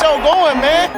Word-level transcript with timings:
show 0.00 0.16
going, 0.22 0.60
man. 0.60 0.88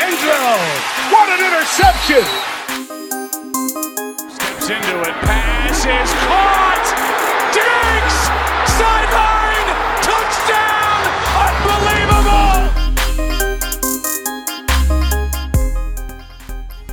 Angel, 0.00 0.56
what 1.12 1.28
an 1.28 1.40
interception! 1.44 2.24
Steps 4.32 4.70
into 4.70 4.96
it, 5.02 5.16
pass 5.28 5.84
is 5.84 6.12
caught! 6.24 6.86
Diggs! 7.52 8.18
Sideline! 8.78 9.68
Touchdown! 10.08 11.00
Unbelievable! 11.44 12.60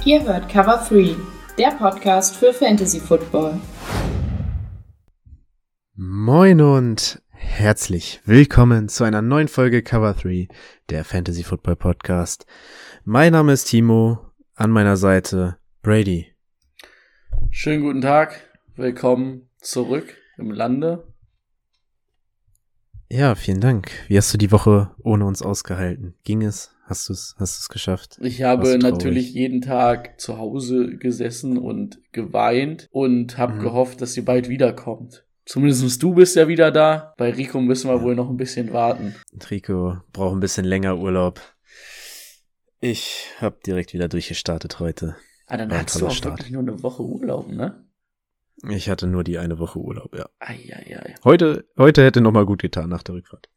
Ihr 0.04 0.22
hört 0.24 0.50
Cover 0.50 0.86
3, 0.90 1.16
der 1.58 1.72
Podcast 1.72 2.36
für 2.36 2.54
Fantasy 2.54 3.00
Football. 3.00 3.62
Moin 6.48 6.61
und 6.61 7.21
herzlich 7.32 8.21
willkommen 8.24 8.88
zu 8.88 9.04
einer 9.04 9.21
neuen 9.21 9.50
Folge 9.50 9.83
Cover 9.83 10.14
3, 10.14 10.47
der 10.89 11.04
Fantasy 11.04 11.43
Football 11.43 11.75
Podcast. 11.75 12.46
Mein 13.04 13.33
Name 13.33 13.51
ist 13.51 13.65
Timo, 13.65 14.19
an 14.55 14.71
meiner 14.71 14.96
Seite 14.96 15.57
Brady. 15.82 16.28
Schönen 17.52 17.83
guten 17.83 18.00
Tag, 18.00 18.50
willkommen 18.78 19.50
zurück 19.60 20.15
im 20.38 20.52
Lande. 20.52 21.14
Ja, 23.10 23.36
vielen 23.36 23.60
Dank. 23.60 23.91
Wie 24.07 24.16
hast 24.16 24.33
du 24.33 24.38
die 24.38 24.54
Woche 24.54 24.91
ohne 25.04 25.25
uns 25.25 25.41
ausgehalten? 25.41 26.16
Ging 26.24 26.43
es? 26.43 26.74
Hast 26.86 27.10
du 27.10 27.14
es 27.14 27.36
hast 27.38 27.57
du's 27.60 27.68
geschafft? 27.68 28.19
Ich 28.21 28.43
habe 28.43 28.77
natürlich 28.77 29.33
jeden 29.33 29.60
Tag 29.60 30.21
zu 30.21 30.38
Hause 30.38 30.96
gesessen 30.96 31.57
und 31.57 32.00
geweint 32.14 32.88
und 32.91 33.38
habe 33.38 33.55
Mhm. 33.55 33.59
gehofft, 33.59 34.00
dass 34.00 34.14
sie 34.14 34.22
bald 34.22 34.47
wiederkommt. 34.47 35.25
Zumindest 35.47 36.03
du 36.03 36.14
bist 36.14 36.36
ja 36.36 36.50
wieder 36.50 36.72
da. 36.72 37.14
Bei 37.17 37.31
Rico 37.31 37.61
müssen 37.61 37.89
wir 37.89 38.02
wohl 38.02 38.16
noch 38.16 38.30
ein 38.30 38.36
bisschen 38.36 38.73
warten. 38.73 39.16
Rico 39.49 39.97
braucht 40.11 40.35
ein 40.35 40.41
bisschen 40.41 40.66
länger 40.66 40.97
Urlaub. 40.97 41.39
Ich 42.81 43.30
hab 43.39 43.63
direkt 43.63 43.94
wieder 43.94 44.09
durchgestartet 44.09 44.80
heute. 44.80 45.16
Ah, 45.47 45.55
dann 45.55 45.72
War 45.72 45.83
hast 45.83 45.99
du 46.02 46.07
auch 46.07 46.11
Start. 46.11 46.39
wirklich 46.39 46.52
nur 46.52 46.61
eine 46.61 46.83
Woche 46.83 47.02
Urlaub, 47.02 47.47
ne? 47.47 47.85
Ich 48.67 48.89
hatte 48.89 49.07
nur 49.07 49.23
die 49.23 49.38
eine 49.38 49.57
Woche 49.57 49.80
Urlaub, 49.80 50.13
ja. 50.16 50.27
Eieiei. 50.39 51.16
Heute, 51.23 51.66
heute 51.77 52.03
hätte 52.03 52.19
noch 52.19 52.33
mal 52.33 52.45
gut 52.45 52.61
getan 52.61 52.89
nach 52.89 53.03
der 53.03 53.16
Rückfahrt. 53.16 53.50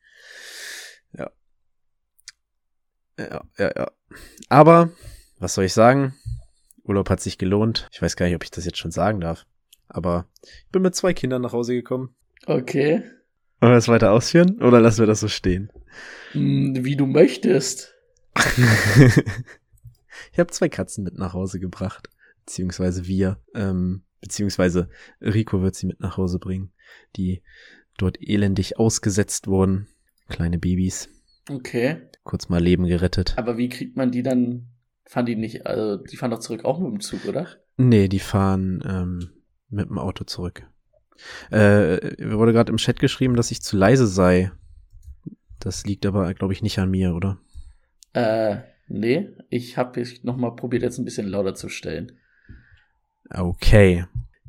Ja. 1.12 1.30
Ja, 3.18 3.42
ja, 3.58 3.72
ja. 3.76 3.90
Aber, 4.48 4.90
was 5.38 5.54
soll 5.54 5.64
ich 5.64 5.72
sagen? 5.72 6.14
Urlaub 6.84 7.10
hat 7.10 7.20
sich 7.20 7.36
gelohnt. 7.36 7.88
Ich 7.92 8.00
weiß 8.00 8.14
gar 8.14 8.26
nicht, 8.26 8.36
ob 8.36 8.44
ich 8.44 8.50
das 8.52 8.64
jetzt 8.64 8.78
schon 8.78 8.92
sagen 8.92 9.20
darf. 9.20 9.44
Aber 9.90 10.26
ich 10.42 10.70
bin 10.72 10.82
mit 10.82 10.94
zwei 10.94 11.12
Kindern 11.12 11.42
nach 11.42 11.52
Hause 11.52 11.74
gekommen. 11.74 12.14
Okay. 12.46 13.02
Wollen 13.60 13.72
wir 13.72 13.76
das 13.76 13.88
weiter 13.88 14.12
ausführen? 14.12 14.60
Oder 14.62 14.80
lassen 14.80 15.00
wir 15.00 15.06
das 15.06 15.20
so 15.20 15.28
stehen? 15.28 15.70
Hm, 16.32 16.84
Wie 16.84 16.96
du 16.96 17.06
möchtest. 17.06 17.94
ich 20.32 20.38
habe 20.38 20.50
zwei 20.50 20.68
Katzen 20.68 21.04
mit 21.04 21.18
nach 21.18 21.34
Hause 21.34 21.60
gebracht. 21.60 22.08
Beziehungsweise 22.46 23.06
wir. 23.06 23.38
Ähm, 23.54 24.02
beziehungsweise 24.20 24.88
Rico 25.20 25.62
wird 25.62 25.74
sie 25.74 25.86
mit 25.86 26.00
nach 26.00 26.16
Hause 26.16 26.38
bringen. 26.38 26.72
Die 27.16 27.42
dort 27.98 28.18
elendig 28.20 28.78
ausgesetzt 28.78 29.46
wurden. 29.46 29.88
Kleine 30.28 30.58
Babys. 30.58 31.08
Okay. 31.50 31.96
Kurz 32.22 32.48
mal 32.48 32.62
Leben 32.62 32.86
gerettet. 32.86 33.34
Aber 33.36 33.58
wie 33.58 33.68
kriegt 33.68 33.96
man 33.96 34.10
die 34.10 34.22
dann? 34.22 34.68
Fahren 35.04 35.26
die 35.26 35.34
nicht, 35.34 35.66
also 35.66 35.96
die 36.04 36.16
fahren 36.16 36.30
doch 36.30 36.38
zurück 36.38 36.64
auch 36.64 36.78
mit 36.78 36.92
dem 36.92 37.00
Zug, 37.00 37.24
oder? 37.24 37.48
Nee, 37.76 38.06
die 38.06 38.20
fahren 38.20 38.80
ähm, 38.86 39.30
mit 39.70 39.88
dem 39.88 39.98
Auto 39.98 40.24
zurück. 40.24 40.66
Äh, 41.50 42.16
wurde 42.30 42.52
gerade 42.52 42.70
im 42.70 42.78
Chat 42.78 42.98
geschrieben, 42.98 43.36
dass 43.36 43.50
ich 43.50 43.62
zu 43.62 43.76
leise 43.76 44.06
sei. 44.06 44.52
Das 45.58 45.84
liegt 45.84 46.06
aber, 46.06 46.32
glaube 46.34 46.52
ich, 46.52 46.62
nicht 46.62 46.78
an 46.78 46.90
mir, 46.90 47.14
oder? 47.14 47.38
Äh, 48.14 48.58
nee. 48.88 49.28
Ich 49.50 49.76
habe 49.76 50.02
noch 50.22 50.36
mal 50.36 50.56
probiert, 50.56 50.82
jetzt 50.82 50.98
ein 50.98 51.04
bisschen 51.04 51.28
lauter 51.28 51.54
zu 51.54 51.68
stellen. 51.68 52.12
Okay. 53.28 54.06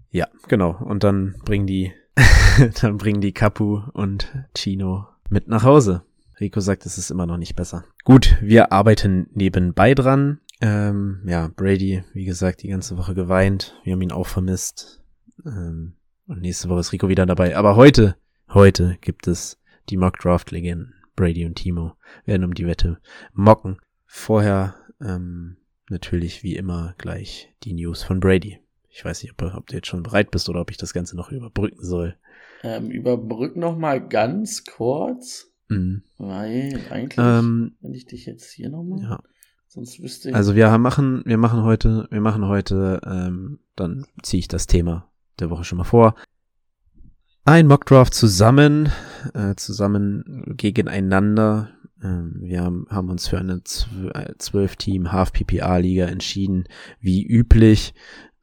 Ja, 0.09 0.28
genau. 0.47 0.78
Und 0.81 1.03
dann 1.03 1.35
bringen 1.45 1.68
die, 1.68 1.94
dann 2.81 2.97
bringen 2.97 3.22
die 3.22 3.34
Kapu 3.34 3.81
und 3.94 4.31
Chino 4.56 5.07
mit 5.29 5.47
nach 5.47 5.63
Hause. 5.63 6.03
Rico 6.40 6.59
sagt, 6.59 6.85
es 6.85 6.97
ist 6.97 7.12
immer 7.12 7.28
noch 7.28 7.38
nicht 7.38 7.56
besser. 7.56 7.85
Gut, 8.03 8.38
wir 8.41 8.72
arbeiten 8.72 9.29
nebenbei 9.34 9.94
dran. 9.94 10.40
Ähm, 10.59 11.22
ja, 11.25 11.50
Brady, 11.56 12.03
wie 12.13 12.25
gesagt, 12.25 12.63
die 12.63 12.69
ganze 12.69 12.97
Woche 12.97 13.13
geweint. 13.13 13.75
Wir 13.84 13.94
haben 13.94 14.01
ihn 14.01 14.12
auch 14.12 14.28
vermisst. 14.28 15.00
Ähm, 15.46 15.94
und 16.28 16.41
nächste 16.41 16.69
Woche 16.69 16.79
ist 16.81 16.91
Rico 16.94 17.09
wieder 17.09 17.25
dabei. 17.25 17.57
Aber 17.57 17.75
heute, 17.75 18.16
heute 18.50 18.97
gibt 19.02 19.28
es 19.28 19.59
die 19.90 19.97
Mock 19.97 20.19
Draft 20.19 20.52
Legenden. 20.52 20.94
Brady 21.16 21.46
und 21.46 21.56
Timo 21.56 21.94
werden 22.25 22.44
um 22.46 22.53
die 22.53 22.66
Wette 22.66 23.00
mocken. 23.34 23.78
Vorher 24.06 24.75
ähm, 25.01 25.57
natürlich 25.90 26.41
wie 26.41 26.56
immer 26.56 26.96
gleich 26.97 27.53
die 27.63 27.74
News 27.74 28.01
von 28.03 28.19
Brady. 28.19 28.59
Ich 28.90 29.03
weiß 29.06 29.22
nicht, 29.22 29.31
ob, 29.34 29.41
ob 29.56 29.68
du 29.68 29.75
jetzt 29.75 29.88
schon 29.88 30.03
bereit 30.03 30.31
bist 30.31 30.50
oder 30.50 30.62
ob 30.62 30.72
ich 30.72 30.78
das 30.78 30.94
Ganze 30.94 31.16
noch 31.18 31.31
überbrücken 31.31 31.84
soll. 31.84 32.16
Ähm, 32.63 32.91
überbrück 32.91 33.56
noch 33.56 33.78
mal 33.78 34.06
ganz 34.07 34.63
kurz, 34.66 35.51
Mhm. 35.69 36.03
weil 36.18 36.80
eigentlich, 36.90 37.18
Ähm, 37.18 37.75
wenn 37.81 37.94
ich 37.94 38.06
dich 38.06 38.25
jetzt 38.25 38.51
hier 38.51 38.69
noch 38.69 38.84
mal, 38.84 39.01
ja. 39.01 39.24
sonst 39.68 40.01
wüsste 40.01 40.30
ich. 40.30 40.35
Also 40.35 40.56
wir 40.56 40.75
machen, 40.78 41.24
wir 41.25 41.38
machen 41.38 41.63
heute, 41.63 42.07
wir 42.12 42.22
machen 42.22 42.46
heute, 42.47 43.00
ähm, 43.06 43.59
dann 43.75 44.06
ziehe 44.24 44.40
ich 44.40 44.47
das 44.47 44.68
Thema 44.68 45.10
der 45.40 45.50
Woche 45.50 45.64
schon 45.64 45.78
mal 45.78 45.84
vor. 45.84 46.16
Ein 47.44 47.68
Mockdraft 47.68 48.14
zusammen, 48.14 48.92
äh, 49.34 49.56
zusammen 49.56 50.53
gegeneinander. 50.58 51.69
Ähm, 52.03 52.38
wir 52.40 52.62
haben, 52.62 52.86
haben 52.90 53.09
uns 53.09 53.28
für 53.28 53.40
eine 53.40 53.64
zwölf 53.64 54.75
Team 54.75 55.12
Half 55.12 55.34
PPA 55.34 55.78
Liga 55.78 56.06
entschieden, 56.06 56.66
wie 57.00 57.25
üblich. 57.25 57.94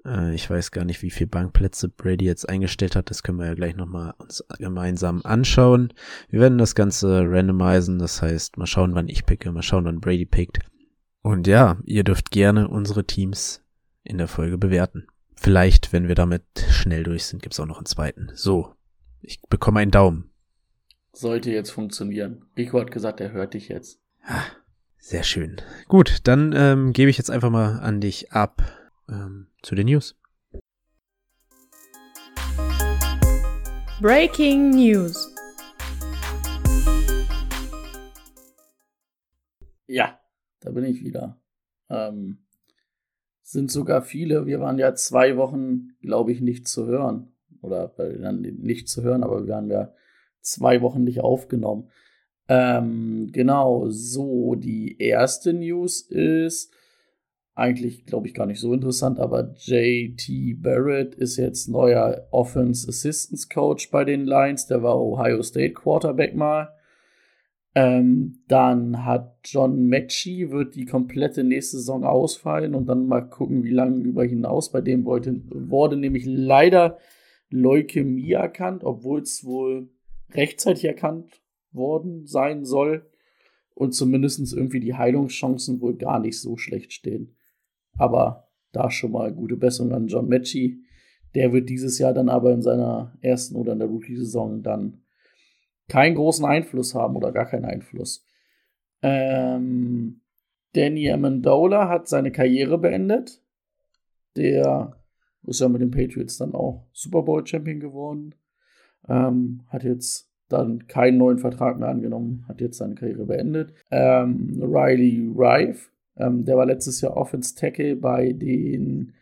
Äh, 0.05 0.35
ich 0.35 0.49
weiß 0.49 0.71
gar 0.73 0.85
nicht, 0.85 1.03
wie 1.03 1.11
viele 1.11 1.29
Bankplätze 1.29 1.89
Brady 1.89 2.25
jetzt 2.25 2.49
eingestellt 2.49 2.97
hat. 2.97 3.11
Das 3.11 3.23
können 3.23 3.39
wir 3.39 3.47
ja 3.47 3.55
gleich 3.55 3.77
nochmal 3.77 4.15
uns 4.19 4.45
gemeinsam 4.59 5.21
anschauen. 5.25 5.93
Wir 6.29 6.41
werden 6.41 6.59
das 6.59 6.75
Ganze 6.75 7.23
randomisieren. 7.25 7.99
Das 7.99 8.21
heißt, 8.23 8.57
mal 8.59 8.67
schauen, 8.67 8.95
wann 8.95 9.09
ich 9.09 9.27
picke, 9.27 9.53
mal 9.53 9.63
schauen, 9.63 9.85
wann 9.85 10.01
Brady 10.01 10.27
pickt. 10.27 10.59
Und 11.23 11.47
ja, 11.47 11.79
ihr 11.85 12.05
dürft 12.05 12.31
gerne 12.31 12.69
unsere 12.69 13.05
Teams 13.05 13.63
in 14.03 14.19
der 14.19 14.29
Folge 14.29 14.59
bewerten. 14.59 15.07
Vielleicht, 15.41 15.93
wenn 15.93 16.09
wir 16.09 16.17
damit 16.17 16.43
schnell 16.69 17.05
durch 17.05 17.25
sind, 17.27 17.43
gibt's 17.43 17.61
auch 17.61 17.67
noch 17.67 17.77
einen 17.79 17.87
zweiten. 17.87 18.29
So, 18.35 18.75
ich 19.21 19.41
bekomme 19.49 19.79
einen 19.79 19.93
Daumen. 19.93 20.31
Sollte 21.13 21.53
jetzt 21.53 21.71
funktionieren. 21.71 22.45
Rico 22.57 22.81
hat 22.81 22.91
gesagt, 22.91 23.21
er 23.21 23.31
hört 23.31 23.55
dich 23.55 23.69
jetzt. 23.69 24.01
Ah, 24.25 24.43
Sehr 24.99 25.23
schön. 25.23 25.63
Gut, 25.87 26.19
dann 26.25 26.53
ähm, 26.57 26.93
gebe 26.93 27.09
ich 27.09 27.19
jetzt 27.19 27.31
einfach 27.31 27.51
mal 27.51 27.79
an 27.79 28.01
dich 28.01 28.33
ab 28.33 28.63
ähm, 29.09 29.47
zu 29.63 29.77
den 29.77 29.87
News. 29.87 30.17
Breaking 34.01 34.71
News. 34.71 35.33
Ja, 39.87 40.21
da 40.61 40.71
bin 40.73 40.85
ich 40.85 41.03
wieder. 41.05 41.41
Ähm, 41.89 42.45
sind 43.51 43.71
sogar 43.71 44.03
viele. 44.03 44.47
Wir 44.47 44.61
waren 44.61 44.79
ja 44.79 44.95
zwei 44.95 45.39
Wochen, 45.39 45.95
glaube 46.03 46.33
ich, 46.33 46.43
nicht 46.43 46.69
zu 46.69 46.87
hören. 46.87 47.33
Oder 47.63 47.93
äh, 47.99 48.33
nicht 48.33 48.89
zu 48.89 49.03
hören, 49.03 49.25
aber 49.25 49.47
wir 49.47 49.55
waren 49.55 49.71
ja 49.71 49.93
zwei 50.43 50.83
Wochen 50.83 51.03
nicht 51.03 51.21
aufgenommen. 51.21 51.89
Ähm, 52.49 53.31
genau, 53.33 53.89
so, 53.89 54.55
die 54.55 54.99
erste 54.99 55.55
News 55.55 56.03
ist 56.03 56.73
eigentlich, 57.55 58.05
glaube 58.05 58.29
ich, 58.29 58.35
gar 58.35 58.47
nicht 58.47 58.61
so 58.61 58.73
interessant, 58.73 59.19
aber 59.19 59.55
JT 59.57 60.63
Barrett 60.63 61.15
ist 61.15 61.37
jetzt 61.39 61.69
neuer 61.69 62.29
Offense 62.31 62.89
Assistance 62.89 63.49
Coach 63.53 63.91
bei 63.91 64.05
den 64.05 64.27
Lions. 64.27 64.67
Der 64.67 64.83
war 64.83 65.01
Ohio 65.01 65.43
State 65.43 65.73
Quarterback 65.73 66.37
mal. 66.37 66.69
Ähm, 67.75 68.41
dann 68.49 69.05
hat 69.05 69.39
John 69.45 69.87
Mechie, 69.87 70.51
wird 70.51 70.75
die 70.75 70.87
komplette 70.87 71.45
nächste 71.45 71.77
Saison 71.77 72.05
ausfallen 72.05 72.75
und 72.75 72.87
dann 72.87 73.07
mal 73.07 73.21
gucken, 73.21 73.63
wie 73.63 73.71
lange 73.71 74.01
über 74.01 74.25
hinaus. 74.25 74.73
Bei 74.73 74.81
dem 74.81 75.05
wollte, 75.05 75.43
wurde 75.49 75.97
nämlich 75.97 76.25
leider 76.27 76.99
Leukämie 77.51 78.33
erkannt, 78.33 78.85
obwohl 78.85 79.21
es 79.21 79.45
wohl 79.45 79.91
rechtzeitig 80.33 80.85
erkannt 80.85 81.41
worden 81.73 82.27
sein 82.27 82.65
soll 82.65 83.07
und 83.75 83.93
zumindest 83.95 84.53
irgendwie 84.53 84.81
die 84.81 84.95
Heilungschancen 84.95 85.81
wohl 85.81 85.97
gar 85.97 86.19
nicht 86.19 86.41
so 86.41 86.57
schlecht 86.57 86.93
stehen. 86.93 87.37
Aber 87.97 88.49
da 88.73 88.91
schon 88.91 89.13
mal 89.13 89.33
gute 89.33 89.57
Besserung 89.57 89.93
an 89.93 90.09
John 90.09 90.29
Mechie. 90.29 90.83
Der 91.35 91.53
wird 91.53 91.69
dieses 91.69 91.99
Jahr 91.99 92.15
dann 92.15 92.29
aber 92.29 92.53
in 92.53 92.63
seiner 92.63 93.17
ersten 93.21 93.57
oder 93.57 93.73
in 93.73 93.79
der 93.79 93.89
Rookie-Saison 93.89 94.63
dann 94.63 95.03
keinen 95.89 96.15
großen 96.15 96.45
Einfluss 96.45 96.95
haben 96.95 97.17
oder 97.17 97.33
gar 97.33 97.47
keinen 97.47 97.65
Einfluss. 97.65 98.25
Ähm, 99.03 100.21
Danny 100.75 101.11
Amendola 101.11 101.89
hat 101.89 102.09
seine 102.09 102.31
Karriere 102.31 102.79
beendet. 102.79 103.43
Der 104.37 104.97
ist 105.47 105.61
ja 105.61 105.69
mit 105.69 105.81
den 105.81 105.91
Patriots 105.91 106.37
dann 106.37 106.55
auch 106.55 106.87
Super 106.93 107.23
Bowl 107.23 107.47
Champion 107.47 107.81
geworden. 107.81 108.35
Ähm, 109.09 109.63
hat 109.69 109.85
jetzt 109.85 110.31
dann 110.49 110.87
keinen 110.87 111.19
neuen 111.19 111.39
Vertrag 111.39 111.79
mehr 111.79 111.89
angenommen, 111.89 112.45
hat 112.49 112.61
jetzt 112.61 112.79
seine 112.79 112.95
Karriere 112.95 113.27
beendet. 113.27 113.75
Ähm, 113.91 114.59
Riley 114.63 115.31
Rife, 115.35 115.91
ähm, 116.17 116.45
der 116.45 116.57
war 116.57 116.67
letztes 116.67 117.01
Jahr 117.01 117.17
Offense 117.17 117.55
Tackle 117.55 117.97
bei 117.97 118.33
den 118.33 119.13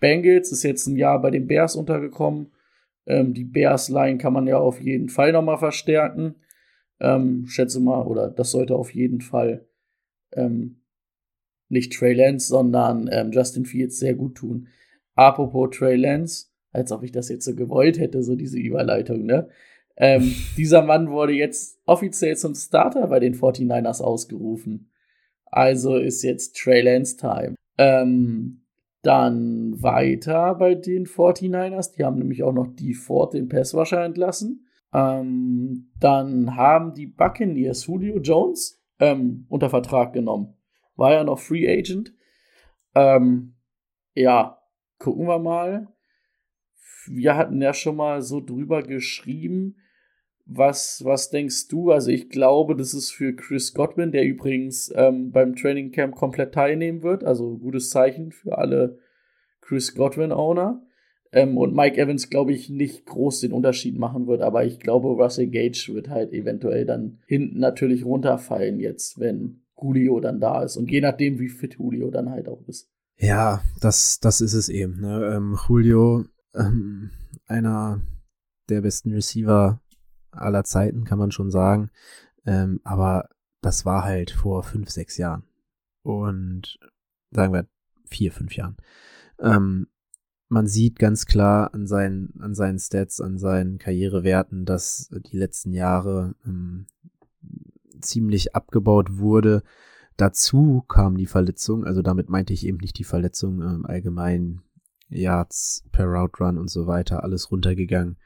Bengals, 0.00 0.50
ist 0.50 0.64
jetzt 0.64 0.86
ein 0.86 0.96
Jahr 0.96 1.20
bei 1.20 1.30
den 1.30 1.46
Bears 1.46 1.76
untergekommen. 1.76 2.50
Ähm, 3.06 3.34
die 3.34 3.44
Bears-Line 3.44 4.18
kann 4.18 4.32
man 4.32 4.46
ja 4.46 4.58
auf 4.58 4.80
jeden 4.80 5.08
Fall 5.08 5.32
nochmal 5.32 5.58
verstärken. 5.58 6.36
Ähm, 7.00 7.46
schätze 7.46 7.80
mal, 7.80 8.06
oder 8.06 8.30
das 8.30 8.50
sollte 8.50 8.76
auf 8.76 8.94
jeden 8.94 9.20
Fall 9.20 9.66
ähm, 10.32 10.82
nicht 11.68 11.92
Trey 11.92 12.12
Lance, 12.12 12.46
sondern 12.46 13.08
ähm, 13.10 13.32
Justin 13.32 13.64
Fields 13.64 13.98
sehr 13.98 14.14
gut 14.14 14.36
tun. 14.36 14.68
Apropos 15.14 15.76
Trey 15.76 15.96
Lance, 15.96 16.46
als 16.70 16.92
ob 16.92 17.02
ich 17.02 17.12
das 17.12 17.28
jetzt 17.28 17.44
so 17.44 17.54
gewollt 17.54 17.98
hätte, 17.98 18.22
so 18.22 18.36
diese 18.36 18.58
Überleitung, 18.58 19.24
ne? 19.24 19.48
Ähm, 19.96 20.34
dieser 20.56 20.82
Mann 20.82 21.10
wurde 21.10 21.32
jetzt 21.32 21.80
offiziell 21.86 22.36
zum 22.36 22.54
Starter 22.54 23.06
bei 23.08 23.20
den 23.20 23.34
49ers 23.34 24.00
ausgerufen. 24.00 24.90
Also 25.46 25.96
ist 25.96 26.22
jetzt 26.22 26.56
Trey 26.56 26.80
Lance 26.82 27.16
Time. 27.16 27.54
Ähm, 27.78 28.61
dann 29.02 29.82
weiter 29.82 30.54
bei 30.54 30.74
den 30.74 31.06
49ers. 31.06 31.94
Die 31.94 32.04
haben 32.04 32.18
nämlich 32.18 32.42
auch 32.42 32.52
noch 32.52 32.68
die 32.68 32.94
Ford 32.94 33.34
den 33.34 33.48
Passwasher 33.48 34.04
entlassen. 34.04 34.66
Ähm, 34.94 35.90
dann 35.98 36.56
haben 36.56 36.94
die 36.94 37.06
Buccaneers 37.06 37.86
Julio 37.86 38.18
Jones 38.20 38.82
ähm, 39.00 39.46
unter 39.48 39.70
Vertrag 39.70 40.12
genommen. 40.12 40.54
War 40.96 41.12
ja 41.12 41.24
noch 41.24 41.38
Free 41.38 41.68
Agent. 41.68 42.14
Ähm, 42.94 43.56
ja, 44.14 44.58
gucken 44.98 45.26
wir 45.26 45.38
mal. 45.38 45.88
Wir 47.06 47.36
hatten 47.36 47.60
ja 47.60 47.74
schon 47.74 47.96
mal 47.96 48.22
so 48.22 48.40
drüber 48.40 48.82
geschrieben. 48.82 49.76
Was, 50.54 51.02
was 51.04 51.30
denkst 51.30 51.68
du? 51.68 51.90
Also 51.90 52.10
ich 52.10 52.28
glaube, 52.28 52.76
das 52.76 52.94
ist 52.94 53.10
für 53.10 53.34
Chris 53.34 53.74
Godwin, 53.74 54.12
der 54.12 54.24
übrigens 54.24 54.92
ähm, 54.94 55.30
beim 55.30 55.56
Training 55.56 55.92
Camp 55.92 56.14
komplett 56.14 56.52
teilnehmen 56.52 57.02
wird. 57.02 57.24
Also 57.24 57.58
gutes 57.58 57.90
Zeichen 57.90 58.32
für 58.32 58.58
alle 58.58 58.98
Chris 59.60 59.94
Godwin-Owner. 59.94 60.82
Ähm, 61.32 61.56
und 61.56 61.74
Mike 61.74 62.00
Evans, 62.00 62.28
glaube 62.28 62.52
ich, 62.52 62.68
nicht 62.68 63.06
groß 63.06 63.40
den 63.40 63.52
Unterschied 63.52 63.98
machen 63.98 64.26
wird. 64.26 64.42
Aber 64.42 64.64
ich 64.64 64.78
glaube, 64.78 65.08
Russell 65.08 65.48
Gage 65.48 65.90
wird 65.92 66.10
halt 66.10 66.32
eventuell 66.32 66.84
dann 66.84 67.20
hinten 67.26 67.58
natürlich 67.58 68.04
runterfallen 68.04 68.78
jetzt, 68.78 69.18
wenn 69.18 69.62
Julio 69.80 70.20
dann 70.20 70.40
da 70.40 70.62
ist. 70.62 70.76
Und 70.76 70.90
je 70.90 71.00
nachdem, 71.00 71.38
wie 71.38 71.48
fit 71.48 71.76
Julio 71.78 72.10
dann 72.10 72.30
halt 72.30 72.48
auch 72.48 72.60
ist. 72.68 72.90
Ja, 73.16 73.62
das, 73.80 74.20
das 74.20 74.40
ist 74.40 74.54
es 74.54 74.68
eben. 74.68 75.00
Ne? 75.00 75.32
Ähm, 75.34 75.56
Julio, 75.68 76.24
ähm, 76.54 77.10
einer 77.46 78.02
der 78.68 78.82
besten 78.82 79.12
Receiver 79.12 79.80
aller 80.32 80.64
Zeiten, 80.64 81.04
kann 81.04 81.18
man 81.18 81.30
schon 81.30 81.50
sagen. 81.50 81.90
Ähm, 82.44 82.80
aber 82.84 83.28
das 83.60 83.84
war 83.84 84.04
halt 84.04 84.30
vor 84.30 84.62
fünf, 84.62 84.90
sechs 84.90 85.16
Jahren. 85.16 85.44
Und 86.02 86.78
sagen 87.30 87.52
wir 87.52 87.66
vier, 88.06 88.32
fünf 88.32 88.54
Jahren. 88.56 88.76
Ähm, 89.38 89.86
man 90.48 90.66
sieht 90.66 90.98
ganz 90.98 91.24
klar 91.26 91.72
an 91.72 91.86
seinen, 91.86 92.34
an 92.40 92.54
seinen 92.54 92.78
Stats, 92.78 93.20
an 93.20 93.38
seinen 93.38 93.78
Karrierewerten, 93.78 94.66
dass 94.66 95.08
die 95.10 95.38
letzten 95.38 95.72
Jahre 95.72 96.34
ähm, 96.44 96.86
ziemlich 98.00 98.54
abgebaut 98.54 99.16
wurde. 99.16 99.62
Dazu 100.16 100.84
kam 100.88 101.16
die 101.16 101.26
Verletzung, 101.26 101.84
also 101.84 102.02
damit 102.02 102.28
meinte 102.28 102.52
ich 102.52 102.66
eben 102.66 102.78
nicht 102.78 102.98
die 102.98 103.04
Verletzung, 103.04 103.62
ähm, 103.62 103.86
allgemein 103.86 104.60
Yards 105.08 105.84
per 105.90 106.06
Route 106.06 106.44
Run 106.44 106.58
und 106.58 106.68
so 106.68 106.86
weiter, 106.86 107.22
alles 107.22 107.50
runtergegangen. 107.50 108.16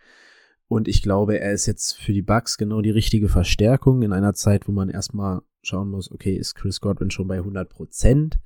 Und 0.68 0.88
ich 0.88 1.02
glaube, 1.02 1.38
er 1.38 1.52
ist 1.52 1.66
jetzt 1.66 1.96
für 1.96 2.12
die 2.12 2.22
Bucks 2.22 2.58
genau 2.58 2.80
die 2.80 2.90
richtige 2.90 3.28
Verstärkung 3.28 4.02
in 4.02 4.12
einer 4.12 4.34
Zeit, 4.34 4.66
wo 4.66 4.72
man 4.72 4.88
erstmal 4.88 5.42
schauen 5.62 5.90
muss, 5.90 6.10
okay, 6.10 6.34
ist 6.34 6.54
Chris 6.54 6.80
Godwin 6.80 7.10
schon 7.10 7.28
bei 7.28 7.36
100 7.36 7.68
Prozent 7.68 8.40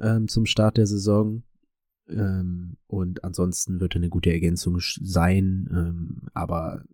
ähm, 0.00 0.28
zum 0.28 0.46
Start 0.46 0.76
der 0.76 0.86
Saison? 0.86 1.42
Ähm, 2.08 2.76
und 2.86 3.24
ansonsten 3.24 3.80
wird 3.80 3.94
er 3.94 4.00
eine 4.00 4.08
gute 4.08 4.30
Ergänzung 4.30 4.78
sein. 4.80 5.68
Ähm, 5.72 6.28
aber 6.32 6.84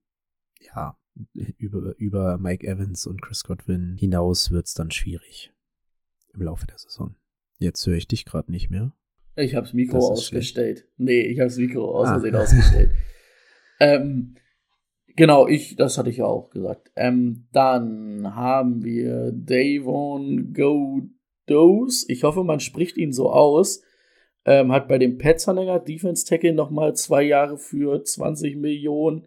ja, 0.61 0.97
über, 1.35 1.95
über 1.99 2.39
Mike 2.39 2.67
Evans 2.67 3.07
und 3.07 3.23
Chris 3.23 3.45
Godwin 3.45 3.97
hinaus 3.99 4.51
wird 4.51 4.67
es 4.67 4.75
dann 4.75 4.91
schwierig 4.91 5.53
im 6.33 6.43
Laufe 6.43 6.67
der 6.67 6.79
Saison. 6.79 7.15
Jetzt 7.59 7.87
höre 7.87 7.97
ich 7.97 8.09
dich 8.09 8.25
gerade 8.25 8.51
nicht 8.51 8.71
mehr. 8.71 8.93
Ich 9.37 9.55
habe 9.55 9.67
das 9.67 9.75
Mikro 9.75 9.99
ausgestellt. 9.99 10.79
Schlecht. 10.79 10.93
Nee, 10.97 11.21
ich 11.23 11.41
habe 11.41 11.49
das 11.49 11.59
Mikro 11.59 11.99
aus 11.99 12.09
ah. 12.09 12.39
Ausgestellt. 12.39 12.91
ähm, 13.81 14.37
genau, 15.17 15.47
ich, 15.47 15.77
das 15.77 15.99
hatte 15.99 16.11
ich 16.11 16.19
ja 16.19 16.27
auch 16.27 16.51
gesagt. 16.51 16.91
Ähm, 16.97 17.47
dann 17.53 18.35
haben 18.35 18.85
wir 18.85 19.33
Davon 19.33 20.53
Godos. 20.53 22.07
Ich 22.09 22.25
hoffe, 22.25 22.45
man 22.45 22.61
spricht 22.61 22.97
ihn 22.97 23.13
so 23.13 23.31
aus. 23.31 23.83
Ähm, 24.47 24.73
hat 24.73 24.89
bei 24.89 24.99
den 24.99 25.17
Pets 25.17 25.45
verlängert, 25.45 25.89
Defense 25.89 26.27
Tackle 26.27 26.53
nochmal 26.53 26.95
zwei 26.95 27.23
Jahre 27.23 27.57
für 27.57 28.03
20 28.03 28.57
Millionen. 28.57 29.27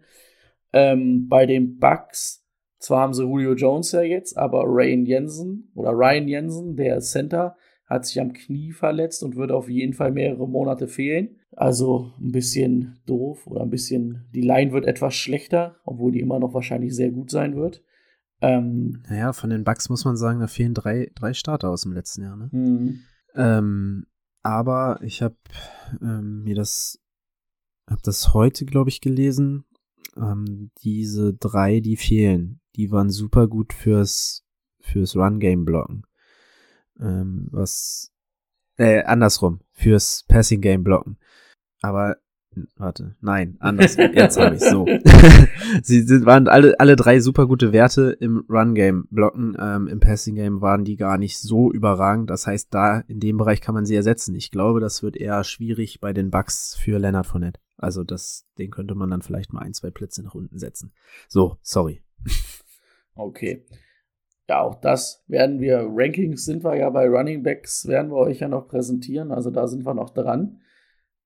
Ähm, 0.72 1.28
bei 1.28 1.44
den 1.46 1.78
Bucks, 1.78 2.46
zwar 2.78 3.00
haben 3.00 3.14
sie 3.14 3.24
Julio 3.24 3.54
Jones 3.54 3.90
ja 3.92 4.02
jetzt, 4.02 4.36
aber 4.36 4.62
Ryan 4.64 5.06
Jensen 5.06 5.72
oder 5.74 5.90
Ryan 5.90 6.28
Jensen, 6.28 6.76
der 6.76 7.00
Center, 7.00 7.56
hat 7.86 8.06
sich 8.06 8.20
am 8.20 8.32
Knie 8.32 8.72
verletzt 8.72 9.22
und 9.24 9.34
wird 9.34 9.50
auf 9.50 9.68
jeden 9.68 9.94
Fall 9.94 10.12
mehrere 10.12 10.46
Monate 10.46 10.86
fehlen. 10.86 11.37
Also 11.58 12.12
ein 12.20 12.30
bisschen 12.30 13.00
doof 13.04 13.48
oder 13.48 13.62
ein 13.62 13.70
bisschen, 13.70 14.28
die 14.32 14.42
Line 14.42 14.70
wird 14.70 14.86
etwas 14.86 15.16
schlechter, 15.16 15.74
obwohl 15.84 16.12
die 16.12 16.20
immer 16.20 16.38
noch 16.38 16.54
wahrscheinlich 16.54 16.94
sehr 16.94 17.10
gut 17.10 17.32
sein 17.32 17.56
wird. 17.56 17.82
Ähm, 18.40 19.02
naja, 19.08 19.32
von 19.32 19.50
den 19.50 19.64
Bucks 19.64 19.88
muss 19.88 20.04
man 20.04 20.16
sagen, 20.16 20.38
da 20.38 20.46
fehlen 20.46 20.72
drei, 20.72 21.10
drei 21.16 21.34
Starter 21.34 21.70
aus 21.70 21.82
dem 21.82 21.92
letzten 21.92 22.22
Jahr. 22.22 22.36
Ne? 22.36 22.48
Mhm. 22.52 23.00
Ähm, 23.34 24.06
aber 24.44 25.00
ich 25.02 25.20
habe 25.20 25.34
ähm, 26.00 26.44
mir 26.44 26.54
das, 26.54 27.00
habe 27.88 28.02
das 28.04 28.34
heute, 28.34 28.64
glaube 28.64 28.90
ich, 28.90 29.00
gelesen. 29.00 29.64
Ähm, 30.16 30.70
diese 30.84 31.34
drei, 31.34 31.80
die 31.80 31.96
fehlen, 31.96 32.60
die 32.76 32.92
waren 32.92 33.10
super 33.10 33.48
gut 33.48 33.72
fürs 33.72 34.44
fürs 34.80 35.16
Run 35.16 35.40
Game 35.40 35.64
blocken. 35.64 36.04
Ähm, 37.00 37.48
was 37.50 38.12
äh, 38.76 39.02
andersrum 39.02 39.58
fürs 39.72 40.24
Passing 40.28 40.60
Game 40.60 40.84
blocken. 40.84 41.18
Aber 41.80 42.16
Warte, 42.76 43.14
nein, 43.20 43.56
anders. 43.60 43.96
Jetzt 43.96 44.38
habe 44.38 44.56
ich 44.56 44.62
so. 44.62 44.86
Sie 45.82 46.02
sind, 46.02 46.26
waren 46.26 46.48
alle, 46.48 46.78
alle 46.80 46.96
drei 46.96 47.20
super 47.20 47.46
gute 47.46 47.72
Werte 47.72 48.16
im 48.20 48.44
Run-Game 48.48 49.06
blocken. 49.10 49.56
Ähm, 49.60 49.86
Im 49.86 50.00
Passing-Game 50.00 50.60
waren 50.60 50.84
die 50.84 50.96
gar 50.96 51.18
nicht 51.18 51.38
so 51.38 51.70
überragend. 51.70 52.30
Das 52.30 52.46
heißt, 52.46 52.72
da 52.72 53.00
in 53.00 53.20
dem 53.20 53.36
Bereich 53.36 53.60
kann 53.60 53.74
man 53.74 53.84
sie 53.84 53.94
ersetzen. 53.94 54.34
Ich 54.34 54.50
glaube, 54.50 54.80
das 54.80 55.02
wird 55.02 55.16
eher 55.16 55.44
schwierig 55.44 56.00
bei 56.00 56.12
den 56.12 56.30
Bugs 56.30 56.74
für 56.74 56.98
Leonard 56.98 57.26
Fournette. 57.26 57.60
Also 57.76 58.02
das, 58.02 58.46
den 58.58 58.70
könnte 58.70 58.94
man 58.94 59.10
dann 59.10 59.22
vielleicht 59.22 59.52
mal 59.52 59.60
ein, 59.60 59.74
zwei 59.74 59.90
Plätze 59.90 60.22
nach 60.22 60.34
unten 60.34 60.58
setzen. 60.58 60.92
So, 61.28 61.58
sorry. 61.62 62.02
Okay. 63.20 63.64
Ja, 64.48 64.60
auch 64.60 64.76
das 64.76 65.24
werden 65.26 65.58
wir, 65.58 65.88
Rankings 65.90 66.44
sind 66.44 66.62
wir 66.62 66.76
ja 66.76 66.88
bei 66.88 67.08
Running 67.08 67.42
Backs, 67.42 67.88
werden 67.88 68.12
wir 68.12 68.18
euch 68.18 68.38
ja 68.38 68.46
noch 68.46 68.68
präsentieren. 68.68 69.32
Also 69.32 69.50
da 69.50 69.66
sind 69.66 69.84
wir 69.84 69.92
noch 69.92 70.10
dran. 70.10 70.60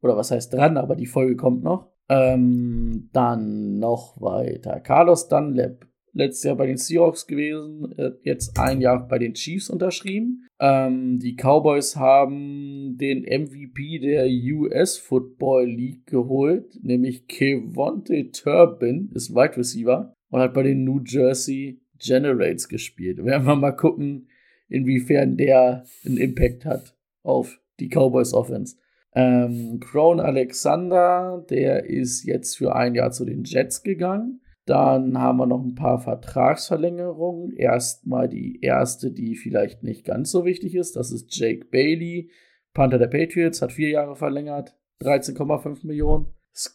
Oder 0.03 0.17
was 0.17 0.31
heißt 0.31 0.53
dran, 0.53 0.77
aber 0.77 0.97
die 0.97 1.07
Folge 1.07 1.37
kommt 1.37 1.63
noch. 1.63 1.91
Ähm, 2.09 3.09
dann 3.13 3.79
noch 3.79 4.21
weiter. 4.21 4.81
Carlos 4.81 5.29
Dunlap, 5.29 5.87
letztes 6.13 6.45
Jahr 6.45 6.57
bei 6.57 6.67
den 6.67 6.77
Seahawks 6.77 7.27
gewesen, 7.27 7.95
jetzt 8.23 8.59
ein 8.59 8.81
Jahr 8.81 9.07
bei 9.07 9.19
den 9.19 9.35
Chiefs 9.35 9.71
unterschrieben. 9.71 10.47
Ähm, 10.61 11.19
die 11.19 11.37
Cowboys 11.37 11.97
haben 11.97 12.97
den 12.99 13.23
MVP 13.23 14.01
der 14.01 14.27
US 14.55 14.99
Football 14.99 15.67
League 15.67 16.07
geholt, 16.07 16.79
nämlich 16.83 17.27
Kevonte 17.29 18.31
Turbin, 18.31 19.11
ist 19.15 19.35
Wide 19.35 19.57
Receiver 19.57 20.13
und 20.31 20.41
hat 20.41 20.55
bei 20.55 20.65
den 20.65 20.85
New 20.85 21.01
Jersey 21.05 21.81
Generates 21.99 22.69
gespielt. 22.69 23.25
Werden 23.25 23.47
wir 23.47 23.57
mal 23.57 23.73
gucken, 23.73 24.29
inwiefern 24.69 25.37
der 25.37 25.85
einen 26.05 26.17
Impact 26.17 26.65
hat 26.65 26.97
auf 27.23 27.61
die 27.79 27.89
Cowboys 27.89 28.35
Offense. 28.35 28.77
Ähm, 29.15 29.79
Crown 29.81 30.21
Alexander, 30.21 31.45
der 31.51 31.85
ist 31.85 32.25
jetzt 32.25 32.57
für 32.57 32.75
ein 32.75 32.95
Jahr 32.95 33.11
zu 33.11 33.25
den 33.25 33.45
Jets 33.45 33.83
gegangen. 33.83 34.41
Dann 34.65 35.19
haben 35.19 35.39
wir 35.39 35.47
noch 35.47 35.63
ein 35.63 35.75
paar 35.75 35.99
Vertragsverlängerungen. 35.99 37.53
Erstmal 37.53 38.29
die 38.29 38.61
erste, 38.63 39.11
die 39.11 39.35
vielleicht 39.35 39.83
nicht 39.83 40.05
ganz 40.05 40.31
so 40.31 40.45
wichtig 40.45 40.75
ist. 40.75 40.97
Das 40.97 41.11
ist 41.11 41.37
Jake 41.37 41.67
Bailey, 41.67 42.31
Panther 42.73 42.99
der 42.99 43.09
Patriots, 43.09 43.61
hat 43.61 43.73
vier 43.73 43.91
Jahre 43.91 44.17
verlängert, 44.17 44.77
13,5 45.03 45.87
Millionen. 45.87 46.27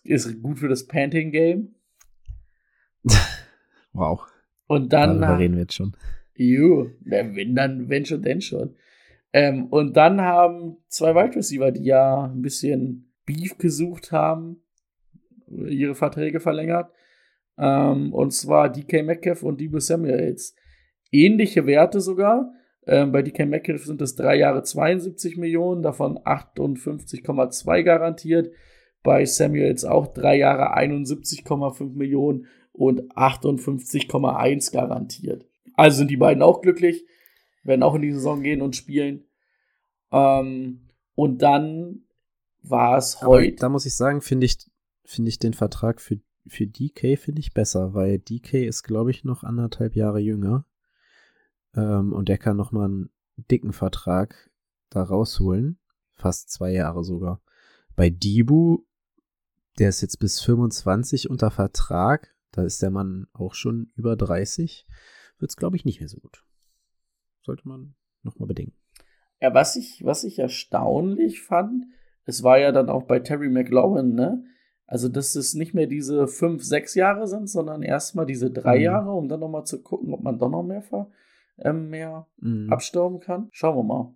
Ist 0.03 0.41
gut 0.41 0.59
für 0.59 0.67
das 0.67 0.87
Panting-Game. 0.87 1.75
wow. 3.93 4.21
Und 4.67 4.91
dann. 4.91 5.21
Darüber 5.21 5.39
reden 5.39 5.53
wir 5.55 5.61
jetzt 5.61 5.75
schon. 5.75 5.95
Ju, 6.35 6.89
wenn 7.01 7.55
dann, 7.55 7.89
wenn 7.89 8.05
schon, 8.05 8.21
denn 8.21 8.41
schon. 8.41 8.75
Ähm, 9.37 9.67
und 9.67 9.95
dann 9.95 10.19
haben 10.19 10.77
zwei 10.87 11.13
Wide 11.13 11.35
Receiver, 11.35 11.71
die 11.71 11.83
ja 11.83 12.23
ein 12.23 12.41
bisschen 12.41 13.13
Beef 13.23 13.55
gesucht 13.59 14.11
haben, 14.11 14.63
ihre 15.47 15.93
Verträge 15.93 16.39
verlängert. 16.39 16.91
Ähm, 17.55 18.13
und 18.13 18.31
zwar 18.33 18.71
DK 18.71 19.03
Metcalf 19.03 19.43
und 19.43 19.61
Debo 19.61 19.79
Samuels. 19.79 20.55
Ähnliche 21.11 21.67
Werte 21.67 22.01
sogar. 22.01 22.51
Ähm, 22.87 23.11
bei 23.11 23.21
DK 23.21 23.45
Metcalf 23.45 23.85
sind 23.85 24.01
es 24.01 24.15
drei 24.15 24.37
Jahre 24.37 24.63
72 24.63 25.37
Millionen, 25.37 25.83
davon 25.83 26.17
58,2 26.17 27.83
garantiert. 27.83 28.51
Bei 29.03 29.23
Samuels 29.23 29.85
auch 29.85 30.07
drei 30.07 30.39
Jahre 30.39 30.75
71,5 30.75 31.95
Millionen 31.95 32.47
und 32.71 33.11
58,1 33.13 34.73
garantiert. 34.73 35.45
Also 35.75 35.99
sind 35.99 36.09
die 36.09 36.17
beiden 36.17 36.41
auch 36.41 36.61
glücklich, 36.61 37.05
werden 37.63 37.83
auch 37.83 37.93
in 37.93 38.01
die 38.01 38.13
Saison 38.13 38.41
gehen 38.41 38.63
und 38.63 38.75
spielen. 38.75 39.26
Ähm, 40.11 40.89
und 41.15 41.41
dann 41.41 42.03
war 42.61 42.97
es 42.97 43.21
heute. 43.21 43.57
Da 43.57 43.69
muss 43.69 43.85
ich 43.85 43.95
sagen, 43.95 44.21
finde 44.21 44.45
ich, 44.45 44.57
finde 45.03 45.29
ich 45.29 45.39
den 45.39 45.53
Vertrag 45.53 46.01
für, 46.01 46.19
für 46.45 46.67
DK 46.67 47.17
finde 47.17 47.39
ich 47.39 47.53
besser, 47.53 47.93
weil 47.93 48.19
DK 48.19 48.65
ist, 48.65 48.83
glaube 48.83 49.11
ich, 49.11 49.23
noch 49.23 49.43
anderthalb 49.43 49.95
Jahre 49.95 50.19
jünger. 50.19 50.65
Ähm, 51.75 52.13
und 52.13 52.29
der 52.29 52.37
kann 52.37 52.57
noch 52.57 52.71
mal 52.71 52.85
einen 52.85 53.09
dicken 53.49 53.73
Vertrag 53.73 54.49
da 54.89 55.03
rausholen. 55.03 55.79
Fast 56.13 56.49
zwei 56.49 56.71
Jahre 56.71 57.03
sogar. 57.03 57.41
Bei 57.95 58.09
Dibu, 58.09 58.85
der 59.77 59.89
ist 59.89 60.01
jetzt 60.01 60.19
bis 60.19 60.41
25 60.41 61.29
unter 61.29 61.51
Vertrag. 61.51 62.35
Da 62.51 62.63
ist 62.63 62.81
der 62.81 62.89
Mann 62.89 63.27
auch 63.33 63.53
schon 63.53 63.91
über 63.95 64.15
30. 64.15 64.87
Wird 65.37 65.51
es, 65.51 65.57
glaube 65.57 65.75
ich, 65.77 65.85
nicht 65.85 65.99
mehr 65.99 66.09
so 66.09 66.19
gut. 66.19 66.43
Sollte 67.43 67.67
man 67.67 67.95
noch 68.23 68.39
mal 68.39 68.47
bedenken. 68.47 68.75
Ja, 69.41 69.53
was 69.53 69.75
ich, 69.75 70.03
was 70.03 70.23
ich 70.23 70.39
erstaunlich 70.39 71.41
fand, 71.41 71.85
es 72.25 72.43
war 72.43 72.59
ja 72.59 72.71
dann 72.71 72.89
auch 72.89 73.03
bei 73.03 73.19
Terry 73.19 73.49
McLaurin, 73.49 74.13
ne? 74.13 74.43
Also, 74.85 75.09
dass 75.09 75.35
es 75.35 75.53
nicht 75.53 75.73
mehr 75.73 75.87
diese 75.87 76.27
fünf, 76.27 76.63
sechs 76.63 76.95
Jahre 76.95 77.27
sind, 77.27 77.49
sondern 77.49 77.83
erstmal 77.83 78.25
diese 78.25 78.49
drei 78.51 78.77
mhm. 78.77 78.83
Jahre, 78.83 79.11
um 79.11 79.27
dann 79.27 79.41
nochmal 79.41 79.65
zu 79.65 79.81
gucken, 79.81 80.13
ob 80.13 80.23
man 80.23 80.39
doch 80.39 80.49
noch 80.49 80.63
mehr, 80.63 80.81
äh, 81.57 81.73
mehr 81.73 82.27
mhm. 82.37 82.71
abstauben 82.71 83.19
kann. 83.19 83.49
Schauen 83.51 83.77
wir 83.77 83.83
mal, 83.83 84.15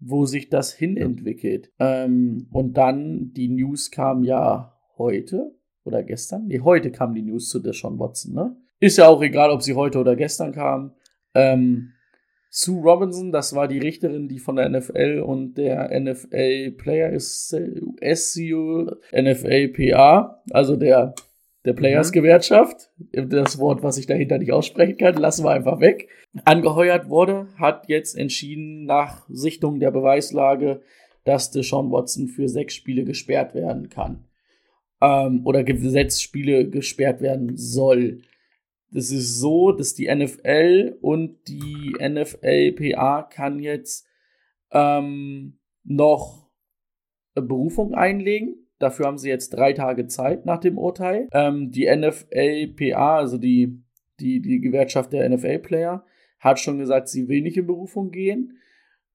wo 0.00 0.26
sich 0.26 0.50
das 0.50 0.72
hin 0.72 0.98
entwickelt. 0.98 1.72
Ähm, 1.78 2.46
und 2.52 2.76
dann, 2.76 3.32
die 3.32 3.48
News 3.48 3.90
kam 3.90 4.22
ja 4.22 4.78
heute 4.98 5.54
oder 5.84 6.02
gestern. 6.02 6.46
Nee, 6.46 6.60
heute 6.60 6.92
kam 6.92 7.14
die 7.14 7.22
News 7.22 7.48
zu 7.48 7.58
Deshaun 7.58 7.98
Watson, 7.98 8.34
ne? 8.34 8.56
Ist 8.80 8.98
ja 8.98 9.08
auch 9.08 9.22
egal, 9.22 9.50
ob 9.50 9.62
sie 9.62 9.74
heute 9.74 9.98
oder 9.98 10.14
gestern 10.16 10.52
kam. 10.52 10.92
Ähm, 11.34 11.92
Sue 12.54 12.82
Robinson, 12.82 13.32
das 13.32 13.54
war 13.54 13.66
die 13.66 13.78
Richterin, 13.78 14.28
die 14.28 14.38
von 14.38 14.56
der 14.56 14.68
NFL 14.68 15.24
und 15.24 15.54
der 15.54 15.88
NFL 15.98 16.72
Player 16.72 17.08
ist 17.08 17.48
SCU 17.48 18.90
NFLPA, 19.10 20.42
also 20.50 20.76
der, 20.76 21.14
der 21.64 21.72
Players 21.72 22.10
mhm. 22.10 22.12
Gewerkschaft. 22.12 22.90
Das 23.10 23.58
Wort, 23.58 23.82
was 23.82 23.96
ich 23.96 24.04
dahinter 24.04 24.36
nicht 24.36 24.52
aussprechen 24.52 24.98
kann, 24.98 25.14
lassen 25.14 25.46
wir 25.46 25.52
einfach 25.52 25.80
weg. 25.80 26.10
Angeheuert 26.44 27.08
wurde, 27.08 27.46
hat 27.56 27.88
jetzt 27.88 28.18
entschieden, 28.18 28.84
nach 28.84 29.26
Sichtung 29.30 29.80
der 29.80 29.90
Beweislage, 29.90 30.82
dass 31.24 31.52
Deshaun 31.52 31.90
Watson 31.90 32.28
für 32.28 32.50
sechs 32.50 32.74
Spiele 32.74 33.04
gesperrt 33.04 33.54
werden 33.54 33.88
kann. 33.88 34.24
Ähm, 35.00 35.40
oder 35.46 35.64
Gesetzspiele 35.64 36.68
gesperrt 36.68 37.22
werden 37.22 37.56
soll. 37.56 38.20
Das 38.92 39.10
ist 39.10 39.38
so, 39.38 39.72
dass 39.72 39.94
die 39.94 40.14
NFL 40.14 40.98
und 41.00 41.48
die 41.48 41.96
NFLPA 41.98 43.22
kann 43.22 43.58
jetzt 43.58 44.06
ähm, 44.70 45.58
noch 45.82 46.50
Berufung 47.34 47.94
einlegen. 47.94 48.68
Dafür 48.78 49.06
haben 49.06 49.16
sie 49.16 49.30
jetzt 49.30 49.50
drei 49.50 49.72
Tage 49.72 50.08
Zeit 50.08 50.44
nach 50.44 50.58
dem 50.58 50.76
Urteil. 50.76 51.28
Ähm, 51.32 51.70
die 51.70 51.86
NFLPA, 51.86 53.16
also 53.16 53.38
die, 53.38 53.82
die, 54.20 54.42
die 54.42 54.60
Gewerkschaft 54.60 55.12
der 55.12 55.28
NFL-Player, 55.28 56.04
hat 56.38 56.60
schon 56.60 56.78
gesagt, 56.78 57.08
sie 57.08 57.28
will 57.28 57.40
nicht 57.40 57.56
in 57.56 57.66
Berufung 57.66 58.10
gehen. 58.10 58.58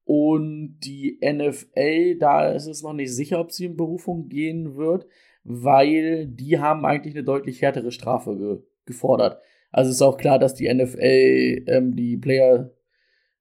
Und 0.05 0.79
die 0.79 1.19
NFL, 1.22 2.15
da 2.17 2.50
ist 2.51 2.65
es 2.65 2.81
noch 2.81 2.93
nicht 2.93 3.13
sicher, 3.13 3.39
ob 3.39 3.51
sie 3.51 3.65
in 3.65 3.75
Berufung 3.75 4.29
gehen 4.29 4.77
wird, 4.77 5.05
weil 5.43 6.27
die 6.27 6.60
haben 6.60 6.86
eigentlich 6.86 7.13
eine 7.13 7.25
deutlich 7.25 7.62
härtere 7.62 7.91
Strafe 7.91 8.38
ge 8.38 8.57
gefordert. 8.86 9.41
Also 9.72 9.92
ist 9.92 10.02
auch 10.02 10.18
klar, 10.18 10.40
dass 10.40 10.56
die 10.56 10.74
NFL 10.74 11.64
ähm, 11.68 11.96
die 11.96 12.18
Player, 12.18 12.74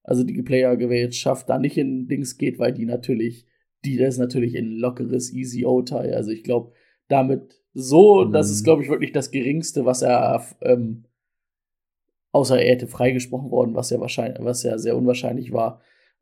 also 0.03 0.25
die 0.25 0.43
Player-Gewerkschaft 0.43 1.49
da 1.49 1.59
nicht 1.59 1.79
in 1.79 2.09
Dings 2.09 2.37
geht, 2.37 2.59
weil 2.59 2.73
die 2.73 2.85
natürlich, 2.85 3.47
die 3.85 3.97
das 3.97 4.15
ist 4.15 4.21
natürlich 4.21 4.57
ein 4.57 4.73
lockeres, 4.73 5.33
easy 5.33 5.65
O-Teil. 5.65 6.15
Also 6.15 6.31
ich 6.31 6.43
glaube, 6.43 6.73
damit 7.09 7.61
so, 7.73 8.25
mhm. 8.25 8.33
das 8.33 8.51
ist, 8.51 8.63
mhm. 8.63 8.65
glaube 8.65 8.83
ich, 8.83 8.89
wirklich 8.89 9.13
das 9.13 9.31
Geringste, 9.31 9.85
was 9.85 10.03
er, 10.03 10.45
ähm, 10.63 11.05
außer 12.33 12.61
er 12.61 12.73
hätte 12.73 12.87
freigesprochen 12.87 13.51
worden, 13.51 13.75
was 13.75 13.91
ja 13.91 14.01
wahrscheinlich, 14.01 14.43
was 14.43 14.63
ja 14.63 14.79
sehr 14.79 14.97
unwahrscheinlich 14.97 15.53
war, 15.53 15.81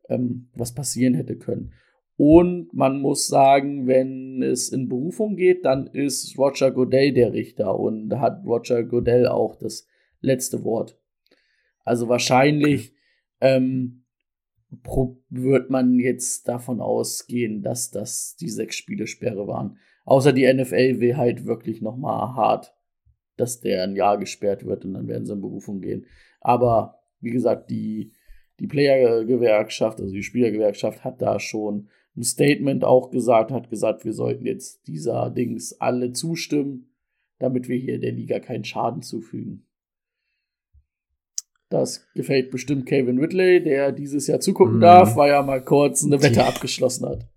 ähm, 0.09 0.49
was 0.53 0.73
passieren 0.73 1.13
hätte 1.13 1.37
können. 1.37 1.73
Und 2.17 2.73
man 2.73 3.01
muss 3.01 3.27
sagen, 3.27 3.87
wenn 3.87 4.41
es 4.41 4.69
in 4.69 4.87
Berufung 4.87 5.35
geht, 5.35 5.65
dann 5.65 5.87
ist 5.87 6.37
Roger 6.37 6.71
Godell 6.71 7.11
der 7.11 7.33
Richter 7.33 7.77
und 7.77 8.19
hat 8.19 8.45
Roger 8.45 8.83
Godell 8.83 9.27
auch 9.27 9.55
das 9.55 9.87
letzte 10.25 10.63
Wort. 10.63 10.99
Also 11.83 12.09
wahrscheinlich 12.09 12.93
ähm, 13.41 14.05
wird 15.29 15.69
man 15.69 15.99
jetzt 15.99 16.47
davon 16.47 16.81
ausgehen, 16.81 17.61
dass 17.61 17.91
das 17.91 18.35
die 18.35 18.49
sechs 18.49 18.75
Spiele 18.75 19.07
Sperre 19.07 19.47
waren. 19.47 19.77
Außer 20.05 20.33
die 20.33 20.51
NFL 20.51 20.99
will 20.99 21.17
halt 21.17 21.45
wirklich 21.45 21.81
noch 21.81 21.97
mal 21.97 22.35
hart, 22.35 22.75
dass 23.37 23.61
der 23.61 23.83
ein 23.83 23.95
Jahr 23.95 24.17
gesperrt 24.17 24.65
wird 24.65 24.85
und 24.85 24.93
dann 24.93 25.07
werden 25.07 25.25
sie 25.25 25.33
in 25.33 25.41
Berufung 25.41 25.81
gehen. 25.81 26.05
Aber 26.41 26.99
wie 27.21 27.31
gesagt, 27.31 27.69
die, 27.69 28.11
die 28.59 28.67
Player-Gewerkschaft, 28.67 29.99
also 29.99 30.13
die 30.13 30.23
Spielergewerkschaft 30.23 31.03
hat 31.03 31.21
da 31.21 31.39
schon 31.39 31.89
ein 32.15 32.23
Statement 32.23 32.83
auch 32.85 33.09
gesagt, 33.09 33.51
hat 33.51 33.69
gesagt, 33.69 34.05
wir 34.05 34.13
sollten 34.13 34.45
jetzt 34.45 34.87
dieser 34.87 35.29
Dings 35.29 35.79
alle 35.81 36.11
zustimmen, 36.13 36.93
damit 37.39 37.67
wir 37.67 37.77
hier 37.77 37.99
der 37.99 38.13
Liga 38.13 38.39
keinen 38.39 38.63
Schaden 38.63 39.01
zufügen. 39.01 39.67
Das 41.69 42.05
gefällt 42.13 42.51
bestimmt 42.51 42.85
Kevin 42.85 43.19
Ridley, 43.19 43.63
der 43.63 43.91
dieses 43.91 44.27
Jahr 44.27 44.39
zugucken 44.39 44.77
mm. 44.77 44.81
darf, 44.81 45.15
weil 45.15 45.31
er 45.31 45.43
mal 45.43 45.63
kurz 45.63 46.03
eine 46.03 46.21
Wette 46.21 46.33
die, 46.33 46.39
abgeschlossen 46.39 47.07
hat. 47.07 47.27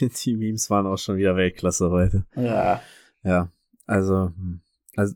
Die, 0.00 0.08
die, 0.08 0.36
Memes 0.36 0.70
waren 0.70 0.86
auch 0.86 0.98
schon 0.98 1.16
wieder 1.16 1.36
Weltklasse 1.36 1.90
heute. 1.90 2.24
Ja. 2.36 2.80
Ja, 3.24 3.52
also, 3.86 4.30
also 4.96 5.14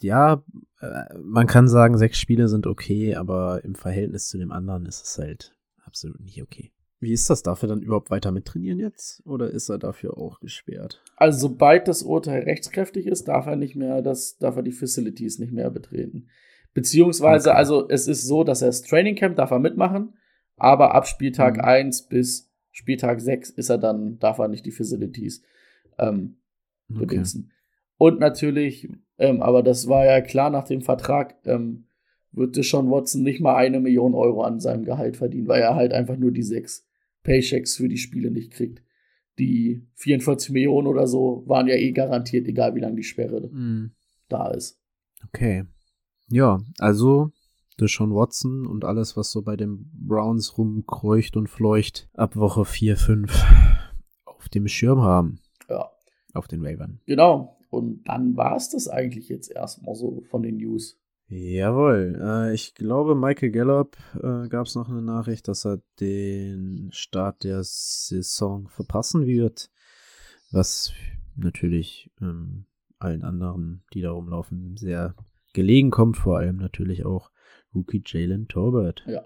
ja, 0.00 0.42
äh, 0.80 1.18
man 1.22 1.46
kann 1.46 1.68
sagen, 1.68 1.98
sechs 1.98 2.18
Spiele 2.18 2.48
sind 2.48 2.66
okay, 2.66 3.14
aber 3.14 3.64
im 3.64 3.74
Verhältnis 3.74 4.28
zu 4.28 4.38
dem 4.38 4.52
anderen 4.52 4.86
ist 4.86 5.04
es 5.04 5.18
halt 5.18 5.54
absolut 5.84 6.20
nicht 6.20 6.42
okay. 6.42 6.72
Wie 7.00 7.12
ist 7.12 7.30
das? 7.30 7.42
Darf 7.42 7.62
er 7.62 7.68
dann 7.68 7.80
überhaupt 7.80 8.10
weiter 8.10 8.30
mittrainieren 8.30 8.78
jetzt? 8.78 9.22
Oder 9.24 9.50
ist 9.50 9.70
er 9.70 9.78
dafür 9.78 10.18
auch 10.18 10.38
gesperrt? 10.40 11.02
Also, 11.16 11.48
sobald 11.48 11.88
das 11.88 12.02
Urteil 12.02 12.42
rechtskräftig 12.42 13.06
ist, 13.06 13.28
darf 13.28 13.46
er 13.46 13.56
nicht 13.56 13.74
mehr, 13.74 14.02
das, 14.02 14.36
darf 14.36 14.56
er 14.56 14.62
die 14.62 14.72
Facilities 14.72 15.38
nicht 15.38 15.52
mehr 15.52 15.70
betreten. 15.70 16.28
Beziehungsweise, 16.72 17.50
okay. 17.50 17.58
also 17.58 17.88
es 17.88 18.06
ist 18.06 18.26
so, 18.26 18.44
dass 18.44 18.62
er 18.62 18.68
das 18.68 18.82
Training 18.82 19.16
Camp 19.16 19.36
darf 19.36 19.50
er 19.50 19.58
mitmachen, 19.58 20.14
aber 20.56 20.94
ab 20.94 21.06
Spieltag 21.06 21.56
mhm. 21.56 21.64
1 21.64 22.08
bis 22.08 22.50
Spieltag 22.70 23.20
6 23.20 23.50
ist 23.50 23.70
er 23.70 23.78
dann, 23.78 24.18
darf 24.18 24.38
er 24.38 24.48
nicht 24.48 24.64
die 24.66 24.70
Facilities 24.70 25.42
ähm. 26.00 26.36
Okay. 26.92 27.22
Und 27.98 28.18
natürlich, 28.18 28.88
ähm, 29.18 29.42
aber 29.42 29.62
das 29.62 29.86
war 29.86 30.04
ja 30.04 30.20
klar 30.20 30.50
nach 30.50 30.64
dem 30.64 30.80
Vertrag, 30.80 31.36
ähm, 31.44 31.84
wird 32.32 32.56
Deshaun 32.56 32.90
Watson 32.90 33.22
nicht 33.22 33.40
mal 33.40 33.56
eine 33.56 33.78
Million 33.78 34.14
Euro 34.14 34.42
an 34.42 34.58
seinem 34.58 34.84
Gehalt 34.84 35.16
verdienen, 35.16 35.46
weil 35.46 35.60
er 35.60 35.76
halt 35.76 35.92
einfach 35.92 36.16
nur 36.16 36.32
die 36.32 36.42
sechs 36.42 36.86
Paychecks 37.22 37.76
für 37.76 37.88
die 37.88 37.98
Spiele 37.98 38.30
nicht 38.30 38.52
kriegt. 38.52 38.82
Die 39.38 39.86
44 39.94 40.50
Millionen 40.50 40.86
oder 40.86 41.06
so 41.06 41.44
waren 41.46 41.68
ja 41.68 41.74
eh 41.74 41.92
garantiert, 41.92 42.48
egal 42.48 42.74
wie 42.74 42.80
lange 42.80 42.96
die 42.96 43.04
Sperre 43.04 43.48
mhm. 43.52 43.92
da 44.28 44.50
ist. 44.50 44.80
Okay. 45.28 45.64
Ja, 46.30 46.60
also 46.78 47.32
Deshaun 47.80 48.14
Watson 48.14 48.66
und 48.66 48.84
alles, 48.84 49.16
was 49.16 49.30
so 49.30 49.42
bei 49.42 49.56
den 49.56 49.90
Browns 49.92 50.56
rumkreucht 50.58 51.36
und 51.36 51.48
fleucht, 51.48 52.08
ab 52.14 52.36
Woche 52.36 52.64
4, 52.64 52.96
5 52.96 53.44
auf 54.24 54.48
dem 54.48 54.68
Schirm 54.68 55.00
haben. 55.00 55.40
Ja. 55.68 55.90
Auf 56.32 56.46
den 56.46 56.62
Wavern. 56.62 57.00
Genau. 57.06 57.56
Und 57.70 58.04
dann 58.04 58.36
war 58.36 58.56
es 58.56 58.68
das 58.68 58.88
eigentlich 58.88 59.28
jetzt 59.28 59.50
erstmal 59.50 59.94
so 59.94 60.22
von 60.30 60.42
den 60.42 60.58
News. 60.58 61.00
Jawohl. 61.28 62.18
Äh, 62.20 62.54
ich 62.54 62.74
glaube, 62.74 63.14
Michael 63.14 63.50
Gallup 63.50 63.96
äh, 64.14 64.48
gab 64.48 64.66
es 64.66 64.74
noch 64.74 64.88
eine 64.88 65.02
Nachricht, 65.02 65.46
dass 65.46 65.64
er 65.64 65.80
den 66.00 66.90
Start 66.92 67.44
der 67.44 67.62
Saison 67.62 68.68
verpassen 68.68 69.26
wird. 69.26 69.70
Was 70.50 70.92
natürlich 71.36 72.10
ähm, 72.20 72.66
allen 72.98 73.22
anderen, 73.22 73.84
die 73.94 74.00
da 74.00 74.10
rumlaufen, 74.10 74.76
sehr 74.76 75.14
gelegen 75.52 75.90
kommt, 75.90 76.16
vor 76.16 76.38
allem 76.38 76.56
natürlich 76.56 77.04
auch 77.04 77.30
Rookie 77.74 78.02
Jalen 78.04 78.48
Torbert. 78.48 79.04
Ja. 79.06 79.24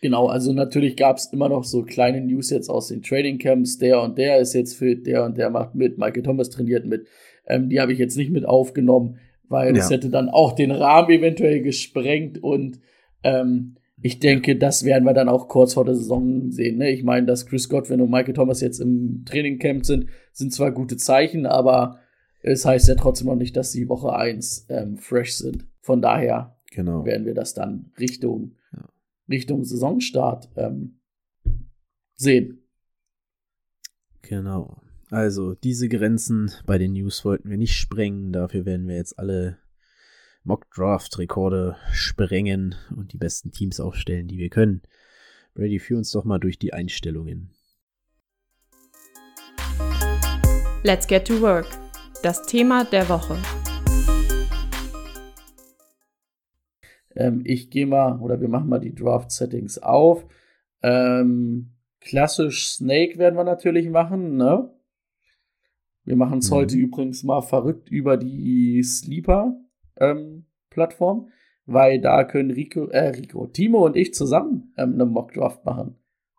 Genau, 0.00 0.26
also 0.26 0.52
natürlich 0.52 0.96
gab 0.96 1.16
es 1.16 1.32
immer 1.32 1.48
noch 1.48 1.64
so 1.64 1.82
kleine 1.82 2.20
News 2.20 2.50
jetzt 2.50 2.68
aus 2.68 2.88
den 2.88 3.02
Trading 3.02 3.38
Camps. 3.38 3.78
Der 3.78 4.02
und 4.02 4.18
der 4.18 4.38
ist 4.38 4.52
jetzt 4.52 4.76
fit, 4.76 5.06
der 5.06 5.24
und 5.24 5.38
der 5.38 5.48
macht 5.48 5.74
mit. 5.74 5.96
Michael 5.96 6.22
Thomas 6.22 6.50
trainiert 6.50 6.84
mit. 6.84 7.06
Ähm, 7.46 7.70
die 7.70 7.80
habe 7.80 7.92
ich 7.94 7.98
jetzt 7.98 8.16
nicht 8.18 8.30
mit 8.30 8.44
aufgenommen, 8.44 9.16
weil 9.48 9.72
das 9.72 9.88
Ja. 9.88 9.96
hätte 9.96 10.10
dann 10.10 10.28
auch 10.28 10.52
den 10.52 10.72
Rahmen 10.72 11.10
eventuell 11.10 11.62
gesprengt 11.62 12.42
und 12.42 12.80
ähm, 13.22 13.76
ich 14.02 14.18
denke, 14.20 14.56
das 14.56 14.84
werden 14.84 15.04
wir 15.04 15.14
dann 15.14 15.30
auch 15.30 15.48
kurz 15.48 15.72
vor 15.72 15.86
der 15.86 15.94
Saison 15.94 16.50
sehen. 16.50 16.76
Ne? 16.76 16.90
Ich 16.90 17.02
meine, 17.04 17.26
dass 17.26 17.46
Chris 17.46 17.70
Godwin 17.70 18.02
und 18.02 18.10
Michael 18.10 18.34
Thomas 18.34 18.60
jetzt 18.60 18.80
im 18.80 19.22
Trainingcamp 19.24 19.86
sind, 19.86 20.06
sind 20.32 20.52
zwar 20.52 20.72
gute 20.72 20.98
Zeichen, 20.98 21.46
aber 21.46 22.00
es 22.44 22.64
heißt 22.64 22.88
ja 22.88 22.94
trotzdem 22.94 23.28
noch 23.28 23.36
nicht, 23.36 23.56
dass 23.56 23.72
sie 23.72 23.88
Woche 23.88 24.14
1 24.14 24.66
ähm, 24.68 24.98
fresh 24.98 25.36
sind. 25.36 25.66
Von 25.80 26.02
daher 26.02 26.56
Genau. 26.70 27.04
werden 27.04 27.24
wir 27.26 27.34
das 27.34 27.54
dann 27.54 27.90
Richtung, 27.98 28.56
Ja. 28.72 28.88
Richtung 29.28 29.64
Saisonstart 29.64 30.50
ähm, 30.56 31.00
sehen. 32.16 32.62
Genau. 34.22 34.80
Also, 35.10 35.54
diese 35.54 35.88
Grenzen 35.88 36.50
bei 36.66 36.76
den 36.78 36.92
News 36.92 37.24
wollten 37.24 37.48
wir 37.48 37.56
nicht 37.56 37.76
sprengen. 37.76 38.32
Dafür 38.32 38.66
werden 38.66 38.88
wir 38.88 38.96
jetzt 38.96 39.18
alle 39.18 39.58
Mock-Draft-Rekorde 40.42 41.76
sprengen 41.92 42.74
und 42.94 43.12
die 43.12 43.18
besten 43.18 43.52
Teams 43.52 43.80
aufstellen, 43.80 44.28
die 44.28 44.38
wir 44.38 44.50
können. 44.50 44.82
Brady, 45.54 45.78
führ 45.78 45.98
uns 45.98 46.10
doch 46.10 46.24
mal 46.24 46.38
durch 46.38 46.58
die 46.58 46.72
Einstellungen. 46.72 47.50
Let's 50.82 51.06
get 51.06 51.26
to 51.26 51.40
work. 51.40 51.66
Das 52.24 52.42
Thema 52.46 52.84
der 52.86 53.06
Woche. 53.10 53.36
Ähm, 57.14 57.42
ich 57.44 57.68
gehe 57.68 57.86
mal, 57.86 58.18
oder 58.18 58.40
wir 58.40 58.48
machen 58.48 58.70
mal 58.70 58.80
die 58.80 58.94
Draft-Settings 58.94 59.76
auf. 59.80 60.24
Ähm, 60.82 61.74
klassisch 62.00 62.70
Snake 62.70 63.18
werden 63.18 63.36
wir 63.36 63.44
natürlich 63.44 63.90
machen, 63.90 64.38
ne? 64.38 64.70
Wir 66.04 66.16
machen 66.16 66.38
es 66.38 66.50
Mhm. 66.50 66.54
heute 66.54 66.78
übrigens 66.78 67.24
mal 67.24 67.42
verrückt 67.42 67.90
über 67.90 68.16
die 68.16 68.82
Sleeper-Plattform, 68.82 71.28
weil 71.66 72.00
da 72.00 72.24
können 72.24 72.52
Rico, 72.52 72.86
äh, 72.86 73.08
Rico, 73.08 73.48
Timo 73.48 73.84
und 73.84 73.96
ich 73.96 74.14
zusammen 74.14 74.72
ähm, 74.78 74.94
eine 74.94 75.04
Mock-Draft 75.04 75.66
machen 75.66 75.96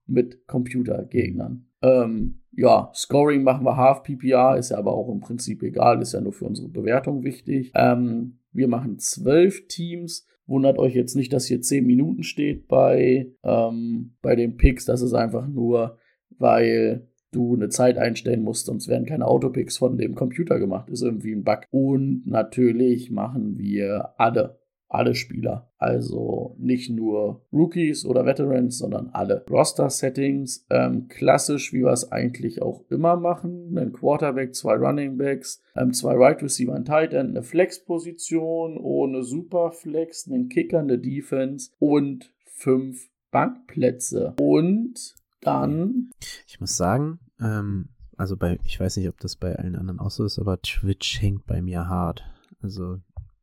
mit 0.08 0.48
Computergegnern. 0.48 1.68
Ähm, 1.84 2.42
ja, 2.56 2.92
Scoring 2.94 3.44
machen 3.44 3.66
wir 3.66 3.78
Half 3.78 4.04
PPR, 4.04 4.58
ist 4.58 4.72
ja 4.72 4.78
aber 4.78 4.94
auch 4.94 5.10
im 5.10 5.20
Prinzip 5.20 5.62
egal, 5.64 6.02
ist 6.02 6.14
ja 6.14 6.22
nur 6.22 6.34
für 6.34 6.46
unsere 6.46 6.70
Bewertung 6.70 7.24
wichtig. 7.24 7.72
Ähm, 7.76 8.40
wir 8.52 8.68
machen 8.68 9.00
zwölf 9.00 9.68
Teams. 9.68 10.28
Wundert 10.48 10.78
euch 10.78 10.94
jetzt 10.94 11.16
nicht, 11.16 11.34
dass 11.34 11.46
hier 11.46 11.62
zehn 11.62 11.86
Minuten 11.86 12.24
steht 12.24 12.68
bei, 12.68 13.32
ähm, 13.44 14.16
bei 14.22 14.36
den 14.36 14.58
Picks. 14.58 14.86
Das 14.86 15.02
ist 15.02 15.14
einfach 15.14 15.48
nur, 15.48 15.98
weil 16.38 17.08
du 17.32 17.56
eine 17.56 17.70
Zeit 17.70 17.98
einstellen 17.98 18.44
musst, 18.44 18.68
sonst 18.68 18.88
werden 18.88 19.06
keine 19.06 19.28
Autopicks 19.28 19.78
von 19.78 19.98
dem 19.98 20.16
Computer 20.16 20.60
gemacht. 20.60 20.90
Ist 20.90 21.02
irgendwie 21.02 21.34
ein 21.34 21.44
Bug. 21.44 21.62
Und 21.72 22.26
natürlich 22.26 23.12
machen 23.12 23.58
wir 23.58 24.14
alle, 24.18 24.60
alle 24.96 25.16
Spieler. 25.16 25.72
Also 25.78 26.56
nicht 26.58 26.90
nur 26.90 27.46
Rookies 27.52 28.06
oder 28.06 28.26
Veterans, 28.26 28.78
sondern 28.78 29.10
alle. 29.10 29.46
Roster-Settings, 29.50 30.66
ähm, 30.70 31.08
klassisch, 31.08 31.74
wie 31.74 31.84
wir 31.84 31.92
es 31.92 32.12
eigentlich 32.12 32.62
auch 32.62 32.84
immer 32.90 33.16
machen. 33.16 33.78
Ein 33.78 33.94
Quarterback, 33.94 34.56
zwei 34.56 34.76
Running 34.76 35.18
Backs, 35.18 35.62
ähm, 35.76 35.94
zwei 35.94 36.16
Wide 36.16 36.26
right 36.26 36.44
Receiver, 36.44 36.74
ein 36.74 36.86
Tight 36.86 37.14
End, 37.14 37.30
eine 37.30 37.44
Flex-Position, 37.44 38.78
ohne 38.78 39.24
Superflex, 39.24 40.28
einen 40.28 40.50
Kicker, 40.50 40.80
eine 40.80 40.98
Defense 40.98 41.72
und 41.80 42.34
fünf 42.46 43.10
Bankplätze. 43.32 44.34
Und 44.40 45.16
dann 45.42 46.12
Ich 46.48 46.60
muss 46.60 46.78
sagen, 46.78 47.20
ähm, 47.40 47.90
also 48.18 48.38
bei, 48.38 48.58
ich 48.64 48.80
weiß 48.80 48.98
nicht, 48.98 49.10
ob 49.10 49.20
das 49.20 49.36
bei 49.36 49.56
allen 49.56 49.76
anderen 49.76 50.00
auch 50.00 50.12
so 50.12 50.26
ist, 50.26 50.40
aber 50.40 50.62
Twitch 50.62 51.22
hängt 51.22 51.46
bei 51.46 51.62
mir 51.62 51.88
hart. 51.88 52.24
Also 52.62 53.00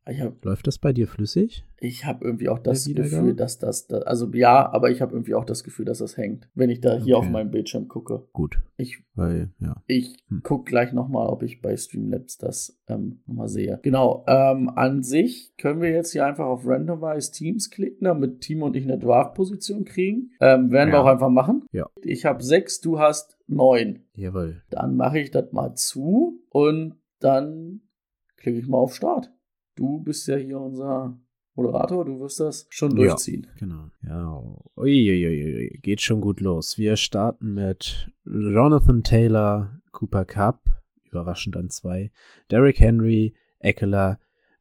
habe 0.06 0.34
läuft 0.42 0.66
das 0.66 0.78
bei 0.78 0.92
dir 0.92 1.06
flüssig? 1.06 1.64
Ich 1.78 2.04
habe 2.04 2.24
irgendwie 2.24 2.48
auch 2.48 2.58
das? 2.60 2.86
Gefühl, 2.86 3.34
dass 3.34 3.58
das, 3.58 3.86
da- 3.88 3.98
also 4.00 4.30
ja, 4.32 4.70
aber 4.72 4.90
ich 4.90 5.00
habe 5.00 5.12
irgendwie 5.12 5.34
auch 5.34 5.44
das 5.44 5.64
Gefühl, 5.64 5.84
dass 5.84 5.98
das 5.98 6.16
hängt, 6.16 6.48
wenn 6.54 6.70
ich 6.70 6.80
da 6.80 6.96
hier 6.96 7.16
Okay. 7.16 7.26
auf 7.26 7.30
meinem 7.32 7.50
Bildschirm 7.50 7.88
gucke. 7.88 8.26
Gut, 8.32 8.60
Ich, 8.76 9.02
weil, 9.14 9.50
ja. 9.60 9.82
ich 9.86 10.16
Hm. 10.28 10.40
guck 10.44 10.66
gleich 10.66 10.92
nochmal, 10.92 11.28
ob 11.28 11.42
ich 11.42 11.60
bei 11.62 11.76
Streamlabs 11.76 12.38
das 12.38 12.80
ähm, 12.88 13.20
nochmal 13.26 13.48
sehe. 13.48 13.80
Genau, 13.82 14.24
ähm, 14.28 14.70
an 14.76 15.02
sich 15.02 15.54
können 15.56 15.80
wir 15.80 15.90
jetzt 15.90 16.12
hier 16.12 16.24
einfach 16.26 16.46
auf 16.46 16.66
Randomize 16.66 17.32
Teams 17.32 17.70
klicken, 17.70 18.04
damit 18.04 18.40
Timo 18.42 18.66
und 18.66 18.76
ich 18.76 18.84
eine 18.84 18.98
Draft-Position 18.98 19.84
kriegen. 19.84 20.30
Ähm, 20.40 20.70
werden 20.70 20.90
wir 20.90 20.98
Ja. 20.98 21.02
auch 21.02 21.06
einfach 21.08 21.30
machen. 21.30 21.64
Ja. 21.72 21.88
Ich 22.02 22.24
habe 22.24 22.42
sechs, 22.44 22.80
du 22.80 22.98
hast 23.00 23.38
neun. 23.48 24.00
Jawohl. 24.14 24.62
Dann 24.70 24.96
mache 24.96 25.18
ich 25.18 25.30
das 25.30 25.50
mal 25.52 25.74
zu 25.74 26.40
und 26.50 26.94
dann 27.20 27.82
klicke 28.36 28.58
ich 28.58 28.66
mal 28.68 28.78
auf 28.78 28.94
Start. 28.94 29.32
Du 29.74 30.00
bist 30.00 30.26
ja 30.28 30.36
hier 30.36 30.60
unser 30.60 31.18
Moderator, 31.54 32.04
du 32.04 32.20
wirst 32.20 32.40
das 32.40 32.66
schon 32.70 32.90
Ja. 32.96 33.08
durchziehen. 33.08 33.46
Genau. 33.58 33.90
Ja. 34.06 34.42
Uiuiui, 34.76 35.78
geht 35.82 36.00
schon 36.00 36.20
gut 36.20 36.40
los. 36.40 36.78
Wir 36.78 36.96
starten 36.96 37.54
mit 37.54 38.10
Jonathan 38.24 39.02
Taylor, 39.02 39.80
Cooper 39.92 40.24
Cup, 40.24 40.64
überraschend 41.10 41.56
an 41.56 41.70
zwei, 41.70 42.10
Derrick 42.50 42.80
Henry, 42.80 43.34
Eckler 43.58 44.18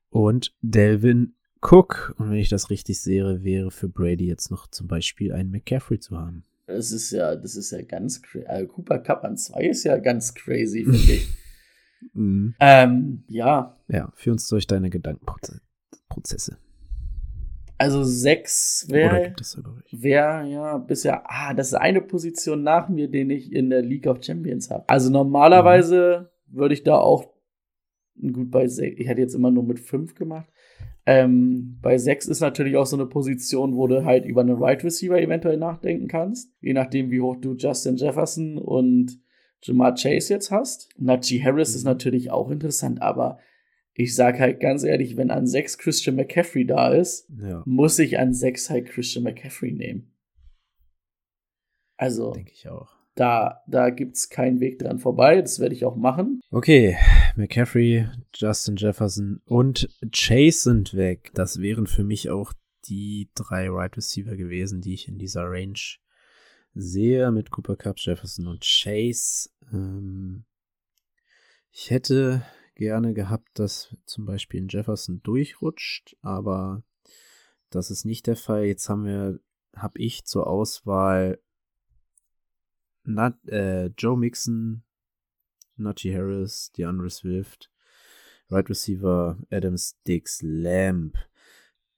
und 0.10 0.54
Delvin 0.62 1.34
Cook. 1.62 2.16
Und 2.18 2.30
wenn 2.32 2.38
ich 2.38 2.50
das 2.50 2.70
richtig 2.70 3.00
sehe, 3.02 3.44
wäre 3.44 3.72
für 3.72 3.88
Brady 3.90 4.28
jetzt 4.28 4.52
noch 4.52 4.68
zum 4.68 4.88
Beispiel 4.88 5.32
ein 5.32 5.50
McCaffrey 5.50 6.00
zu 6.00 6.18
haben. 6.18 6.44
Das 6.68 6.92
ist 6.92 7.12
ja, 7.12 7.36
das 7.36 7.56
ist 7.56 7.72
ja 7.72 7.82
ganz 7.82 8.22
crazy. 8.22 8.46
Also 8.46 8.68
Cooper 8.68 9.00
Cup 9.00 9.24
an 9.24 9.38
zwei 9.38 9.66
ist 9.68 9.84
ja 9.84 9.98
ganz 9.98 10.34
crazy, 10.34 10.84
finde 10.84 10.98
ich. 11.14 11.28
Mhm. 12.14 12.56
ähm, 12.60 13.24
ja, 13.28 13.78
Ja, 13.88 14.12
führ 14.16 14.34
uns 14.34 14.48
durch 14.48 14.68
deine 14.68 14.90
Gedankenprozesse. 14.90 16.58
also 17.78 18.04
sechs 18.04 18.86
wäre 18.90 19.34
wär, 19.92 20.44
ja 20.44 20.78
bisher, 20.78 21.24
ah, 21.26 21.54
das 21.54 21.68
ist 21.70 21.74
eine 21.76 22.02
Position 22.02 22.64
nach 22.64 22.90
mir, 22.90 23.10
den 23.10 23.30
ich 23.30 23.52
in 23.52 23.70
der 23.70 23.82
League 23.82 24.08
of 24.08 24.24
Champions 24.24 24.70
habe. 24.70 24.84
Also 24.88 25.10
normalerweise 25.10 26.32
würde 26.48 26.74
ich 26.74 26.84
da 26.84 26.98
auch 26.98 27.32
gut 28.20 28.52
bei 28.52 28.68
sechs, 28.68 29.00
ich 29.00 29.08
hätte 29.08 29.22
jetzt 29.22 29.34
immer 29.36 29.52
nur 29.52 29.64
mit 29.64 29.80
fünf 29.80 30.16
gemacht. 30.16 30.48
Ähm, 31.08 31.80
bei 31.82 31.98
sechs 31.98 32.28
ist 32.28 32.42
natürlich 32.42 32.78
auch 32.78 32.86
so 32.86 32.96
eine 32.96 33.08
Position, 33.08 33.76
wo 33.76 33.88
du 33.88 34.06
halt 34.06 34.26
über 34.26 34.42
einen 34.42 34.62
Right 34.62 34.84
Receiver 34.84 35.20
eventuell 35.20 35.58
nachdenken 35.58 36.08
kannst. 36.08 36.54
Je 36.62 36.74
nachdem, 36.74 37.10
wie 37.10 37.22
hoch 37.22 37.38
du 37.38 37.56
Justin 37.56 37.96
Jefferson 37.96 38.60
und 38.60 39.20
Jamar 39.64 39.96
Chase 39.96 40.34
jetzt 40.34 40.52
hast. 40.52 40.90
Najee 40.98 41.44
Harris 41.44 41.76
ist 41.76 41.84
natürlich 41.84 42.32
auch 42.32 42.50
interessant, 42.50 43.02
aber 43.02 43.40
ich 43.94 44.16
sag 44.16 44.40
halt 44.40 44.60
ganz 44.60 44.84
ehrlich, 44.84 45.18
wenn 45.18 45.32
an 45.32 45.46
sechs 45.48 45.78
Christian 45.78 46.16
McCaffrey 46.16 46.66
da 46.66 46.90
ist, 46.94 47.30
Ja, 47.38 47.62
muss 47.66 48.00
ich 48.00 48.18
an 48.18 48.34
sechs 48.34 48.70
halt 48.70 48.88
Christian 48.88 49.24
McCaffrey 49.24 49.72
nehmen. 49.72 50.12
Also, 51.98 52.32
denke 52.32 52.52
ich 52.54 52.68
auch. 52.68 52.90
da, 53.16 53.62
da 53.68 53.90
gibt's 53.92 54.30
keinen 54.30 54.60
Weg 54.60 54.80
dran 54.80 54.98
vorbei. 54.98 55.42
Das 55.42 55.60
werde 55.60 55.76
ich 55.76 55.86
auch 55.86 55.96
machen. 55.96 56.42
Okay, 56.50 56.98
McCaffrey, 57.36 58.08
Justin 58.34 58.76
Jefferson 58.78 59.42
und 59.46 59.90
Chase 60.12 60.60
sind 60.62 60.94
weg. 60.96 61.32
Das 61.36 61.60
wären 61.62 61.86
für 61.86 62.04
mich 62.04 62.30
auch 62.30 62.54
die 62.86 63.30
drei 63.36 63.70
Right 63.70 63.96
Receiver 63.96 64.36
gewesen, 64.36 64.82
die 64.82 64.94
ich 64.96 65.08
in 65.08 65.20
dieser 65.20 65.44
Range 65.44 65.78
sehe, 66.74 67.32
mit 67.32 67.52
Cooper 67.52 67.76
Cup, 67.76 67.98
Jefferson 68.00 68.48
und 68.48 68.64
Chase. 68.64 69.50
Ähm, 69.72 70.46
ich 71.72 71.90
hätte 71.90 72.44
gerne 72.76 73.14
gehabt, 73.14 73.48
dass 73.54 73.96
zum 74.06 74.26
Beispiel 74.26 74.62
ein 74.62 74.68
Jefferson 74.68 75.22
durchrutscht, 75.24 76.18
aber 76.22 76.84
das 77.70 77.92
ist 77.92 78.06
nicht 78.06 78.28
der 78.28 78.36
Fall. 78.36 78.66
Jetzt 78.66 78.90
haben 78.90 79.06
wir, 79.06 79.40
habe 79.76 80.00
ich 80.00 80.26
zur 80.26 80.48
Auswahl 80.48 81.40
Nat, 83.04 83.38
äh, 83.48 83.88
Joe 83.98 84.18
Mixon, 84.18 84.84
Najee 85.78 86.16
Harris, 86.16 86.72
DeAndre 86.78 87.10
Swift, 87.10 87.72
Right 88.50 88.70
Receiver 88.70 89.38
Adams, 89.50 89.98
Dix, 90.08 90.42
Lamb. 90.42 91.18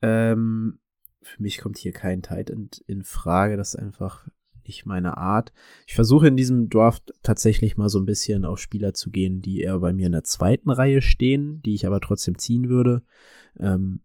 Ähm, 0.02 0.80
für 1.22 1.42
mich 1.42 1.58
kommt 1.58 1.78
hier 1.78 1.94
kein 1.94 2.22
Tight 2.22 2.50
End 2.50 2.84
in 2.88 3.04
Frage. 3.04 3.58
Das 3.58 3.74
ist 3.74 3.80
einfach 3.80 4.28
nicht 4.68 4.86
meine 4.86 5.18
Art. 5.18 5.54
Ich 5.88 5.96
versuche 5.96 6.28
in 6.28 6.38
diesem 6.38 6.70
Draft 6.70 7.14
tatsächlich 7.24 7.78
mal 7.78 7.90
so 7.90 8.00
ein 8.00 8.06
bisschen 8.06 8.46
auf 8.46 8.60
Spieler 8.60 8.94
zu 8.94 9.12
gehen, 9.12 9.42
die 9.42 9.62
eher 9.62 9.80
bei 9.80 9.94
mir 9.94 10.08
in 10.08 10.12
der 10.12 10.24
zweiten 10.24 10.70
Reihe 10.70 11.02
stehen, 11.02 11.62
die 11.64 11.74
ich 11.74 11.86
aber 11.86 12.00
trotzdem 12.02 12.38
ziehen 12.38 12.70
würde. 12.70 13.04
Ähm, 13.60 14.02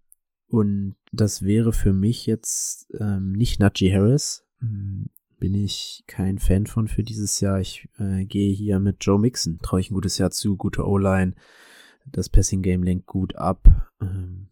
und 0.49 0.97
das 1.13 1.43
wäre 1.43 1.73
für 1.73 1.93
mich 1.93 2.27
jetzt 2.27 2.89
ähm, 2.99 3.33
nicht 3.33 3.61
Najee 3.61 3.93
Harris. 3.93 4.45
Hm, 4.61 5.11
bin 5.39 5.55
ich 5.55 6.05
kein 6.07 6.39
Fan 6.39 6.67
von 6.67 6.89
für 6.89 7.03
dieses 7.03 7.41
Jahr. 7.41 7.61
Ich 7.61 7.89
äh, 7.99 8.25
gehe 8.25 8.53
hier 8.53 8.81
mit 8.81 8.97
Joe 9.01 9.19
Mixon. 9.19 9.59
Traue 9.63 9.81
ich 9.81 9.91
ein 9.91 9.95
gutes 9.95 10.19
Jahr 10.19 10.31
zu, 10.31 10.57
gute 10.57 10.87
O-Line. 10.87 11.35
Das 12.07 12.29
Passing-Game 12.29 12.83
lenkt 12.83 13.07
gut 13.07 13.37
ab. 13.37 13.91
Ähm, 14.01 14.49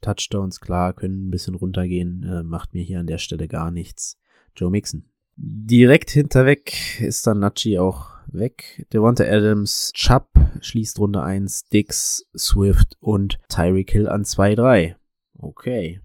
Touchdowns, 0.00 0.60
klar, 0.60 0.92
können 0.92 1.28
ein 1.28 1.30
bisschen 1.30 1.54
runtergehen. 1.54 2.22
Äh, 2.24 2.42
macht 2.42 2.74
mir 2.74 2.82
hier 2.82 3.00
an 3.00 3.06
der 3.06 3.18
Stelle 3.18 3.48
gar 3.48 3.70
nichts. 3.70 4.18
Joe 4.54 4.70
Mixon. 4.70 5.04
Direkt 5.36 6.10
hinterweg 6.10 7.00
ist 7.00 7.26
dann 7.26 7.40
Nachi 7.40 7.78
auch 7.78 8.16
weg. 8.26 8.86
Devonta 8.92 9.24
Adams, 9.24 9.92
Chubb 9.94 10.30
schließt 10.60 10.98
Runde 10.98 11.22
1, 11.22 11.64
Dix, 11.66 12.26
Swift 12.36 12.96
und 13.00 13.38
Tyreek 13.48 13.90
Hill 13.90 14.08
an 14.08 14.24
2-3. 14.24 14.96
Okay. 15.34 16.00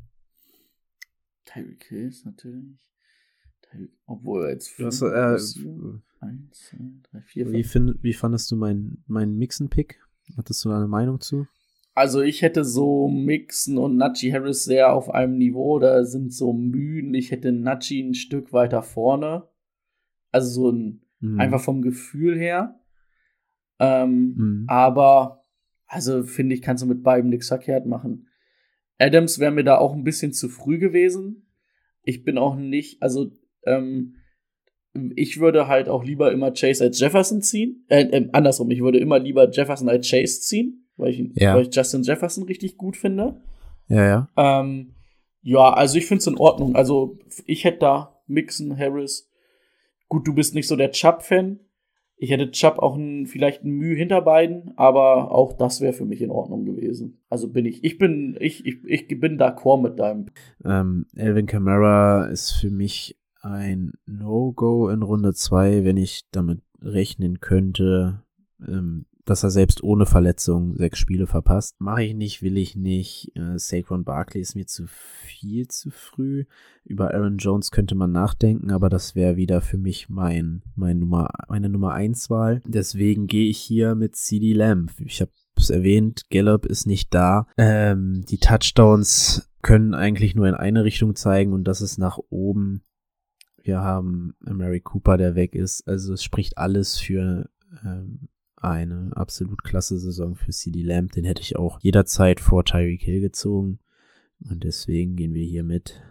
Tyreek 1.45 1.85
Hill 1.85 2.07
ist 2.07 2.25
natürlich. 2.25 2.77
Obwohl 4.05 4.43
er 4.43 4.49
jetzt 4.51 4.67
fünf- 4.69 5.01
äh, 5.01 5.37
sieben, 5.39 6.03
eins, 6.19 6.59
zwei, 6.59 6.77
drei, 7.09 7.21
vier, 7.21 7.49
Wie, 7.53 7.63
find, 7.63 8.03
wie 8.03 8.13
fandest 8.13 8.51
du 8.51 8.57
meinen 8.57 9.01
mein 9.07 9.37
Mixen-Pick? 9.37 10.01
Hattest 10.35 10.65
du 10.65 10.69
da 10.69 10.75
eine 10.77 10.89
Meinung 10.89 11.21
zu? 11.21 11.47
Also 11.93 12.21
ich 12.21 12.41
hätte 12.41 12.63
so 12.63 13.07
Mixon 13.09 13.77
und 13.77 13.97
Najee 13.97 14.31
Harris 14.31 14.63
sehr 14.63 14.93
auf 14.93 15.09
einem 15.09 15.37
Niveau, 15.37 15.77
da 15.79 16.03
sind 16.05 16.33
so 16.33 16.53
müden. 16.53 17.13
Ich 17.13 17.31
hätte 17.31 17.51
Najee 17.51 18.01
ein 18.01 18.13
Stück 18.13 18.53
weiter 18.53 18.81
vorne. 18.81 19.43
Also 20.31 20.49
so 20.49 20.71
ein, 20.71 21.01
Mhm. 21.19 21.39
einfach 21.39 21.61
vom 21.61 21.81
Gefühl 21.81 22.37
her. 22.37 22.79
Ähm, 23.79 24.35
Mhm. 24.37 24.65
Aber, 24.67 25.43
also 25.85 26.23
finde 26.23 26.55
ich, 26.55 26.61
kannst 26.61 26.83
du 26.83 26.87
mit 26.87 27.03
beiden 27.03 27.29
nichts 27.29 27.49
verkehrt 27.49 27.85
machen. 27.85 28.27
Adams 28.97 29.39
wäre 29.39 29.51
mir 29.51 29.63
da 29.63 29.77
auch 29.77 29.93
ein 29.93 30.03
bisschen 30.03 30.31
zu 30.31 30.47
früh 30.47 30.77
gewesen. 30.77 31.47
Ich 32.03 32.23
bin 32.23 32.37
auch 32.37 32.55
nicht, 32.55 33.01
also, 33.01 33.31
ähm, 33.65 34.15
ich 35.15 35.39
würde 35.39 35.67
halt 35.67 35.89
auch 35.89 36.03
lieber 36.03 36.31
immer 36.31 36.51
Chase 36.51 36.83
als 36.83 36.99
Jefferson 36.99 37.41
ziehen. 37.41 37.85
Äh, 37.87 38.03
äh, 38.03 38.29
andersrum, 38.33 38.69
ich 38.71 38.81
würde 38.81 38.99
immer 38.99 39.19
lieber 39.19 39.49
Jefferson 39.49 39.89
als 39.89 40.09
Chase 40.09 40.41
ziehen, 40.41 40.87
weil 41.01 41.09
ich, 41.11 41.19
ihn- 41.19 41.33
Ja. 41.35 41.55
weil 41.55 41.63
ich 41.67 41.75
Justin 41.75 42.03
Jefferson 42.03 42.43
richtig 42.45 42.77
gut 42.77 42.95
finde. 42.95 43.41
Ja, 43.87 44.05
ja. 44.05 44.29
Ähm, 44.37 44.93
ja, 45.41 45.73
also 45.73 45.97
ich 45.97 46.05
finde 46.05 46.19
es 46.19 46.27
in 46.27 46.37
Ordnung. 46.37 46.75
Also 46.75 47.17
ich 47.45 47.63
hätte 47.65 47.79
da 47.79 48.21
Mixon, 48.27 48.77
Harris. 48.77 49.27
Gut, 50.07 50.27
du 50.27 50.33
bist 50.33 50.55
nicht 50.55 50.67
so 50.67 50.75
der 50.75 50.91
Chubb-Fan. 50.91 51.59
Ich 52.17 52.29
hätte 52.29 52.51
Chubb 52.51 52.77
auch 52.77 52.95
ein, 52.95 53.25
vielleicht 53.25 53.63
ein 53.63 53.71
Mühe 53.71 53.95
hinter 53.95 54.21
beiden, 54.21 54.73
aber 54.77 55.31
auch 55.33 55.53
das 55.53 55.81
wäre 55.81 55.93
für 55.93 56.05
mich 56.05 56.21
in 56.21 56.29
Ordnung 56.29 56.65
gewesen. 56.65 57.19
Also 57.29 57.47
bin 57.49 57.65
ich, 57.65 57.83
ich 57.83 57.97
bin, 57.97 58.37
ich, 58.39 58.63
ich, 58.65 58.77
ich 58.85 59.07
bin 59.19 59.39
d'accord 59.39 59.81
mit 59.81 59.99
deinem. 59.99 60.27
Ähm, 60.63 61.07
Elvin 61.15 61.47
Kamara 61.47 62.25
ist 62.27 62.51
für 62.51 62.69
mich 62.69 63.17
ein 63.41 63.93
No-Go 64.05 64.89
in 64.89 65.01
Runde 65.01 65.33
2, 65.33 65.83
wenn 65.83 65.97
ich 65.97 66.21
damit 66.31 66.61
rechnen 66.79 67.39
könnte, 67.39 68.21
ähm, 68.67 69.07
dass 69.25 69.43
er 69.43 69.51
selbst 69.51 69.83
ohne 69.83 70.05
Verletzung 70.05 70.75
sechs 70.75 70.99
Spiele 70.99 71.27
verpasst. 71.27 71.79
Mache 71.79 72.03
ich 72.03 72.13
nicht, 72.13 72.41
will 72.41 72.57
ich 72.57 72.75
nicht. 72.75 73.31
Äh, 73.35 73.57
Saquon 73.57 74.03
Barkley 74.03 74.41
ist 74.41 74.55
mir 74.55 74.65
zu 74.65 74.85
viel 74.87 75.67
zu 75.67 75.91
früh. 75.91 76.45
Über 76.83 77.13
Aaron 77.13 77.37
Jones 77.37 77.71
könnte 77.71 77.95
man 77.95 78.11
nachdenken, 78.11 78.71
aber 78.71 78.89
das 78.89 79.15
wäre 79.15 79.35
wieder 79.35 79.61
für 79.61 79.77
mich 79.77 80.09
mein, 80.09 80.63
mein 80.75 80.99
Nummer, 80.99 81.29
meine 81.47 81.69
Nummer 81.69 81.93
1 81.93 82.29
Wahl. 82.29 82.61
Deswegen 82.65 83.27
gehe 83.27 83.49
ich 83.49 83.59
hier 83.59 83.95
mit 83.95 84.15
CD 84.15 84.53
Lamb. 84.53 84.91
Ich 85.05 85.21
habe 85.21 85.31
es 85.55 85.69
erwähnt, 85.69 86.29
Gallup 86.29 86.65
ist 86.65 86.87
nicht 86.87 87.13
da. 87.13 87.47
Ähm, 87.57 88.23
die 88.27 88.39
Touchdowns 88.39 89.49
können 89.61 89.93
eigentlich 89.93 90.35
nur 90.35 90.47
in 90.47 90.55
eine 90.55 90.83
Richtung 90.83 91.15
zeigen 91.15 91.53
und 91.53 91.65
das 91.65 91.81
ist 91.81 91.97
nach 91.97 92.17
oben. 92.29 92.83
Wir 93.63 93.81
haben 93.81 94.33
Mary 94.39 94.79
Cooper, 94.79 95.17
der 95.17 95.35
weg 95.35 95.53
ist. 95.53 95.87
Also 95.87 96.13
es 96.13 96.23
spricht 96.23 96.57
alles 96.57 96.97
für 96.97 97.47
ähm, 97.85 98.27
eine 98.61 99.11
absolut 99.15 99.63
klasse 99.63 99.97
Saison 99.97 100.35
für 100.35 100.51
CD 100.51 100.81
Lamb. 100.81 101.11
Den 101.11 101.25
hätte 101.25 101.41
ich 101.41 101.57
auch 101.57 101.79
jederzeit 101.81 102.39
vor 102.39 102.63
Tyreek 102.63 103.01
Hill 103.01 103.21
gezogen. 103.21 103.79
Und 104.49 104.63
deswegen 104.63 105.15
gehen 105.15 105.33
wir 105.33 105.45
hier 105.45 105.63
mit 105.63 106.01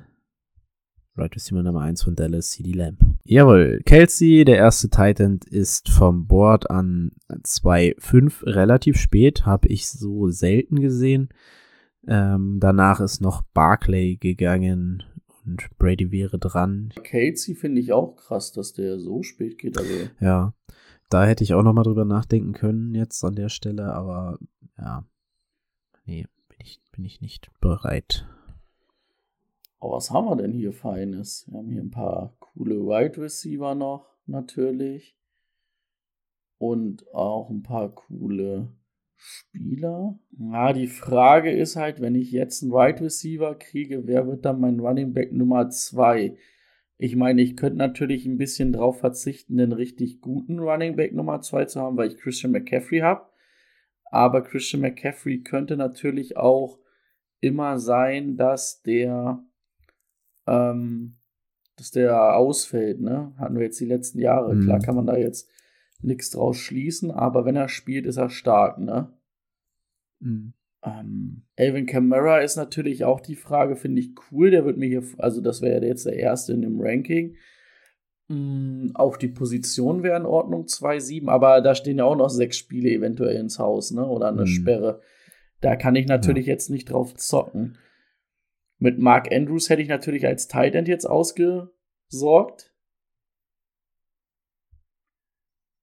Right 1.16 1.34
Receiver 1.34 1.62
Nummer 1.62 1.82
1 1.82 2.02
von 2.02 2.14
Dallas, 2.14 2.50
CD 2.50 2.72
Lamb. 2.72 2.98
Jawohl, 3.24 3.80
Kelsey, 3.84 4.44
der 4.44 4.56
erste 4.56 4.88
Titan, 4.88 5.40
ist 5.50 5.88
vom 5.88 6.26
Board 6.26 6.70
an 6.70 7.12
2.5 7.28 8.46
relativ 8.46 8.96
spät, 8.96 9.44
habe 9.44 9.68
ich 9.68 9.88
so 9.88 10.28
selten 10.28 10.80
gesehen. 10.80 11.28
Ähm, 12.06 12.58
danach 12.60 13.00
ist 13.00 13.20
noch 13.20 13.42
Barclay 13.52 14.16
gegangen 14.16 15.02
und 15.44 15.68
Brady 15.78 16.10
wäre 16.10 16.38
dran. 16.38 16.92
Casey 17.02 17.54
finde 17.54 17.80
ich 17.80 17.92
auch 17.92 18.16
krass, 18.16 18.52
dass 18.52 18.72
der 18.72 18.98
so 18.98 19.22
spät 19.22 19.58
geht. 19.58 19.76
Also 19.76 19.92
Ja, 20.20 20.54
da 21.11 21.27
hätte 21.27 21.44
ich 21.44 21.55
auch 21.55 21.62
noch 21.62 21.73
mal 21.73 21.83
drüber 21.83 22.05
nachdenken 22.05 22.53
können 22.53 22.94
jetzt 22.94 23.25
an 23.25 23.35
der 23.35 23.49
Stelle, 23.49 23.92
aber 23.92 24.38
ja, 24.79 25.05
nee, 26.07 26.27
bin 26.49 26.59
ich, 26.62 26.81
bin 26.92 27.05
ich 27.05 27.20
nicht 27.20 27.51
bereit. 27.61 28.27
Oh, 29.81 29.92
was 29.92 30.11
haben 30.11 30.27
wir 30.27 30.37
denn 30.37 30.53
hier 30.53 30.73
Feines? 30.73 31.46
Wir 31.49 31.59
haben 31.59 31.70
hier 31.70 31.83
ein 31.83 31.90
paar 31.90 32.35
coole 32.38 32.77
Wide 32.77 33.20
Receiver 33.20 33.75
noch, 33.75 34.07
natürlich. 34.27 35.16
Und 36.59 37.12
auch 37.14 37.51
ein 37.51 37.62
paar 37.62 37.88
coole 37.94 38.68
Spieler. 39.16 40.18
Ja, 40.38 40.73
die 40.73 40.87
Frage 40.87 41.51
ist 41.51 41.77
halt, 41.77 42.01
wenn 42.01 42.14
ich 42.14 42.31
jetzt 42.31 42.62
einen 42.62 42.73
Wide 42.73 43.03
Receiver 43.03 43.55
kriege, 43.55 44.07
wer 44.07 44.27
wird 44.27 44.44
dann 44.44 44.61
mein 44.61 44.79
Running 44.79 45.12
Back 45.12 45.33
Nummer 45.33 45.70
2? 45.70 46.37
Ich 47.02 47.16
meine, 47.16 47.40
ich 47.40 47.56
könnte 47.56 47.78
natürlich 47.78 48.26
ein 48.26 48.36
bisschen 48.36 48.74
drauf 48.74 49.00
verzichten, 49.00 49.56
den 49.56 49.72
richtig 49.72 50.20
guten 50.20 50.58
Running 50.58 50.96
Back 50.96 51.14
Nummer 51.14 51.40
2 51.40 51.64
zu 51.64 51.80
haben, 51.80 51.96
weil 51.96 52.08
ich 52.08 52.18
Christian 52.18 52.52
McCaffrey 52.52 52.98
habe. 52.98 53.26
Aber 54.04 54.42
Christian 54.42 54.82
McCaffrey 54.82 55.42
könnte 55.42 55.78
natürlich 55.78 56.36
auch 56.36 56.78
immer 57.40 57.78
sein, 57.78 58.36
dass 58.36 58.82
der 58.82 59.42
ähm, 60.46 61.16
dass 61.76 61.90
der 61.90 62.36
ausfällt, 62.36 63.00
ne? 63.00 63.32
Hatten 63.38 63.56
wir 63.56 63.64
jetzt 63.64 63.80
die 63.80 63.86
letzten 63.86 64.18
Jahre. 64.18 64.54
Mhm. 64.54 64.64
Klar 64.64 64.80
kann 64.80 64.96
man 64.96 65.06
da 65.06 65.16
jetzt 65.16 65.48
nichts 66.02 66.28
draus 66.28 66.58
schließen, 66.58 67.10
aber 67.10 67.46
wenn 67.46 67.56
er 67.56 67.70
spielt, 67.70 68.04
ist 68.04 68.18
er 68.18 68.28
stark, 68.28 68.76
ne? 68.76 69.10
Ähm, 70.83 71.43
Alvin 71.59 71.87
Kamara 71.87 72.38
ist 72.38 72.57
natürlich 72.57 73.05
auch 73.05 73.21
die 73.21 73.37
Frage, 73.37 73.77
finde 73.77 74.01
ich 74.01 74.11
cool. 74.31 74.51
Der 74.51 74.64
wird 74.64 74.79
mir 74.79 74.88
hier, 74.88 75.03
also 75.19 75.40
das 75.40 75.61
wäre 75.61 75.85
jetzt 75.85 76.07
der 76.07 76.16
erste 76.16 76.53
in 76.55 76.62
dem 76.62 76.81
Ranking. 76.81 77.37
Mm, 78.29 78.93
Auch 78.95 79.16
die 79.16 79.29
Position 79.29 80.03
wäre 80.03 80.16
in 80.16 80.25
Ordnung, 80.25 80.64
2-7, 80.66 81.29
aber 81.29 81.61
da 81.61 81.75
stehen 81.75 81.99
ja 81.99 82.05
auch 82.05 82.16
noch 82.16 82.31
sechs 82.31 82.57
Spiele 82.57 82.88
eventuell 82.90 83.37
ins 83.37 83.59
Haus, 83.59 83.90
ne? 83.90 84.07
Oder 84.07 84.29
eine 84.29 84.43
Mhm. 84.43 84.47
Sperre. 84.47 85.01
Da 85.61 85.77
kann 85.77 85.97
ich 85.97 86.07
natürlich 86.07 86.47
jetzt 86.47 86.71
nicht 86.71 86.90
drauf 86.90 87.14
zocken. 87.14 87.77
Mit 88.79 88.99
Mark 88.99 89.31
Andrews 89.31 89.69
hätte 89.69 89.83
ich 89.83 89.88
natürlich 89.88 90.27
als 90.27 90.49
Tight 90.49 90.75
End 90.75 90.88
jetzt 90.88 91.05
ausgesorgt. 91.05 92.73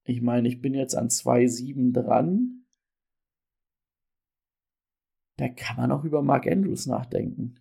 Ich 0.04 0.22
meine, 0.22 0.48
ich 0.48 0.60
bin 0.60 0.74
jetzt 0.74 0.96
an 0.96 1.08
2-7 1.10 1.92
dran. 1.92 2.57
Da 5.38 5.48
kann 5.48 5.76
man 5.76 5.92
auch 5.92 6.04
über 6.04 6.20
Mark 6.20 6.46
Andrews 6.46 6.86
nachdenken. 6.86 7.54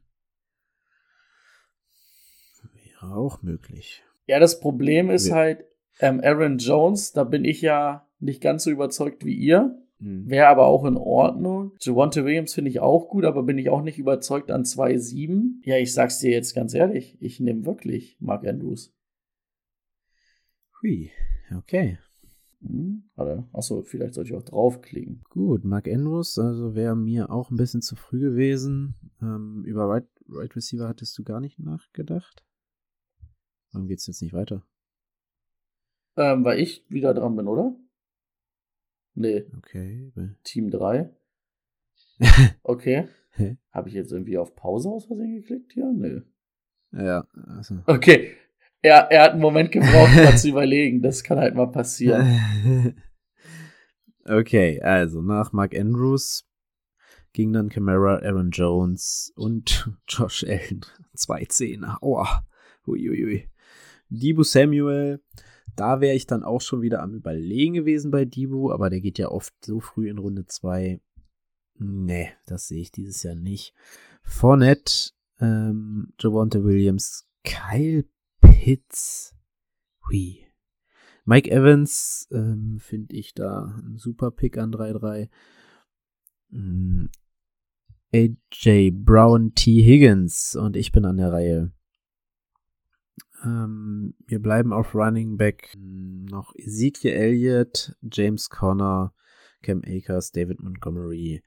Wäre 2.73 3.15
auch 3.15 3.41
möglich. 3.43 4.03
Ja, 4.25 4.39
das 4.39 4.59
Problem 4.59 5.09
ist 5.09 5.27
Ja. 5.27 5.35
halt, 5.35 5.63
ähm, 5.99 6.19
Aaron 6.23 6.57
Jones, 6.57 7.13
da 7.13 7.23
bin 7.23 7.45
ich 7.45 7.61
ja 7.61 8.07
nicht 8.19 8.41
ganz 8.41 8.63
so 8.63 8.71
überzeugt 8.71 9.23
wie 9.23 9.35
ihr. 9.35 9.79
Mhm. 9.99 10.27
Wäre 10.29 10.47
aber 10.47 10.65
auch 10.65 10.85
in 10.85 10.97
Ordnung. 10.97 11.71
Javonte 11.79 12.25
Williams 12.25 12.53
finde 12.55 12.69
ich 12.71 12.79
auch 12.79 13.09
gut, 13.09 13.25
aber 13.25 13.43
bin 13.43 13.57
ich 13.59 13.69
auch 13.69 13.81
nicht 13.83 13.99
überzeugt 13.99 14.49
an 14.51 14.63
2-7. 14.63 15.61
Ja, 15.63 15.77
ich 15.77 15.93
sag's 15.93 16.19
dir 16.19 16.31
jetzt 16.31 16.55
ganz 16.55 16.73
ehrlich, 16.73 17.15
ich 17.21 17.39
nehme 17.39 17.65
wirklich 17.65 18.17
Mark 18.19 18.45
Andrews. 18.45 18.91
Hui, 20.81 21.11
okay. 21.55 21.99
Hm? 22.61 23.03
Warte, 23.15 23.47
achso, 23.53 23.83
vielleicht 23.83 24.15
sollte 24.15 24.31
ich 24.31 24.37
auch 24.37 24.43
draufklicken. 24.43 25.23
Gut, 25.29 25.63
Mark 25.63 25.87
Andrews, 25.87 26.37
also 26.39 26.75
wäre 26.75 26.95
mir 26.95 27.29
auch 27.29 27.51
ein 27.51 27.57
bisschen 27.57 27.81
zu 27.81 27.95
früh 27.95 28.19
gewesen. 28.19 28.95
Ähm, 29.21 29.63
über 29.65 29.87
right, 29.87 30.07
right 30.29 30.55
Receiver 30.55 30.87
hattest 30.87 31.17
du 31.17 31.23
gar 31.23 31.39
nicht 31.39 31.59
nachgedacht? 31.59 32.43
Warum 33.71 33.87
geht's 33.87 34.07
jetzt 34.07 34.21
nicht 34.21 34.33
weiter? 34.33 34.63
Ähm, 36.15 36.43
weil 36.43 36.59
ich 36.59 36.83
wieder 36.89 37.13
dran 37.13 37.35
bin, 37.35 37.47
oder? 37.47 37.75
Nee, 39.13 39.45
Okay. 39.57 40.11
Team 40.43 40.69
3. 40.69 41.09
Okay. 42.63 43.07
Habe 43.71 43.89
ich 43.89 43.95
jetzt 43.95 44.11
irgendwie 44.11 44.37
auf 44.37 44.55
Pause 44.55 44.89
aus 44.89 45.05
Versehen 45.05 45.35
geklickt 45.35 45.73
hier? 45.73 45.91
Nö. 45.91 46.21
ja, 46.91 47.27
also. 47.47 47.83
Okay. 47.85 48.31
Er, 48.81 49.11
er 49.11 49.23
hat 49.23 49.31
einen 49.31 49.41
Moment 49.41 49.71
gebraucht, 49.71 50.15
mal 50.15 50.37
zu 50.37 50.49
überlegen. 50.49 51.01
Das 51.01 51.23
kann 51.23 51.39
halt 51.39 51.55
mal 51.55 51.71
passieren. 51.71 52.95
okay, 54.25 54.79
also 54.81 55.21
nach 55.21 55.51
Mark 55.51 55.75
Andrews 55.75 56.45
ging 57.33 57.53
dann 57.53 57.69
Camara, 57.69 58.17
Aaron 58.23 58.51
Jones 58.51 59.31
und 59.35 59.89
Josh 60.07 60.43
Allen. 60.43 60.81
Zwei 61.13 61.45
Zehner. 61.45 61.97
Aua. 62.01 62.45
Uiuiui. 62.87 63.49
Debo 64.09 64.43
Samuel, 64.43 65.21
da 65.75 65.99
wäre 65.99 66.15
ich 66.15 66.25
dann 66.25 66.43
auch 66.43 66.61
schon 66.61 66.81
wieder 66.81 67.01
am 67.01 67.13
Überlegen 67.13 67.73
gewesen 67.73 68.09
bei 68.11 68.25
Debo, 68.25 68.71
aber 68.71 68.89
der 68.89 69.01
geht 69.01 69.19
ja 69.19 69.27
oft 69.27 69.53
so 69.63 69.79
früh 69.79 70.09
in 70.09 70.17
Runde 70.17 70.45
2. 70.45 71.01
Nee, 71.79 72.31
das 72.45 72.67
sehe 72.67 72.81
ich 72.81 72.91
dieses 72.91 73.21
Jahr 73.23 73.35
nicht. 73.35 73.73
Fournette, 74.23 75.11
ähm, 75.39 76.13
Javonte 76.19 76.63
Williams, 76.63 77.27
Kyle 77.43 78.05
Pitts. 78.67 79.34
Hui. 80.06 80.45
Mike 81.23 81.49
Evans 81.49 82.27
ähm, 82.34 82.80
finde 82.82 83.15
ich 83.15 83.34
da 83.34 83.73
ein 83.82 83.95
super 83.95 84.30
Pick 84.30 84.58
an 84.58 84.73
3-3. 84.73 85.30
Mm, 86.49 87.06
AJ 88.13 88.91
Brown 88.91 89.56
T. 89.56 89.82
Higgins 89.82 90.58
und 90.58 90.75
ich 90.75 90.91
bin 90.91 91.06
an 91.06 91.15
der 91.15 91.32
Reihe. 91.32 91.71
Ähm, 93.41 94.15
wir 94.27 94.41
bleiben 94.41 94.73
auf 94.73 94.93
Running 94.93 95.38
Back. 95.38 95.73
Noch 95.77 96.53
Ezekiel 96.53 97.13
Elliott, 97.13 97.95
James 98.01 98.49
Conner, 98.49 99.13
Cam 99.62 99.82
Akers, 99.88 100.34
David 100.34 100.62
Montgomery. 100.62 101.41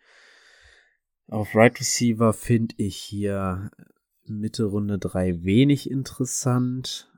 Auf 1.27 1.55
Right 1.55 1.79
Receiver 1.79 2.33
finde 2.33 2.77
ich 2.79 2.97
hier 2.97 3.71
Mitte 4.31 4.65
Runde 4.65 4.99
3 4.99 5.43
wenig 5.45 5.91
interessant. 5.91 7.10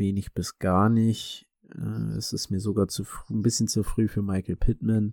Wenig 0.00 0.32
bis 0.34 0.58
gar 0.58 0.88
nicht. 0.88 1.46
Äh, 1.72 2.16
es 2.16 2.32
ist 2.32 2.50
mir 2.50 2.58
sogar 2.58 2.88
zu 2.88 3.04
ein 3.28 3.42
bisschen 3.42 3.68
zu 3.68 3.84
früh 3.84 4.08
für 4.08 4.22
Michael 4.22 4.56
Pittman. 4.56 5.12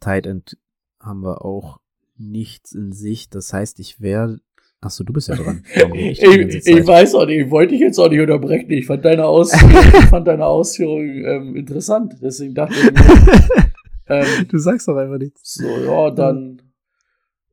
Tight 0.00 0.26
End 0.26 0.58
haben 1.00 1.22
wir 1.22 1.44
auch 1.44 1.80
nichts 2.16 2.72
in 2.72 2.92
Sicht. 2.92 3.34
Das 3.34 3.52
heißt, 3.52 3.80
ich 3.80 4.00
wäre. 4.00 4.38
Achso, 4.80 5.02
du 5.02 5.12
bist 5.12 5.28
ja 5.28 5.36
dran. 5.36 5.64
Ich, 5.94 6.22
ich, 6.22 6.66
ich, 6.66 6.86
weiß 6.86 7.14
auch 7.14 7.26
nicht, 7.26 7.46
ich 7.46 7.50
wollte 7.50 7.72
dich 7.72 7.80
jetzt 7.80 7.98
auch 7.98 8.08
nicht 8.08 8.20
unterbrechen. 8.20 8.70
Ich 8.70 8.86
fand 8.86 9.04
deine 9.04 9.26
Ausführung, 9.26 10.02
fand 10.10 10.28
deine 10.28 10.46
Ausführung 10.46 11.02
ähm, 11.24 11.56
interessant. 11.56 12.16
Deswegen 12.20 12.54
dachte 12.54 12.74
ich 12.74 12.92
mir, 12.92 13.72
ähm, 14.08 14.48
Du 14.48 14.58
sagst 14.58 14.88
doch 14.88 14.96
einfach 14.96 15.18
nichts. 15.18 15.54
So, 15.54 15.66
ja, 15.66 16.10
dann 16.10 16.62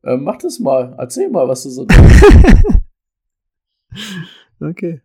ähm, 0.04 0.24
mach 0.24 0.38
das 0.38 0.58
mal. 0.58 0.94
Erzähl 0.98 1.30
mal, 1.30 1.48
was 1.48 1.62
du 1.62 1.70
so 1.70 1.84
denkst. 1.84 2.22
okay. 4.60 5.00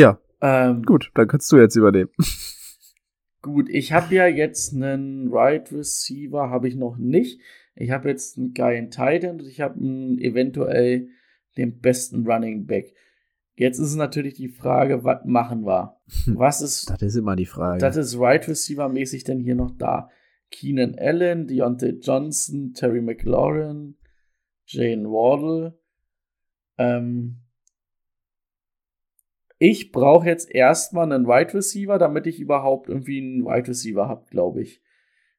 Ja, 0.00 0.18
ähm, 0.40 0.82
gut, 0.84 1.10
dann 1.14 1.28
kannst 1.28 1.52
du 1.52 1.58
jetzt 1.58 1.76
übernehmen. 1.76 2.10
Gut, 3.42 3.68
ich 3.70 3.92
habe 3.92 4.14
ja 4.14 4.26
jetzt 4.26 4.74
einen 4.74 5.28
Right 5.32 5.72
Receiver, 5.72 6.50
habe 6.50 6.68
ich 6.68 6.76
noch 6.76 6.96
nicht. 6.98 7.40
Ich 7.74 7.90
habe 7.90 8.10
jetzt 8.10 8.36
einen 8.36 8.52
geilen 8.52 8.90
Titan 8.90 9.40
und 9.40 9.46
ich 9.46 9.60
habe 9.60 9.78
eventuell 9.80 11.08
den 11.56 11.80
besten 11.80 12.26
Running 12.26 12.66
Back. 12.66 12.94
Jetzt 13.56 13.78
ist 13.78 13.94
natürlich 13.94 14.34
die 14.34 14.48
Frage, 14.48 15.04
was 15.04 15.24
machen 15.24 15.66
wir? 15.66 15.96
Hm, 16.24 16.38
was 16.38 16.60
ist. 16.62 16.90
Das 16.90 17.02
ist 17.02 17.16
immer 17.16 17.36
die 17.36 17.46
Frage. 17.46 17.78
Das 17.78 17.96
ist 17.96 18.18
Right 18.18 18.46
Receiver 18.48 18.88
mäßig 18.88 19.24
denn 19.24 19.40
hier 19.40 19.54
noch 19.54 19.70
da. 19.70 20.10
Keenan 20.50 20.96
Allen, 20.98 21.46
Deontay 21.46 21.98
Johnson, 22.00 22.72
Terry 22.74 23.00
McLaurin, 23.00 23.96
Jane 24.66 25.04
Wardle. 25.04 25.78
Ähm, 26.78 27.42
ich 29.62 29.92
brauche 29.92 30.26
jetzt 30.26 30.50
erstmal 30.50 31.12
einen 31.12 31.26
Wide 31.26 31.52
Receiver, 31.52 31.98
damit 31.98 32.26
ich 32.26 32.40
überhaupt 32.40 32.88
irgendwie 32.88 33.18
einen 33.18 33.44
Wide 33.44 33.68
Receiver 33.68 34.08
habe, 34.08 34.24
glaube 34.30 34.62
ich. 34.62 34.80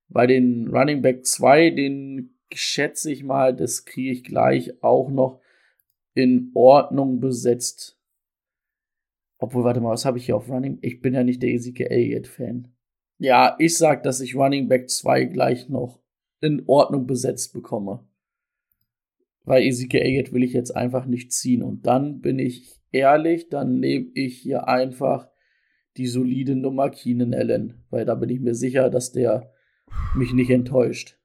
Bei 0.09 0.27
den 0.27 0.67
Running 0.67 1.01
Back 1.01 1.25
2, 1.25 1.71
den 1.71 2.37
schätze 2.53 3.11
ich 3.11 3.23
mal, 3.23 3.55
das 3.55 3.83
kriege 3.83 4.11
ich 4.11 4.23
gleich 4.23 4.83
auch 4.83 5.09
noch 5.09 5.41
in 6.13 6.51
Ordnung 6.53 7.19
besetzt. 7.19 7.99
Obwohl, 9.39 9.63
warte 9.63 9.81
mal, 9.81 9.89
was 9.89 10.05
habe 10.05 10.19
ich 10.19 10.27
hier 10.27 10.35
auf 10.35 10.49
Running? 10.49 10.77
Ich 10.81 11.01
bin 11.01 11.15
ja 11.15 11.23
nicht 11.23 11.41
der 11.41 11.49
Ezekiel 11.49 11.87
Elliott-Fan. 11.87 12.71
Ja, 13.17 13.55
ich 13.57 13.75
sag, 13.75 14.03
dass 14.03 14.21
ich 14.21 14.35
Running 14.35 14.67
Back 14.67 14.87
2 14.87 15.25
gleich 15.25 15.67
noch 15.67 15.99
in 16.41 16.61
Ordnung 16.67 17.07
besetzt 17.07 17.53
bekomme. 17.53 18.05
Weil 19.45 19.63
Ezekiel 19.63 20.01
Elliott 20.01 20.31
will 20.31 20.43
ich 20.43 20.53
jetzt 20.53 20.75
einfach 20.75 21.07
nicht 21.07 21.31
ziehen. 21.31 21.63
Und 21.63 21.87
dann 21.87 22.21
bin 22.21 22.37
ich 22.37 22.80
ehrlich, 22.91 23.49
dann 23.49 23.79
nehme 23.79 24.11
ich 24.13 24.39
hier 24.39 24.67
einfach 24.67 25.29
die 25.97 26.07
solide 26.07 26.55
Nummer 26.55 26.89
Keenan 26.89 27.33
Allen, 27.33 27.83
weil 27.89 28.05
da 28.05 28.15
bin 28.15 28.29
ich 28.29 28.39
mir 28.39 28.55
sicher, 28.55 28.89
dass 28.89 29.11
der 29.11 29.51
mich 30.15 30.33
nicht 30.33 30.49
enttäuscht. 30.49 31.19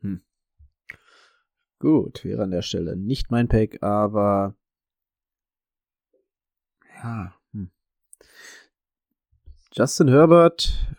Hm. 0.00 0.22
Gut, 1.78 2.24
wäre 2.24 2.42
an 2.42 2.50
der 2.50 2.62
Stelle 2.62 2.96
nicht 2.96 3.30
mein 3.30 3.48
Pack, 3.48 3.82
aber 3.82 4.56
ja. 7.02 7.34
Hm. 7.52 7.70
Justin 9.72 10.08
Herbert 10.08 10.96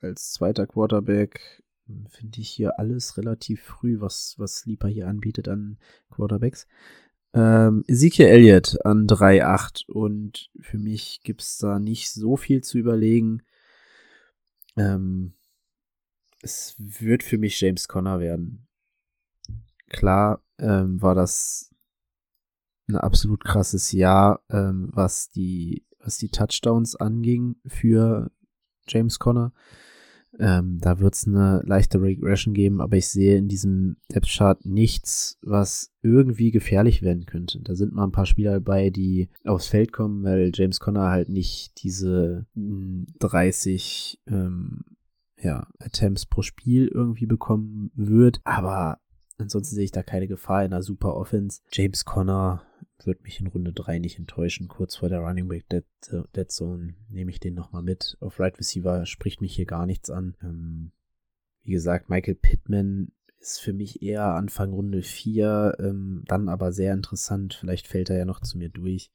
als 0.00 0.32
zweiter 0.32 0.66
Quarterback 0.66 1.64
finde 2.08 2.40
ich 2.40 2.50
hier 2.50 2.78
alles 2.78 3.16
relativ 3.16 3.62
früh, 3.62 4.00
was, 4.00 4.34
was 4.38 4.56
Sleeper 4.56 4.88
hier 4.88 5.08
anbietet 5.08 5.48
an 5.48 5.78
Quarterbacks. 6.10 6.66
Ähm, 7.32 7.84
Ezekiel 7.86 8.26
Elliott 8.26 8.84
an 8.84 9.06
3,8 9.06 9.88
und 9.88 10.50
für 10.60 10.78
mich 10.78 11.20
gibt 11.22 11.42
es 11.42 11.58
da 11.58 11.78
nicht 11.78 12.10
so 12.10 12.36
viel 12.36 12.62
zu 12.62 12.78
überlegen. 12.78 13.42
Ähm, 14.76 15.34
es 16.42 16.74
wird 16.78 17.22
für 17.22 17.38
mich 17.38 17.60
James 17.60 17.88
Conner 17.88 18.20
werden. 18.20 18.66
Klar 19.88 20.42
ähm, 20.58 21.00
war 21.02 21.14
das 21.14 21.74
ein 22.88 22.96
absolut 22.96 23.44
krasses 23.44 23.92
Jahr, 23.92 24.42
ähm, 24.48 24.90
was 24.92 25.30
die 25.30 25.84
was 26.06 26.18
die 26.18 26.28
Touchdowns 26.28 26.96
anging 26.96 27.56
für 27.66 28.30
James 28.86 29.18
Conner. 29.18 29.52
Ähm, 30.38 30.78
da 30.80 31.00
wird 31.00 31.14
es 31.14 31.26
eine 31.26 31.62
leichte 31.64 32.00
Regression 32.00 32.54
geben, 32.54 32.80
aber 32.80 32.96
ich 32.96 33.08
sehe 33.08 33.36
in 33.36 33.48
diesem 33.48 33.96
Depth 34.12 34.28
Chart 34.28 34.64
nichts, 34.64 35.38
was 35.42 35.92
irgendwie 36.02 36.50
gefährlich 36.50 37.02
werden 37.02 37.26
könnte. 37.26 37.60
Da 37.62 37.74
sind 37.74 37.92
mal 37.92 38.04
ein 38.04 38.12
paar 38.12 38.26
Spieler 38.26 38.52
dabei, 38.52 38.90
die 38.90 39.28
aufs 39.44 39.68
Feld 39.68 39.92
kommen, 39.92 40.24
weil 40.24 40.50
James 40.54 40.80
Conner 40.80 41.10
halt 41.10 41.28
nicht 41.28 41.82
diese 41.82 42.46
30 42.54 44.20
hm, 44.26 44.34
ähm, 44.34 44.84
ja, 45.38 45.66
Attempts 45.78 46.26
pro 46.26 46.42
Spiel 46.42 46.88
irgendwie 46.88 47.26
bekommen 47.26 47.90
wird. 47.94 48.40
Aber 48.44 48.98
ansonsten 49.38 49.74
sehe 49.74 49.84
ich 49.84 49.92
da 49.92 50.02
keine 50.02 50.28
Gefahr 50.28 50.64
in 50.64 50.72
einer 50.72 50.82
super 50.82 51.14
Offense. 51.14 51.60
James 51.72 52.04
Conner 52.04 52.62
wird 53.04 53.22
mich 53.22 53.40
in 53.40 53.46
Runde 53.46 53.72
3 53.72 53.98
nicht 53.98 54.18
enttäuschen. 54.18 54.68
Kurz 54.68 54.96
vor 54.96 55.08
der 55.08 55.20
Running 55.20 55.48
Back 55.48 55.68
Dead, 55.68 55.84
Dead 56.34 56.50
Zone 56.50 56.94
nehme 57.08 57.30
ich 57.30 57.40
den 57.40 57.54
nochmal 57.54 57.82
mit. 57.82 58.16
Auf 58.20 58.40
Right 58.40 58.58
Receiver 58.58 59.06
spricht 59.06 59.40
mich 59.40 59.54
hier 59.54 59.66
gar 59.66 59.86
nichts 59.86 60.10
an. 60.10 60.36
Ähm, 60.42 60.92
wie 61.62 61.72
gesagt, 61.72 62.08
Michael 62.08 62.36
Pittman 62.36 63.12
ist 63.38 63.60
für 63.60 63.72
mich 63.72 64.02
eher 64.02 64.24
Anfang 64.24 64.72
Runde 64.72 65.02
4, 65.02 65.76
ähm, 65.78 66.24
dann 66.26 66.48
aber 66.48 66.72
sehr 66.72 66.94
interessant. 66.94 67.54
Vielleicht 67.54 67.86
fällt 67.86 68.10
er 68.10 68.18
ja 68.18 68.24
noch 68.24 68.40
zu 68.40 68.58
mir 68.58 68.70
durch. 68.70 69.10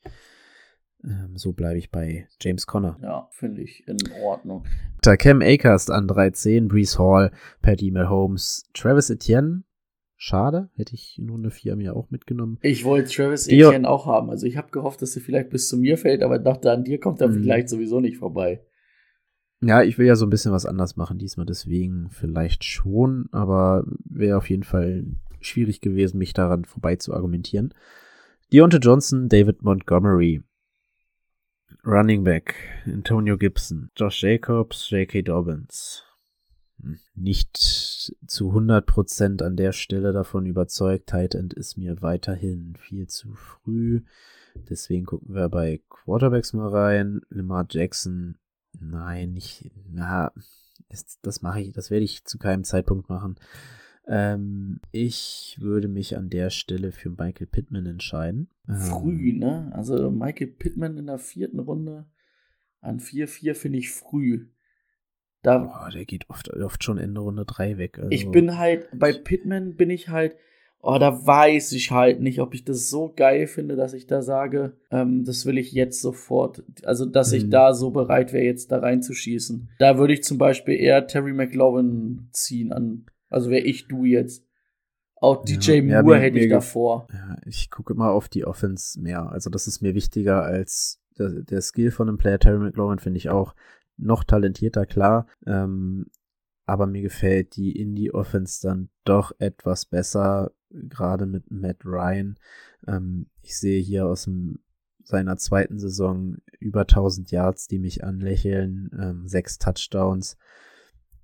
Ähm, 1.03 1.36
so 1.36 1.53
bleibe 1.53 1.79
ich 1.79 1.89
bei 1.89 2.27
James 2.39 2.67
Conner. 2.67 2.97
Ja, 3.01 3.27
finde 3.31 3.62
ich 3.62 3.88
in 3.88 3.97
Ordnung. 4.23 4.65
Da 5.01 5.17
Cam 5.17 5.41
Akers 5.41 5.89
an 5.89 6.07
13, 6.07 6.67
Brees 6.67 6.99
Hall, 6.99 7.31
Patty 7.62 7.89
Mahomes, 7.91 8.63
Travis 8.73 9.10
Etienne 9.10 9.63
Schade, 10.23 10.69
hätte 10.75 10.93
ich 10.93 11.17
in 11.17 11.31
Runde 11.31 11.49
4 11.49 11.75
mir 11.75 11.95
auch 11.95 12.12
mitgenommen. 12.12 12.60
Ich 12.62 12.86
wollte 12.86 13.10
Travis 13.10 13.47
Etienne 13.47 13.89
auch 13.89 14.05
haben. 14.05 14.29
Also 14.29 14.45
ich 14.45 14.55
habe 14.55 14.69
gehofft, 14.69 15.01
dass 15.01 15.15
er 15.15 15.23
vielleicht 15.23 15.49
bis 15.49 15.67
zu 15.67 15.77
mir 15.77 15.97
fällt, 15.97 16.21
aber 16.21 16.38
dachte, 16.38 16.71
an 16.71 16.84
dir 16.84 16.99
kommt 16.99 17.21
er 17.21 17.29
mhm. 17.29 17.41
vielleicht 17.41 17.69
sowieso 17.69 17.99
nicht 17.99 18.17
vorbei. 18.17 18.62
Ja, 19.62 19.81
ich 19.81 19.97
will 19.97 20.05
ja 20.05 20.15
so 20.15 20.27
ein 20.27 20.29
bisschen 20.29 20.51
was 20.51 20.67
anders 20.67 20.95
machen 20.95 21.17
diesmal, 21.17 21.47
deswegen 21.47 22.12
vielleicht 22.12 22.63
schon, 22.63 23.29
aber 23.31 23.84
wäre 24.05 24.38
auf 24.38 24.47
jeden 24.47 24.62
Fall 24.62 25.07
schwierig 25.39 25.81
gewesen, 25.81 26.19
mich 26.19 26.34
daran 26.34 26.65
vorbei 26.65 26.97
zu 26.97 27.15
argumentieren. 27.15 27.73
Deontay 28.53 28.77
Johnson, 28.77 29.27
David 29.27 29.63
Montgomery. 29.63 30.43
Running 31.84 32.23
Back, 32.23 32.53
Antonio 32.86 33.39
Gibson, 33.39 33.89
Josh 33.97 34.21
Jacobs, 34.21 34.88
J.K. 34.91 35.23
Dobbins 35.23 36.03
nicht 37.15 37.58
zu 37.58 38.52
100% 38.52 39.44
an 39.44 39.56
der 39.56 39.72
Stelle 39.72 40.13
davon 40.13 40.46
überzeugt. 40.46 41.08
Tight 41.08 41.36
End 41.36 41.54
ist 41.54 41.78
mir 41.78 42.02
weiterhin 42.02 42.76
viel 42.76 43.08
zu 43.08 43.34
früh. 43.34 44.02
Deswegen 44.70 45.06
gucken 45.06 45.34
wir 45.34 45.50
bei 45.50 45.82
Quarterbacks 45.89 46.54
mal 46.54 46.70
rein. 46.70 47.22
Lamar 47.30 47.65
Jackson, 47.70 48.38
nein, 48.80 49.34
nicht, 49.34 49.72
na, 49.89 50.32
das, 50.89 51.20
das 51.22 51.41
mache 51.41 51.62
ich, 51.62 51.72
das 51.72 51.89
werde 51.89 52.06
ich 52.06 52.26
zu 52.26 52.38
keinem 52.38 52.63
Zeitpunkt 52.63 53.10
machen. 53.10 53.38
Ähm, 54.08 54.80
ich 54.91 55.58
würde 55.60 55.88
mich 55.88 56.17
an 56.17 56.30
der 56.30 56.50
Stelle 56.50 56.91
für 56.91 57.10
Michael 57.10 57.48
Pittman 57.48 57.86
entscheiden. 57.86 58.50
Früh, 58.67 59.30
ähm, 59.30 59.39
ne? 59.39 59.72
Also 59.74 60.10
Michael 60.12 60.48
Pittman 60.48 60.98
in 60.98 61.08
der 61.08 61.20
vierten 61.20 61.60
Runde 61.60 62.06
an 62.82 63.00
4-4 63.00 63.54
finde 63.54 63.78
ich 63.78 63.91
früh. 63.91 64.48
Da, 65.41 65.58
Boah, 65.58 65.89
der 65.91 66.06
geht 66.06 66.30
oft, 66.30 66.54
oft 66.54 66.84
schon 66.84 66.97
Ende 66.97 67.21
Runde 67.21 67.45
3 67.45 67.77
weg. 67.77 67.97
Also. 67.97 68.12
Ich 68.12 68.30
bin 68.30 68.58
halt, 68.58 68.88
bei 68.93 69.12
Pitman 69.12 69.75
bin 69.75 69.89
ich 69.89 70.10
halt, 70.10 70.36
oh, 70.82 70.97
da 70.99 71.25
weiß 71.25 71.71
ich 71.71 71.91
halt 71.91 72.21
nicht, 72.21 72.39
ob 72.41 72.54
ich 72.54 72.63
das 72.63 72.89
so 72.89 73.12
geil 73.15 73.47
finde, 73.47 73.75
dass 73.75 73.93
ich 73.93 74.08
da 74.08 74.21
sage, 74.21 74.73
ähm, 74.91 75.23
das 75.25 75.45
will 75.45 75.58
ich 75.58 75.71
jetzt 75.71 76.01
sofort. 76.01 76.63
Also, 76.84 77.06
dass 77.06 77.32
mhm. 77.32 77.38
ich 77.38 77.49
da 77.49 77.73
so 77.73 77.89
bereit 77.91 78.34
wäre, 78.34 78.45
jetzt 78.45 78.71
da 78.71 78.80
reinzuschießen. 78.80 79.69
Da 79.80 79.97
würde 79.97 80.13
ich 80.13 80.23
zum 80.23 80.38
Beispiel 80.38 80.75
eher 80.75 81.08
Terry 81.08 81.34
McLaurin 81.34 82.27
ziehen 82.32 82.71
an. 82.71 83.06
Also 83.30 83.49
wäre 83.49 83.63
ich 83.63 83.88
du 83.88 84.06
jetzt. 84.06 84.45
Auch 85.15 85.45
DJ 85.45 85.73
Ja, 85.73 86.01
Moore 86.01 86.17
mir- 86.17 86.21
hätte 86.21 86.39
ich 86.39 86.49
davor. 86.49 87.08
Ja, 87.13 87.38
ich 87.45 87.69
gucke 87.69 87.93
immer 87.93 88.12
auf 88.12 88.27
die 88.27 88.45
Offense 88.45 88.99
mehr. 88.99 89.32
Also 89.32 89.49
das 89.49 89.67
ist 89.67 89.82
mir 89.82 89.93
wichtiger 89.93 90.43
als 90.43 90.99
der, 91.17 91.30
der 91.30 91.62
Skill 91.62 91.91
von 91.91 92.10
einem 92.10 92.17
Player. 92.17 92.39
Terry 92.39 92.58
McLaurin 92.58 92.97
finde 92.99 93.17
ich 93.17 93.30
auch 93.30 93.54
noch 94.02 94.24
talentierter, 94.24 94.86
klar. 94.86 95.28
Ähm, 95.46 96.08
aber 96.66 96.88
mir 96.88 97.02
gefällt 97.02 97.56
die 97.56 97.78
Indie-Offense 97.78 98.62
dann 98.66 98.90
doch 99.04 99.34
etwas 99.40 99.86
besser, 99.86 100.52
gerade 100.70 101.26
mit 101.26 101.52
Matt 101.52 101.84
Ryan. 101.86 102.38
Ähm, 102.88 103.28
ich 103.42 103.58
sehe 103.58 103.82
hier 103.82 104.06
aus 104.06 104.24
dem, 104.24 104.60
seiner 105.04 105.38
zweiten 105.38 105.80
Saison 105.80 106.38
über 106.60 106.82
1000 106.82 107.32
Yards, 107.32 107.68
die 107.68 107.80
mich 107.80 108.04
anlächeln, 108.04 108.90
ähm, 109.00 109.28
sechs 109.28 109.58
Touchdowns. 109.58 110.38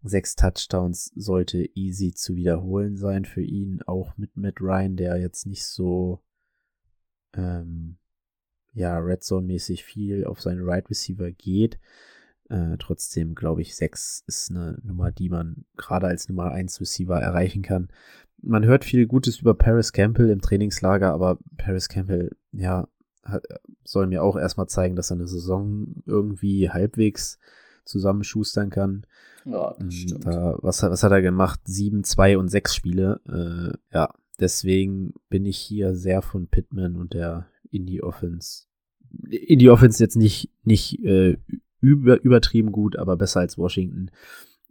Sechs 0.03 0.35
Touchdowns 0.35 1.11
sollte 1.15 1.69
easy 1.75 2.13
zu 2.13 2.35
wiederholen 2.35 2.97
sein 2.97 3.25
für 3.25 3.41
ihn, 3.41 3.81
auch 3.85 4.17
mit 4.17 4.35
Matt 4.37 4.61
Ryan, 4.61 4.95
der 4.95 5.17
jetzt 5.17 5.45
nicht 5.45 5.65
so 5.65 6.21
ähm, 7.33 7.97
ja, 8.73 8.97
Red 8.99 9.23
Zone-mäßig 9.23 9.83
viel 9.83 10.25
auf 10.25 10.41
seinen 10.41 10.63
Right 10.63 10.89
Receiver 10.89 11.31
geht. 11.31 11.79
Äh, 12.49 12.77
trotzdem 12.79 13.35
glaube 13.35 13.61
ich, 13.61 13.75
6 13.75 14.23
ist 14.27 14.51
eine 14.51 14.77
Nummer, 14.83 15.11
die 15.11 15.29
man 15.29 15.65
gerade 15.75 16.07
als 16.07 16.29
Nummer 16.29 16.51
1 16.51 16.79
Receiver 16.79 17.19
erreichen 17.19 17.61
kann. 17.61 17.89
Man 18.41 18.63
hört 18.65 18.85
viel 18.85 19.07
Gutes 19.07 19.39
über 19.39 19.53
Paris 19.53 19.91
Campbell 19.93 20.29
im 20.29 20.41
Trainingslager, 20.41 21.11
aber 21.11 21.39
Paris 21.57 21.89
Campbell, 21.89 22.35
ja, 22.51 22.87
hat, 23.23 23.43
soll 23.83 24.07
mir 24.07 24.23
auch 24.23 24.37
erstmal 24.37 24.67
zeigen, 24.67 24.95
dass 24.95 25.11
er 25.11 25.15
eine 25.17 25.27
Saison 25.27 25.87
irgendwie 26.05 26.69
halbwegs 26.69 27.39
zusammenschustern 27.83 28.69
kann. 28.69 29.05
Ja, 29.45 29.71
das 29.71 29.79
Und 29.79 29.91
stimmt. 29.93 30.25
Da, 30.25 30.57
was, 30.61 30.83
hat- 30.83 30.91
was 30.91 31.03
hat 31.03 31.11
er 31.11 31.21
gemacht? 31.21 31.59
Sieben, 31.65 32.03
zwei 32.03 32.37
und 32.37 32.49
sechs 32.49 32.75
Spiele. 32.75 33.19
Äh, 33.27 33.77
ja, 33.95 34.13
deswegen 34.39 35.13
bin 35.29 35.45
ich 35.45 35.57
hier 35.57 35.95
sehr 35.95 36.21
von 36.21 36.47
Pittman 36.47 36.95
und 36.95 37.13
der 37.13 37.47
Indie 37.71 38.03
Offense. 38.03 38.65
Indie 39.29 39.69
Offense 39.69 40.03
jetzt 40.03 40.15
nicht, 40.17 40.51
nicht 40.63 41.03
äh, 41.03 41.37
über, 41.79 42.21
übertrieben 42.21 42.71
gut, 42.71 42.95
aber 42.95 43.17
besser 43.17 43.41
als 43.41 43.57
Washington. 43.57 44.11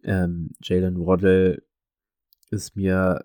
Ähm, 0.02 0.50
Jalen 0.62 0.98
Waddle 0.98 1.62
ist 2.50 2.76
mir, 2.76 3.24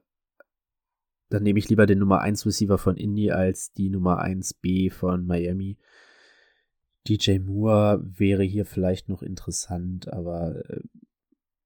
dann 1.30 1.44
nehme 1.44 1.60
ich 1.60 1.70
lieber 1.70 1.86
den 1.86 2.00
Nummer 2.00 2.22
1 2.22 2.46
Receiver 2.46 2.78
von 2.78 2.98
Indy 2.98 3.32
als 3.32 3.72
die 3.72 3.90
Nummer 3.90 4.24
1B 4.24 4.92
von 4.92 5.26
Miami. 5.26 5.78
DJ 7.08 7.40
Moore 7.40 8.02
wäre 8.04 8.44
hier 8.44 8.66
vielleicht 8.66 9.10
noch 9.10 9.24
interessant, 9.24 10.12
aber 10.12 10.64
äh, 10.70 10.82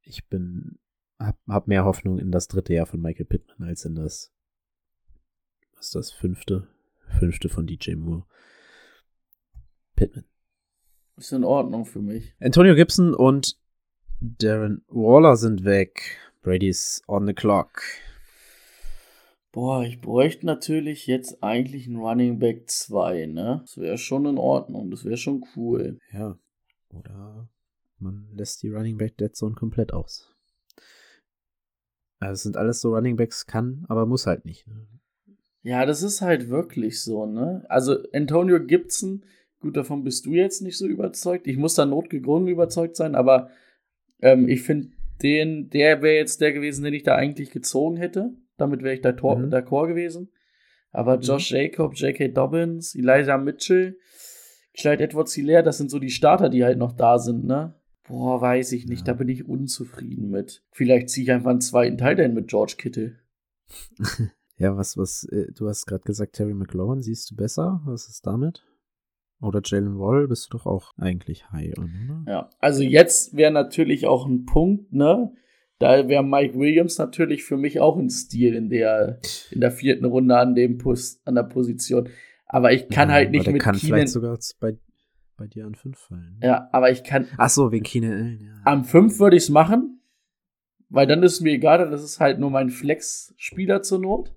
ich 0.04 0.28
bin, 0.28 0.80
hab, 1.20 1.38
hab 1.48 1.68
mehr 1.68 1.84
Hoffnung 1.84 2.20
in 2.20 2.32
das 2.32 2.48
dritte 2.48 2.74
Jahr 2.74 2.86
von 2.86 3.02
Michael 3.02 3.26
Pittman 3.26 3.68
als 3.68 3.86
in 3.86 3.96
das, 3.96 4.32
was 5.76 5.88
ist 5.88 5.96
das, 5.96 6.12
fünfte? 6.12 6.68
Fünfte 7.20 7.50
von 7.50 7.68
DJ 7.68 7.96
Moore. 7.96 8.26
Pittman. 9.96 10.26
Ist 11.18 11.32
in 11.32 11.44
Ordnung 11.44 11.86
für 11.86 12.02
mich. 12.02 12.34
Antonio 12.40 12.76
Gibson 12.76 13.14
und 13.14 13.58
Darren 14.20 14.84
Waller 14.88 15.38
sind 15.38 15.64
weg. 15.64 16.20
Brady's 16.42 17.02
on 17.08 17.26
the 17.26 17.34
clock. 17.34 17.82
Boah, 19.52 19.84
ich 19.84 20.02
bräuchte 20.02 20.46
natürlich 20.46 21.08
jetzt 21.08 21.42
eigentlich 21.42 21.88
einen 21.88 21.98
Running 21.98 22.40
Back 22.40 22.70
2, 22.70 23.28
ne? 23.28 23.60
Das 23.62 23.78
wäre 23.78 23.98
schon 23.98 24.26
in 24.26 24.38
Ordnung, 24.38 24.92
das 24.92 25.06
wäre 25.06 25.16
schon 25.16 25.46
cool. 25.56 25.98
Ja. 26.12 26.38
Oder 26.90 27.50
man 28.00 28.28
lässt 28.34 28.64
die 28.64 28.70
Running 28.70 28.98
Back 28.98 29.18
Dead 29.18 29.34
Zone 29.34 29.56
komplett 29.56 29.94
aus. 29.94 30.36
Also 32.20 32.34
es 32.34 32.44
sind 32.44 32.58
alles 32.58 32.82
so 32.82 32.94
Running 32.94 33.16
Backs, 33.16 33.46
kann, 33.46 33.86
aber 33.88 34.06
muss 34.06 34.28
halt 34.28 34.46
nicht. 34.46 34.68
Ne? 34.68 34.88
Ja, 35.62 35.86
das 35.86 36.04
ist 36.04 36.22
halt 36.22 36.50
wirklich 36.50 37.02
so, 37.02 37.26
ne? 37.26 37.66
Also 37.70 37.98
Antonio 38.14 38.64
Gibson, 38.64 39.26
gut, 39.60 39.76
davon 39.78 40.04
bist 40.04 40.26
du 40.26 40.32
jetzt 40.34 40.62
nicht 40.62 40.78
so 40.78 40.88
überzeugt. 40.88 41.48
Ich 41.48 41.58
muss 41.58 41.76
da 41.76 41.86
notgedrungen 41.86 42.48
überzeugt 42.48 42.96
sein, 42.96 43.16
aber 43.16 43.50
ähm, 44.22 44.48
ich 44.48 44.62
finde 44.64 44.90
den, 45.22 45.70
der 45.70 46.02
wäre 46.02 46.16
jetzt 46.18 46.42
der 46.42 46.52
gewesen, 46.54 46.84
den 46.84 46.94
ich 46.94 47.04
da 47.04 47.16
eigentlich 47.16 47.52
gezogen 47.52 47.98
hätte. 47.98 48.34
Damit 48.58 48.84
wäre 48.84 48.94
ich 48.96 49.02
da 49.02 49.12
Tor, 49.14 49.38
Mhm. 49.38 49.50
d'accord 49.54 49.88
gewesen. 49.88 50.30
Aber 50.92 51.20
Josh 51.20 51.52
Jacob, 51.52 51.94
J.K. 51.96 52.30
Dobbins, 52.30 52.96
Elijah 52.96 53.38
Mitchell, 53.38 53.98
Clyde 54.78 55.04
Edwards 55.04 55.34
Hilaire, 55.34 55.64
das 55.64 55.78
sind 55.78 55.90
so 55.92 56.00
die 56.00 56.10
Starter, 56.10 56.50
die 56.50 56.64
halt 56.64 56.78
noch 56.78 56.94
da 56.94 57.18
sind, 57.20 57.46
ne? 57.46 57.76
Boah, 58.08 58.40
weiß 58.40 58.72
ich 58.74 58.86
nicht, 58.88 59.08
Ja. 59.08 59.14
da 59.14 59.14
bin 59.14 59.28
ich 59.30 59.48
unzufrieden 59.48 60.30
mit. 60.30 60.64
Vielleicht 60.72 61.10
ziehe 61.10 61.24
ich 61.24 61.32
einfach 61.32 61.50
einen 61.50 61.60
zweiten 61.62 61.98
Teil 61.98 62.16
denn 62.16 62.34
mit 62.34 62.48
George 62.48 62.76
Kittle. 62.78 63.16
Ja, 64.58 64.78
was, 64.78 64.96
was, 64.96 65.26
äh, 65.34 65.52
du 65.52 65.68
hast 65.68 65.86
gerade 65.86 66.04
gesagt, 66.06 66.34
Terry 66.38 66.54
McLaurin, 66.54 67.02
siehst 67.02 67.30
du 67.30 67.36
besser? 67.36 67.82
Was 67.84 68.08
ist 68.08 68.26
damit? 68.26 68.66
Oder 69.42 69.62
Jalen 69.64 70.00
Wall 70.00 70.28
bist 70.28 70.46
du 70.54 70.58
doch 70.58 70.66
auch 70.66 70.92
eigentlich 70.98 71.52
high 71.52 71.78
on, 71.78 71.92
oder? 72.26 72.32
Ja, 72.32 72.50
also 72.60 72.82
jetzt 72.84 73.36
wäre 73.36 73.52
natürlich 73.52 74.08
auch 74.08 74.26
ein 74.26 74.46
Punkt, 74.46 74.94
ne? 74.94 75.32
Da 75.78 76.08
wäre 76.08 76.24
Mike 76.24 76.58
Williams 76.58 76.98
natürlich 76.98 77.44
für 77.44 77.58
mich 77.58 77.82
auch 77.82 77.98
ein 77.98 78.10
Stil 78.10 78.56
in 78.56 78.70
der, 78.70 79.20
in 79.52 79.60
der 79.60 79.72
vierten 79.72 80.06
Runde 80.06 80.38
an 80.38 80.56
dem 80.56 80.78
Pus, 80.78 81.22
an 81.26 81.36
der 81.36 81.44
Position. 81.44 82.08
Aber 82.48 82.72
ich 82.72 82.88
kann 82.88 83.10
Ja, 83.10 83.16
halt 83.16 83.32
nicht 83.32 83.46
der 83.46 83.54
mit 83.54 83.62
kann 83.62 83.76
Keenan. 83.76 83.96
vielleicht 83.98 84.14
sogar 84.14 84.40
bei, 84.62 84.78
bei 85.36 85.48
dir 85.48 85.66
an 85.66 85.76
fünf 85.76 85.98
fallen. 86.00 86.40
Ja, 86.42 86.70
aber 86.72 86.92
ich 86.92 87.04
kann. 87.04 87.28
Ach 87.38 87.50
so, 87.50 87.74
wegen 87.74 87.84
Keenan 87.84 88.14
Allen, 88.14 88.40
ja. 88.42 88.54
Am 88.64 88.86
5 88.86 89.20
würde 89.20 89.36
ich 89.36 89.44
es 89.44 89.50
machen, 89.50 90.00
weil 90.88 91.08
dann 91.08 91.22
ist 91.24 91.42
mir 91.42 91.52
egal, 91.52 91.80
dann 91.80 91.92
ist 91.92 92.04
es 92.04 92.22
halt 92.22 92.40
nur 92.40 92.52
mein 92.52 92.70
Flex-Spieler 92.70 93.82
zur 93.82 94.00
Not. 94.00 94.34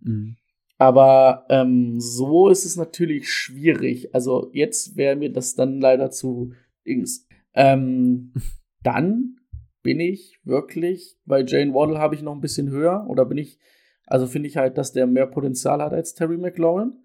Mhm. 0.00 0.36
Aber 0.78 1.46
ähm, 1.48 2.00
so 2.00 2.48
ist 2.48 2.64
es 2.64 2.76
natürlich 2.76 3.30
schwierig. 3.30 4.14
Also 4.14 4.50
jetzt 4.52 4.96
wäre 4.96 5.16
mir 5.16 5.32
das 5.32 5.54
dann 5.54 5.80
leider 5.80 6.10
zu 6.10 6.52
Dings. 6.86 7.26
Ähm, 7.54 8.32
dann 8.82 9.40
bin 9.82 10.00
ich 10.00 10.38
wirklich, 10.44 11.18
bei 11.24 11.44
Jane 11.44 11.72
Waddle 11.72 11.98
habe 11.98 12.14
ich 12.14 12.22
noch 12.22 12.34
ein 12.34 12.40
bisschen 12.40 12.70
höher 12.70 13.06
oder 13.08 13.24
bin 13.24 13.38
ich, 13.38 13.58
also 14.06 14.26
finde 14.26 14.48
ich 14.48 14.56
halt, 14.56 14.76
dass 14.78 14.92
der 14.92 15.06
mehr 15.06 15.26
Potenzial 15.26 15.80
hat 15.80 15.92
als 15.92 16.14
Terry 16.14 16.36
McLaurin. 16.36 17.04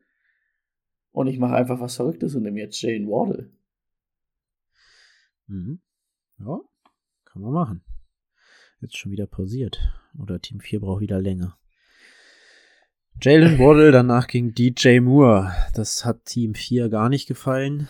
Und 1.11 1.27
ich 1.27 1.39
mache 1.39 1.55
einfach 1.55 1.79
was 1.79 1.95
Verrücktes 1.95 2.35
und 2.35 2.43
nehme 2.43 2.59
jetzt 2.59 2.81
Jane 2.81 3.07
Waddle. 3.07 3.51
Mhm. 5.47 5.81
Ja, 6.39 6.61
kann 7.25 7.41
man 7.41 7.51
machen. 7.51 7.83
Jetzt 8.79 8.97
schon 8.97 9.11
wieder 9.11 9.27
pausiert. 9.27 9.79
Oder 10.17 10.39
Team 10.39 10.59
4 10.59 10.79
braucht 10.79 11.01
wieder 11.01 11.21
länger. 11.21 11.57
Jalen 13.19 13.59
Waddle, 13.59 13.91
danach 13.91 14.27
ging 14.27 14.53
DJ 14.53 14.99
Moore. 14.99 15.53
Das 15.75 16.05
hat 16.05 16.25
Team 16.25 16.55
4 16.55 16.89
gar 16.89 17.09
nicht 17.09 17.27
gefallen. 17.27 17.87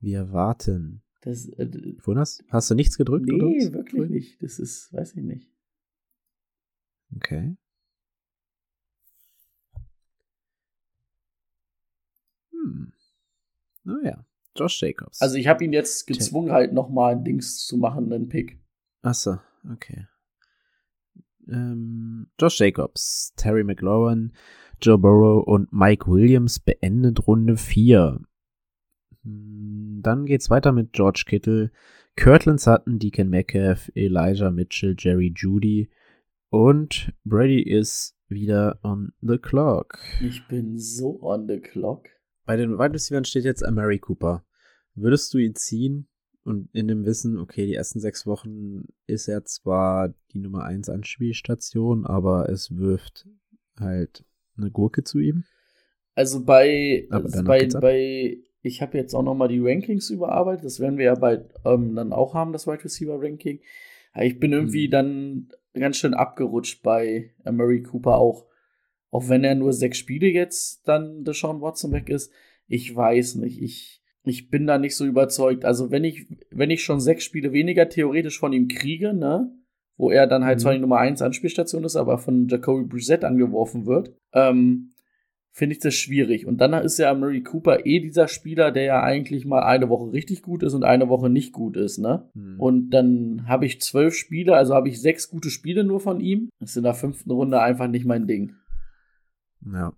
Wir 0.00 0.32
warten. 0.32 1.02
Das, 1.22 1.48
äh, 1.48 1.68
Jonas, 2.04 2.44
hast 2.50 2.70
du 2.70 2.74
nichts 2.74 2.98
gedrückt? 2.98 3.32
oder 3.32 3.46
nee, 3.46 3.64
was? 3.66 3.72
wirklich 3.72 4.10
nicht. 4.10 4.42
Das 4.42 4.58
ist, 4.58 4.92
weiß 4.92 5.14
ich 5.16 5.22
nicht. 5.22 5.48
Okay. 7.16 7.56
Hm. 12.50 12.92
Naja, 13.84 14.26
Josh 14.56 14.82
Jacobs. 14.82 15.22
Also 15.22 15.36
ich 15.36 15.46
habe 15.46 15.64
ihn 15.64 15.72
jetzt 15.72 16.06
gezwungen, 16.06 16.52
halt 16.52 16.74
nochmal 16.74 17.14
ein 17.14 17.24
Dings 17.24 17.64
zu 17.64 17.78
machen, 17.78 18.12
einen 18.12 18.28
Pick. 18.28 18.58
Achso, 19.00 19.38
okay. 19.72 20.06
Ähm, 21.48 22.28
Josh 22.40 22.58
Jacobs, 22.60 23.32
Terry 23.36 23.64
McLaurin, 23.64 24.32
Joe 24.80 24.98
Burrow 24.98 25.44
und 25.46 25.72
Mike 25.72 26.06
Williams 26.10 26.58
beendet 26.58 27.26
Runde 27.26 27.56
4. 27.56 28.20
Hm, 29.22 30.00
Dann 30.02 30.26
geht's 30.26 30.50
weiter 30.50 30.72
mit 30.72 30.92
George 30.92 31.24
Kittle, 31.26 31.70
Kirtland 32.16 32.60
Sutton, 32.60 32.98
Deacon 32.98 33.28
Metcalf, 33.28 33.90
Elijah 33.94 34.50
Mitchell, 34.50 34.94
Jerry 34.98 35.32
Judy 35.36 35.90
und 36.50 37.12
Brady 37.24 37.62
ist 37.62 38.16
wieder 38.28 38.78
on 38.82 39.12
the 39.20 39.38
clock. 39.38 39.98
Ich 40.20 40.46
bin 40.48 40.78
so 40.78 41.18
on 41.22 41.48
the 41.48 41.58
clock. 41.60 42.08
Bei 42.46 42.56
den 42.56 42.78
Wide 42.78 42.94
Receivers 42.94 43.28
steht 43.28 43.44
jetzt 43.44 43.64
Amari 43.64 43.98
Cooper. 43.98 44.44
Würdest 44.94 45.34
du 45.34 45.38
ihn 45.38 45.54
ziehen 45.54 46.08
und 46.44 46.68
in 46.74 46.88
dem 46.88 47.04
Wissen, 47.04 47.38
okay, 47.38 47.66
die 47.66 47.74
ersten 47.74 48.00
sechs 48.00 48.26
Wochen 48.26 48.84
ist 49.06 49.28
er 49.28 49.44
zwar 49.44 50.12
die 50.32 50.38
Nummer 50.38 50.64
1 50.64 50.88
Anspielstation, 50.88 52.06
aber 52.06 52.48
es 52.48 52.76
wirft 52.76 53.26
halt 53.78 54.24
eine 54.56 54.70
Gurke 54.70 55.04
zu 55.04 55.18
ihm? 55.18 55.44
Also 56.14 56.44
bei, 56.44 57.06
also 57.10 57.42
bei, 57.42 57.66
bei 57.80 58.38
ich 58.62 58.80
habe 58.82 58.96
jetzt 58.96 59.14
auch 59.14 59.22
noch 59.22 59.34
mal 59.34 59.48
die 59.48 59.60
Rankings 59.60 60.10
überarbeitet. 60.10 60.64
Das 60.64 60.80
werden 60.80 60.96
wir 60.96 61.06
ja 61.06 61.14
bald 61.16 61.52
ähm, 61.64 61.94
dann 61.96 62.12
auch 62.12 62.34
haben, 62.34 62.52
das 62.52 62.66
Wide 62.66 62.84
Receiver 62.84 63.20
Ranking. 63.20 63.60
Ich 64.20 64.38
bin 64.38 64.52
irgendwie 64.52 64.86
Mhm. 64.86 64.92
dann 64.92 65.48
ganz 65.74 65.96
schön 65.96 66.14
abgerutscht 66.14 66.82
bei 66.82 67.32
Murray 67.44 67.82
Cooper 67.82 68.16
auch. 68.16 68.46
Auch 69.10 69.28
wenn 69.28 69.44
er 69.44 69.54
nur 69.54 69.72
sechs 69.72 69.98
Spiele 69.98 70.28
jetzt 70.28 70.86
dann 70.86 71.24
Deshaun 71.24 71.60
Watson 71.60 71.92
weg 71.92 72.08
ist. 72.08 72.32
Ich 72.66 72.94
weiß 72.94 73.36
nicht. 73.36 73.60
Ich, 73.60 74.03
ich 74.24 74.48
bin 74.50 74.66
da 74.66 74.78
nicht 74.78 74.96
so 74.96 75.04
überzeugt. 75.04 75.64
Also 75.64 75.90
wenn 75.90 76.04
ich, 76.04 76.26
wenn 76.50 76.70
ich 76.70 76.82
schon 76.82 77.00
sechs 77.00 77.24
Spiele 77.24 77.52
weniger 77.52 77.88
theoretisch 77.88 78.38
von 78.38 78.52
ihm 78.52 78.68
kriege, 78.68 79.12
ne? 79.14 79.50
wo 79.96 80.10
er 80.10 80.26
dann 80.26 80.44
halt 80.44 80.58
Mhm. 80.58 80.62
zwar 80.62 80.72
die 80.74 80.80
Nummer 80.80 80.98
1 80.98 81.22
Anspielstation 81.22 81.84
ist, 81.84 81.94
aber 81.94 82.18
von 82.18 82.48
Jacoby 82.48 82.84
Brissett 82.84 83.22
angeworfen 83.22 83.86
wird, 83.86 84.12
ähm, 84.32 84.90
finde 85.52 85.74
ich 85.74 85.78
das 85.78 85.94
schwierig. 85.94 86.46
Und 86.46 86.56
dann 86.60 86.72
ist 86.72 86.98
ja 86.98 87.14
Murray 87.14 87.42
Cooper 87.44 87.86
eh 87.86 88.00
dieser 88.00 88.26
Spieler, 88.26 88.72
der 88.72 88.82
ja 88.82 89.02
eigentlich 89.04 89.44
mal 89.44 89.62
eine 89.62 89.88
Woche 89.88 90.12
richtig 90.12 90.42
gut 90.42 90.64
ist 90.64 90.74
und 90.74 90.82
eine 90.82 91.08
Woche 91.08 91.30
nicht 91.30 91.52
gut 91.52 91.76
ist, 91.76 91.98
ne? 91.98 92.28
Hm. 92.34 92.58
Und 92.58 92.90
dann 92.90 93.46
habe 93.46 93.66
ich 93.66 93.80
zwölf 93.80 94.14
Spiele, 94.16 94.56
also 94.56 94.74
habe 94.74 94.88
ich 94.88 95.00
sechs 95.00 95.30
gute 95.30 95.50
Spiele 95.50 95.84
nur 95.84 96.00
von 96.00 96.18
ihm. 96.18 96.48
Das 96.58 96.70
ist 96.70 96.76
in 96.76 96.82
der 96.82 96.94
fünften 96.94 97.30
Runde 97.30 97.60
einfach 97.60 97.86
nicht 97.86 98.04
mein 98.04 98.26
Ding. 98.26 98.54
ja, 99.72 99.92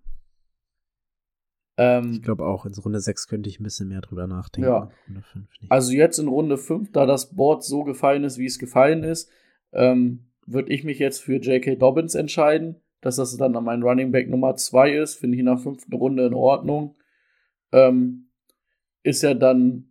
Ähm, 1.78 2.12
ich 2.12 2.22
glaube 2.22 2.44
auch, 2.44 2.64
in 2.64 2.72
Runde 2.74 3.00
6 3.00 3.28
könnte 3.28 3.48
ich 3.50 3.60
ein 3.60 3.64
bisschen 3.64 3.88
mehr 3.88 4.00
drüber 4.00 4.26
nachdenken. 4.26 4.68
Ja. 4.68 4.90
Runde 5.08 5.22
5 5.22 5.60
nicht. 5.60 5.70
Also 5.70 5.92
jetzt 5.92 6.18
in 6.18 6.28
Runde 6.28 6.56
5, 6.56 6.92
da 6.92 7.06
das 7.06 7.34
Board 7.34 7.64
so 7.64 7.84
gefallen 7.84 8.24
ist, 8.24 8.38
wie 8.38 8.46
es 8.46 8.58
gefallen 8.58 9.02
ist, 9.02 9.30
ähm, 9.72 10.26
würde 10.46 10.72
ich 10.72 10.84
mich 10.84 10.98
jetzt 10.98 11.20
für 11.20 11.36
J.K. 11.36 11.76
Dobbins 11.76 12.14
entscheiden, 12.14 12.76
dass 13.00 13.16
das 13.16 13.36
dann 13.36 13.52
mein 13.52 13.82
Running 13.82 14.10
Back 14.10 14.30
Nummer 14.30 14.56
2 14.56 14.96
ist. 14.96 15.16
Finde 15.16 15.36
ich 15.36 15.40
in 15.40 15.46
der 15.46 15.58
fünften 15.58 15.94
Runde 15.94 16.26
in 16.26 16.34
Ordnung. 16.34 16.96
Ähm, 17.72 18.28
ist 19.02 19.22
ja 19.22 19.34
dann 19.34 19.90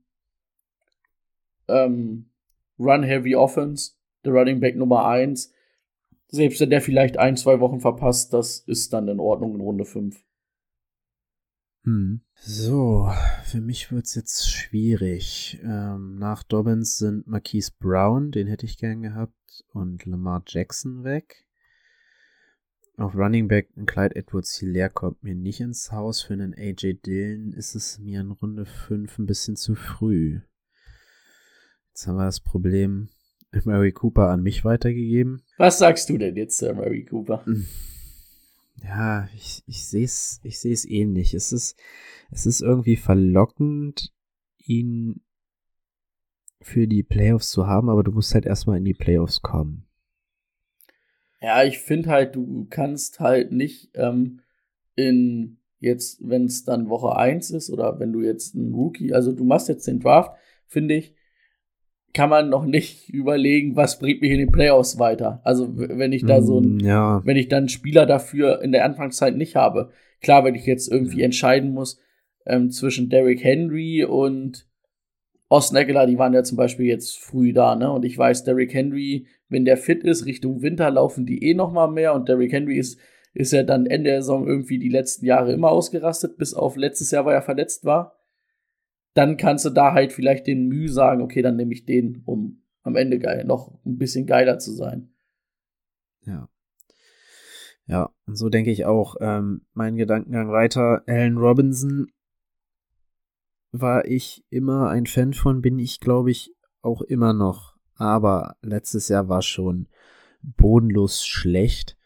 ähm, 1.68 2.30
Run 2.80 3.04
Heavy 3.04 3.36
Offense, 3.36 3.94
der 4.24 4.34
Running 4.34 4.60
Back 4.60 4.76
Nummer 4.76 5.08
1. 5.08 5.54
Selbst 6.28 6.60
wenn 6.60 6.70
der 6.70 6.82
vielleicht 6.82 7.18
ein, 7.18 7.38
zwei 7.38 7.60
Wochen 7.60 7.80
verpasst, 7.80 8.34
das 8.34 8.60
ist 8.60 8.92
dann 8.94 9.08
in 9.08 9.20
Ordnung 9.20 9.56
in 9.56 9.62
Runde 9.62 9.86
5. 9.86 10.26
Hm. 11.86 12.22
So, 12.42 13.12
für 13.44 13.62
mich 13.62 13.92
wird's 13.92 14.16
jetzt 14.16 14.50
schwierig. 14.52 15.60
Ähm, 15.64 16.16
nach 16.18 16.44
Dobbins 16.44 16.98
sind 16.98 17.28
Marquise 17.28 17.72
Brown, 17.80 18.32
den 18.32 18.48
hätte 18.48 18.66
ich 18.66 18.78
gern 18.78 19.04
gehabt, 19.04 19.64
und 19.72 20.04
Lamar 20.06 20.44
Jackson 20.48 21.04
weg. 21.04 21.46
Auf 22.98 23.16
Running 23.16 23.48
Back 23.48 23.70
ein 23.78 23.86
Clyde 23.86 24.16
Edwards 24.16 24.58
Hilaire 24.58 24.90
kommt 24.90 25.22
mir 25.22 25.36
nicht 25.36 25.60
ins 25.60 25.92
Haus. 25.92 26.22
Für 26.24 26.34
einen 26.34 26.56
AJ 26.56 27.02
Dillon 27.06 27.54
ist 27.54 27.76
es 27.76 28.00
mir 28.00 28.22
in 28.22 28.32
Runde 28.32 28.66
5 28.66 29.20
ein 29.20 29.26
bisschen 29.26 29.56
zu 29.56 29.76
früh. 29.76 30.40
Jetzt 31.90 32.08
haben 32.08 32.16
wir 32.16 32.26
das 32.26 32.40
Problem 32.40 33.10
Mary 33.64 33.92
Cooper 33.92 34.30
an 34.30 34.42
mich 34.42 34.66
weitergegeben. 34.66 35.44
Was 35.58 35.78
sagst 35.78 36.10
du 36.10 36.18
denn 36.18 36.36
jetzt, 36.36 36.58
Sir 36.58 36.74
Mary 36.74 37.06
Cooper? 37.06 37.46
Ja, 38.84 39.28
ich, 39.36 39.64
ich 39.66 39.86
sehe 39.86 40.06
es 40.06 40.40
ich 40.44 40.60
seh's 40.60 40.86
ähnlich. 40.86 41.34
Es 41.34 41.52
ist, 41.52 41.78
es 42.32 42.46
ist 42.46 42.62
irgendwie 42.62 42.98
verlockend, 42.98 44.14
ihn 44.58 45.22
für 46.62 46.88
die 46.88 47.04
Playoffs 47.04 47.50
zu 47.50 47.68
haben, 47.68 47.90
aber 47.90 48.04
du 48.04 48.12
musst 48.12 48.34
halt 48.34 48.46
erstmal 48.46 48.78
in 48.78 48.86
die 48.86 48.94
Playoffs 48.94 49.42
kommen. 49.42 49.86
Ja, 51.42 51.64
ich 51.64 51.80
finde 51.80 52.10
halt, 52.10 52.36
du 52.36 52.66
kannst 52.70 53.20
halt 53.20 53.52
nicht 53.52 53.92
ähm, 53.94 54.42
in 54.96 55.60
jetzt, 55.80 56.28
wenn 56.28 56.46
es 56.46 56.64
dann 56.64 56.90
Woche 56.90 57.16
1 57.16 57.52
ist 57.52 57.70
oder 57.70 58.00
wenn 58.00 58.12
du 58.12 58.22
jetzt 58.22 58.56
ein 58.56 58.74
Rookie, 58.74 59.14
also 59.14 59.32
du 59.32 59.44
machst 59.44 59.68
jetzt 59.68 59.88
den 59.88 60.00
Draft, 60.00 60.36
finde 60.66 60.96
ich, 60.96 61.14
kann 62.16 62.30
man 62.32 62.50
noch 62.50 62.66
nicht 62.66 63.10
überlegen, 63.10 63.76
was 63.76 64.00
bringt 64.00 64.22
mich 64.22 64.32
in 64.32 64.40
den 64.40 64.52
Playoffs 64.52 64.98
weiter. 64.98 65.42
Also 65.44 65.70
wenn 65.78 66.14
ich 66.14 66.26
da 66.26 66.42
so 66.42 66.60
ein, 66.60 66.78
Mm, 66.78 66.80
Ja, 66.80 67.22
wenn 67.26 67.38
ich 67.38 67.50
dann 67.50 67.60
einen 67.60 67.70
Spieler 67.70 68.06
dafür 68.08 68.62
in 68.64 68.72
der 68.72 68.86
Anfangszeit 68.86 69.36
nicht 69.36 69.56
habe. 69.56 69.92
Klar, 70.22 70.44
wenn 70.46 70.56
ich 70.56 70.66
jetzt 70.66 70.92
irgendwie 70.92 71.22
entscheiden 71.22 71.72
muss 71.72 72.00
ähm, 72.48 72.72
zwischen 72.72 73.10
Derrick 73.10 73.44
Henry 73.44 74.04
und 74.06 74.66
Austin 75.50 75.78
Eckler, 75.78 76.08
die 76.08 76.18
waren 76.18 76.34
ja 76.34 76.44
zum 76.44 76.58
Beispiel 76.58 76.88
jetzt 76.88 77.20
früh 77.20 77.54
da, 77.54 77.76
ne? 77.76 77.92
Und 77.92 78.04
ich 78.06 78.18
weiß, 78.18 78.46
Derrick 78.46 78.74
Henry, 78.74 79.28
wenn 79.48 79.66
der 79.66 79.78
fit 79.78 80.04
ist, 80.04 80.26
Richtung 80.26 80.62
Winter 80.64 80.90
laufen 80.90 81.26
die 81.26 81.44
eh 81.44 81.54
noch 81.54 81.72
mal 81.72 81.88
mehr 81.88 82.16
und 82.16 82.28
Derrick 82.30 82.52
Henry 82.52 82.78
ist, 82.78 82.98
ist 83.34 83.52
ja 83.54 83.64
dann 83.64 83.86
Ende 83.86 84.10
der 84.10 84.22
Saison 84.22 84.48
irgendwie 84.48 84.80
die 84.80 84.90
letzten 84.90 85.26
Jahre 85.26 85.52
immer 85.52 85.70
ausgerastet, 85.70 86.38
bis 86.38 86.54
auf 86.54 86.78
letztes 86.78 87.12
Jahr, 87.12 87.26
weil 87.26 87.36
er 87.36 87.42
verletzt 87.42 87.84
war. 87.86 88.15
Dann 89.16 89.38
kannst 89.38 89.66
du 89.66 89.72
da 89.72 89.94
halt 89.94 90.14
vielleicht 90.14 90.46
den 90.46 90.68
Mühe 90.68 90.90
sagen, 90.90 91.24
okay, 91.24 91.42
dann 91.42 91.56
nehme 91.56 91.74
ich 91.74 91.86
den, 91.86 92.22
um 92.26 92.62
am 92.84 92.96
Ende 92.96 93.18
geil, 93.18 93.44
noch 93.46 93.74
ein 93.84 93.98
bisschen 93.98 94.28
geiler 94.28 94.60
zu 94.60 94.72
sein. 94.72 95.10
ja. 96.28 96.48
Ja, 97.88 98.10
und 98.26 98.36
so 98.36 98.50
denke 98.50 98.72
ich 98.72 98.86
auch. 98.86 99.16
Ähm, 99.20 99.62
mein 99.74 99.96
Gedankengang 99.96 100.52
weiter. 100.52 101.04
Allen 101.06 101.38
Robinson 101.38 102.08
war 103.72 104.06
ich 104.06 104.44
immer 104.50 104.90
ein 104.90 105.06
Fan 105.06 105.34
von, 105.34 105.62
bin 105.62 105.78
ich, 105.78 106.00
glaube 106.00 106.32
ich, 106.32 106.56
auch 106.82 107.02
immer 107.02 107.34
noch. 107.34 107.76
Aber 107.96 108.58
letztes 108.62 109.08
Jahr 109.08 109.30
war 109.30 109.42
schon 109.42 109.88
bodenlos 110.42 111.26
schlecht. 111.26 111.98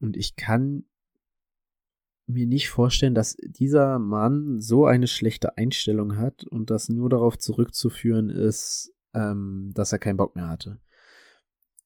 Und 0.00 0.16
ich 0.16 0.36
kann 0.36 0.84
mir 2.26 2.46
nicht 2.46 2.68
vorstellen, 2.68 3.14
dass 3.14 3.36
dieser 3.40 3.98
Mann 3.98 4.60
so 4.60 4.86
eine 4.86 5.06
schlechte 5.06 5.56
Einstellung 5.56 6.16
hat 6.16 6.44
und 6.44 6.70
das 6.70 6.88
nur 6.88 7.08
darauf 7.08 7.38
zurückzuführen 7.38 8.30
ist, 8.30 8.92
ähm, 9.14 9.70
dass 9.74 9.92
er 9.92 9.98
keinen 9.98 10.16
Bock 10.16 10.34
mehr 10.34 10.48
hatte. 10.48 10.78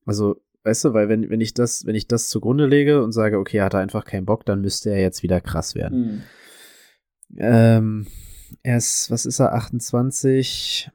Also, 0.06 0.40
weißt 0.64 0.84
du, 0.84 0.94
weil 0.94 1.08
wenn, 1.08 1.28
wenn 1.28 1.40
ich 1.40 1.54
das, 1.54 1.84
wenn 1.84 1.94
ich 1.94 2.08
das 2.08 2.28
zugrunde 2.28 2.66
lege 2.66 3.02
und 3.02 3.12
sage, 3.12 3.38
okay, 3.38 3.58
er 3.58 3.66
hatte 3.66 3.78
einfach 3.78 4.04
keinen 4.04 4.26
Bock, 4.26 4.46
dann 4.46 4.62
müsste 4.62 4.90
er 4.90 5.00
jetzt 5.00 5.22
wieder 5.22 5.40
krass 5.40 5.74
werden. 5.74 6.04
Hm. 6.04 7.36
Ähm, 7.36 8.06
er 8.62 8.78
ist, 8.78 9.10
was 9.10 9.26
ist 9.26 9.40
er, 9.40 9.54
28, 9.54 10.90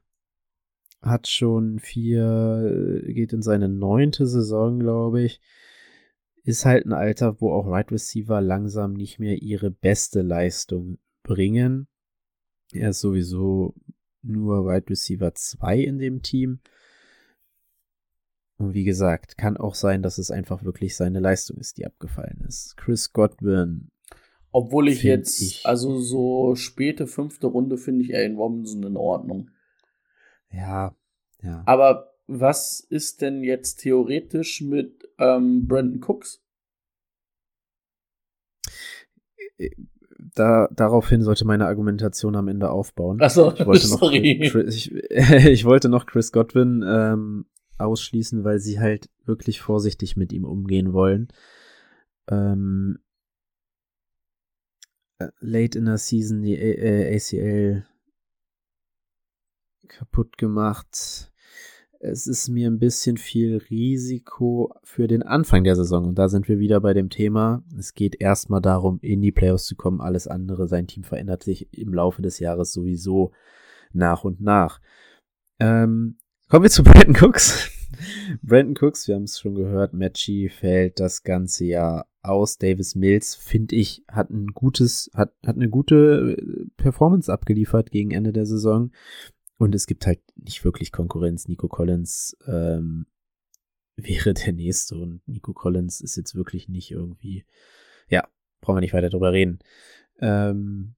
hat 1.02 1.28
schon 1.28 1.80
vier, 1.80 3.04
geht 3.06 3.32
in 3.32 3.42
seine 3.42 3.70
neunte 3.70 4.26
Saison, 4.26 4.80
glaube 4.80 5.22
ich. 5.22 5.40
Ist 6.46 6.64
halt 6.64 6.86
ein 6.86 6.94
Alter, 6.94 7.42
wo 7.42 7.52
auch 7.52 7.68
Right 7.68 7.92
Receiver 7.92 8.40
langsam 8.40 8.94
nicht 8.94 9.20
mehr 9.20 9.42
ihre 9.42 9.72
beste 9.72 10.22
Leistung 10.22 11.00
bringen. 11.24 11.88
Er 12.72 12.92
ist 12.92 13.02
sowieso 13.02 13.74
nur 14.22 14.66
Wide 14.66 14.90
Receiver 14.90 15.34
2 15.34 15.80
in 15.80 15.98
dem 15.98 16.22
Team. 16.22 16.60
Und 18.58 18.74
wie 18.74 18.84
gesagt, 18.84 19.38
kann 19.38 19.58
auch 19.58 19.76
sein, 19.76 20.04
dass 20.04 20.20
es 20.20 20.32
einfach 20.32 20.64
wirklich 20.64 20.96
seine 20.96 21.20
Leistung 21.20 21.58
ist, 21.58 21.78
die 21.78 21.86
abgefallen 21.86 22.44
ist. 22.48 22.78
Chris 22.78 23.12
Godwin 23.12 23.90
Obwohl 24.52 24.88
ich 24.88 25.04
jetzt, 25.04 25.42
ich. 25.42 25.66
also 25.66 26.00
so 26.00 26.56
späte 26.56 27.08
fünfte 27.08 27.48
Runde 27.48 27.78
finde 27.78 28.04
ich 28.04 28.16
Allen 28.16 28.38
Robinson 28.38 28.84
in 28.84 28.98
Ordnung. 28.98 29.50
Ja, 30.52 30.96
ja. 31.42 31.64
Aber 31.66 32.14
was 32.28 32.80
ist 32.80 33.22
denn 33.22 33.44
jetzt 33.44 33.78
theoretisch 33.78 34.62
mit 34.62 34.95
ähm, 35.18 35.68
Brandon 35.68 36.02
Cooks? 36.02 36.42
Da, 40.36 40.68
daraufhin 40.72 41.22
sollte 41.22 41.46
meine 41.46 41.68
Argumentation 41.68 42.36
am 42.36 42.48
Ende 42.48 42.70
aufbauen. 42.70 43.22
Achso, 43.22 43.54
ich 43.54 43.66
wollte 43.66 43.88
noch, 43.90 44.00
sorry. 44.00 44.50
Chris, 44.50 44.76
ich, 44.76 44.94
ich 45.46 45.66
wollte 45.66 45.90
noch 45.90 46.06
Chris 46.06 46.32
Godwin 46.32 46.84
ähm, 46.88 47.46
ausschließen, 47.78 48.44
weil 48.44 48.60
sie 48.60 48.80
halt 48.80 49.10
wirklich 49.26 49.62
vorsichtig 49.62 50.18
mit 50.18 50.34
ihm 50.34 50.46
umgehen 50.46 50.94
wollen. 50.94 51.30
Ähm, 52.30 53.00
äh, 55.20 55.30
late 55.40 55.78
in 55.78 55.86
der 55.86 55.98
Season 55.98 56.42
die 56.42 56.58
A 56.58 56.62
äh, 56.62 57.16
ACL 57.16 57.86
kaputt 59.88 60.38
gemacht. 60.38 61.32
Es 62.08 62.28
ist 62.28 62.50
mir 62.50 62.70
ein 62.70 62.78
bisschen 62.78 63.18
viel 63.18 63.58
Risiko 63.58 64.72
für 64.84 65.08
den 65.08 65.24
Anfang 65.24 65.64
der 65.64 65.76
Saison. 65.76 66.06
Und 66.06 66.20
da 66.20 66.30
sind 66.30 66.48
wir 66.48 66.60
wieder 66.60 66.80
bei 66.80 66.94
dem 66.94 67.10
Thema. 67.10 67.64
Es 67.80 67.96
geht 67.96 68.22
erstmal 68.22 68.62
darum, 68.62 69.00
in 69.02 69.22
die 69.22 69.32
Playoffs 69.32 69.66
zu 69.66 69.76
kommen. 69.76 70.02
Alles 70.02 70.28
andere, 70.28 70.68
sein 70.68 70.86
Team 70.86 71.04
verändert 71.04 71.42
sich 71.42 71.68
im 71.74 71.94
Laufe 71.94 72.22
des 72.22 72.38
Jahres 72.38 72.74
sowieso 72.74 73.32
nach 73.92 74.24
und 74.24 74.40
nach. 74.40 74.82
Ähm, 75.60 76.18
kommen 76.48 76.64
wir 76.64 76.70
zu 76.70 76.84
Brandon 76.84 77.16
Cooks. 77.16 77.72
Brandon 78.44 78.76
Cooks, 78.80 79.08
wir 79.08 79.16
haben 79.16 79.24
es 79.24 79.40
schon 79.40 79.56
gehört, 79.56 79.94
Matchy 79.94 80.50
fällt 80.50 81.00
das 81.00 81.24
ganze 81.24 81.66
Jahr 81.66 82.08
aus. 82.22 82.58
Davis 82.58 82.94
Mills, 82.94 83.34
finde 83.34 83.76
ich, 83.76 84.04
hat 84.08 84.30
ein 84.30 84.48
gutes, 84.48 85.10
hat, 85.16 85.34
hat 85.46 85.56
eine 85.56 85.70
gute 85.70 86.36
äh, 86.38 86.66
Performance 86.78 87.34
abgeliefert 87.34 87.90
gegen 87.90 88.12
Ende 88.12 88.32
der 88.32 88.46
Saison. 88.46 88.92
Und 89.58 89.74
es 89.74 89.88
gibt 89.88 90.06
halt 90.06 90.22
nicht 90.36 90.64
wirklich 90.66 90.92
Konkurrenz. 90.92 91.48
Nico 91.48 91.68
Collins 91.68 92.38
ähm, 92.48 93.06
wäre 93.96 94.34
der 94.34 94.54
nächste 94.54 94.96
und 94.96 95.26
Nico 95.28 95.54
Collins 95.54 96.02
ist 96.02 96.18
jetzt 96.18 96.36
wirklich 96.36 96.68
nicht 96.68 96.92
irgendwie, 96.92 97.46
ja, 98.10 98.28
brauchen 98.62 98.78
wir 98.78 98.82
nicht 98.82 98.94
weiter 98.94 99.10
drüber 99.10 99.32
reden. 99.32 99.60
Ähm, 100.20 100.96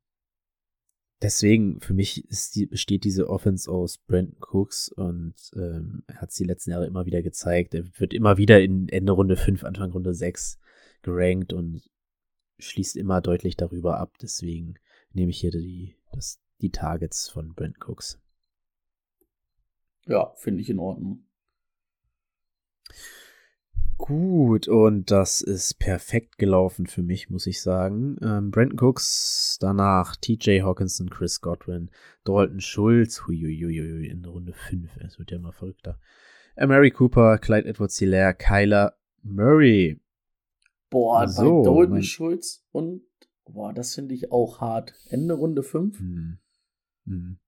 deswegen, 1.21 1.79
für 1.79 1.93
mich 1.93 2.27
ist 2.29 2.55
die, 2.55 2.65
besteht 2.65 3.03
diese 3.03 3.29
Offense 3.29 3.69
aus 3.69 3.99
Brandon 3.99 4.37
Cooks 4.39 4.89
und 4.89 5.35
ähm, 5.55 6.03
er 6.07 6.21
hat 6.21 6.29
es 6.29 6.35
die 6.35 6.43
letzten 6.43 6.71
Jahre 6.71 6.87
immer 6.87 7.05
wieder 7.05 7.21
gezeigt. 7.21 7.75
Er 7.75 7.85
wird 7.99 8.13
immer 8.13 8.37
wieder 8.37 8.61
in 8.61 8.89
Ende 8.89 9.11
Runde 9.11 9.37
5, 9.37 9.63
Anfang 9.63 9.91
Runde 9.91 10.15
6 10.15 10.59
gerankt 11.03 11.53
und 11.53 11.87
schließt 12.57 12.95
immer 12.95 13.21
deutlich 13.21 13.55
darüber 13.55 13.99
ab. 13.99 14.17
Deswegen 14.19 14.75
nehme 15.13 15.29
ich 15.29 15.39
hier 15.39 15.51
die, 15.51 15.95
das, 16.11 16.39
die 16.61 16.71
Targets 16.71 17.29
von 17.29 17.53
Brandon 17.53 17.81
Cooks. 17.85 18.19
Ja, 20.07 20.31
finde 20.35 20.61
ich 20.61 20.69
in 20.69 20.79
Ordnung. 20.79 21.23
Gut, 23.97 24.67
und 24.67 25.09
das 25.09 25.41
ist 25.41 25.79
perfekt 25.79 26.37
gelaufen 26.37 26.85
für 26.85 27.01
mich, 27.01 27.29
muss 27.31 27.47
ich 27.47 27.61
sagen. 27.61 28.17
Ähm, 28.21 28.51
Brandon 28.51 28.79
Cooks, 28.79 29.57
danach 29.59 30.15
TJ 30.15 30.61
Hawkinson, 30.61 31.09
Chris 31.09 31.41
Godwin, 31.41 31.89
Dalton 32.23 32.61
Schulz, 32.61 33.25
huiuiuiui, 33.27 34.07
in 34.07 34.23
Runde 34.23 34.53
5, 34.53 34.97
es 34.97 35.17
wird 35.17 35.31
ja 35.31 35.37
immer 35.37 35.51
verrückter. 35.51 35.99
Mary 36.55 36.91
Cooper, 36.91 37.37
Clyde 37.39 37.67
Edwards 37.67 37.97
Hilaire, 37.97 38.33
Kyler 38.35 38.95
Murray. 39.23 39.99
Boah, 40.89 41.27
So, 41.27 41.63
bei 41.63 41.69
Dalton 41.69 41.89
mein- 41.89 42.03
Schulz 42.03 42.63
und 42.71 43.01
boah, 43.45 43.73
das 43.73 43.95
finde 43.95 44.13
ich 44.13 44.31
auch 44.31 44.61
hart. 44.61 44.93
Ende 45.09 45.33
Runde 45.33 45.63
5. 45.63 45.99
Hm. 45.99 46.37
Hm. 47.05 47.39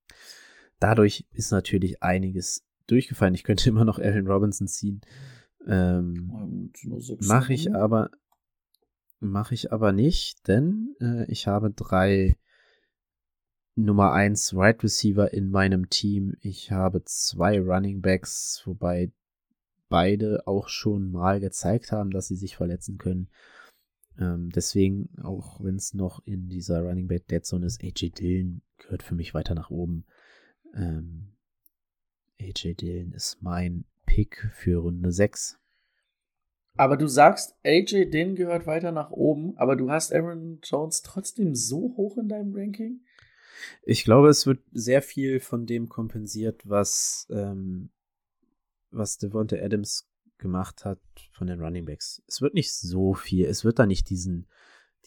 Dadurch 0.80 1.25
ist 1.32 1.51
natürlich 1.51 2.01
einiges 2.01 2.65
durchgefallen. 2.88 3.36
Ich 3.36 3.43
könnte 3.43 3.69
immer 3.69 3.86
noch 3.86 3.99
Allen 3.99 4.27
Robinson 4.27 4.67
ziehen. 4.67 5.01
Ähm, 5.67 6.71
Mache 7.21 7.53
ich 7.53 7.73
aber 7.73 8.09
mache 9.21 9.53
ich 9.53 9.73
aber 9.73 9.91
nicht, 9.91 10.47
denn 10.47 10.95
äh, 11.01 11.30
ich 11.30 11.47
habe 11.47 11.71
drei 11.71 12.38
Nummer 13.75 14.13
eins 14.13 14.53
Wide 14.53 14.84
Receiver 14.84 15.34
in 15.34 15.51
meinem 15.51 15.89
Team. 15.89 16.36
Ich 16.41 16.71
habe 16.71 17.03
zwei 17.03 17.59
Running 17.59 18.01
Backs, 18.01 18.61
wobei 18.65 19.11
beide 19.89 20.47
auch 20.47 20.69
schon 20.69 21.11
mal 21.11 21.39
gezeigt 21.39 21.91
haben, 21.91 22.11
dass 22.11 22.27
sie 22.27 22.36
sich 22.36 22.55
verletzen 22.55 22.97
können. 22.97 23.30
Ähm, 24.17 24.49
deswegen, 24.49 25.09
auch 25.21 25.61
wenn 25.63 25.75
es 25.75 25.93
noch 25.93 26.21
in 26.25 26.49
dieser 26.49 26.82
Running 26.82 27.07
Back 27.07 27.27
Dead 27.27 27.45
Zone 27.45 27.65
ist, 27.65 27.84
AJ 27.84 28.11
Dillon 28.11 28.61
gehört 28.77 29.03
für 29.03 29.15
mich 29.15 29.34
weiter 29.34 29.55
nach 29.55 29.69
oben. 29.69 30.05
Ähm, 30.76 31.30
AJ 32.41 32.76
Dillon 32.76 33.11
ist 33.11 33.41
mein 33.41 33.86
Pick 34.05 34.49
für 34.53 34.82
Runde 34.82 35.11
6. 35.11 35.59
Aber 36.76 36.95
du 36.95 37.07
sagst, 37.07 37.55
AJ 37.65 38.09
Dillon 38.09 38.36
gehört 38.36 38.65
weiter 38.65 38.91
nach 38.91 39.11
oben, 39.11 39.57
aber 39.57 39.76
du 39.76 39.91
hast 39.91 40.13
Aaron 40.13 40.59
Jones 40.63 41.01
trotzdem 41.01 41.53
so 41.53 41.93
hoch 41.97 42.17
in 42.17 42.30
deinem 42.30 42.55
Ranking? 42.55 43.01
Ich 43.84 44.05
glaube, 44.05 44.30
es 44.30 44.47
wird 44.47 44.59
sehr 44.72 45.01
viel 45.01 45.39
von 45.41 45.65
dem 45.65 45.89
kompensiert, 45.89 46.61
was, 46.70 47.28
ähm, 47.30 47.89
was 48.91 49.17
Devonta 49.17 49.57
Adams 49.57 50.09
gemacht 50.38 50.86
hat 50.86 50.99
von 51.34 51.47
den 51.47 51.59
Running 51.59 51.86
Backs. 51.86 52.24
Es 52.28 52.41
wird 52.41 52.53
nicht 52.53 52.72
so 52.72 53.13
viel. 53.13 53.45
Es 53.45 53.65
wird 53.65 53.78
da 53.78 53.86
nicht 53.86 54.09
diesen, 54.09 54.47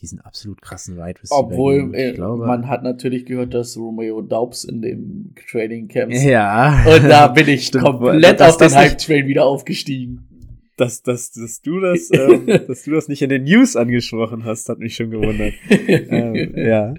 diesen 0.00 0.20
absolut 0.20 0.60
krassen 0.60 0.96
Wide 0.96 1.22
Receiver 1.22 1.38
Obwohl, 1.38 1.94
äh, 1.94 2.12
glaube, 2.14 2.46
man 2.46 2.68
hat 2.68 2.82
natürlich 2.82 3.24
gehört, 3.24 3.54
dass 3.54 3.76
Romeo 3.76 4.20
Daubs 4.20 4.64
in 4.64 4.82
dem 4.82 5.34
Training 5.50 5.88
Camp 5.88 6.12
ja. 6.14 6.84
Und 6.86 7.04
da 7.08 7.28
bin 7.28 7.48
ich 7.48 7.66
Stimmt, 7.66 7.84
komplett 7.84 8.42
auf 8.42 8.56
den 8.56 8.74
Hype-Train 8.74 9.26
wieder 9.26 9.44
aufgestiegen. 9.44 10.28
Dass, 10.76 11.02
dass, 11.02 11.32
dass, 11.32 11.60
du 11.60 11.80
das, 11.80 12.10
ähm, 12.12 12.46
dass 12.46 12.84
du 12.84 12.90
das 12.90 13.08
nicht 13.08 13.22
in 13.22 13.28
den 13.28 13.44
News 13.44 13.76
angesprochen 13.76 14.44
hast, 14.44 14.68
hat 14.68 14.78
mich 14.78 14.96
schon 14.96 15.10
gewundert. 15.10 15.54
ähm, 15.70 16.54
ja. 16.56 16.94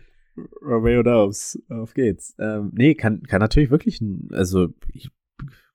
Romeo 0.66 1.04
Dobbs, 1.04 1.60
auf 1.70 1.94
geht's. 1.94 2.36
Ähm, 2.40 2.72
nee, 2.74 2.96
kann, 2.96 3.24
kann 3.24 3.40
natürlich 3.40 3.70
wirklich 3.70 4.02
ein, 4.02 4.30
also 4.32 4.70
ich, 4.94 5.10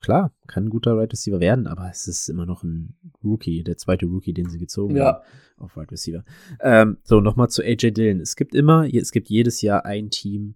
klar, 0.01 0.33
kann 0.47 0.65
ein 0.67 0.71
guter 0.71 0.97
Wide 0.99 1.13
Receiver 1.13 1.41
werden, 1.41 1.67
aber 1.67 1.89
es 1.91 2.07
ist 2.09 2.29
immer 2.29 2.47
noch 2.47 2.63
ein 2.63 2.97
Rookie, 3.23 3.63
der 3.65 3.77
zweite 3.77 4.07
Rookie, 4.07 4.33
den 4.33 4.49
sie 4.49 4.59
gezogen 4.59 4.97
Ja. 4.97 5.07
haben 5.07 5.25
auf 5.59 5.77
Wide 5.77 5.91
Receiver. 5.91 6.25
Ähm, 6.61 6.99
so, 7.05 7.21
nochmal 7.21 7.49
zu 7.51 7.63
AJ 7.63 7.93
Dillon. 7.93 8.21
Es 8.21 8.37
gibt 8.37 8.55
immer, 8.55 8.93
es 8.93 9.11
gibt 9.13 9.29
jedes 9.29 9.61
Jahr 9.63 9.85
ein 9.85 10.11
Team, 10.11 10.55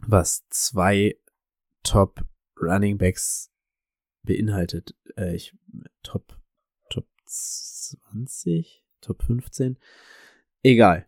was 0.00 0.46
zwei 0.50 1.16
Top 1.82 2.24
Running 2.60 2.98
Backs 2.98 3.50
beinhaltet. 4.22 4.94
Äh, 5.16 5.36
ich, 5.36 5.54
Top, 6.02 6.38
Top 6.90 7.06
20, 7.26 8.84
Top 9.00 9.22
15. 9.22 9.78
Egal. 10.62 11.06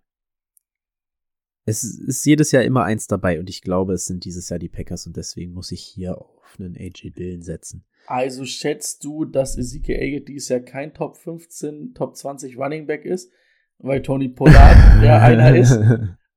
Es 1.68 1.84
ist 1.84 2.24
jedes 2.24 2.50
Jahr 2.50 2.62
immer 2.62 2.84
eins 2.84 3.08
dabei 3.08 3.38
und 3.38 3.50
ich 3.50 3.60
glaube, 3.60 3.92
es 3.92 4.06
sind 4.06 4.24
dieses 4.24 4.48
Jahr 4.48 4.58
die 4.58 4.70
Packers 4.70 5.06
und 5.06 5.18
deswegen 5.18 5.52
muss 5.52 5.70
ich 5.70 5.82
hier 5.82 6.16
auf 6.16 6.56
einen 6.58 6.74
AJ 6.76 7.10
Dillon 7.10 7.42
setzen. 7.42 7.84
Also 8.06 8.46
schätzt 8.46 9.04
du, 9.04 9.26
dass 9.26 9.58
Ezekiel 9.58 9.96
Elliott 9.96 10.28
dieses 10.28 10.48
Jahr 10.48 10.60
kein 10.60 10.94
Top 10.94 11.18
15, 11.18 11.92
Top 11.92 12.16
20 12.16 12.56
Running 12.56 12.86
Back 12.86 13.04
ist, 13.04 13.30
weil 13.78 14.00
Tony 14.00 14.30
Pollard 14.30 15.02
ja 15.04 15.18
einer 15.18 15.54
ist 15.54 15.78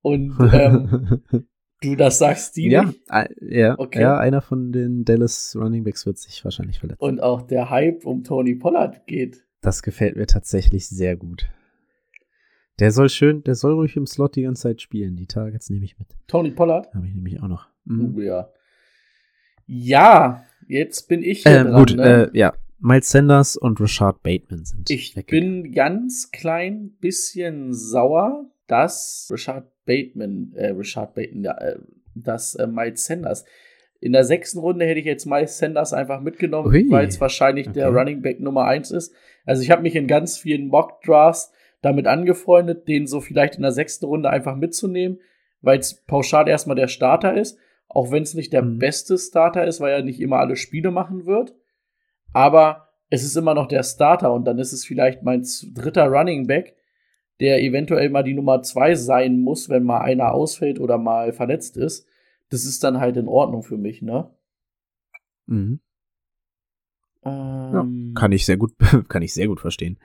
und 0.01 0.37
ähm, 0.53 1.21
du 1.81 1.95
das 1.95 2.17
sagst, 2.17 2.57
die 2.57 2.69
ja, 2.69 2.83
nicht? 2.83 3.01
ja, 3.39 3.79
Okay. 3.79 4.01
ja, 4.01 4.17
einer 4.17 4.41
von 4.41 4.73
den 4.73 5.05
Dallas 5.05 5.55
Running 5.57 5.85
Backs 5.85 6.05
wird 6.05 6.17
sich 6.17 6.43
wahrscheinlich 6.43 6.79
verletzen. 6.79 7.01
Und 7.01 7.23
auch 7.23 7.41
der 7.41 7.69
Hype 7.69 8.05
um 8.05 8.25
Tony 8.25 8.55
Pollard 8.55 9.07
geht. 9.07 9.45
Das 9.61 9.81
gefällt 9.81 10.17
mir 10.17 10.27
tatsächlich 10.27 10.89
sehr 10.89 11.15
gut. 11.15 11.49
Der 12.81 12.91
soll 12.91 13.09
schön, 13.09 13.43
der 13.43 13.53
soll 13.55 13.73
ruhig 13.73 13.95
im 13.95 14.07
Slot 14.07 14.35
die 14.35 14.41
ganze 14.41 14.63
Zeit 14.63 14.81
spielen. 14.81 15.15
Die 15.15 15.27
Targets 15.27 15.69
nehme 15.69 15.85
ich 15.85 15.97
mit. 15.99 16.07
Tony 16.27 16.49
Pollard? 16.51 16.93
Habe 16.95 17.05
ich 17.07 17.13
nämlich 17.13 17.41
auch 17.41 17.47
noch. 17.47 17.67
Mhm. 17.85 18.15
Oh, 18.17 18.19
ja. 18.19 18.49
Ja, 19.67 20.43
jetzt 20.67 21.07
bin 21.07 21.21
ich 21.23 21.43
hier 21.43 21.51
Ähm, 21.59 21.67
dran, 21.67 21.79
gut, 21.79 21.95
ne? 21.95 22.31
äh, 22.33 22.37
ja. 22.37 22.53
Miles 22.79 23.11
Sanders 23.11 23.55
und 23.55 23.79
Rashad 23.79 24.23
Bateman 24.23 24.65
sind 24.65 24.89
Ich 24.89 25.15
weggegangen. 25.15 25.61
bin 25.63 25.71
ganz 25.73 26.31
klein 26.31 26.95
bisschen 26.99 27.71
sauer, 27.73 28.49
dass 28.65 29.27
Rashad 29.31 29.67
Bateman, 29.85 30.53
äh, 30.55 30.71
Rashad 30.71 31.13
Bateman, 31.13 31.43
ja, 31.43 31.57
äh, 31.59 31.77
dass 32.15 32.55
äh, 32.55 32.65
Miles 32.65 33.05
Sanders. 33.05 33.45
In 33.99 34.13
der 34.13 34.23
sechsten 34.23 34.57
Runde 34.57 34.85
hätte 34.87 34.99
ich 34.99 35.05
jetzt 35.05 35.27
Miles 35.27 35.59
Sanders 35.59 35.93
einfach 35.93 36.19
mitgenommen, 36.21 36.73
weil 36.89 37.07
es 37.07 37.21
wahrscheinlich 37.21 37.69
der 37.69 37.89
Okay. 37.89 37.99
Running 37.99 38.21
Back 38.23 38.39
Nummer 38.39 38.63
eins 38.65 38.89
ist. 38.89 39.13
Also 39.45 39.61
ich 39.61 39.69
habe 39.69 39.83
mich 39.83 39.95
in 39.95 40.07
ganz 40.07 40.39
vielen 40.39 40.67
Mock 40.67 41.03
Drafts 41.03 41.51
damit 41.81 42.07
angefreundet, 42.07 42.87
den 42.87 43.07
so 43.07 43.21
vielleicht 43.21 43.55
in 43.55 43.63
der 43.63 43.71
sechsten 43.71 44.05
Runde 44.05 44.29
einfach 44.29 44.55
mitzunehmen, 44.55 45.19
weil 45.61 45.79
es 45.79 46.03
pauschal 46.05 46.47
erstmal 46.47 46.75
der 46.75 46.87
Starter 46.87 47.35
ist. 47.35 47.57
Auch 47.87 48.11
wenn 48.11 48.23
es 48.23 48.33
nicht 48.33 48.53
der 48.53 48.61
Mhm. 48.61 48.79
beste 48.79 49.17
Starter 49.17 49.65
ist, 49.65 49.81
weil 49.81 49.91
er 49.93 50.03
nicht 50.03 50.21
immer 50.21 50.37
alle 50.39 50.55
Spiele 50.55 50.91
machen 50.91 51.25
wird. 51.25 51.55
Aber 52.33 52.87
es 53.09 53.23
ist 53.23 53.35
immer 53.35 53.53
noch 53.53 53.67
der 53.67 53.83
Starter 53.83 54.31
und 54.31 54.45
dann 54.45 54.57
ist 54.59 54.71
es 54.71 54.85
vielleicht 54.85 55.23
mein 55.23 55.45
dritter 55.73 56.07
Running 56.07 56.47
Back, 56.47 56.75
der 57.41 57.61
eventuell 57.61 58.09
mal 58.09 58.23
die 58.23 58.33
Nummer 58.33 58.61
zwei 58.61 58.95
sein 58.95 59.39
muss, 59.41 59.67
wenn 59.67 59.83
mal 59.83 59.99
einer 60.01 60.33
ausfällt 60.33 60.79
oder 60.79 60.97
mal 60.97 61.33
verletzt 61.33 61.75
ist. 61.75 62.07
Das 62.49 62.63
ist 62.63 62.83
dann 62.83 62.99
halt 62.99 63.17
in 63.17 63.27
Ordnung 63.27 63.63
für 63.63 63.77
mich, 63.77 64.01
ne? 64.01 64.29
Mhm. 65.47 65.81
Ähm, 67.23 68.13
Kann 68.15 68.31
ich 68.31 68.45
sehr 68.45 68.57
gut, 68.57 68.73
kann 69.09 69.21
ich 69.21 69.33
sehr 69.33 69.47
gut 69.47 69.59
verstehen. 69.59 69.99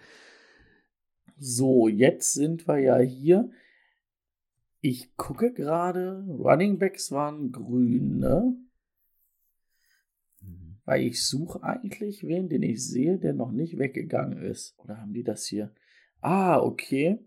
So, 1.39 1.89
jetzt 1.89 2.33
sind 2.33 2.67
wir 2.67 2.79
ja 2.79 2.99
hier. 2.99 3.51
Ich 4.81 5.17
gucke 5.17 5.53
gerade, 5.53 6.25
Running 6.29 6.79
Backs 6.79 7.13
waren 7.13 7.53
grün, 7.53 8.19
ne? 8.19 8.57
Mhm. 10.41 10.79
Weil 10.85 11.03
ich 11.03 11.25
suche 11.25 11.63
eigentlich 11.63 12.27
wen, 12.27 12.49
den 12.49 12.63
ich 12.63 12.87
sehe, 12.87 13.19
der 13.19 13.35
noch 13.35 13.53
nicht 13.53 13.79
weggegangen 13.79 14.39
ist. 14.39 14.79
Oder 14.79 15.01
haben 15.01 15.13
die 15.13 15.25
das 15.25 15.47
hier? 15.47 15.75
Ah, 16.21 16.59
okay. 16.59 17.19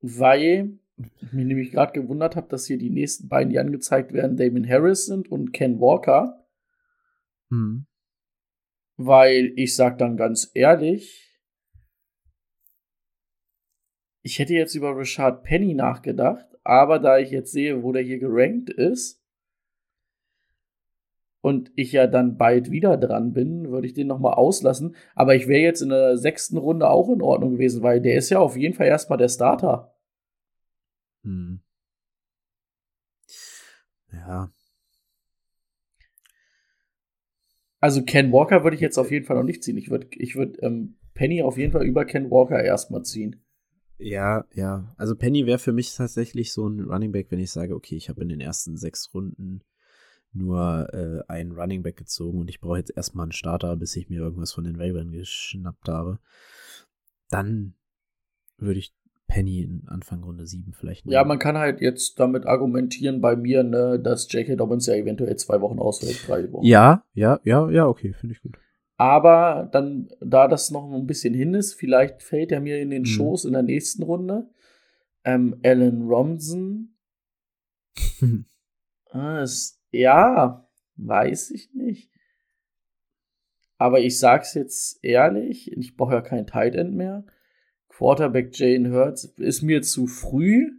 Weil 0.00 0.78
ich 0.96 1.32
mich 1.32 1.44
nämlich 1.46 1.70
gerade 1.72 1.92
gewundert 1.92 2.36
habe, 2.36 2.48
dass 2.48 2.66
hier 2.66 2.78
die 2.78 2.90
nächsten 2.90 3.28
beiden, 3.28 3.50
die 3.50 3.58
angezeigt 3.58 4.12
werden, 4.12 4.36
Damon 4.36 4.68
Harris 4.68 5.06
sind 5.06 5.30
und 5.30 5.52
Ken 5.52 5.80
Walker. 5.80 6.46
Mhm. 7.48 7.86
Weil 8.96 9.52
ich 9.56 9.74
sag 9.74 9.98
dann 9.98 10.16
ganz 10.16 10.50
ehrlich, 10.54 11.35
ich 14.26 14.40
hätte 14.40 14.54
jetzt 14.54 14.74
über 14.74 14.98
Richard 14.98 15.44
Penny 15.44 15.72
nachgedacht, 15.72 16.46
aber 16.64 16.98
da 16.98 17.16
ich 17.16 17.30
jetzt 17.30 17.52
sehe, 17.52 17.84
wo 17.84 17.92
der 17.92 18.02
hier 18.02 18.18
gerankt 18.18 18.70
ist 18.70 19.22
und 21.42 21.70
ich 21.76 21.92
ja 21.92 22.08
dann 22.08 22.36
bald 22.36 22.72
wieder 22.72 22.96
dran 22.96 23.32
bin, 23.32 23.70
würde 23.70 23.86
ich 23.86 23.94
den 23.94 24.08
noch 24.08 24.18
mal 24.18 24.32
auslassen. 24.32 24.96
Aber 25.14 25.36
ich 25.36 25.46
wäre 25.46 25.60
jetzt 25.62 25.80
in 25.80 25.90
der 25.90 26.18
sechsten 26.18 26.56
Runde 26.56 26.90
auch 26.90 27.08
in 27.08 27.22
Ordnung 27.22 27.52
gewesen, 27.52 27.84
weil 27.84 28.00
der 28.00 28.16
ist 28.16 28.30
ja 28.30 28.40
auf 28.40 28.56
jeden 28.56 28.74
Fall 28.74 28.88
erstmal 28.88 29.16
der 29.16 29.28
Starter. 29.28 29.94
Mhm. 31.22 31.60
Ja. 34.12 34.50
Also 37.78 38.02
Ken 38.02 38.32
Walker 38.32 38.64
würde 38.64 38.74
ich 38.74 38.80
jetzt 38.80 38.98
auf 38.98 39.12
jeden 39.12 39.24
Fall 39.24 39.36
noch 39.36 39.44
nicht 39.44 39.62
ziehen. 39.62 39.76
Ich 39.76 39.88
würde 39.88 40.08
ich 40.10 40.34
würd, 40.34 40.60
ähm, 40.64 40.96
Penny 41.14 41.42
auf 41.42 41.58
jeden 41.58 41.70
Fall 41.70 41.86
über 41.86 42.04
Ken 42.04 42.28
Walker 42.28 42.60
erstmal 42.60 43.04
ziehen. 43.04 43.45
Ja, 43.98 44.44
ja. 44.54 44.94
Also 44.96 45.16
Penny 45.16 45.46
wäre 45.46 45.58
für 45.58 45.72
mich 45.72 45.94
tatsächlich 45.94 46.52
so 46.52 46.68
ein 46.68 46.80
Running 46.80 47.12
Back, 47.12 47.30
wenn 47.30 47.40
ich 47.40 47.50
sage, 47.50 47.74
okay, 47.74 47.96
ich 47.96 48.08
habe 48.08 48.22
in 48.22 48.28
den 48.28 48.40
ersten 48.40 48.76
sechs 48.76 49.12
Runden 49.14 49.62
nur 50.32 50.88
äh, 50.92 51.32
einen 51.32 51.52
Running 51.52 51.82
Back 51.82 51.96
gezogen 51.96 52.40
und 52.40 52.50
ich 52.50 52.60
brauche 52.60 52.78
jetzt 52.78 52.94
erstmal 52.94 53.24
einen 53.24 53.32
Starter, 53.32 53.76
bis 53.76 53.96
ich 53.96 54.08
mir 54.10 54.20
irgendwas 54.20 54.52
von 54.52 54.64
den 54.64 54.76
Ravens 54.76 55.12
geschnappt 55.12 55.88
habe. 55.88 56.18
Dann 57.30 57.74
würde 58.58 58.78
ich 58.78 58.94
Penny 59.26 59.62
in 59.62 59.88
Anfang 59.88 60.22
Runde 60.22 60.46
7 60.46 60.72
vielleicht 60.72 61.06
Ja, 61.06 61.20
nehmen. 61.20 61.28
man 61.28 61.38
kann 61.38 61.56
halt 61.58 61.80
jetzt 61.80 62.20
damit 62.20 62.46
argumentieren 62.46 63.20
bei 63.20 63.34
mir, 63.34 63.62
ne, 63.62 63.98
dass 63.98 64.30
J.K. 64.30 64.56
Dobbins 64.56 64.86
ja 64.86 64.94
eventuell 64.94 65.36
zwei 65.36 65.60
Wochen 65.60 65.78
ausfällt, 65.78 66.20
drei 66.28 66.50
Wochen. 66.52 66.64
Ja, 66.64 67.04
ja, 67.14 67.40
ja, 67.44 67.68
ja, 67.70 67.86
okay, 67.86 68.12
finde 68.12 68.34
ich 68.34 68.42
gut. 68.42 68.58
Aber 68.96 69.68
dann, 69.72 70.08
da 70.20 70.48
das 70.48 70.70
noch 70.70 70.90
ein 70.90 71.06
bisschen 71.06 71.34
hin 71.34 71.54
ist, 71.54 71.74
vielleicht 71.74 72.22
fällt 72.22 72.50
er 72.52 72.60
mir 72.60 72.80
in 72.80 72.90
den 72.90 73.02
Mhm. 73.02 73.06
Schoß 73.06 73.44
in 73.44 73.52
der 73.52 73.62
nächsten 73.62 74.02
Runde. 74.02 74.48
Ähm, 75.24 75.60
Alan 75.64 76.02
Romson. 76.02 76.94
Ah, 79.10 79.40
ist, 79.42 79.80
ja, 79.92 80.68
weiß 80.96 81.52
ich 81.52 81.72
nicht. 81.72 82.10
Aber 83.78 84.00
ich 84.00 84.18
sag's 84.18 84.52
jetzt 84.54 85.02
ehrlich, 85.02 85.72
ich 85.72 85.96
brauche 85.96 86.14
ja 86.14 86.20
kein 86.20 86.46
Tight 86.46 86.74
End 86.74 86.94
mehr. 86.94 87.24
Quarterback 87.88 88.50
Jane 88.52 88.90
Hurts 88.92 89.24
ist 89.38 89.62
mir 89.62 89.80
zu 89.80 90.06
früh. 90.06 90.72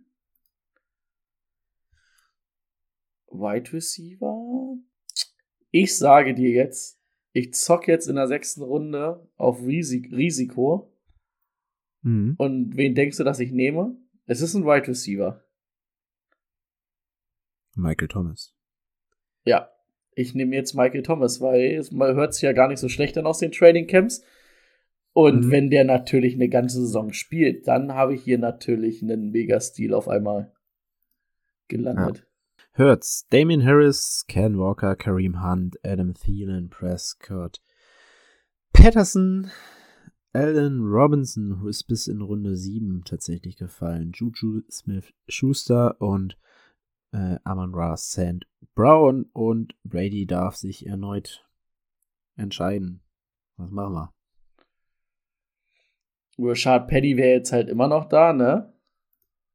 Wide 3.31 3.73
Receiver? 3.73 4.77
Ich 5.71 5.97
sage 5.97 6.35
dir 6.35 6.49
jetzt, 6.49 6.96
ich 7.37 7.53
zock 7.53 7.87
jetzt 7.87 8.07
in 8.07 8.15
der 8.15 8.27
sechsten 8.27 8.63
Runde 8.63 9.29
auf 9.35 9.61
Risik 9.61 10.11
Risiko. 10.11 10.91
Mhm. 12.01 12.33
Und 12.37 12.75
wen 12.75 12.95
denkst 12.95 13.17
du, 13.17 13.23
dass 13.23 13.39
ich 13.39 13.51
nehme? 13.51 13.95
Es 14.25 14.41
ist 14.41 14.55
ein 14.55 14.65
Wide 14.65 14.87
Receiver. 14.87 15.43
Michael 17.75 18.07
Thomas. 18.07 18.55
Ja, 19.45 19.69
ich 20.15 20.33
nehme 20.33 20.55
jetzt 20.55 20.73
Michael 20.73 21.03
Thomas, 21.03 21.39
weil 21.39 21.75
es 21.75 21.91
hört 21.91 22.33
sich 22.33 22.41
ja 22.41 22.53
gar 22.53 22.67
nicht 22.69 22.79
so 22.79 22.89
schlecht 22.89 23.17
an 23.19 23.27
aus 23.27 23.37
den 23.37 23.51
Training 23.51 23.85
Camps. 23.85 24.23
Und 25.13 25.45
Mhm. 25.45 25.51
wenn 25.51 25.69
der 25.69 25.83
natürlich 25.83 26.33
eine 26.33 26.49
ganze 26.49 26.79
Saison 26.81 27.13
spielt, 27.13 27.67
dann 27.67 27.93
habe 27.93 28.15
ich 28.15 28.23
hier 28.23 28.39
natürlich 28.39 29.03
einen 29.03 29.29
Mega-Stil 29.29 29.93
auf 29.93 30.07
einmal 30.07 30.53
gelandet. 31.67 32.26
Hurts, 32.77 33.25
Damien 33.31 33.65
Harris, 33.65 34.23
Ken 34.27 34.59
Walker, 34.59 34.95
Kareem 34.95 35.41
Hunt, 35.41 35.77
Adam 35.83 36.13
Thielen, 36.13 36.69
Prescott, 36.69 37.59
Patterson, 38.71 39.49
Allen 40.31 40.81
Robinson, 40.81 41.59
who 41.59 41.69
ist 41.69 41.85
bis 41.85 42.07
in 42.07 42.21
Runde 42.21 42.55
7 42.55 43.01
tatsächlich 43.03 43.57
gefallen, 43.57 44.11
Juju 44.13 44.61
Smith 44.69 45.11
Schuster 45.27 45.99
und 45.99 46.37
äh, 47.13 47.37
Amon 47.43 47.73
Ra 47.73 47.97
St. 47.97 48.45
Brown 48.75 49.25
und 49.33 49.73
Brady 49.83 50.27
darf 50.27 50.55
sich 50.55 50.85
erneut 50.85 51.49
entscheiden. 52.35 53.01
Was 53.55 53.71
machen 53.71 53.93
wir? 53.95 54.13
Rashad 56.37 56.87
Petty 56.87 57.17
wäre 57.17 57.37
jetzt 57.37 57.51
halt 57.51 57.69
immer 57.69 57.87
noch 57.87 58.07
da, 58.07 58.33
ne? 58.33 58.71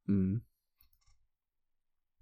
Mhm. 0.07 0.41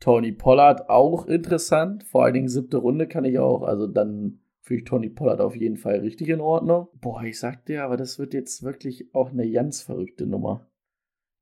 Tony 0.01 0.31
Pollard 0.31 0.89
auch 0.89 1.27
interessant. 1.27 2.03
Vor 2.03 2.25
allen 2.25 2.33
Dingen 2.33 2.49
siebte 2.49 2.77
Runde 2.77 3.07
kann 3.07 3.23
ich 3.23 3.37
auch. 3.39 3.61
Also 3.61 3.85
dann 3.87 4.41
finde 4.61 4.81
ich 4.83 4.89
Tony 4.89 5.09
Pollard 5.09 5.39
auf 5.39 5.55
jeden 5.55 5.77
Fall 5.77 5.99
richtig 5.99 6.27
in 6.29 6.41
Ordnung. 6.41 6.87
Boah, 6.99 7.23
ich 7.23 7.39
sag 7.39 7.65
dir, 7.67 7.83
aber 7.83 7.97
das 7.97 8.17
wird 8.19 8.33
jetzt 8.33 8.63
wirklich 8.63 9.13
auch 9.13 9.29
eine 9.29 9.49
ganz 9.49 9.81
verrückte 9.81 10.25
Nummer. 10.25 10.67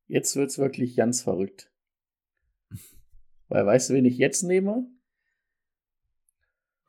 Jetzt 0.08 0.36
wird's 0.36 0.60
wirklich 0.60 0.98
ganz 0.98 1.22
verrückt. 1.22 1.72
Weil 3.48 3.66
weißt 3.66 3.90
du, 3.90 3.94
wen 3.94 4.06
ich 4.06 4.18
jetzt 4.18 4.44
nehme? 4.44 4.88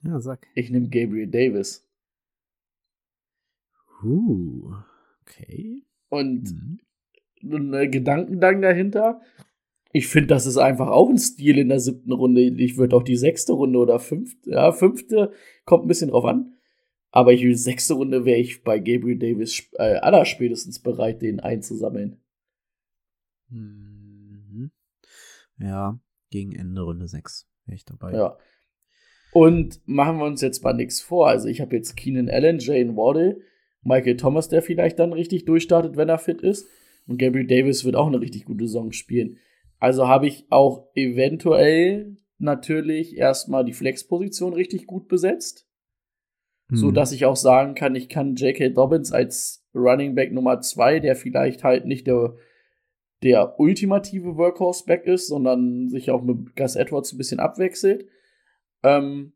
Ja, 0.03 0.18
sag. 0.18 0.47
Ich 0.55 0.71
nehme 0.71 0.89
Gabriel 0.89 1.29
Davis. 1.29 1.87
Uh, 4.03 4.73
okay. 5.23 5.85
Und 6.09 6.53
Mhm. 7.43 7.73
ein 7.73 7.91
Gedankengang 7.91 8.61
dahinter. 8.61 9.21
Ich 9.93 10.07
finde, 10.07 10.28
das 10.28 10.47
ist 10.47 10.57
einfach 10.57 10.88
auch 10.88 11.09
ein 11.09 11.18
Stil 11.18 11.59
in 11.59 11.68
der 11.68 11.80
siebten 11.80 12.12
Runde. 12.12 12.43
Ich 12.43 12.76
würde 12.76 12.97
auch 12.97 13.03
die 13.03 13.16
sechste 13.16 13.53
Runde 13.53 13.78
oder 13.78 13.99
fünfte, 13.99 14.51
ja, 14.51 14.72
fünfte, 14.72 15.32
kommt 15.64 15.84
ein 15.84 15.88
bisschen 15.88 16.11
drauf 16.11 16.24
an. 16.24 16.55
Aber 17.11 17.32
ich 17.32 17.61
sechste 17.61 17.95
Runde 17.95 18.24
wäre 18.24 18.38
ich 18.38 18.62
bei 18.62 18.78
Gabriel 18.78 19.18
Davis 19.18 19.68
äh, 19.78 19.97
allerspätestens 19.97 20.80
bereit, 20.80 21.22
den 21.22 21.41
einzusammeln. 21.41 22.20
Mhm. 23.49 24.70
Ja, 25.59 26.01
gegen 26.30 26.53
Ende 26.53 26.82
Runde 26.82 27.09
6 27.09 27.49
wäre 27.66 27.74
ich 27.74 27.84
dabei. 27.84 28.12
Ja. 28.12 28.38
Und 29.32 29.80
machen 29.86 30.18
wir 30.18 30.24
uns 30.24 30.41
jetzt 30.41 30.64
mal 30.64 30.72
nichts 30.72 31.01
vor. 31.01 31.28
Also 31.28 31.49
ich 31.49 31.61
habe 31.61 31.76
jetzt 31.76 31.97
Keenan 31.97 32.28
Allen, 32.28 32.59
Jane 32.59 32.97
Waddle, 32.97 33.41
Michael 33.82 34.16
Thomas, 34.16 34.49
der 34.49 34.62
vielleicht 34.62 34.99
dann 34.99 35.12
richtig 35.12 35.45
durchstartet, 35.45 35.97
wenn 35.97 36.09
er 36.09 36.18
fit 36.18 36.43
ist. 36.43 36.68
Und 37.07 37.18
Gabriel 37.18 37.47
Davis 37.47 37.84
wird 37.84 37.97
auch 37.97 38.07
eine 38.07 38.20
richtig 38.20 38.45
gute 38.45 38.66
Saison 38.66 38.93
spielen. 38.93 39.38
Also 39.81 40.07
habe 40.07 40.28
ich 40.28 40.47
auch 40.51 40.89
eventuell 40.95 42.16
natürlich 42.39 43.16
erstmal 43.16 43.64
die 43.64 43.72
Flexposition 43.72 44.53
richtig 44.53 44.87
gut 44.87 45.09
besetzt. 45.09 45.66
So 46.72 46.91
Mhm. 46.91 46.95
dass 46.95 47.11
ich 47.11 47.24
auch 47.24 47.37
sagen 47.37 47.74
kann, 47.74 47.97
ich 47.97 48.09
kann 48.09 48.37
J.K. 48.37 48.68
Dobbins 48.68 49.11
als 49.11 49.66
Running 49.74 50.14
Back 50.14 50.33
Nummer 50.33 50.61
zwei, 50.61 51.01
der 51.01 51.16
vielleicht 51.16 51.64
halt 51.64 51.85
nicht 51.85 52.07
der, 52.07 52.37
der 53.22 53.59
ultimative 53.59 54.37
Workhorse-Back 54.37 55.07
ist, 55.07 55.26
sondern 55.26 55.89
sich 55.89 56.11
auch 56.11 56.22
mit 56.22 56.55
Gus 56.55 56.76
Edwards 56.76 57.12
ein 57.12 57.18
bisschen 57.18 57.41
abwechselt, 57.41 58.07
ähm, 58.85 59.33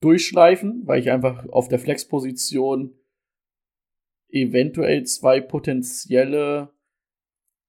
durchschleifen, 0.00 0.82
weil 0.84 1.00
ich 1.00 1.10
einfach 1.10 1.48
auf 1.48 1.68
der 1.68 1.78
Flexposition 1.78 2.98
eventuell 4.28 5.04
zwei 5.04 5.40
potenzielle, 5.40 6.74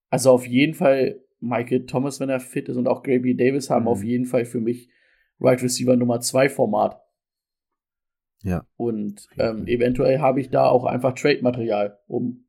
also 0.09 0.31
auf 0.31 0.45
jeden 0.45 0.73
Fall 0.73 1.23
Michael 1.39 1.85
Thomas, 1.85 2.19
wenn 2.19 2.29
er 2.29 2.39
fit 2.39 2.67
ist, 2.69 2.77
und 2.77 2.87
auch 2.87 3.03
Gabriel 3.03 3.37
Davis 3.37 3.69
haben 3.69 3.83
Mhm. 3.83 3.87
auf 3.89 4.03
jeden 4.03 4.25
Fall 4.25 4.45
für 4.45 4.59
mich 4.59 4.89
Right 5.39 5.61
Receiver 5.61 5.95
Nummer 5.95 6.19
zwei 6.19 6.49
Format. 6.49 6.99
Ja. 8.43 8.65
Und 8.75 9.27
ähm, 9.37 9.67
eventuell 9.67 10.19
habe 10.19 10.39
ich 10.41 10.49
da 10.49 10.67
auch 10.67 10.85
einfach 10.85 11.13
Trade-Material, 11.13 11.99
um 12.07 12.45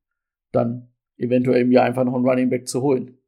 dann 0.53 0.91
eventuell 1.16 1.64
mir 1.64 1.82
einfach 1.82 2.05
noch 2.05 2.14
einen 2.14 2.26
Running 2.28 2.51
Back 2.51 2.68
zu 2.68 2.82
holen. 2.82 3.18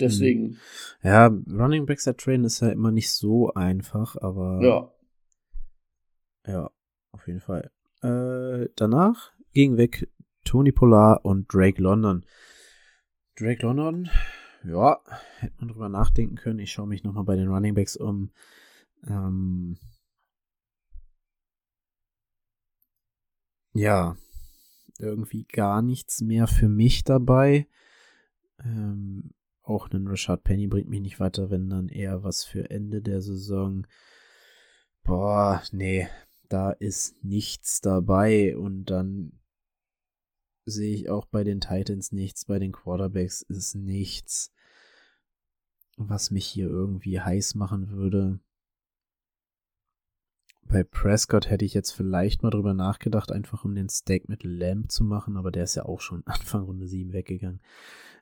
Deswegen, 0.00 0.58
Ja, 1.02 1.26
Running 1.26 1.86
Backs 1.86 2.08
at 2.08 2.18
Train 2.18 2.44
ist 2.44 2.60
ja 2.60 2.70
immer 2.70 2.90
nicht 2.90 3.12
so 3.12 3.52
einfach, 3.54 4.16
aber 4.16 4.60
ja. 4.62 6.52
ja, 6.52 6.70
auf 7.12 7.26
jeden 7.26 7.40
Fall. 7.40 7.70
Äh, 8.02 8.68
danach 8.74 9.32
ging 9.52 9.76
weg 9.76 10.08
Tony 10.44 10.72
Polar 10.72 11.24
und 11.24 11.52
Drake 11.52 11.80
London. 11.80 12.24
Drake 13.38 13.62
London, 13.64 14.08
ja, 14.64 15.00
hätte 15.38 15.54
man 15.58 15.68
drüber 15.68 15.88
nachdenken 15.88 16.36
können. 16.36 16.58
Ich 16.58 16.72
schaue 16.72 16.86
mich 16.86 17.04
nochmal 17.04 17.24
bei 17.24 17.36
den 17.36 17.48
Running 17.48 17.74
Backs 17.74 17.96
um. 17.96 18.30
Ähm, 19.06 19.76
ja, 23.74 24.16
irgendwie 24.98 25.44
gar 25.44 25.82
nichts 25.82 26.20
mehr 26.20 26.46
für 26.46 26.68
mich 26.68 27.04
dabei. 27.04 27.66
Ähm, 28.64 29.32
auch 29.62 29.90
ein 29.90 30.06
Rashad 30.06 30.44
Penny 30.44 30.66
bringt 30.66 30.88
mich 30.88 31.00
nicht 31.00 31.20
weiter, 31.20 31.50
wenn 31.50 31.68
dann 31.68 31.88
eher 31.88 32.22
was 32.24 32.44
für 32.44 32.70
Ende 32.70 33.00
der 33.00 33.22
Saison. 33.22 33.86
Boah, 35.04 35.62
nee, 35.72 36.08
da 36.48 36.70
ist 36.70 37.24
nichts 37.24 37.80
dabei 37.80 38.56
und 38.56 38.86
dann 38.86 39.32
sehe 40.64 40.94
ich 40.94 41.10
auch 41.10 41.26
bei 41.26 41.44
den 41.44 41.60
Titans 41.60 42.12
nichts, 42.12 42.44
bei 42.44 42.58
den 42.58 42.72
Quarterbacks 42.72 43.42
ist 43.42 43.74
nichts, 43.74 44.52
was 45.96 46.30
mich 46.30 46.46
hier 46.46 46.68
irgendwie 46.68 47.20
heiß 47.20 47.54
machen 47.54 47.90
würde. 47.90 48.40
Bei 50.62 50.84
Prescott 50.84 51.50
hätte 51.50 51.64
ich 51.64 51.74
jetzt 51.74 51.90
vielleicht 51.90 52.42
mal 52.42 52.50
drüber 52.50 52.72
nachgedacht, 52.72 53.32
einfach 53.32 53.64
um 53.64 53.74
den 53.74 53.88
Steak 53.88 54.28
mit 54.28 54.42
Lamb 54.44 54.90
zu 54.90 55.04
machen, 55.04 55.36
aber 55.36 55.50
der 55.50 55.64
ist 55.64 55.74
ja 55.74 55.84
auch 55.84 56.00
schon 56.00 56.22
Anfang 56.26 56.62
Runde 56.62 56.86
7 56.86 57.12
weggegangen. 57.12 57.60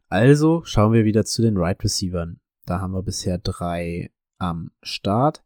Also 0.08 0.62
schauen 0.64 0.92
wir 0.92 1.04
wieder 1.04 1.24
zu 1.24 1.42
den 1.42 1.56
Right 1.56 1.82
Receivern. 1.84 2.40
Da 2.66 2.80
haben 2.80 2.92
wir 2.92 3.02
bisher 3.02 3.38
drei 3.38 4.10
am 4.38 4.72
Start. 4.82 5.44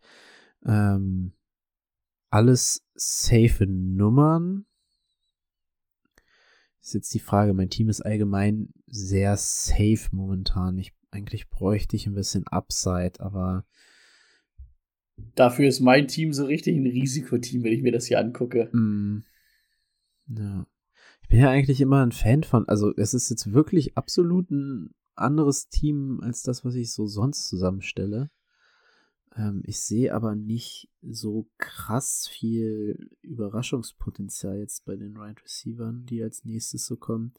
Ähm, 0.65 1.33
alles 2.31 2.87
safe 2.95 3.67
Nummern. 3.67 4.65
Ist 6.85 6.93
jetzt 6.93 7.15
die 7.15 7.21
Frage, 7.21 7.55
mein 7.55 7.71
Team 7.71 7.89
ist 7.89 8.03
allgemein 8.03 8.69
sehr 8.87 9.39
safe 9.39 10.09
momentan. 10.13 10.77
Ich, 10.77 10.93
eigentlich 11.11 11.49
bräuchte 11.49 11.97
ich 11.97 12.07
ein 12.07 12.15
bisschen 12.15 12.47
Upside, 12.47 13.21
aber 13.21 13.65
Dafür 15.35 15.69
ist 15.69 15.81
mein 15.81 16.09
Team 16.09 16.33
so 16.33 16.45
richtig 16.45 16.77
ein 16.77 16.87
Risikoteam, 16.87 17.63
wenn 17.65 17.73
ich 17.73 17.83
mir 17.83 17.93
das 17.93 18.07
hier 18.07 18.19
angucke. 18.19 18.69
Mm. 18.77 19.25
Ja. 20.29 20.67
Ich 21.23 21.29
bin 21.29 21.39
ja 21.39 21.49
eigentlich 21.49 21.81
immer 21.81 22.05
ein 22.05 22.13
Fan 22.13 22.43
von, 22.43 22.69
also 22.69 22.93
es 22.97 23.15
ist 23.15 23.31
jetzt 23.31 23.53
wirklich 23.53 23.97
absolut 23.97 24.51
ein 24.51 24.91
anderes 25.15 25.69
Team 25.69 26.21
als 26.23 26.43
das, 26.43 26.65
was 26.65 26.75
ich 26.75 26.93
so 26.93 27.07
sonst 27.07 27.49
zusammenstelle. 27.49 28.31
Ähm, 29.37 29.63
ich 29.65 29.81
sehe 29.81 30.15
aber 30.15 30.35
nicht 30.35 30.91
so 31.03 31.49
krass 31.59 32.29
viel 32.31 33.11
Überraschungspotenzial 33.23 34.59
jetzt 34.59 34.85
bei 34.85 34.97
den 34.97 35.17
Right 35.17 35.43
Receivern, 35.45 36.07
die 36.07 36.23
als 36.23 36.45
nächstes 36.45 36.87
so 36.87 36.97
kommen. 36.97 37.35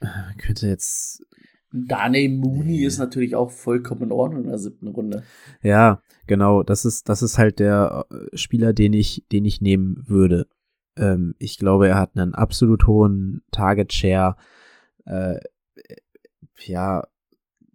Äh, 0.00 0.06
könnte 0.38 0.66
jetzt 0.66 1.24
Dane 1.72 2.28
Mooney 2.28 2.78
Nee. 2.78 2.86
ist 2.86 2.98
natürlich 2.98 3.34
auch 3.34 3.50
vollkommen 3.50 4.02
in 4.02 4.12
Ordnung 4.12 4.44
in 4.44 4.50
der 4.50 4.58
siebten 4.58 4.88
Runde. 4.88 5.22
Ja, 5.62 6.02
genau. 6.26 6.62
Das 6.62 6.84
ist, 6.84 7.08
das 7.08 7.22
ist 7.22 7.38
halt 7.38 7.58
der 7.58 8.06
äh, 8.10 8.36
Spieler, 8.36 8.72
den 8.72 8.92
ich, 8.92 9.24
den 9.32 9.44
ich 9.44 9.60
nehmen 9.60 10.04
würde. 10.06 10.48
Ähm, 10.96 11.34
ich 11.38 11.56
glaube, 11.58 11.88
er 11.88 11.98
hat 11.98 12.16
einen 12.16 12.34
absolut 12.34 12.86
hohen 12.86 13.42
Target 13.50 13.92
Share. 13.92 14.36
Äh, 15.06 15.40
ja, 16.58 17.08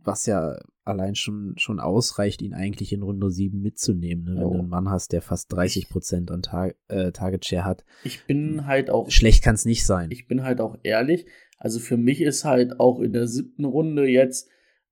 was 0.04 0.28
ja 0.28 0.58
allein 0.88 1.16
schon, 1.16 1.54
schon 1.58 1.80
ausreicht, 1.80 2.42
ihn 2.42 2.54
eigentlich 2.54 2.92
in 2.94 3.02
Runde 3.04 3.30
7 3.30 3.62
mitzunehmen, 3.62 4.24
ne? 4.26 4.36
wenn 4.38 4.44
Oh. 4.44 4.54
du 4.54 4.60
einen 4.60 4.70
Mann 4.70 4.90
hast, 4.90 5.12
der 5.14 5.22
fast 5.22 5.52
30 5.54 5.90
Prozent 5.90 6.32
an 6.32 6.42
Tar 6.42 6.72
äh, 6.88 7.12
Target 7.12 7.46
Share 7.46 7.66
hat. 7.66 7.84
Ich 8.04 8.26
bin 8.26 8.66
halt 8.66 8.90
auch 8.90 9.10
Schlecht 9.12 9.44
kann 9.44 9.56
es 9.56 9.66
nicht 9.66 9.86
sein. 9.86 10.10
ich 10.12 10.28
bin 10.28 10.44
halt 10.44 10.62
auch 10.62 10.78
ehrlich. 10.84 11.26
Also 11.60 11.80
für 11.80 11.98
mich 11.98 12.22
ist 12.22 12.46
halt 12.46 12.80
auch 12.80 13.00
in 13.00 13.14
der 13.14 13.28
siebten 13.28 13.66
Runde 13.66 14.06
jetzt 14.08 14.50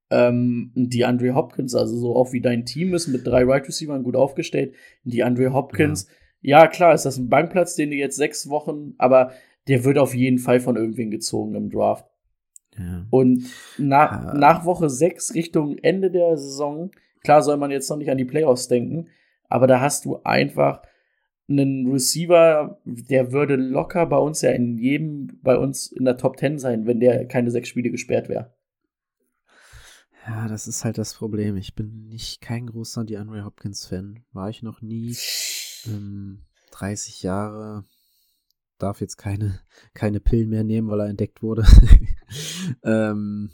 ähm, 0.10 0.72
die 0.76 1.06
Andre 1.06 1.34
Hopkins, 1.36 1.76
also 1.76 1.98
so 1.98 2.16
auch 2.16 2.32
wie 2.34 2.42
dein 2.42 2.66
Team 2.66 2.94
ist 2.94 3.08
mit 3.08 3.26
drei 3.26 3.44
Right 3.44 3.68
Receivers 3.68 4.04
gut 4.04 4.16
aufgestellt. 4.16 4.74
Die 5.04 5.24
Andre 5.24 5.54
Hopkins, 5.54 6.08
ja. 6.42 6.68
klar, 6.68 6.94
ist 6.94 7.06
das 7.06 7.18
ein 7.18 7.30
Bankplatz, 7.30 7.76
den 7.76 7.90
du 7.90 7.96
jetzt 7.96 8.16
sechs 8.18 8.50
Wochen, 8.50 8.94
aber 8.98 9.32
der 9.68 9.84
wird 9.84 9.98
auf 9.98 10.14
jeden 10.14 10.38
Fall 10.38 10.60
von 10.60 10.76
irgendwen 10.76 11.10
gezogen 11.10 11.56
im 11.56 11.70
Draft. 11.72 12.06
Ja. 12.78 13.06
Und 13.10 13.46
na, 13.78 14.08
Ah. 14.10 14.34
nach 14.38 14.66
Woche 14.66 14.90
6 14.90 15.34
Richtung 15.34 15.78
Ende 15.80 16.12
der 16.12 16.38
Saison, 16.38 16.92
klar 17.22 17.42
soll 17.42 17.58
man 17.58 17.72
jetzt 17.72 17.90
noch 17.90 17.98
nicht 17.98 18.10
an 18.12 18.18
die 18.18 18.26
Playoffs 18.26 18.68
denken, 18.68 19.08
aber 19.50 19.68
da 19.68 19.80
hast 19.80 20.06
du 20.06 20.22
einfach 20.24 20.82
einen 21.48 21.92
Receiver, 21.92 22.80
der 22.86 23.32
würde 23.32 23.56
locker 23.56 24.06
bei 24.08 24.18
uns 24.18 24.42
ja 24.42 24.52
in 24.52 24.78
jedem, 24.80 25.40
bei 25.44 25.58
uns 25.58 25.92
in 25.92 26.04
der 26.06 26.18
Top 26.18 26.40
10 26.40 26.58
sein, 26.58 26.88
wenn 26.88 27.00
der 27.00 27.28
keine 27.28 27.52
sechs 27.52 27.70
Spiele 27.70 27.92
gesperrt 27.92 28.30
wäre. 28.30 28.54
ja, 30.28 30.48
das 30.48 30.68
ist 30.68 30.84
halt 30.84 30.98
das 30.98 31.14
Problem. 31.14 31.56
Ich 31.56 31.76
bin 31.76 32.08
nicht 32.08 32.42
kein 32.42 32.66
großer 32.66 33.04
DeAndre 33.04 33.46
Hopkins-Fan. 33.46 34.24
War 34.34 34.50
ich 34.50 34.64
noch 34.64 34.82
nie. 34.82 35.16
Ähm, 35.86 36.40
30 36.72 37.22
Jahre. 37.22 37.86
Darf 38.78 39.02
jetzt 39.02 39.18
keine, 39.18 39.62
keine 39.94 40.20
Pillen 40.20 40.50
mehr 40.50 40.64
nehmen, 40.64 40.90
weil 40.90 41.00
er 41.00 41.10
entdeckt 41.10 41.42
wurde. 41.42 41.66
ähm, 42.84 43.52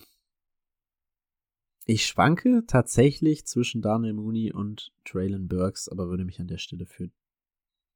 ich 1.85 2.05
schwanke 2.05 2.63
tatsächlich 2.67 3.45
zwischen 3.45 3.81
Daniel 3.81 4.13
Mooney 4.13 4.51
und 4.51 4.91
Traylon 5.05 5.47
Burks, 5.47 5.89
aber 5.89 6.09
würde 6.09 6.25
mich 6.25 6.39
an 6.39 6.47
der 6.47 6.57
Stelle 6.57 6.85
für 6.85 7.09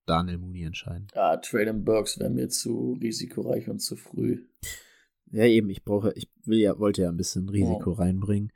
Daniel 0.05 0.37
Mooney 0.37 0.63
entscheiden. 0.63 1.07
Ja, 1.15 1.37
Traylon 1.37 1.83
Burks 1.83 2.19
wäre 2.19 2.29
mir 2.29 2.49
zu 2.49 2.97
risikoreich 3.01 3.69
und 3.69 3.79
zu 3.79 3.95
früh. 3.95 4.45
Ja, 5.31 5.45
eben, 5.45 5.69
ich 5.69 5.83
brauche, 5.83 6.13
ich 6.15 6.29
will 6.43 6.59
ja, 6.59 6.77
wollte 6.77 7.03
ja 7.03 7.09
ein 7.09 7.17
bisschen 7.17 7.49
Risiko 7.49 7.91
reinbringen. 7.93 8.51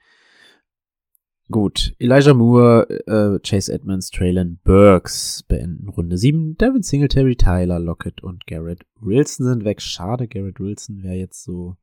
Gut, 1.51 1.95
Elijah 1.97 2.35
Moore, 2.35 2.87
äh, 3.07 3.39
Chase 3.39 3.73
Edmonds, 3.73 4.11
Traylon 4.11 4.59
Burks 4.63 5.41
beenden 5.47 5.89
Runde 5.89 6.15
7. 6.15 6.55
Devin 6.57 6.83
Singletary, 6.83 7.35
Tyler 7.37 7.79
Lockett 7.79 8.21
und 8.21 8.45
Garrett 8.45 8.85
Wilson 8.99 9.47
sind 9.47 9.63
weg. 9.63 9.81
Schade, 9.81 10.27
Garrett 10.27 10.59
Wilson 10.59 11.01
wäre 11.01 11.15
jetzt 11.15 11.43
so, 11.43 11.75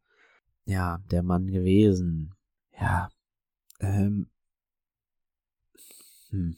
ja, 0.66 1.00
der 1.10 1.24
Mann 1.24 1.48
gewesen. 1.48 2.32
Ja, 2.80 3.08
ähm, 3.80 4.28
hm. 6.30 6.54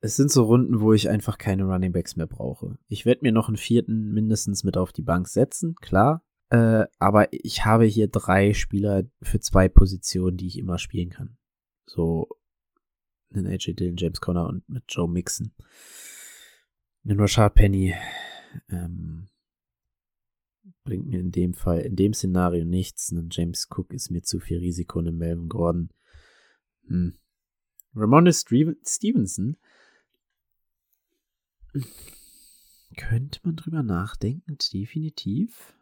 Es 0.00 0.14
sind 0.14 0.30
so 0.30 0.44
Runden, 0.44 0.80
wo 0.80 0.92
ich 0.92 1.08
einfach 1.08 1.38
keine 1.38 1.64
Running 1.64 1.92
Backs 1.92 2.14
mehr 2.14 2.28
brauche. 2.28 2.78
Ich 2.86 3.04
werde 3.04 3.22
mir 3.22 3.32
noch 3.32 3.48
einen 3.48 3.56
vierten 3.56 4.12
mindestens 4.12 4.62
mit 4.62 4.76
auf 4.76 4.92
die 4.92 5.02
Bank 5.02 5.26
setzen, 5.26 5.74
klar. 5.80 6.22
Äh, 6.50 6.84
aber 7.00 7.32
ich 7.32 7.64
habe 7.64 7.84
hier 7.84 8.06
drei 8.06 8.54
Spieler 8.54 9.02
für 9.22 9.40
zwei 9.40 9.68
Positionen, 9.68 10.36
die 10.36 10.46
ich 10.46 10.58
immer 10.58 10.78
spielen 10.78 11.10
kann. 11.10 11.36
So 11.86 12.28
einen 13.32 13.46
AJ 13.46 13.74
Dillon, 13.74 13.96
James 13.96 14.20
Conner 14.20 14.46
und 14.46 14.68
mit 14.68 14.84
Joe 14.88 15.08
Mixon. 15.08 15.52
Einen 17.04 17.20
Rashad 17.20 17.54
Penny 17.54 17.94
ähm, 18.68 19.28
bringt 20.84 21.06
mir 21.06 21.20
in 21.20 21.32
dem 21.32 21.54
Fall, 21.54 21.80
in 21.80 21.96
dem 21.96 22.14
Szenario 22.14 22.64
nichts. 22.64 23.10
Ein 23.10 23.28
James 23.30 23.68
Cook 23.70 23.92
ist 23.92 24.10
mir 24.10 24.22
zu 24.22 24.40
viel 24.40 24.58
Risiko. 24.58 25.00
Ein 25.00 25.16
Melvin 25.16 25.48
Gordon. 25.48 25.90
Hm. 26.86 27.14
Steven- 28.32 28.76
Stevenson 28.84 29.56
könnte 32.96 33.40
man 33.42 33.56
drüber 33.56 33.82
nachdenken, 33.82 34.56
definitiv. 34.72 35.74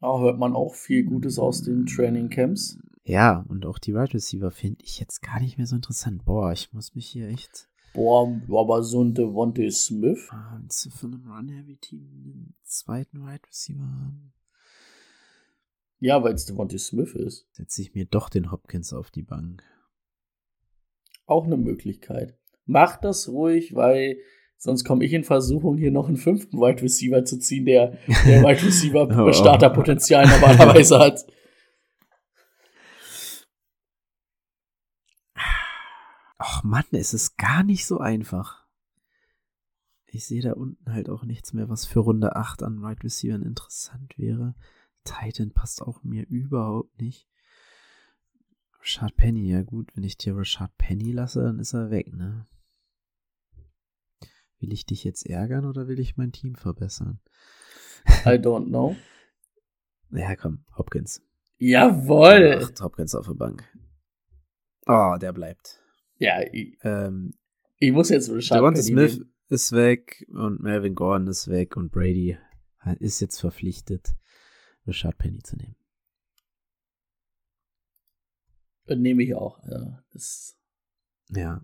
Da 0.00 0.18
hört 0.20 0.38
man 0.38 0.54
auch 0.54 0.74
viel 0.74 1.04
Gutes 1.04 1.38
aus 1.38 1.62
den 1.62 1.86
Training 1.86 2.28
Camps. 2.30 2.78
Ja, 3.08 3.42
und 3.48 3.64
auch 3.64 3.78
die 3.78 3.94
Wide 3.94 4.12
Receiver 4.12 4.50
finde 4.50 4.84
ich 4.84 5.00
jetzt 5.00 5.22
gar 5.22 5.40
nicht 5.40 5.56
mehr 5.56 5.66
so 5.66 5.74
interessant. 5.76 6.26
Boah, 6.26 6.52
ich 6.52 6.72
muss 6.74 6.94
mich 6.94 7.06
hier 7.06 7.26
echt 7.28 7.68
Boah, 7.94 8.38
aber 8.50 8.82
so 8.82 9.02
ein 9.02 9.14
Devontae 9.14 9.70
Smith. 9.70 10.28
ah, 10.30 10.58
willst 10.60 10.84
du 10.84 10.90
von 10.90 11.14
einem 11.14 11.26
Run-Heavy-Team 11.26 12.00
einen 12.12 12.54
zweiten 12.64 13.22
Wide 13.26 13.46
Receiver 13.48 13.80
haben? 13.80 14.34
Ja, 16.00 16.22
weil 16.22 16.34
es 16.34 16.44
Devontae 16.44 16.78
Smith 16.78 17.14
ist. 17.14 17.46
Setze 17.52 17.80
ich 17.80 17.94
mir 17.94 18.04
doch 18.04 18.28
den 18.28 18.52
Hopkins 18.52 18.92
auf 18.92 19.10
die 19.10 19.22
Bank. 19.22 19.62
Auch 21.24 21.46
eine 21.46 21.56
Möglichkeit. 21.56 22.36
Mach 22.66 22.98
das 23.00 23.28
ruhig, 23.30 23.74
weil 23.74 24.18
sonst 24.58 24.84
komme 24.84 25.02
ich 25.04 25.14
in 25.14 25.24
Versuchung, 25.24 25.78
hier 25.78 25.90
noch 25.90 26.08
einen 26.08 26.18
fünften 26.18 26.58
Wide 26.58 26.82
Receiver 26.82 27.24
zu 27.24 27.38
ziehen, 27.38 27.64
der, 27.64 27.96
der 28.26 28.42
Wide 28.44 28.62
Receiver 28.66 29.08
Oh. 29.10 29.32
Starterpotenzial 29.32 30.26
normalerweise 30.28 30.98
hat. 30.98 31.24
Ach 36.50 36.64
Mann, 36.64 36.84
es 36.92 37.12
ist 37.12 37.36
gar 37.36 37.62
nicht 37.62 37.84
so 37.84 37.98
einfach. 37.98 38.66
Ich 40.06 40.24
sehe 40.24 40.40
da 40.40 40.54
unten 40.54 40.90
halt 40.90 41.10
auch 41.10 41.24
nichts 41.24 41.52
mehr, 41.52 41.68
was 41.68 41.84
für 41.84 41.98
Runde 41.98 42.36
8 42.36 42.62
an 42.62 42.80
Wide 42.80 43.04
Receivers 43.04 43.42
interessant 43.42 44.16
wäre. 44.16 44.54
Titan 45.04 45.52
passt 45.52 45.82
auch 45.82 46.02
mir 46.02 46.26
überhaupt 46.26 46.98
nicht. 46.98 47.28
Rashad 48.80 49.14
Penny, 49.16 49.50
ja 49.50 49.62
gut, 49.62 49.94
wenn 49.94 50.04
ich 50.04 50.16
dir 50.16 50.34
Rashad 50.34 50.74
Penny 50.78 51.12
lasse, 51.12 51.42
dann 51.42 51.58
ist 51.58 51.74
er 51.74 51.90
weg, 51.90 52.14
ne? 52.14 52.46
Will 54.58 54.72
ich 54.72 54.86
dich 54.86 55.04
jetzt 55.04 55.26
ärgern 55.26 55.66
oder 55.66 55.86
will 55.86 56.00
ich 56.00 56.16
mein 56.16 56.32
Team 56.32 56.54
verbessern? 56.54 57.20
I 58.24 58.38
don't 58.38 58.68
know. 58.68 58.96
Ja, 60.10 60.34
komm, 60.36 60.64
Hopkins. 60.74 61.20
Jawoll! 61.58 62.66
Hopkins 62.80 63.14
auf 63.14 63.26
der 63.26 63.34
Bank. 63.34 63.62
Oh, 64.86 65.16
der 65.20 65.34
bleibt. 65.34 65.82
Ja, 66.18 66.42
ich, 66.52 66.76
Ähm, 66.82 67.34
ich 67.78 67.92
muss 67.92 68.08
jetzt 68.08 68.28
Devonta 68.28 68.82
Smith 68.82 69.20
ist 69.48 69.72
weg 69.72 70.26
und 70.28 70.60
Melvin 70.60 70.94
Gordon 70.94 71.28
ist 71.28 71.48
weg 71.48 71.76
und 71.76 71.90
Brady 71.90 72.36
ist 72.98 73.20
jetzt 73.20 73.40
verpflichtet, 73.40 74.14
Rashad 74.86 75.18
Penny 75.18 75.42
zu 75.42 75.56
nehmen. 75.56 75.76
Äh, 78.86 78.96
Nehme 78.96 79.22
ich 79.22 79.34
auch. 79.34 79.62
Ja, 79.68 80.02
das, 80.12 80.56
Ja. 81.30 81.62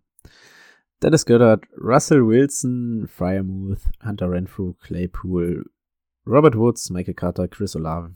Dennis 1.03 1.27
Goddard, 1.27 1.67
Russell 1.77 2.27
Wilson, 2.27 3.07
Fryermuth, 3.09 3.81
Hunter 4.03 4.31
Renfrew, 4.31 4.75
Claypool, 4.75 5.71
Robert 6.27 6.57
Woods, 6.57 6.89
Michael 6.91 7.15
Carter, 7.15 7.49
Chris 7.49 7.77
Olave, 7.77 8.15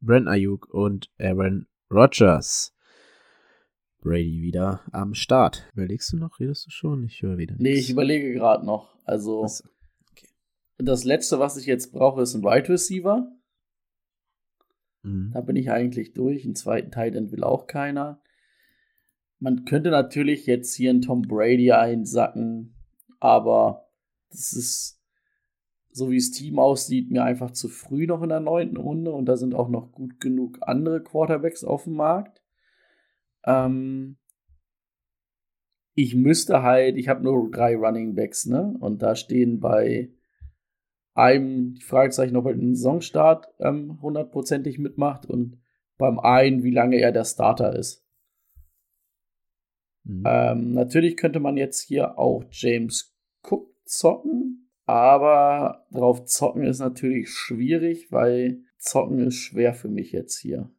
Brent 0.00 0.28
Ayuk 0.28 0.68
und 0.72 1.10
Aaron 1.18 1.66
Rodgers. 1.90 2.75
Brady 4.06 4.40
wieder 4.40 4.82
am 4.92 5.14
Start. 5.14 5.68
Überlegst 5.72 6.12
du 6.12 6.16
noch? 6.16 6.38
Redest 6.38 6.66
du 6.66 6.70
schon? 6.70 7.04
Ich 7.04 7.22
höre 7.22 7.38
wieder. 7.38 7.56
nee, 7.58 7.70
nichts. 7.70 7.86
ich 7.86 7.90
überlege 7.90 8.32
gerade 8.32 8.64
noch. 8.64 8.94
Also, 9.04 9.42
Achso. 9.42 9.68
das 10.78 11.02
letzte, 11.02 11.40
was 11.40 11.56
ich 11.56 11.66
jetzt 11.66 11.90
brauche, 11.90 12.22
ist 12.22 12.34
ein 12.36 12.44
Wide 12.44 12.68
Receiver. 12.68 13.28
Mhm. 15.02 15.32
Da 15.34 15.40
bin 15.40 15.56
ich 15.56 15.72
eigentlich 15.72 16.12
durch. 16.12 16.44
Einen 16.44 16.54
zweiten 16.54 16.92
Tight 16.92 17.14
will 17.14 17.42
auch 17.42 17.66
keiner. 17.66 18.22
Man 19.40 19.64
könnte 19.64 19.90
natürlich 19.90 20.46
jetzt 20.46 20.76
hier 20.76 20.90
einen 20.90 21.02
Tom 21.02 21.22
Brady 21.22 21.72
einsacken, 21.72 22.76
aber 23.18 23.88
das 24.30 24.52
ist, 24.52 25.02
so 25.90 26.12
wie 26.12 26.18
das 26.18 26.30
Team 26.30 26.60
aussieht, 26.60 27.10
mir 27.10 27.24
einfach 27.24 27.50
zu 27.50 27.68
früh 27.68 28.06
noch 28.06 28.22
in 28.22 28.28
der 28.28 28.38
neunten 28.40 28.76
Runde 28.76 29.10
und 29.10 29.26
da 29.26 29.36
sind 29.36 29.52
auch 29.52 29.68
noch 29.68 29.90
gut 29.90 30.20
genug 30.20 30.58
andere 30.60 31.02
Quarterbacks 31.02 31.64
auf 31.64 31.84
dem 31.84 31.94
Markt. 31.94 32.45
Ähm, 33.46 34.18
ich 35.94 36.14
müsste 36.14 36.62
halt, 36.62 36.96
ich 36.96 37.08
habe 37.08 37.24
nur 37.24 37.50
drei 37.50 37.74
Running 37.74 38.14
Backs, 38.14 38.46
ne? 38.46 38.76
Und 38.80 39.02
da 39.02 39.16
stehen 39.16 39.60
bei 39.60 40.10
einem 41.14 41.74
die 41.74 41.82
Fragezeichen, 41.82 42.36
ob 42.36 42.46
er 42.46 42.54
den 42.54 42.74
Saisonstart 42.74 43.48
ähm, 43.58 44.00
hundertprozentig 44.02 44.78
mitmacht 44.78 45.24
und 45.24 45.58
beim 45.96 46.18
einen, 46.18 46.62
wie 46.62 46.70
lange 46.70 46.96
er 46.96 47.12
der 47.12 47.24
Starter 47.24 47.74
ist. 47.74 48.06
Mhm. 50.04 50.24
Ähm, 50.26 50.72
natürlich 50.72 51.16
könnte 51.16 51.40
man 51.40 51.56
jetzt 51.56 51.80
hier 51.80 52.18
auch 52.18 52.44
James 52.50 53.16
Cook 53.42 53.74
zocken, 53.86 54.70
aber 54.84 55.86
drauf 55.90 56.26
zocken 56.26 56.64
ist 56.64 56.80
natürlich 56.80 57.30
schwierig, 57.30 58.12
weil 58.12 58.62
zocken 58.78 59.18
ist 59.20 59.36
schwer 59.36 59.72
für 59.72 59.88
mich 59.88 60.12
jetzt 60.12 60.38
hier. 60.38 60.70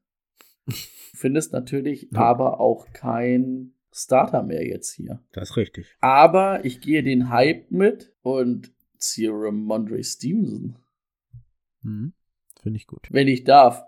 Findest 0.70 1.54
natürlich 1.54 2.10
Ja. 2.12 2.20
aber 2.20 2.60
auch 2.60 2.92
kein 2.94 3.74
Starter 3.92 4.44
mehr 4.44 4.66
jetzt 4.68 4.92
hier. 4.92 5.24
Das 5.32 5.52
ist 5.52 5.58
richtig. 5.58 5.88
Aber 6.02 6.64
ich 6.66 6.82
gehe 6.82 7.02
den 7.04 7.30
Hype 7.30 7.72
mit 7.72 8.14
und 8.22 8.72
ziehe 8.98 9.32
Ramondre 9.32 10.04
Stevenson. 10.04 10.78
Mhm. 11.82 12.14
Finde 12.62 12.78
ich 12.78 12.88
gut. 12.88 13.08
Wenn 13.12 13.28
ich 13.28 13.44
darf. 13.44 13.84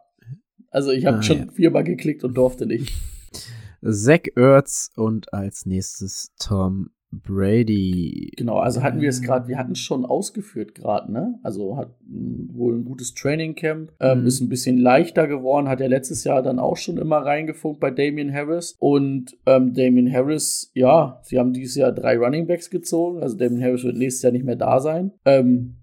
Also 0.72 0.92
ich 0.92 1.06
habe 1.06 1.18
Ah, 1.18 1.22
schon 1.24 1.38
ja. 1.48 1.52
viermal 1.52 1.84
geklickt 1.84 2.24
und 2.24 2.36
durfte 2.36 2.66
nicht. 2.66 2.94
Zach 3.82 4.22
Ertz 4.36 4.92
und 4.96 5.34
als 5.34 5.66
nächstes 5.66 6.34
Tom 6.40 6.90
Brady. 7.12 8.32
Genau, 8.38 8.58
also 8.58 8.84
hatten 8.84 9.02
wir 9.02 9.10
es 9.10 9.22
gerade, 9.22 9.48
wir 9.48 9.58
hatten 9.58 9.72
es 9.72 9.80
schon 9.80 10.06
ausgeführt 10.06 10.76
gerade, 10.76 11.12
ne? 11.12 11.40
Also 11.44 11.78
hat 11.78 11.96
wohl 12.08 12.76
ein 12.76 12.86
gutes 12.86 13.14
Trainingcamp, 13.14 13.92
ähm, 14.00 14.22
Mhm. 14.22 14.28
ist 14.28 14.42
ein 14.42 14.50
bisschen 14.50 14.78
leichter 14.78 15.28
geworden, 15.28 15.68
hat 15.68 15.82
er 15.82 15.90
letztes 15.90 16.24
Jahr 16.24 16.42
dann 16.44 16.60
auch 16.60 16.78
schon 16.78 16.98
immer 16.98 17.18
reingefunkt 17.18 17.80
bei 17.80 17.92
Damian 17.92 18.34
Harris. 18.34 18.76
Und 18.80 19.38
ähm, 19.46 19.74
Damian 19.74 20.12
Harris, 20.12 20.72
ja, 20.74 21.20
sie 21.24 21.40
haben 21.40 21.54
dieses 21.54 21.76
Jahr 21.76 21.92
drei 21.92 22.18
Runningbacks 22.18 22.70
gezogen, 22.70 23.22
also 23.22 23.36
Damian 23.38 23.64
Harris 23.64 23.84
wird 23.84 23.98
nächstes 23.98 24.22
Jahr 24.24 24.32
nicht 24.32 24.46
mehr 24.46 24.56
da 24.56 24.80
sein. 24.80 25.12
Ähm, 25.26 25.78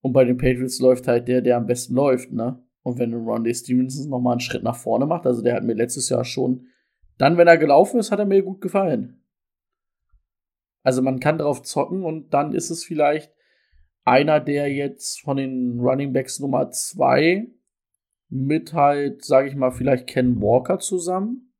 und 0.00 0.12
bei 0.12 0.24
den 0.24 0.36
Patriots 0.36 0.80
läuft 0.80 1.06
halt 1.06 1.28
der, 1.28 1.42
der 1.42 1.56
am 1.58 1.66
besten 1.66 1.94
läuft, 1.94 2.32
ne? 2.32 2.58
Und 2.82 2.98
wenn 2.98 3.14
Rondé 3.14 3.54
Stevenson 3.54 4.10
nochmal 4.10 4.32
einen 4.32 4.40
Schritt 4.40 4.64
nach 4.64 4.74
vorne 4.74 5.06
macht, 5.06 5.24
also 5.26 5.42
der 5.42 5.54
hat 5.54 5.62
mir 5.62 5.74
letztes 5.74 6.08
Jahr 6.08 6.24
schon, 6.24 6.66
dann, 7.18 7.36
wenn 7.36 7.46
er 7.46 7.56
gelaufen 7.56 8.00
ist, 8.00 8.10
hat 8.10 8.18
er 8.18 8.26
mir 8.26 8.42
gut 8.42 8.60
gefallen. 8.60 9.21
Also 10.82 11.02
man 11.02 11.20
kann 11.20 11.38
drauf 11.38 11.62
zocken 11.62 12.04
und 12.04 12.34
dann 12.34 12.54
ist 12.54 12.70
es 12.70 12.84
vielleicht 12.84 13.32
einer, 14.04 14.40
der 14.40 14.72
jetzt 14.72 15.20
von 15.20 15.36
den 15.36 15.78
Running 15.78 16.12
Backs 16.12 16.40
Nummer 16.40 16.70
zwei 16.70 17.48
mit 18.28 18.72
halt, 18.72 19.24
sage 19.24 19.48
ich 19.48 19.54
mal, 19.54 19.70
vielleicht 19.70 20.06
Ken 20.06 20.40
Walker 20.40 20.78
zusammen. 20.78 21.52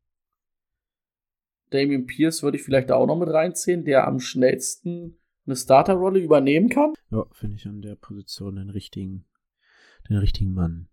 Damian 1.71 2.07
Pierce 2.07 2.43
würde 2.43 2.57
ich 2.57 2.65
vielleicht 2.65 2.91
auch 2.91 3.07
noch 3.07 3.19
mit 3.19 3.29
reinziehen, 3.29 3.85
der 3.85 4.07
am 4.07 4.21
schnellsten 4.21 5.19
eine 5.47 5.57
Starterrolle 5.57 6.21
übernehmen 6.21 6.69
kann. 6.69 6.93
Ja, 7.11 7.25
finde 7.33 7.57
ich 7.57 7.67
an 7.67 7.83
der 7.83 7.97
Position 7.97 8.57
den 8.57 8.71
richtigen, 8.71 9.27
den 10.09 10.17
richtigen 10.17 10.53
Mann. 10.53 10.89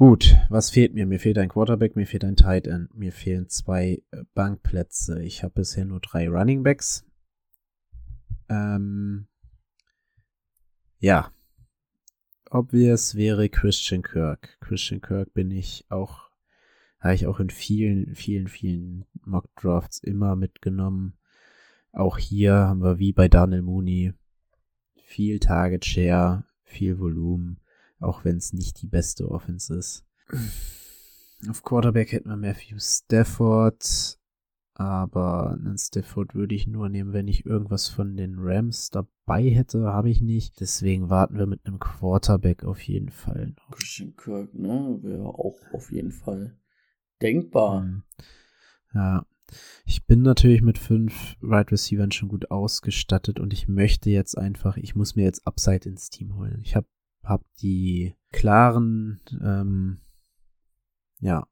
Gut, 0.00 0.34
was 0.48 0.70
fehlt 0.70 0.94
mir? 0.94 1.04
Mir 1.04 1.20
fehlt 1.20 1.36
ein 1.36 1.50
Quarterback, 1.50 1.94
mir 1.94 2.06
fehlt 2.06 2.24
ein 2.24 2.34
Tight 2.34 2.66
End, 2.66 2.96
mir 2.96 3.12
fehlen 3.12 3.50
zwei 3.50 4.02
äh, 4.12 4.22
Bankplätze. 4.32 5.22
Ich 5.22 5.42
habe 5.42 5.52
bisher 5.52 5.84
nur 5.84 6.00
drei 6.00 6.26
Running 6.26 6.62
Backs. 6.62 7.04
Ähm, 8.48 9.26
ja. 11.00 11.30
Obvious 12.50 13.14
wäre 13.14 13.50
Christian 13.50 14.00
Kirk. 14.00 14.56
Christian 14.60 15.02
Kirk 15.02 15.34
bin 15.34 15.50
ich 15.50 15.84
auch, 15.90 16.30
habe 16.98 17.14
ich 17.14 17.26
auch 17.26 17.38
in 17.38 17.50
vielen, 17.50 18.14
vielen, 18.14 18.48
vielen 18.48 19.04
Mock 19.26 19.54
Drafts 19.56 19.98
immer 19.98 20.34
mitgenommen. 20.34 21.18
Auch 21.92 22.16
hier 22.16 22.54
haben 22.54 22.82
wir 22.82 22.98
wie 22.98 23.12
bei 23.12 23.28
Daniel 23.28 23.60
Mooney 23.60 24.14
viel 25.04 25.40
Target 25.40 25.84
Share, 25.84 26.46
viel 26.62 26.98
Volumen, 26.98 27.60
auch 28.00 28.24
wenn 28.24 28.36
es 28.36 28.52
nicht 28.52 28.82
die 28.82 28.88
beste 28.88 29.30
Offense 29.30 29.74
ist. 29.74 30.04
Auf 31.48 31.62
Quarterback 31.62 32.12
hätten 32.12 32.28
wir 32.28 32.36
Matthew 32.36 32.78
Stafford, 32.78 34.18
aber 34.74 35.52
einen 35.52 35.78
Stafford 35.78 36.34
würde 36.34 36.54
ich 36.54 36.66
nur 36.66 36.88
nehmen, 36.88 37.12
wenn 37.12 37.28
ich 37.28 37.46
irgendwas 37.46 37.88
von 37.88 38.16
den 38.16 38.36
Rams 38.38 38.90
dabei 38.90 39.42
hätte, 39.50 39.84
habe 39.84 40.10
ich 40.10 40.20
nicht. 40.20 40.60
Deswegen 40.60 41.10
warten 41.10 41.38
wir 41.38 41.46
mit 41.46 41.66
einem 41.66 41.78
Quarterback 41.78 42.64
auf 42.64 42.80
jeden 42.82 43.10
Fall 43.10 43.54
noch. 43.56 43.76
Christian 43.76 44.16
Kirk, 44.16 44.54
ne, 44.54 44.98
wäre 45.02 45.26
auch 45.26 45.58
auf 45.72 45.92
jeden 45.92 46.12
Fall 46.12 46.58
denkbar. 47.20 47.82
Mhm. 47.82 48.02
Ja. 48.94 49.26
Ich 49.84 50.06
bin 50.06 50.22
natürlich 50.22 50.62
mit 50.62 50.78
fünf 50.78 51.36
Wide 51.40 51.72
Receivers 51.72 52.14
schon 52.14 52.28
gut 52.28 52.50
ausgestattet 52.50 53.40
und 53.40 53.52
ich 53.52 53.66
möchte 53.66 54.08
jetzt 54.08 54.38
einfach, 54.38 54.76
ich 54.76 54.94
muss 54.94 55.16
mir 55.16 55.24
jetzt 55.24 55.46
Upside 55.46 55.88
ins 55.88 56.08
Team 56.08 56.36
holen. 56.36 56.60
Ich 56.62 56.76
habe 56.76 56.86
hab 57.22 57.42
die 57.60 58.14
klaren, 58.32 59.20
ähm, 59.40 59.98
ja, 61.20 61.46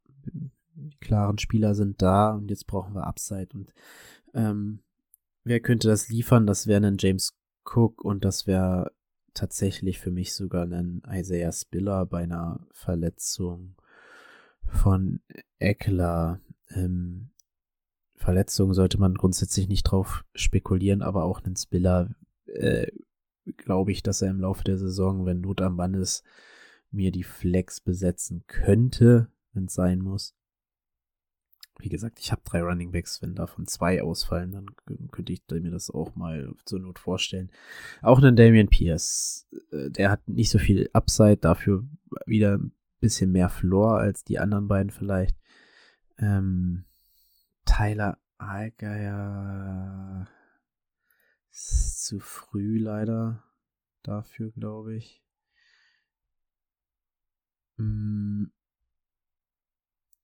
die 0.74 0.96
klaren 1.00 1.38
Spieler 1.38 1.74
sind 1.74 2.00
da 2.02 2.34
und 2.34 2.50
jetzt 2.50 2.66
brauchen 2.66 2.94
wir 2.94 3.06
Upside 3.06 3.48
und 3.54 3.72
ähm, 4.34 4.80
wer 5.44 5.60
könnte 5.60 5.88
das 5.88 6.08
liefern? 6.08 6.46
Das 6.46 6.66
wäre 6.66 6.86
ein 6.86 6.96
James 6.98 7.36
Cook 7.64 8.04
und 8.04 8.24
das 8.24 8.46
wäre 8.46 8.92
tatsächlich 9.34 9.98
für 9.98 10.10
mich 10.10 10.34
sogar 10.34 10.64
ein 10.64 11.02
Isaiah 11.08 11.52
Spiller 11.52 12.06
bei 12.06 12.22
einer 12.22 12.66
Verletzung 12.72 13.76
von 14.64 15.20
Eckler. 15.58 16.40
Ähm, 16.70 17.30
Verletzungen 18.16 18.74
sollte 18.74 18.98
man 18.98 19.14
grundsätzlich 19.14 19.68
nicht 19.68 19.84
drauf 19.84 20.24
spekulieren, 20.34 21.02
aber 21.02 21.24
auch 21.24 21.42
einen 21.42 21.56
Spiller 21.56 22.10
äh, 22.46 22.88
glaube 23.56 23.92
ich, 23.92 24.02
dass 24.02 24.22
er 24.22 24.30
im 24.30 24.40
Laufe 24.40 24.64
der 24.64 24.78
Saison, 24.78 25.26
wenn 25.26 25.40
Not 25.40 25.60
am 25.60 25.76
Mann 25.76 25.94
ist, 25.94 26.24
mir 26.90 27.12
die 27.12 27.24
Flex 27.24 27.80
besetzen 27.80 28.44
könnte, 28.46 29.28
wenn 29.52 29.66
es 29.66 29.74
sein 29.74 30.00
muss. 30.00 30.34
Wie 31.80 31.88
gesagt, 31.88 32.18
ich 32.18 32.32
habe 32.32 32.42
drei 32.44 32.60
Running 32.62 32.90
Backs, 32.90 33.22
wenn 33.22 33.36
davon 33.36 33.68
zwei 33.68 34.02
ausfallen, 34.02 34.50
dann 34.50 34.66
könnte 35.12 35.32
ich 35.32 35.42
mir 35.48 35.70
das 35.70 35.90
auch 35.90 36.16
mal 36.16 36.52
zur 36.64 36.80
Not 36.80 36.98
vorstellen. 36.98 37.52
Auch 38.02 38.18
einen 38.18 38.34
Damian 38.34 38.68
Pierce, 38.68 39.46
äh, 39.70 39.88
der 39.90 40.10
hat 40.10 40.26
nicht 40.26 40.50
so 40.50 40.58
viel 40.58 40.90
Upside, 40.92 41.36
dafür 41.36 41.84
wieder 42.26 42.58
ein 42.58 42.72
bisschen 42.98 43.30
mehr 43.30 43.48
Floor 43.48 43.98
als 43.98 44.24
die 44.24 44.40
anderen 44.40 44.66
beiden 44.66 44.90
vielleicht. 44.90 45.36
Ähm, 46.18 46.84
Tyler 47.64 48.18
Allgeier 48.38 50.26
ist 51.58 52.04
zu 52.06 52.20
früh 52.20 52.78
leider 52.78 53.42
dafür, 54.02 54.50
glaube 54.52 54.96
ich. 54.96 55.22
Mm, 57.76 58.44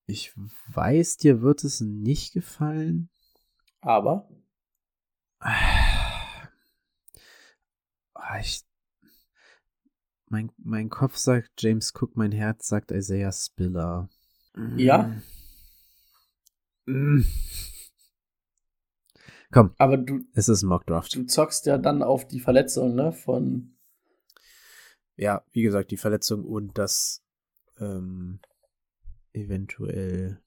Ich 0.07 0.33
weiß, 0.69 1.17
dir 1.17 1.41
wird 1.41 1.65
es 1.65 1.81
nicht 1.81 2.33
gefallen. 2.35 3.09
Aber 3.81 4.29
Ah, 5.41 6.49
Ich, 8.41 8.65
mein, 10.29 10.51
mein 10.59 10.89
Kopf 10.89 11.17
sagt 11.17 11.51
James 11.63 11.93
Cook, 11.95 12.17
mein 12.17 12.33
Herz 12.33 12.67
sagt 12.69 12.91
Isaiah 12.91 13.33
Spiller. 13.33 14.09
Ja? 14.77 15.15
Mm. 16.87 17.23
Komm, 19.55 19.73
aber 19.79 19.99
du, 19.99 20.25
es 20.33 20.49
ist 20.49 20.65
ein 20.65 20.69
Mockdraft. 20.69 21.15
du 21.15 21.27
zockst 21.27 21.67
ja 21.67 21.79
dann 21.79 22.03
auf 22.03 22.27
die 22.27 22.41
Verletzung, 22.41 22.97
ne, 22.97 23.13
von 23.13 23.77
Ja, 25.15 25.45
wie 25.53 25.63
gesagt, 25.63 25.93
die 25.93 25.97
Verletzung 25.97 26.45
und 26.45 26.77
das 26.77 27.25
ähm, 27.79 28.41
eventuell 29.33 30.43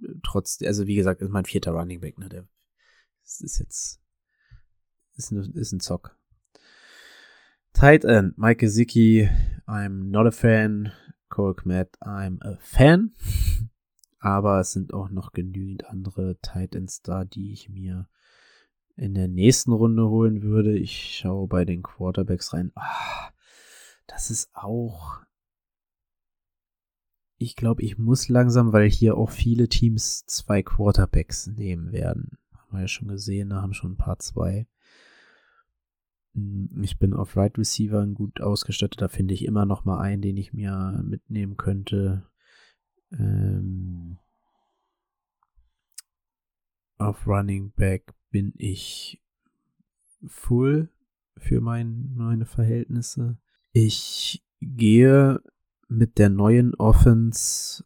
äh, 0.00 0.14
trotz, 0.22 0.62
also 0.62 0.86
wie 0.86 0.94
gesagt, 0.94 1.20
ist 1.20 1.30
mein 1.30 1.46
vierter 1.46 1.72
Running 1.72 2.00
Back, 2.00 2.16
ne? 2.16 2.28
Der 2.28 2.46
das 3.24 3.40
ist 3.40 3.58
jetzt 3.58 4.00
ist 5.16 5.32
ein, 5.32 5.52
ist 5.54 5.72
ein 5.72 5.80
Zock. 5.80 6.16
Tight 7.72 8.04
End, 8.04 8.38
Mike 8.38 8.64
Gesicki, 8.64 9.28
I'm 9.66 10.10
not 10.10 10.28
a 10.28 10.30
fan. 10.30 10.92
Cole 11.28 11.54
Kmet, 11.54 11.88
I'm 12.00 12.40
a 12.40 12.56
fan. 12.60 13.16
Aber 14.26 14.58
es 14.58 14.72
sind 14.72 14.92
auch 14.92 15.08
noch 15.08 15.30
genügend 15.30 15.86
andere 15.86 16.36
Tight 16.42 16.74
Ends 16.74 17.00
da, 17.00 17.24
die 17.24 17.52
ich 17.52 17.68
mir 17.68 18.08
in 18.96 19.14
der 19.14 19.28
nächsten 19.28 19.70
Runde 19.70 20.08
holen 20.08 20.42
würde. 20.42 20.76
Ich 20.76 21.16
schaue 21.16 21.46
bei 21.46 21.64
den 21.64 21.84
Quarterbacks 21.84 22.52
rein. 22.52 22.72
Ah, 22.74 23.30
das 24.08 24.32
ist 24.32 24.50
auch. 24.52 25.20
Ich 27.38 27.54
glaube, 27.54 27.82
ich 27.82 27.98
muss 27.98 28.28
langsam, 28.28 28.72
weil 28.72 28.90
hier 28.90 29.16
auch 29.16 29.30
viele 29.30 29.68
Teams 29.68 30.26
zwei 30.26 30.60
Quarterbacks 30.60 31.46
nehmen 31.46 31.92
werden. 31.92 32.36
Haben 32.52 32.72
wir 32.72 32.80
ja 32.80 32.88
schon 32.88 33.06
gesehen, 33.06 33.50
da 33.50 33.62
haben 33.62 33.74
schon 33.74 33.92
ein 33.92 33.96
paar 33.96 34.18
zwei. 34.18 34.66
Hm, 36.34 36.82
Ich 36.82 36.98
bin 36.98 37.14
auf 37.14 37.36
Right 37.36 37.56
Receiver 37.56 38.04
gut 38.08 38.40
ausgestattet. 38.40 39.00
Da 39.00 39.06
finde 39.06 39.34
ich 39.34 39.44
immer 39.44 39.66
noch 39.66 39.84
mal 39.84 40.00
einen, 40.00 40.20
den 40.20 40.36
ich 40.36 40.52
mir 40.52 41.00
mitnehmen 41.04 41.56
könnte. 41.56 42.26
Ähm, 43.12 44.18
auf 46.98 47.26
Running 47.26 47.72
Back 47.72 48.14
bin 48.30 48.52
ich 48.56 49.22
full 50.26 50.88
für 51.36 51.60
mein, 51.60 52.14
meine 52.14 52.46
Verhältnisse. 52.46 53.38
Ich 53.72 54.42
gehe 54.60 55.40
mit 55.88 56.18
der 56.18 56.30
neuen 56.30 56.74
Offense 56.74 57.84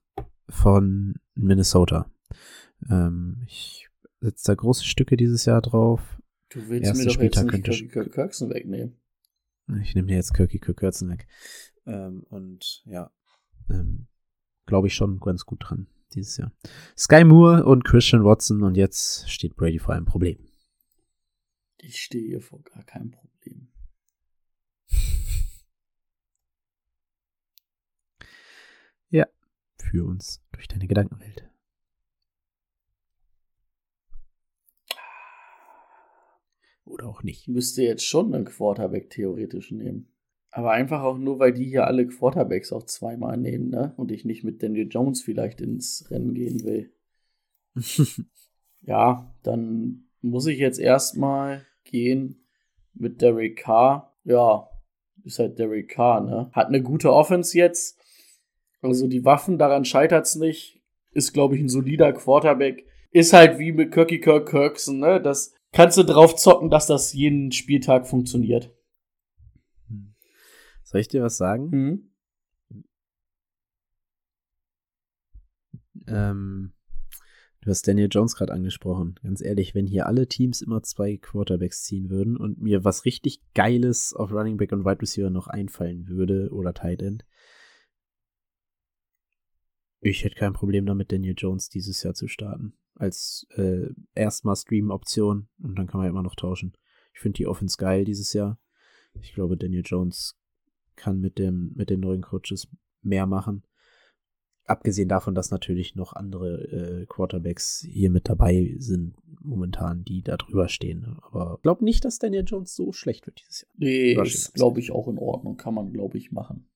von 0.49 1.15
Minnesota. 1.35 2.11
Ähm, 2.89 3.43
ich 3.47 3.89
setze 4.21 4.53
da 4.53 4.55
große 4.55 4.85
Stücke 4.85 5.17
dieses 5.17 5.45
Jahr 5.45 5.61
drauf. 5.61 6.21
Du 6.51 6.69
willst 6.69 6.87
Erster 6.89 6.99
mir 6.99 7.05
doch 7.05 7.21
jetzt 7.23 7.37
Spieltag 7.37 7.45
nicht 7.45 7.53
könnte 7.53 7.71
Kirky 7.71 7.89
Kirk 7.89 8.13
Kirksen 8.13 8.51
wegnehmen. 8.51 8.97
Ich 9.83 9.95
nehme 9.95 10.09
dir 10.09 10.17
jetzt 10.17 10.35
Kirky 10.35 10.59
Kirkürzen 10.59 11.09
weg. 11.11 11.27
Ähm, 11.87 12.25
und 12.29 12.83
ja, 12.87 13.13
ähm, 13.69 14.09
glaube 14.71 14.87
ich 14.87 14.95
schon 14.95 15.21
ganz 15.21 15.45
gut 15.45 15.59
dran. 15.69 15.87
dieses 16.15 16.39
Jahr. 16.39 16.53
Sky 16.97 17.25
Moore 17.25 17.65
und 17.67 17.85
Christian 17.85 18.25
Watson 18.25 18.63
und 18.63 18.77
jetzt 18.77 19.29
steht 19.31 19.55
Brady 19.57 19.79
vor 19.79 19.95
einem 19.95 20.07
Problem. 20.07 20.39
Ich 21.79 22.01
stehe 22.01 22.27
hier 22.27 22.41
vor 22.41 22.63
gar 22.63 22.85
keinem 22.85 23.11
Problem. 23.11 23.69
Ja, 29.13 29.27
führ 29.77 30.07
uns 30.07 30.41
durch 30.53 30.69
deine 30.69 30.87
Gedankenwelt. 30.87 31.51
Oder 36.85 37.09
auch 37.09 37.25
nicht. 37.25 37.43
Ich 37.43 37.49
müsste 37.49 37.83
jetzt 37.83 38.05
schon 38.05 38.33
einen 38.33 38.45
Quarterback 38.45 39.11
theoretisch 39.11 39.73
nehmen. 39.73 40.13
Aber 40.53 40.73
einfach 40.73 41.03
auch 41.03 41.17
nur, 41.17 41.39
weil 41.39 41.53
die 41.53 41.65
hier 41.65 41.87
alle 41.87 42.07
Quarterbacks 42.07 42.73
auch 42.73 42.85
zweimal 42.85 43.37
nehmen, 43.37 43.71
ne? 43.71 43.95
Und 43.97 44.11
ich 44.11 44.25
nicht 44.25 44.43
mit 44.43 44.63
Daniel 44.63 44.89
Jones 44.89 45.23
vielleicht 45.23 45.61
ins 45.61 46.11
Rennen 46.11 46.35
gehen 46.35 46.65
will. 46.65 46.93
ja, 48.81 49.33
dann 49.43 50.09
muss 50.21 50.47
ich 50.47 50.59
jetzt 50.59 50.81
erstmal 50.81 51.65
gehen 51.85 52.45
mit 52.95 53.23
Derek 53.23 53.59
Carr. 53.59 54.17
Ja, 54.25 54.69
ist 55.25 55.39
halt 55.39 55.59
Derek 55.59 55.89
Carr, 55.89 56.21
ne? 56.21 56.51
Hat 56.53 56.67
eine 56.67 56.83
gute 56.83 57.13
Offense 57.13 57.57
jetzt. 57.57 57.99
Also 58.83 59.07
die 59.07 59.25
Waffen, 59.25 59.59
daran 59.59 59.85
scheitert's 59.85 60.35
nicht. 60.35 60.83
Ist, 61.13 61.33
glaube 61.33 61.55
ich, 61.55 61.61
ein 61.61 61.69
solider 61.69 62.13
Quarterback. 62.13 62.87
Ist 63.13 63.33
halt 63.33 63.59
wie 63.59 63.73
mit 63.73 63.93
Kirky 63.93 64.21
Kirk 64.21 64.49
Kirksen, 64.49 64.99
ne? 64.99 65.21
Das 65.21 65.55
kannst 65.73 65.97
du 65.97 66.03
drauf 66.03 66.35
zocken, 66.35 66.71
dass 66.71 66.87
das 66.87 67.13
jeden 67.13 67.53
Spieltag 67.53 68.07
funktioniert. 68.07 68.75
Soll 70.91 71.03
ich 71.03 71.09
dir 71.09 71.23
was 71.23 71.37
sagen? 71.37 71.69
Mhm. 71.71 72.11
Ähm, 76.09 76.73
du 77.61 77.71
hast 77.71 77.87
Daniel 77.87 78.09
Jones 78.11 78.35
gerade 78.35 78.53
angesprochen. 78.53 79.15
Ganz 79.23 79.41
ehrlich, 79.41 79.77
wenn 79.77 79.87
hier 79.87 80.07
alle 80.07 80.27
Teams 80.27 80.61
immer 80.61 80.83
zwei 80.83 81.17
Quarterbacks 81.17 81.85
ziehen 81.85 82.11
würden 82.11 82.37
und 82.37 82.61
mir 82.61 82.83
was 82.83 83.05
richtig 83.05 83.41
Geiles 83.55 84.15
auf 84.15 84.33
Running 84.33 84.57
Back 84.57 84.73
und 84.73 84.85
Wide 84.85 85.01
Receiver 85.01 85.31
noch 85.31 85.47
einfallen 85.47 86.09
würde 86.09 86.51
oder 86.51 86.75
Tight 86.75 87.03
End, 87.03 87.25
ich 90.01 90.25
hätte 90.25 90.35
kein 90.35 90.55
Problem 90.55 90.87
damit, 90.87 91.13
Daniel 91.13 91.35
Jones 91.37 91.69
dieses 91.69 92.03
Jahr 92.03 92.15
zu 92.15 92.27
starten. 92.27 92.73
Als 92.97 93.47
äh, 93.55 93.91
erstmal 94.17 94.57
Stream-Option 94.57 95.47
und 95.63 95.79
dann 95.79 95.87
kann 95.87 95.99
man 95.99 96.07
ja 96.07 96.11
immer 96.11 96.25
noch 96.25 96.35
tauschen. 96.35 96.77
Ich 97.15 97.21
finde 97.21 97.37
die 97.37 97.47
Offense 97.47 97.77
geil 97.77 98.05
dieses 98.05 98.33
Jahr. 98.33 98.59
Ich 99.21 99.35
glaube, 99.35 99.57
Daniel 99.57 99.85
Jones 99.85 100.40
kann 101.01 101.21
mit 101.21 101.39
dem, 101.39 101.73
mit 101.75 101.91
den 101.91 102.01
neuen 102.01 102.23
Coaches 102.23 102.69
mehr 103.03 103.27
machen. 103.27 103.65
Abgesehen 104.65 105.09
davon, 105.09 105.35
dass 105.35 105.51
natürlich 105.51 105.97
noch 105.97 106.13
andere 106.13 107.01
äh, 107.03 107.07
Quarterbacks 107.07 107.85
hier 107.89 108.11
mit 108.11 108.29
dabei 108.29 108.77
sind, 108.79 109.17
momentan, 109.41 110.05
die 110.05 110.23
da 110.23 110.37
drüber 110.37 110.69
stehen. 110.69 111.19
Aber 111.23 111.55
ich 111.57 111.63
glaube 111.63 111.85
nicht, 111.85 112.05
dass 112.05 112.21
Daniel 112.21 112.45
Jones 112.47 112.77
so 112.77 112.93
schlecht 112.93 113.27
wird 113.27 113.41
dieses 113.41 113.63
Jahr. 113.63 113.73
Nee, 113.79 114.13
ist, 114.13 114.55
glaube 114.55 114.79
ich, 114.79 114.93
auch 114.93 115.09
in 115.09 115.19
Ordnung. 115.19 115.57
Kann 115.57 115.75
man, 115.75 115.93
glaube 115.93 116.19
ich, 116.19 116.31
machen. 116.31 116.71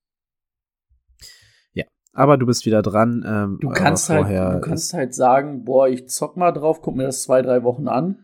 Ja, 1.73 1.85
aber 2.13 2.37
du 2.37 2.47
bist 2.47 2.67
wieder 2.67 2.83
dran. 2.83 3.25
Ähm, 3.25 3.59
du 3.61 3.69
kannst 3.69 4.09
halt, 4.09 4.27
du 4.27 4.61
kannst 4.61 4.93
halt 4.93 5.15
sagen, 5.15 5.65
boah, 5.65 5.87
ich 5.87 6.09
zock 6.09 6.37
mal 6.37 6.51
drauf, 6.51 6.83
guck 6.83 6.97
mir 6.97 7.05
das 7.05 7.23
zwei, 7.23 7.43
drei 7.43 7.63
Wochen 7.63 7.87
an. 7.87 8.24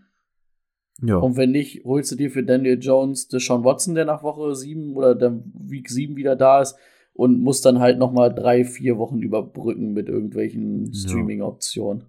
Ja. 1.03 1.17
Und 1.17 1.37
wenn 1.37 1.51
nicht, 1.51 1.85
holst 1.85 2.13
du 2.13 2.17
dir 2.17 2.31
für 2.31 2.43
Daniel 2.43 2.79
Jones 2.79 3.29
Deshaun 3.29 3.65
Watson, 3.65 3.95
der 3.95 4.05
nach 4.05 4.23
Woche 4.23 4.55
7 4.55 4.95
oder 4.95 5.15
der 5.15 5.41
Week 5.55 5.89
7 5.89 6.17
wieder 6.17 6.37
da 6.37 6.61
ist 6.61 6.77
und 7.15 7.41
musst 7.41 7.65
dann 7.65 7.81
halt 7.81 7.99
noch 7.99 8.13
mal 8.13 8.29
drei, 8.29 8.65
vier 8.65 8.99
Wochen 8.99 9.21
überbrücken 9.21 9.93
mit 9.93 10.09
irgendwelchen 10.09 10.93
Streaming-Optionen. 10.93 12.05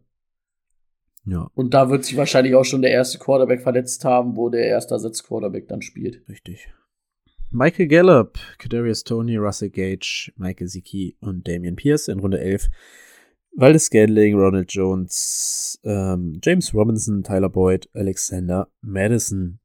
Ja. 1.25 1.49
Und 1.53 1.73
da 1.73 1.89
wird 1.89 2.03
sich 2.03 2.17
wahrscheinlich 2.17 2.55
auch 2.55 2.65
schon 2.65 2.81
der 2.81 2.91
erste 2.91 3.19
Quarterback 3.19 3.61
verletzt 3.61 4.05
haben, 4.05 4.35
wo 4.35 4.49
der 4.49 4.65
erste 4.65 4.95
Ersatzquarterback 4.95 5.67
dann 5.67 5.81
spielt. 5.81 6.27
Richtig. 6.27 6.69
Michael 7.51 7.87
Gallup, 7.87 8.39
Kadarius 8.57 9.03
Tony, 9.03 9.35
Russell 9.37 9.69
Gage, 9.69 10.31
Michael 10.37 10.67
Ziki 10.67 11.17
und 11.19 11.47
Damian 11.47 11.75
Pierce 11.75 12.07
in 12.07 12.19
Runde 12.19 12.39
11 12.39 12.69
Waldes 13.53 13.85
Scandling, 13.85 14.35
Ronald 14.35 14.71
Jones, 14.73 15.79
ähm, 15.83 16.39
James 16.43 16.73
Robinson, 16.73 17.23
Tyler 17.23 17.49
Boyd, 17.49 17.89
Alexander 17.93 18.69
Madison 18.81 19.59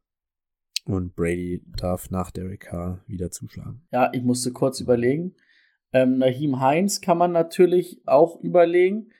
und 0.85 1.15
Brady 1.15 1.63
darf 1.77 2.11
nach 2.11 2.31
Derek 2.31 2.61
Carr 2.61 3.03
wieder 3.07 3.31
zuschlagen. 3.31 3.87
Ja, 3.93 4.11
ich 4.13 4.23
musste 4.23 4.53
kurz 4.53 4.81
überlegen. 4.81 5.35
Ähm, 5.93 6.19
Nahim 6.19 6.61
Heinz 6.61 7.01
kann 7.01 7.19
man 7.19 7.33
natürlich 7.33 8.03
auch 8.07 8.41
überlegen, 8.41 9.11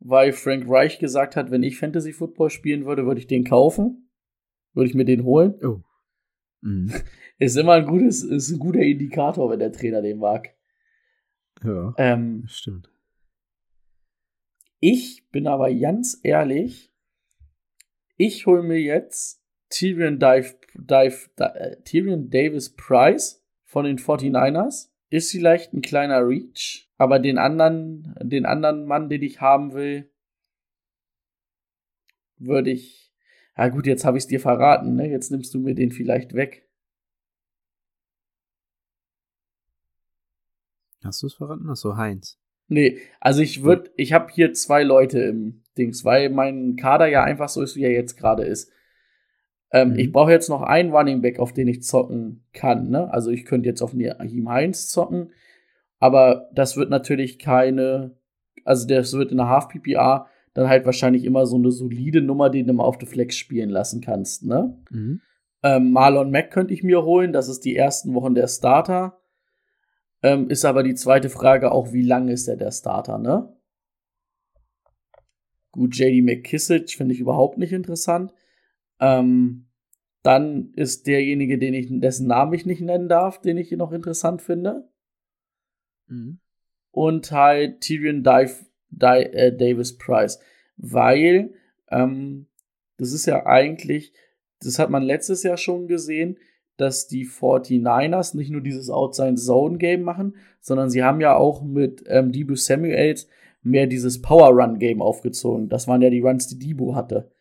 weil 0.00 0.32
Frank 0.32 0.64
Reich 0.68 0.98
gesagt 0.98 1.36
hat, 1.36 1.50
wenn 1.50 1.62
ich 1.62 1.78
Fantasy 1.78 2.12
Football 2.12 2.50
spielen 2.50 2.84
würde, 2.86 3.06
würde 3.06 3.20
ich 3.20 3.26
den 3.26 3.44
kaufen. 3.44 4.10
Würde 4.74 4.88
ich 4.88 4.94
mir 4.94 5.04
den 5.04 5.24
holen. 5.24 5.54
Oh. 5.62 5.80
Mhm. 6.62 6.92
Ist 7.38 7.56
immer 7.56 7.72
ein 7.74 7.86
gutes, 7.86 8.22
ist 8.22 8.50
ein 8.50 8.58
guter 8.58 8.80
Indikator, 8.80 9.50
wenn 9.50 9.58
der 9.58 9.70
Trainer 9.70 10.00
den 10.00 10.18
mag. 10.18 10.54
Ja. 11.62 11.94
Ähm, 11.98 12.44
stimmt. 12.46 12.90
Ich 14.80 15.28
bin 15.30 15.46
aber 15.46 15.72
ganz 15.74 16.20
ehrlich, 16.22 16.92
ich 18.16 18.46
hole 18.46 18.62
mir 18.62 18.80
jetzt 18.80 19.42
Tyrion, 19.68 20.18
Dive, 20.18 20.54
Dive, 20.74 21.30
äh, 21.36 21.76
Tyrion 21.82 22.30
Davis 22.30 22.74
Price 22.74 23.44
von 23.64 23.84
den 23.84 23.98
49ers. 23.98 24.90
Ist 25.08 25.30
vielleicht 25.30 25.72
ein 25.72 25.82
kleiner 25.82 26.26
Reach, 26.26 26.90
aber 26.98 27.18
den 27.18 27.38
anderen, 27.38 28.14
den 28.20 28.44
anderen 28.44 28.86
Mann, 28.86 29.08
den 29.08 29.22
ich 29.22 29.40
haben 29.40 29.72
will, 29.72 30.10
würde 32.38 32.70
ich. 32.70 33.12
Ja 33.56 33.68
gut, 33.68 33.86
jetzt 33.86 34.04
habe 34.04 34.18
ich 34.18 34.24
es 34.24 34.28
dir 34.28 34.40
verraten, 34.40 34.96
ne? 34.96 35.08
Jetzt 35.08 35.30
nimmst 35.30 35.54
du 35.54 35.60
mir 35.60 35.74
den 35.74 35.92
vielleicht 35.92 36.34
weg. 36.34 36.68
Hast 41.02 41.22
du 41.22 41.28
es 41.28 41.34
verraten? 41.34 41.70
Achso, 41.70 41.96
Heinz. 41.96 42.38
Nee, 42.68 42.98
also 43.20 43.42
ich 43.42 43.62
würde, 43.62 43.90
ich 43.96 44.12
habe 44.12 44.32
hier 44.32 44.52
zwei 44.52 44.82
Leute 44.82 45.20
im 45.20 45.62
Dings, 45.78 46.04
weil 46.04 46.30
mein 46.30 46.76
Kader 46.76 47.06
ja 47.06 47.22
einfach 47.22 47.48
so 47.48 47.62
ist, 47.62 47.76
wie 47.76 47.84
er 47.84 47.92
jetzt 47.92 48.16
gerade 48.16 48.44
ist. 48.44 48.72
Ähm, 49.70 49.90
mhm. 49.90 49.98
Ich 49.98 50.12
brauche 50.12 50.30
jetzt 50.30 50.48
noch 50.48 50.62
einen 50.62 50.90
Running 50.90 51.22
Back, 51.22 51.38
auf 51.38 51.52
den 51.52 51.68
ich 51.68 51.82
zocken 51.82 52.44
kann. 52.52 52.90
Ne? 52.90 53.12
Also 53.12 53.30
ich 53.30 53.44
könnte 53.44 53.68
jetzt 53.68 53.82
auf 53.82 53.94
Nahim 53.94 54.48
Heinz 54.48 54.88
zocken, 54.88 55.32
aber 55.98 56.48
das 56.54 56.76
wird 56.76 56.90
natürlich 56.90 57.38
keine, 57.38 58.16
also 58.64 58.86
das 58.86 59.12
wird 59.12 59.30
in 59.30 59.38
der 59.38 59.48
Half 59.48 59.68
PPA 59.68 60.28
dann 60.54 60.68
halt 60.68 60.86
wahrscheinlich 60.86 61.24
immer 61.24 61.46
so 61.46 61.56
eine 61.56 61.70
solide 61.70 62.22
Nummer, 62.22 62.48
die 62.48 62.64
du 62.64 62.72
mal 62.72 62.84
auf 62.84 62.98
der 62.98 63.08
Flex 63.08 63.36
spielen 63.36 63.68
lassen 63.68 64.00
kannst. 64.00 64.44
Ne? 64.44 64.78
Mhm. 64.90 65.20
Ähm, 65.62 65.92
Marlon 65.92 66.30
Mack 66.30 66.50
könnte 66.50 66.72
ich 66.72 66.82
mir 66.82 67.04
holen, 67.04 67.32
das 67.32 67.48
ist 67.48 67.64
die 67.64 67.76
ersten 67.76 68.14
Wochen 68.14 68.34
der 68.34 68.48
Starter. 68.48 69.18
Ähm, 70.22 70.48
ist 70.48 70.64
aber 70.64 70.82
die 70.82 70.94
zweite 70.94 71.28
Frage 71.28 71.72
auch, 71.72 71.92
wie 71.92 72.02
lange 72.02 72.32
ist 72.32 72.48
er 72.48 72.56
der 72.56 72.72
Starter, 72.72 73.18
ne? 73.18 73.54
Gut, 75.72 75.94
JD 75.94 76.24
McKissick 76.24 76.90
finde 76.90 77.14
ich 77.14 77.20
überhaupt 77.20 77.58
nicht 77.58 77.72
interessant. 77.72 78.32
Ähm, 78.98 79.66
dann 80.22 80.72
ist 80.74 81.06
derjenige, 81.06 81.58
den 81.58 81.74
ich, 81.74 81.88
dessen 81.88 82.26
Namen 82.26 82.54
ich 82.54 82.66
nicht 82.66 82.80
nennen 82.80 83.08
darf, 83.08 83.40
den 83.40 83.58
ich 83.58 83.70
noch 83.72 83.92
interessant 83.92 84.42
finde. 84.42 84.88
Mhm. 86.08 86.40
Und 86.90 87.30
halt 87.30 87.82
Tyrion 87.82 88.24
Dive, 88.24 88.66
Di, 88.88 89.22
äh, 89.22 89.56
Davis 89.56 89.98
Price. 89.98 90.40
Weil, 90.76 91.54
ähm, 91.90 92.46
das 92.96 93.12
ist 93.12 93.26
ja 93.26 93.44
eigentlich, 93.46 94.14
das 94.60 94.78
hat 94.78 94.90
man 94.90 95.02
letztes 95.02 95.42
Jahr 95.42 95.58
schon 95.58 95.86
gesehen, 95.86 96.38
dass 96.76 97.08
die 97.08 97.26
49ers 97.26 98.36
nicht 98.36 98.50
nur 98.50 98.60
dieses 98.60 98.90
Outside 98.90 99.36
Zone 99.36 99.78
Game 99.78 100.02
machen, 100.02 100.36
sondern 100.60 100.90
sie 100.90 101.02
haben 101.02 101.20
ja 101.20 101.36
auch 101.36 101.62
mit 101.62 102.04
ähm, 102.06 102.32
Debo 102.32 102.54
Samuels 102.54 103.28
mehr 103.62 103.86
dieses 103.86 104.22
Power 104.22 104.50
Run 104.50 104.78
Game 104.78 105.02
aufgezogen. 105.02 105.68
Das 105.68 105.88
waren 105.88 106.02
ja 106.02 106.10
die 106.10 106.20
Runs, 106.20 106.48
die 106.48 106.58
Debo 106.58 106.94
hatte. 106.94 107.32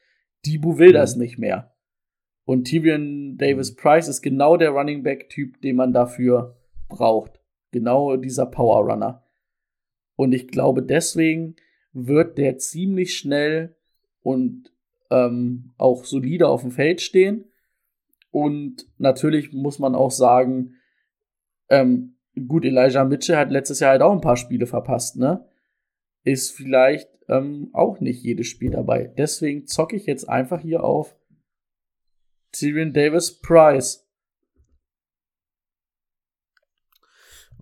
Debo 0.45 0.77
will 0.77 0.89
mhm. 0.89 0.93
das 0.93 1.15
nicht 1.15 1.37
mehr. 1.37 1.75
Und 2.45 2.65
Tyrion 2.65 3.37
Davis 3.37 3.71
mhm. 3.71 3.75
Price 3.77 4.07
ist 4.07 4.21
genau 4.21 4.57
der 4.57 4.71
Running 4.71 5.03
Back 5.03 5.29
Typ, 5.29 5.61
den 5.61 5.75
man 5.75 5.93
dafür 5.93 6.55
braucht. 6.87 7.39
Genau 7.71 8.15
dieser 8.15 8.45
Power 8.45 8.91
Runner. 8.91 9.23
Und 10.15 10.33
ich 10.33 10.47
glaube, 10.47 10.81
deswegen 10.81 11.55
wird 11.91 12.37
der 12.37 12.57
ziemlich 12.57 13.17
schnell 13.17 13.75
und 14.21 14.71
ähm, 15.11 15.73
auch 15.77 16.05
solide 16.05 16.47
auf 16.47 16.61
dem 16.61 16.71
Feld 16.71 17.01
stehen 17.01 17.45
und 18.35 18.85
natürlich 18.97 19.53
muss 19.53 19.79
man 19.79 19.95
auch 19.95 20.11
sagen, 20.11 20.75
ähm, 21.69 22.17
gut, 22.49 22.65
Elijah 22.65 23.05
Mitchell 23.05 23.37
hat 23.37 23.49
letztes 23.49 23.79
Jahr 23.79 23.91
halt 23.91 24.01
auch 24.01 24.11
ein 24.11 24.19
paar 24.19 24.35
Spiele 24.35 24.67
verpasst, 24.67 25.15
ne? 25.15 25.47
Ist 26.25 26.51
vielleicht 26.51 27.07
ähm, 27.29 27.69
auch 27.71 28.01
nicht 28.01 28.21
jedes 28.25 28.47
Spiel 28.47 28.71
dabei. 28.71 29.07
Deswegen 29.17 29.67
zocke 29.67 29.95
ich 29.95 30.05
jetzt 30.05 30.27
einfach 30.27 30.59
hier 30.59 30.83
auf 30.83 31.15
Tyrion 32.51 32.91
Davis 32.91 33.39
Price. 33.39 34.05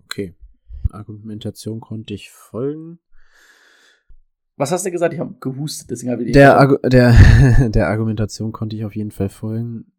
Okay. 0.02 0.34
Argumentation 0.90 1.78
konnte 1.78 2.14
ich 2.14 2.30
folgen. 2.30 2.98
Was 4.56 4.72
hast 4.72 4.84
du 4.84 4.90
gesagt? 4.90 5.14
Ich 5.14 5.20
habe 5.20 5.36
gehustet, 5.38 5.92
deswegen 5.92 6.10
habe 6.10 6.24
ich 6.24 6.32
der, 6.32 6.58
Argu 6.58 6.78
der, 6.78 7.68
der 7.68 7.86
Argumentation 7.88 8.50
konnte 8.50 8.74
ich 8.74 8.84
auf 8.84 8.96
jeden 8.96 9.12
Fall 9.12 9.28
folgen. 9.28 9.92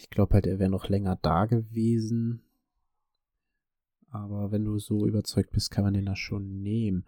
Ich 0.00 0.08
glaube 0.08 0.34
halt, 0.34 0.46
er 0.46 0.58
wäre 0.58 0.70
noch 0.70 0.88
länger 0.88 1.18
da 1.20 1.44
gewesen. 1.44 2.42
Aber 4.10 4.50
wenn 4.50 4.64
du 4.64 4.78
so 4.78 5.06
überzeugt 5.06 5.52
bist, 5.52 5.70
kann 5.70 5.84
man 5.84 5.94
den 5.94 6.06
da 6.06 6.16
schon 6.16 6.62
nehmen. 6.62 7.04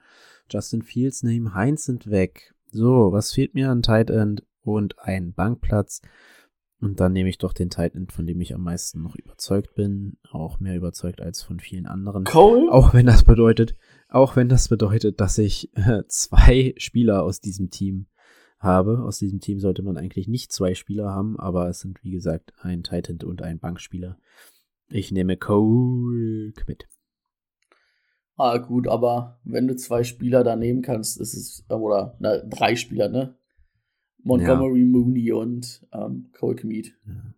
Justin 0.50 0.82
Fields, 0.82 1.22
neben 1.22 1.54
Heinz 1.54 1.84
sind 1.84 2.10
weg. 2.10 2.54
So, 2.70 3.10
was 3.10 3.32
fehlt 3.32 3.54
mir 3.54 3.70
an 3.70 3.82
Tight 3.82 4.10
End 4.10 4.44
und 4.60 4.98
ein 4.98 5.32
Bankplatz? 5.32 6.02
Und 6.80 7.00
dann 7.00 7.12
nehme 7.12 7.30
ich 7.30 7.38
doch 7.38 7.54
den 7.54 7.70
Tight 7.70 7.94
End, 7.94 8.12
von 8.12 8.26
dem 8.26 8.40
ich 8.40 8.54
am 8.54 8.62
meisten 8.62 9.02
noch 9.02 9.16
überzeugt 9.16 9.74
bin. 9.74 10.18
Auch 10.30 10.60
mehr 10.60 10.76
überzeugt 10.76 11.22
als 11.22 11.42
von 11.42 11.60
vielen 11.60 11.86
anderen. 11.86 12.24
Cole? 12.24 12.70
Auch 12.70 12.92
wenn 12.92 13.06
das 13.06 13.24
bedeutet, 13.24 13.74
auch 14.08 14.36
wenn 14.36 14.48
das 14.48 14.68
bedeutet, 14.68 15.20
dass 15.20 15.38
ich 15.38 15.74
äh, 15.76 16.02
zwei 16.08 16.74
Spieler 16.76 17.22
aus 17.22 17.40
diesem 17.40 17.70
Team 17.70 18.06
habe. 18.62 19.02
Aus 19.02 19.18
diesem 19.18 19.40
Team 19.40 19.60
sollte 19.60 19.82
man 19.82 19.96
eigentlich 19.96 20.28
nicht 20.28 20.52
zwei 20.52 20.74
Spieler 20.74 21.10
haben, 21.10 21.38
aber 21.38 21.68
es 21.68 21.80
sind 21.80 22.02
wie 22.04 22.10
gesagt 22.10 22.52
ein 22.60 22.82
Titan 22.82 23.18
und 23.26 23.42
ein 23.42 23.58
Bankspieler. 23.58 24.18
Ich 24.88 25.10
nehme 25.10 25.36
Cole 25.36 26.52
mit. 26.66 26.88
Ah, 28.36 28.58
gut, 28.58 28.88
aber 28.88 29.40
wenn 29.44 29.68
du 29.68 29.76
zwei 29.76 30.04
Spieler 30.04 30.42
da 30.42 30.56
nehmen 30.56 30.82
kannst, 30.82 31.20
ist 31.20 31.34
es, 31.34 31.64
oder 31.68 32.16
na, 32.18 32.38
drei 32.38 32.76
Spieler, 32.76 33.08
ne? 33.08 33.36
Montgomery, 34.24 34.80
ja. 34.80 34.86
Mooney 34.86 35.32
und 35.32 35.86
ähm, 35.92 36.30
Cole 36.32 36.56
Kmeet. 36.56 36.94
Ja. 37.06 37.34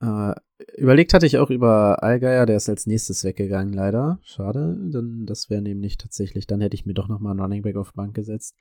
Äh, 0.00 0.34
überlegt 0.76 1.12
hatte 1.12 1.26
ich 1.26 1.38
auch 1.38 1.50
über 1.50 2.02
Allgeier, 2.02 2.46
der 2.46 2.56
ist 2.56 2.68
als 2.68 2.86
nächstes 2.86 3.24
weggegangen, 3.24 3.72
leider. 3.72 4.20
Schade, 4.22 4.76
denn 4.78 5.26
das 5.26 5.50
wäre 5.50 5.62
nämlich 5.62 5.98
tatsächlich, 5.98 6.46
dann 6.46 6.60
hätte 6.60 6.74
ich 6.74 6.86
mir 6.86 6.94
doch 6.94 7.08
nochmal 7.08 7.32
einen 7.32 7.40
Running 7.40 7.62
Back 7.62 7.76
auf 7.76 7.94
Bank 7.94 8.14
gesetzt. 8.14 8.54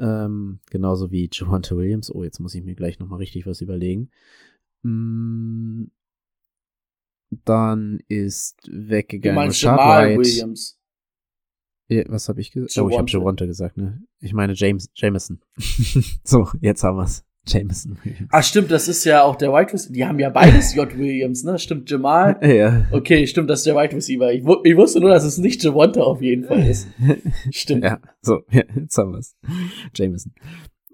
Ähm, 0.00 0.60
genauso 0.70 1.10
wie 1.10 1.28
Javante 1.30 1.76
Williams. 1.76 2.12
Oh, 2.12 2.24
jetzt 2.24 2.40
muss 2.40 2.54
ich 2.54 2.64
mir 2.64 2.74
gleich 2.74 2.98
nochmal 2.98 3.18
richtig 3.18 3.46
was 3.46 3.60
überlegen. 3.60 4.10
Mm, 4.82 5.84
dann 7.44 8.00
ist 8.08 8.56
weggegangen. 8.66 9.36
Du 9.36 9.40
meinst 9.42 9.60
Jamal 9.62 10.08
White. 10.08 10.18
Williams. 10.20 10.78
Ja, 11.88 12.04
was 12.08 12.28
habe 12.28 12.40
ich 12.40 12.50
gesagt? 12.50 12.78
Oh, 12.78 12.88
ich 12.88 12.96
habe 12.96 13.10
Javante 13.10 13.46
gesagt, 13.46 13.76
ne? 13.76 14.02
Ich 14.20 14.32
meine 14.32 14.54
James 14.54 14.88
Jameson. 14.94 15.40
so, 16.24 16.48
jetzt 16.60 16.82
haben 16.82 16.96
wir's. 16.96 17.24
Jameson 17.46 17.98
Williams. 18.04 18.28
Ah, 18.30 18.42
stimmt, 18.42 18.70
das 18.70 18.86
ist 18.88 19.04
ja 19.04 19.22
auch 19.22 19.36
der 19.36 19.52
Wide 19.52 19.72
Receiver. 19.72 19.92
Die 19.92 20.04
haben 20.04 20.18
ja 20.18 20.30
beides 20.30 20.74
J. 20.76 20.96
Williams, 20.96 21.42
ne? 21.42 21.58
Stimmt, 21.58 21.90
Jamal. 21.90 22.38
Ja. 22.42 22.86
Okay, 22.90 23.26
stimmt, 23.26 23.50
das 23.50 23.60
ist 23.60 23.66
der 23.66 23.76
Wide 23.76 23.96
Receiver. 23.96 24.32
Ich, 24.32 24.44
ich 24.64 24.76
wusste 24.76 25.00
nur, 25.00 25.10
dass 25.10 25.24
es 25.24 25.38
nicht 25.38 25.62
Javante 25.64 26.04
auf 26.04 26.20
jeden 26.20 26.44
Fall 26.44 26.66
ist. 26.66 26.88
Stimmt. 27.50 27.84
ja, 27.84 28.00
so, 28.20 28.42
ja, 28.50 28.62
jetzt 28.74 28.96
haben 28.98 29.12
wir's. 29.12 29.34
Jameson. 29.94 30.32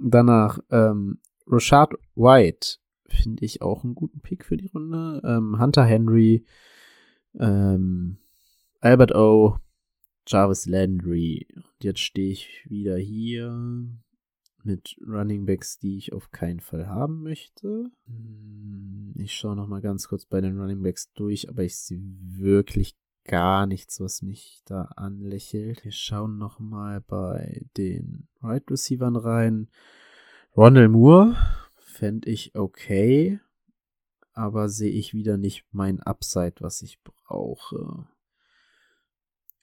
Danach, 0.00 0.58
ähm, 0.70 1.18
Rashad 1.46 1.94
White 2.14 2.76
finde 3.08 3.44
ich 3.44 3.62
auch 3.62 3.84
einen 3.84 3.94
guten 3.94 4.20
Pick 4.20 4.44
für 4.44 4.56
die 4.56 4.68
Runde. 4.68 5.22
Ähm, 5.24 5.58
Hunter 5.60 5.84
Henry, 5.84 6.44
ähm, 7.38 8.18
Albert 8.80 9.14
O, 9.14 9.58
Jarvis 10.26 10.66
Landry. 10.66 11.46
Und 11.54 11.64
jetzt 11.82 12.00
stehe 12.00 12.32
ich 12.32 12.64
wieder 12.68 12.96
hier 12.96 13.48
mit 14.66 14.96
Running 15.06 15.46
Backs, 15.46 15.78
die 15.78 15.96
ich 15.96 16.12
auf 16.12 16.30
keinen 16.30 16.60
Fall 16.60 16.88
haben 16.88 17.22
möchte. 17.22 17.90
Hm, 18.06 19.14
ich 19.16 19.34
schaue 19.34 19.56
noch 19.56 19.68
mal 19.68 19.80
ganz 19.80 20.08
kurz 20.08 20.26
bei 20.26 20.40
den 20.40 20.60
Running 20.60 20.82
Backs 20.82 21.12
durch, 21.14 21.48
aber 21.48 21.62
ich 21.62 21.78
sehe 21.78 22.02
wirklich 22.02 22.96
gar 23.24 23.66
nichts, 23.66 24.00
was 24.00 24.22
mich 24.22 24.62
da 24.66 24.82
anlächelt. 24.96 25.84
Wir 25.84 25.92
schauen 25.92 26.38
noch 26.38 26.58
mal 26.58 27.00
bei 27.00 27.64
den 27.76 28.28
Right 28.42 28.70
Receivern 28.70 29.16
rein. 29.16 29.68
Ronald 30.56 30.90
Moore 30.90 31.36
fände 31.76 32.28
ich 32.28 32.54
okay, 32.54 33.40
aber 34.32 34.68
sehe 34.68 34.90
ich 34.90 35.14
wieder 35.14 35.36
nicht 35.36 35.64
mein 35.72 36.00
Upside, 36.00 36.56
was 36.60 36.82
ich 36.82 37.02
brauche. 37.02 38.06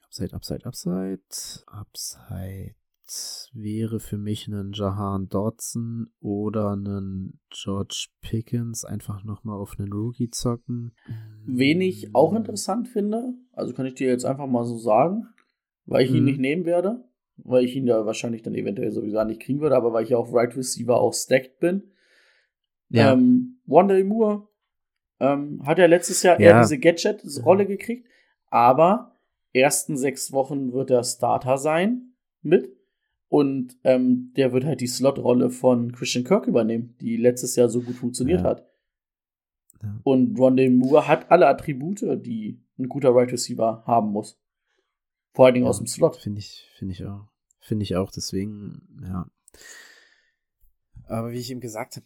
Upside, 0.06 0.34
Upside, 0.34 0.66
Upside. 0.66 1.22
Upside 1.68 2.76
wäre 3.54 4.00
für 4.00 4.18
mich 4.18 4.48
ein 4.48 4.72
Jahan 4.74 5.28
Dodson 5.30 6.08
oder 6.20 6.76
ein 6.76 7.40
George 7.50 8.08
Pickens 8.22 8.86
einfach 8.86 9.24
nochmal 9.24 9.60
auf 9.60 9.76
einen 9.78 9.92
Rookie 9.92 10.30
zocken. 10.30 10.94
Wen 11.46 11.82
ich 11.82 12.16
auch 12.16 12.34
interessant 12.34 12.88
finde, 12.88 13.34
also 13.52 13.74
kann 13.74 13.86
ich 13.86 13.96
dir 13.96 14.08
jetzt 14.08 14.26
einfach 14.26 14.48
mal 14.48 14.66
so 14.66 14.78
sagen, 14.78 15.28
weil 15.86 16.06
ich 16.06 16.12
ihn 16.12 16.20
mhm. 16.20 16.26
nicht 16.26 16.40
nehmen 16.40 16.66
werde, 16.66 17.04
weil 17.38 17.66
ich 17.66 17.76
ihn 17.76 17.88
ja 17.88 18.06
wahrscheinlich 18.06 18.42
dann 18.42 18.56
eventuell 18.56 18.92
sowieso 18.92 19.24
nicht 19.24 19.42
kriegen 19.42 19.62
würde, 19.62 19.76
aber 19.76 19.94
weil 19.94 20.04
ich 20.04 20.16
auf 20.16 20.34
Right 20.34 20.56
Receiver 20.56 21.00
auch 21.00 21.14
stacked 21.14 21.60
bin, 21.60 21.84
ja. 22.94 23.14
Ähm, 23.14 23.60
Wanda 23.66 24.02
Moore 24.04 24.48
ähm, 25.20 25.66
hat 25.66 25.80
ja 25.80 25.88
letztes 25.88 26.22
Jahr 26.22 26.40
ja. 26.40 26.52
eher 26.52 26.62
diese 26.62 26.78
Gadget-Rolle 26.78 27.66
gekriegt, 27.66 28.08
aber 28.52 29.18
ersten 29.52 29.98
sechs 29.98 30.32
Wochen 30.32 30.74
wird 30.74 30.92
er 30.92 31.04
Starter 31.04 31.58
sein 31.58 32.14
mit. 32.44 32.72
Und 33.34 33.80
ähm, 33.84 34.32
der 34.36 34.54
wird 34.54 34.64
halt 34.64 34.80
die 34.80 34.86
Slot-Rolle 34.86 35.50
von 35.50 35.92
Christian 35.92 36.24
Kirk 36.24 36.46
übernehmen, 36.46 36.96
die 37.02 37.18
letztes 37.18 37.56
Jahr 37.56 37.68
so 37.68 37.82
gut 37.82 37.96
funktioniert 37.96 38.42
ja. 38.42 38.48
hat. 38.48 38.72
Ja. 39.82 40.00
Und 40.04 40.38
Rondé 40.38 40.70
Moore 40.70 41.08
hat 41.08 41.32
alle 41.32 41.48
Attribute, 41.48 42.04
die 42.24 42.64
ein 42.78 42.88
guter 42.88 43.10
Right 43.10 43.32
Receiver 43.32 43.84
haben 43.88 44.12
muss. 44.12 44.40
Vor 45.34 45.46
allen 45.48 45.56
Dingen 45.56 45.64
ja, 45.64 45.72
aus 45.72 45.80
dem 45.80 45.88
Slot. 45.88 46.18
Finde 46.18 46.38
ich, 46.38 46.70
finde 46.78 46.94
ich 46.94 47.04
auch. 47.06 47.28
Finde 47.60 47.82
ich 47.82 47.96
auch, 47.96 48.12
deswegen, 48.12 49.02
ja. 49.02 49.28
Aber 51.06 51.32
wie 51.32 51.40
ich 51.40 51.50
ihm 51.50 51.60
gesagt 51.60 51.96
habe, 51.96 52.06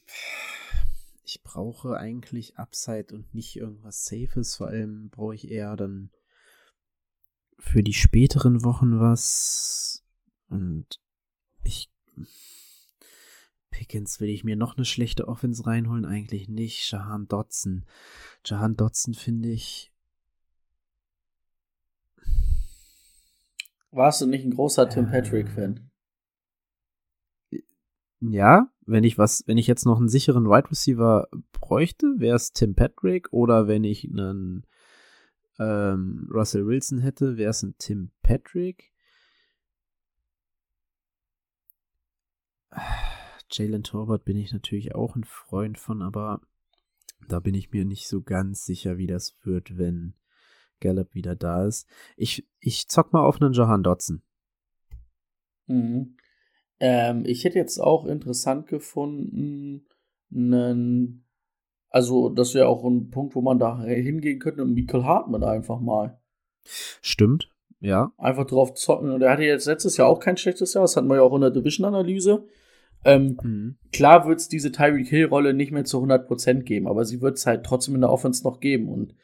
ich 1.25 1.43
brauche 1.43 1.97
eigentlich 1.97 2.57
Upside 2.57 3.13
und 3.13 3.33
nicht 3.33 3.57
irgendwas 3.57 4.05
Safes. 4.05 4.55
Vor 4.55 4.67
allem 4.67 5.09
brauche 5.09 5.35
ich 5.35 5.51
eher 5.51 5.75
dann 5.75 6.09
für 7.59 7.83
die 7.83 7.91
späteren 7.91 8.63
Wochen 8.63 9.01
was. 9.01 10.05
Und 10.47 11.01
ich. 11.67 11.89
Pickens 13.69 14.19
will 14.19 14.29
ich 14.29 14.43
mir 14.43 14.55
noch 14.55 14.75
eine 14.75 14.85
schlechte 14.85 15.27
Offense 15.27 15.65
reinholen? 15.65 16.05
Eigentlich 16.05 16.49
nicht. 16.49 16.89
Jahan 16.91 17.27
Dotson. 17.27 17.85
Jahan 18.43 18.75
Dotson 18.75 19.13
finde 19.13 19.49
ich. 19.49 19.91
Warst 23.91 24.21
du 24.21 24.25
nicht 24.25 24.45
ein 24.45 24.51
großer 24.51 24.89
Tim 24.89 25.09
Patrick-Fan? 25.09 25.89
Ja, 28.19 28.71
wenn 28.85 29.03
ich 29.03 29.17
was, 29.17 29.43
wenn 29.45 29.57
ich 29.57 29.67
jetzt 29.67 29.85
noch 29.85 29.99
einen 29.99 30.09
sicheren 30.09 30.45
Wide 30.45 30.53
right 30.53 30.71
Receiver 30.71 31.27
bräuchte, 31.51 32.15
wäre 32.17 32.35
es 32.35 32.51
Tim 32.51 32.73
Patrick 32.73 33.31
oder 33.31 33.67
wenn 33.67 33.83
ich 33.83 34.09
einen 34.09 34.65
ähm, 35.59 36.29
Russell 36.33 36.65
Wilson 36.65 36.99
hätte, 36.99 37.37
wäre 37.37 37.51
es 37.51 37.63
ein 37.63 37.75
Tim 37.77 38.11
Patrick. 38.21 38.91
Jalen 43.51 43.83
Torbert 43.83 44.25
bin 44.25 44.37
ich 44.37 44.51
natürlich 44.53 44.95
auch 44.95 45.15
ein 45.15 45.23
Freund 45.23 45.77
von, 45.77 46.01
aber 46.01 46.41
da 47.27 47.39
bin 47.39 47.55
ich 47.55 47.71
mir 47.71 47.85
nicht 47.85 48.07
so 48.07 48.21
ganz 48.21 48.65
sicher, 48.65 48.97
wie 48.97 49.07
das 49.07 49.35
wird, 49.43 49.77
wenn 49.77 50.13
Gallup 50.79 51.13
wieder 51.13 51.35
da 51.35 51.65
ist. 51.65 51.87
Ich, 52.15 52.47
ich 52.59 52.87
zock 52.87 53.13
mal 53.13 53.23
auf 53.23 53.41
einen 53.41 53.53
Johan 53.53 53.83
Dotson. 53.83 54.21
Mhm. 55.67 56.17
Ähm, 56.79 57.23
ich 57.25 57.43
hätte 57.43 57.57
jetzt 57.57 57.79
auch 57.79 58.05
interessant 58.05 58.67
gefunden, 58.67 59.87
einen, 60.31 61.25
also 61.89 62.29
das 62.29 62.53
wäre 62.53 62.67
auch 62.67 62.83
ein 62.83 63.09
Punkt, 63.09 63.35
wo 63.35 63.41
man 63.41 63.59
da 63.59 63.81
hingehen 63.81 64.39
könnte 64.39 64.61
und 64.61 64.73
Michael 64.73 65.03
Hartmann 65.03 65.43
einfach 65.43 65.79
mal. 65.79 66.21
Stimmt, 67.01 67.49
ja. 67.79 68.11
Einfach 68.17 68.45
drauf 68.45 68.73
zocken. 68.73 69.11
Und 69.11 69.21
er 69.21 69.31
hatte 69.31 69.43
jetzt 69.43 69.65
letztes 69.65 69.97
Jahr 69.97 70.07
auch 70.07 70.19
kein 70.19 70.37
schlechtes 70.37 70.73
Jahr, 70.73 70.83
das 70.83 70.95
hatten 70.95 71.07
wir 71.07 71.15
ja 71.15 71.21
auch 71.21 71.33
in 71.33 71.41
der 71.41 71.51
Division-Analyse. 71.51 72.47
Ähm, 73.03 73.37
mhm. 73.41 73.77
Klar 73.91 74.27
wird 74.27 74.39
es 74.39 74.49
diese 74.49 74.71
Tyreek 74.71 75.07
Hill-Rolle 75.07 75.53
nicht 75.53 75.71
mehr 75.71 75.85
zu 75.85 75.97
100% 76.03 76.63
geben, 76.63 76.87
aber 76.87 77.05
sie 77.05 77.21
wird 77.21 77.37
es 77.37 77.45
halt 77.45 77.65
trotzdem 77.65 77.95
in 77.95 78.01
der 78.01 78.11
Offense 78.11 78.43
noch 78.43 78.59
geben. 78.59 78.89
Und 78.89 79.15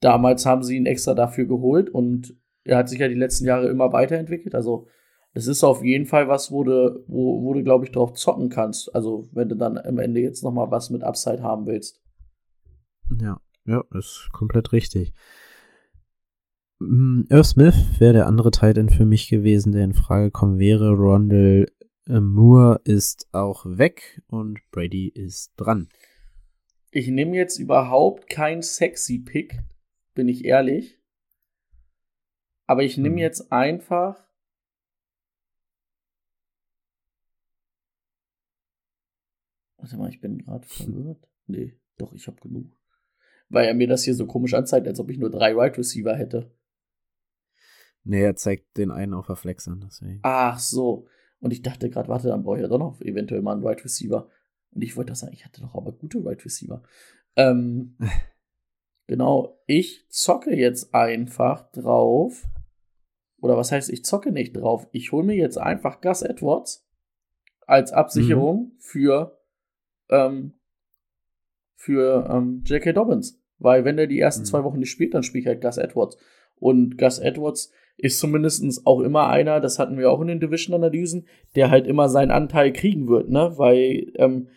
damals 0.00 0.46
haben 0.46 0.62
sie 0.62 0.76
ihn 0.76 0.86
extra 0.86 1.14
dafür 1.14 1.46
geholt 1.46 1.90
und 1.90 2.36
er 2.64 2.78
hat 2.78 2.88
sich 2.88 3.00
ja 3.00 3.08
die 3.08 3.14
letzten 3.14 3.46
Jahre 3.46 3.68
immer 3.68 3.92
weiterentwickelt. 3.92 4.54
Also 4.54 4.86
es 5.34 5.46
ist 5.46 5.64
auf 5.64 5.82
jeden 5.82 6.06
Fall 6.06 6.28
was, 6.28 6.50
wo 6.50 6.62
du, 6.64 7.04
wo, 7.06 7.42
wo 7.42 7.54
du 7.54 7.62
glaube 7.62 7.84
ich, 7.84 7.92
drauf 7.92 8.12
zocken 8.14 8.50
kannst. 8.50 8.94
Also, 8.94 9.28
wenn 9.32 9.48
du 9.48 9.56
dann 9.56 9.78
am 9.78 9.98
Ende 9.98 10.20
jetzt 10.20 10.44
noch 10.44 10.52
mal 10.52 10.70
was 10.70 10.90
mit 10.90 11.02
Upside 11.02 11.42
haben 11.42 11.66
willst. 11.66 12.02
Ja, 13.20 13.40
ja, 13.64 13.82
ist 13.94 14.28
komplett 14.32 14.72
richtig. 14.72 15.14
Mm, 16.80 17.22
Irv 17.30 17.46
Smith 17.46 17.74
wäre 17.98 18.12
der 18.12 18.26
andere 18.26 18.50
Titan 18.50 18.90
für 18.90 19.06
mich 19.06 19.28
gewesen, 19.28 19.72
der 19.72 19.84
in 19.84 19.94
Frage 19.94 20.30
kommen 20.30 20.58
wäre. 20.58 20.90
Rondell 20.90 21.66
äh, 22.08 22.20
Moore 22.20 22.80
ist 22.84 23.28
auch 23.32 23.64
weg 23.64 24.22
und 24.26 24.60
Brady 24.70 25.08
ist 25.08 25.52
dran. 25.56 25.88
Ich 26.90 27.08
nehme 27.08 27.36
jetzt 27.36 27.58
überhaupt 27.58 28.28
kein 28.28 28.60
sexy 28.60 29.18
Pick, 29.18 29.60
bin 30.14 30.28
ich 30.28 30.44
ehrlich. 30.44 31.00
Aber 32.66 32.82
ich 32.82 32.96
nehme 32.96 33.16
mhm. 33.16 33.18
jetzt 33.18 33.52
einfach. 33.52 34.28
Warte 39.76 39.96
mal, 39.96 40.10
ich 40.10 40.20
bin 40.20 40.38
gerade 40.38 40.66
verwirrt. 40.66 41.28
Nee, 41.46 41.78
doch, 41.98 42.12
ich 42.14 42.26
habe 42.26 42.40
genug. 42.40 42.76
Weil 43.48 43.66
er 43.66 43.74
mir 43.74 43.86
das 43.86 44.04
hier 44.04 44.14
so 44.14 44.26
komisch 44.26 44.54
anzeigt, 44.54 44.88
als 44.88 44.98
ob 44.98 45.10
ich 45.10 45.18
nur 45.18 45.30
drei 45.30 45.52
Wide 45.52 45.58
right 45.58 45.78
Receiver 45.78 46.16
hätte. 46.16 46.54
Nee, 48.04 48.22
er 48.22 48.34
zeigt 48.34 48.76
den 48.76 48.90
einen 48.90 49.14
auf 49.14 49.26
der 49.26 49.36
Flex 49.36 49.68
an, 49.68 49.80
deswegen. 49.80 50.20
Ach 50.22 50.58
so. 50.58 51.06
Und 51.42 51.52
ich 51.52 51.62
dachte 51.62 51.90
gerade, 51.90 52.08
warte, 52.08 52.28
dann 52.28 52.44
brauche 52.44 52.56
ich 52.56 52.62
ja 52.62 52.68
doch 52.68 52.78
noch 52.78 53.00
eventuell 53.00 53.42
mal 53.42 53.52
einen 53.52 53.64
Wide 53.64 53.84
Receiver. 53.84 54.28
Und 54.70 54.82
ich 54.82 54.96
wollte 54.96 55.10
das 55.10 55.20
sagen, 55.20 55.32
ich 55.34 55.44
hatte 55.44 55.60
doch 55.60 55.74
aber 55.74 55.90
gute 55.90 56.24
Wide 56.24 56.44
Receiver. 56.44 56.82
Ähm, 57.34 57.96
genau, 59.08 59.60
ich 59.66 60.06
zocke 60.08 60.54
jetzt 60.54 60.94
einfach 60.94 61.68
drauf. 61.72 62.46
Oder 63.40 63.56
was 63.56 63.72
heißt, 63.72 63.90
ich 63.90 64.04
zocke 64.04 64.30
nicht 64.30 64.56
drauf? 64.56 64.86
Ich 64.92 65.10
hole 65.10 65.24
mir 65.24 65.34
jetzt 65.34 65.58
einfach 65.58 66.00
Gus 66.00 66.22
Edwards 66.22 66.86
als 67.66 67.92
Absicherung 67.92 68.66
mhm. 68.66 68.72
für, 68.78 69.40
ähm, 70.10 70.54
für 71.74 72.30
ähm, 72.32 72.62
J.K. 72.64 72.92
Dobbins. 72.92 73.42
Weil 73.58 73.84
wenn 73.84 73.98
er 73.98 74.06
die 74.06 74.20
ersten 74.20 74.42
mhm. 74.42 74.46
zwei 74.46 74.62
Wochen 74.62 74.78
nicht 74.78 74.90
spielt, 74.90 75.12
dann 75.14 75.24
spiele 75.24 75.40
ich 75.40 75.46
halt 75.48 75.60
Gus 75.60 75.76
Edwards. 75.76 76.16
Und 76.54 76.98
Gus 76.98 77.18
Edwards 77.18 77.72
ist 77.96 78.18
zumindest 78.18 78.86
auch 78.86 79.00
immer 79.00 79.28
einer, 79.28 79.60
das 79.60 79.78
hatten 79.78 79.98
wir 79.98 80.10
auch 80.10 80.20
in 80.20 80.28
den 80.28 80.40
Division-Analysen, 80.40 81.26
der 81.54 81.70
halt 81.70 81.86
immer 81.86 82.08
seinen 82.08 82.30
Anteil 82.30 82.72
kriegen 82.72 83.08
wird, 83.08 83.28
ne? 83.28 83.52
Weil 83.56 84.12
ähm, 84.16 84.48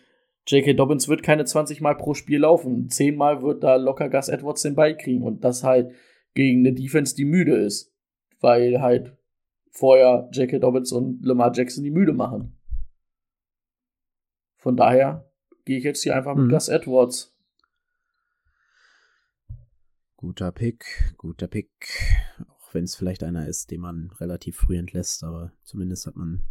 J.K. 0.46 0.74
Dobbins 0.74 1.08
wird 1.08 1.22
keine 1.22 1.44
20 1.44 1.80
Mal 1.80 1.96
pro 1.96 2.14
Spiel 2.14 2.40
laufen. 2.40 2.88
Zehnmal 2.88 3.42
wird 3.42 3.64
da 3.64 3.76
locker 3.76 4.08
Gus 4.08 4.28
Edwards 4.28 4.62
den 4.62 4.76
Ball 4.76 4.96
kriegen 4.96 5.22
und 5.22 5.44
das 5.44 5.64
halt 5.64 5.92
gegen 6.34 6.60
eine 6.60 6.72
Defense, 6.72 7.16
die 7.16 7.24
müde 7.24 7.56
ist. 7.56 7.92
Weil 8.40 8.80
halt 8.80 9.16
vorher 9.70 10.28
J.K. 10.32 10.60
Dobbins 10.60 10.92
und 10.92 11.24
Lamar 11.24 11.52
Jackson 11.52 11.82
die 11.82 11.90
müde 11.90 12.12
machen. 12.12 12.56
Von 14.56 14.76
daher 14.76 15.28
gehe 15.64 15.78
ich 15.78 15.84
jetzt 15.84 16.02
hier 16.02 16.16
einfach 16.16 16.34
mit 16.34 16.46
mhm. 16.46 16.50
Gus 16.50 16.68
Edwards. 16.68 17.36
Guter 20.16 20.52
Pick, 20.52 21.14
guter 21.18 21.46
Pick 21.46 21.70
wenn 22.74 22.84
es 22.84 22.96
vielleicht 22.96 23.22
einer 23.22 23.46
ist, 23.46 23.70
den 23.70 23.80
man 23.80 24.10
relativ 24.18 24.56
früh 24.56 24.76
entlässt, 24.76 25.24
aber 25.24 25.52
zumindest 25.62 26.06
hat 26.06 26.16
man 26.16 26.42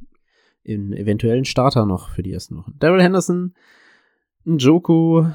einen 0.67 0.93
eventuellen 0.93 1.45
Starter 1.45 1.85
noch 1.85 2.09
für 2.09 2.23
die 2.23 2.31
ersten 2.31 2.57
Wochen. 2.57 2.75
Daryl 2.79 3.01
Henderson, 3.01 3.53
Njoku, 4.45 5.29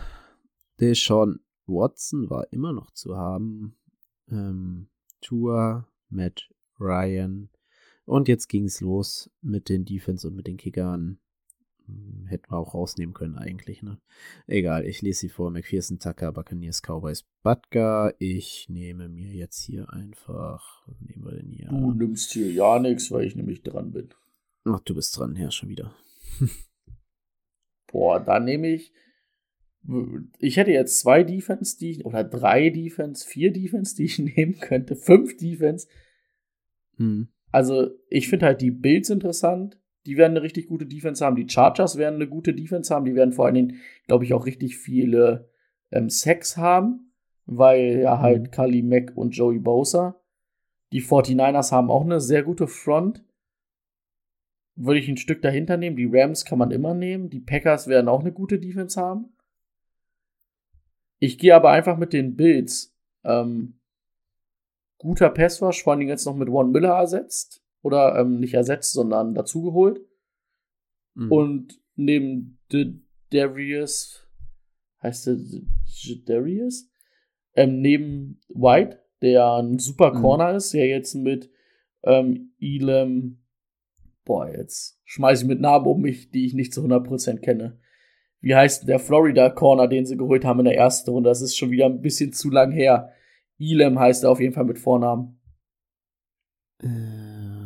Deshaun 0.80 1.40
Watson 1.66 2.30
war 2.30 2.52
immer 2.52 2.72
noch 2.72 2.90
zu 2.90 3.16
haben. 3.16 3.76
Ähm, 4.30 4.88
Tua, 5.20 5.86
Matt 6.08 6.48
Ryan. 6.78 7.48
Und 8.04 8.28
jetzt 8.28 8.48
ging 8.48 8.64
es 8.64 8.80
los 8.80 9.30
mit 9.40 9.68
den 9.68 9.84
Defense 9.84 10.26
und 10.26 10.34
mit 10.34 10.46
den 10.46 10.56
Kickern. 10.56 11.18
Hm, 11.90 12.26
hätten 12.26 12.50
wir 12.50 12.58
auch 12.58 12.74
rausnehmen 12.74 13.14
können 13.14 13.36
eigentlich, 13.36 13.82
ne? 13.82 13.98
Egal, 14.46 14.86
ich 14.86 15.02
lese 15.02 15.20
sie 15.20 15.28
vor. 15.28 15.50
McPherson, 15.50 15.98
Tucker, 15.98 16.32
Buccaneers, 16.32 16.82
Cowboys, 16.82 17.24
Butker. 17.42 18.14
Ich 18.18 18.68
nehme 18.68 19.08
mir 19.08 19.32
jetzt 19.32 19.62
hier 19.62 19.92
einfach, 19.92 20.86
nehmen 21.00 21.24
wir 21.24 21.32
denn 21.32 21.50
hier? 21.50 21.68
Du 21.68 21.92
nimmst 21.92 22.32
hier 22.32 22.50
ja 22.50 22.78
nichts, 22.78 23.10
weil 23.10 23.26
ich 23.26 23.36
nämlich 23.36 23.62
dran 23.62 23.92
bin. 23.92 24.10
Ach, 24.64 24.80
du 24.80 24.94
bist 24.94 25.16
dran, 25.18 25.36
ja, 25.36 25.50
schon 25.50 25.68
wieder. 25.68 25.94
Boah, 27.88 28.20
dann 28.20 28.44
nehme 28.44 28.68
ich, 28.68 28.92
ich 30.38 30.56
hätte 30.56 30.70
jetzt 30.70 31.00
zwei 31.00 31.24
Defense, 31.24 31.78
die 31.78 31.90
ich, 31.90 32.04
oder 32.04 32.22
drei 32.22 32.70
Defense, 32.70 33.26
vier 33.26 33.52
Defense, 33.52 33.96
die 33.96 34.04
ich 34.04 34.18
nehmen 34.36 34.58
könnte, 34.60 34.96
fünf 34.96 35.36
Defense. 35.36 35.88
Hm. 36.96 37.28
Also, 37.50 37.90
ich 38.08 38.28
finde 38.28 38.46
halt 38.46 38.60
die 38.60 38.70
Builds 38.70 39.10
interessant 39.10 39.79
die 40.06 40.16
werden 40.16 40.32
eine 40.32 40.42
richtig 40.42 40.68
gute 40.68 40.86
Defense 40.86 41.24
haben. 41.24 41.36
Die 41.36 41.48
Chargers 41.48 41.98
werden 41.98 42.16
eine 42.16 42.28
gute 42.28 42.54
Defense 42.54 42.94
haben. 42.94 43.04
Die 43.04 43.14
werden 43.14 43.32
vor 43.32 43.46
allen 43.46 43.54
Dingen, 43.54 43.80
glaube 44.06 44.24
ich, 44.24 44.32
auch 44.32 44.46
richtig 44.46 44.78
viele 44.78 45.50
ähm, 45.90 46.08
Sacks 46.08 46.56
haben, 46.56 47.12
weil 47.46 48.00
ja 48.00 48.16
mhm. 48.16 48.20
halt 48.20 48.52
Kali 48.52 48.82
Mack 48.82 49.12
und 49.14 49.36
Joey 49.36 49.58
Bosa. 49.58 50.20
Die 50.92 51.02
49ers 51.02 51.70
haben 51.70 51.90
auch 51.90 52.04
eine 52.04 52.20
sehr 52.20 52.42
gute 52.42 52.66
Front. 52.66 53.24
Würde 54.74 55.00
ich 55.00 55.08
ein 55.08 55.18
Stück 55.18 55.42
dahinter 55.42 55.76
nehmen. 55.76 55.96
Die 55.96 56.08
Rams 56.10 56.44
kann 56.44 56.58
man 56.58 56.70
immer 56.70 56.94
nehmen. 56.94 57.28
Die 57.28 57.40
Packers 57.40 57.86
werden 57.86 58.08
auch 58.08 58.20
eine 58.20 58.32
gute 58.32 58.58
Defense 58.58 59.00
haben. 59.00 59.32
Ich 61.18 61.38
gehe 61.38 61.54
aber 61.54 61.70
einfach 61.70 61.98
mit 61.98 62.14
den 62.14 62.34
Bills. 62.34 62.96
Ähm, 63.24 63.78
guter 64.96 65.28
Passwash, 65.28 65.82
vor 65.82 65.92
allen 65.92 66.00
Dingen 66.00 66.10
jetzt 66.10 66.24
noch 66.24 66.34
mit 66.34 66.48
One 66.48 66.70
Miller 66.70 66.94
ersetzt. 66.94 67.59
Oder 67.82 68.18
ähm, 68.18 68.40
nicht 68.40 68.54
ersetzt, 68.54 68.92
sondern 68.92 69.34
dazugeholt. 69.34 70.00
Mhm. 71.14 71.32
Und 71.32 71.82
neben 71.96 72.58
De 72.72 72.94
Darius, 73.30 74.26
heißt 75.02 75.28
der 75.28 75.36
Darius? 76.26 76.90
Ähm, 77.54 77.80
neben 77.80 78.40
White, 78.48 79.00
der 79.22 79.54
ein 79.54 79.78
super 79.78 80.14
mhm. 80.14 80.20
Corner 80.20 80.50
mhm. 80.50 80.56
ist, 80.56 80.74
der 80.74 80.86
jetzt 80.86 81.14
mit 81.14 81.50
ähm, 82.02 82.52
Elam, 82.60 83.42
boah, 84.24 84.48
jetzt 84.48 85.00
schmeiße 85.04 85.42
ich 85.42 85.48
mit 85.48 85.60
Namen 85.60 85.86
um 85.86 86.00
mich, 86.00 86.30
die 86.30 86.46
ich 86.46 86.54
nicht 86.54 86.72
zu 86.72 86.82
100% 86.82 87.38
kenne. 87.40 87.78
Wie 88.40 88.54
heißt 88.54 88.88
der 88.88 88.98
Florida 88.98 89.50
Corner, 89.50 89.86
den 89.86 90.06
sie 90.06 90.16
geholt 90.16 90.44
haben 90.44 90.60
in 90.60 90.64
der 90.64 90.76
ersten 90.76 91.10
Runde? 91.10 91.28
Das 91.28 91.42
ist 91.42 91.56
schon 91.56 91.70
wieder 91.70 91.86
ein 91.86 92.00
bisschen 92.00 92.32
zu 92.32 92.50
lang 92.50 92.72
her. 92.72 93.12
Elam 93.58 93.98
heißt 93.98 94.24
er 94.24 94.30
auf 94.30 94.40
jeden 94.40 94.54
Fall 94.54 94.64
mit 94.64 94.78
Vornamen. 94.78 95.38
Äh. 96.82 97.59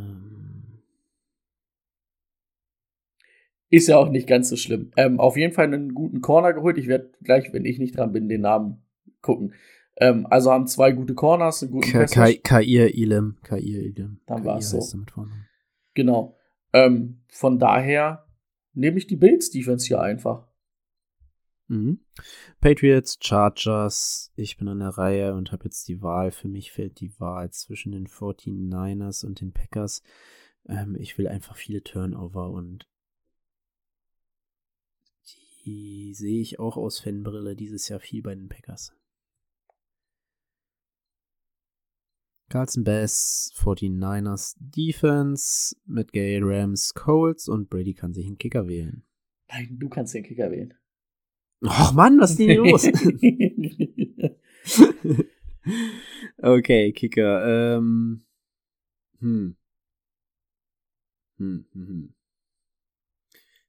Ist 3.75 3.89
ja 3.89 3.99
auch 3.99 4.09
nicht 4.09 4.29
ganz 4.29 4.51
so 4.51 4.55
schlimm. 4.55 4.93
Ähm, 4.97 5.19
auf 5.19 5.37
jeden 5.37 5.53
Fall 5.53 5.65
einen 5.65 5.95
guten 5.95 6.21
Corner 6.21 6.53
geholt. 6.53 6.79
Ich 6.79 6.87
werde 6.87 7.11
gleich, 7.25 7.53
wenn 7.53 7.65
ich 7.65 7.81
nicht 7.81 7.99
dran 7.99 8.13
bin, 8.13 8.29
den 8.29 8.43
Namen 8.43 8.85
gucken. 9.21 9.53
Ähm, 9.97 10.29
also 10.31 10.53
haben 10.53 10.69
zwei 10.69 10.93
gute 10.93 11.15
Corners, 11.15 11.61
einen 11.61 11.73
guten 11.73 11.91
Kair 11.91 12.63
Ilem. 12.97 13.37
Kair 13.43 13.59
Ilem. 13.59 14.21
Dann 14.27 14.45
war 14.45 14.59
es 14.59 14.71
so. 14.71 14.79
Genau. 15.95 16.37
Ähm, 16.73 17.25
von 17.27 17.59
daher 17.59 18.29
nehme 18.75 18.97
ich 18.97 19.09
die 19.09 19.17
Bills 19.17 19.51
Defense 19.51 19.89
hier 19.89 20.01
einfach. 20.01 20.47
Mhm. 21.67 21.99
Patriots, 22.61 23.19
Chargers, 23.21 24.31
ich 24.37 24.57
bin 24.57 24.69
an 24.69 24.79
der 24.79 24.91
Reihe 24.91 25.35
und 25.35 25.51
habe 25.51 25.65
jetzt 25.65 25.89
die 25.89 26.01
Wahl. 26.01 26.31
Für 26.31 26.47
mich 26.47 26.71
fällt 26.71 27.01
die 27.01 27.19
Wahl 27.19 27.51
zwischen 27.51 27.91
den 27.91 28.07
49ers 28.07 29.27
und 29.27 29.41
den 29.41 29.51
Packers. 29.51 30.01
Ähm, 30.69 30.95
ich 30.97 31.19
will 31.19 31.27
einfach 31.27 31.57
viele 31.57 31.83
Turnover 31.83 32.51
und 32.51 32.87
die 35.65 36.15
sehe 36.15 36.41
ich 36.41 36.59
auch 36.59 36.77
aus 36.77 37.01
Fanbrille 37.01 37.57
dieses 37.57 37.89
Jahr 37.89 38.01
viel 38.01 38.23
bei 38.23 38.35
den 38.35 38.49
Packers. 38.49 38.93
Carlson 42.51 42.85
Bass, 42.85 43.53
49ers 43.57 44.57
Defense 44.61 45.75
mit 45.87 46.13
Gay 46.13 46.39
Rams, 46.41 46.95
Colts 46.95 47.49
und 47.49 47.69
Brady 47.69 47.95
kann 47.95 48.15
sich 48.15 48.27
einen 48.27 48.39
Kicker 48.39 48.69
wählen. 48.69 49.05
Nein, 49.49 49.77
du 49.79 49.89
kannst 49.89 50.15
den 50.15 50.23
Kicker 50.23 50.51
wählen. 50.51 50.75
Och 51.63 51.93
Mann, 51.95 52.21
was 52.21 52.33
ist 52.33 52.41
denn 52.41 52.59
los? 52.59 52.85
okay, 56.39 56.93
Kicker. 56.93 57.77
Ähm. 57.77 58.25
Hm. 59.21 59.57
Hm, 61.39 61.65
hm, 61.73 61.89
hm. 61.89 62.15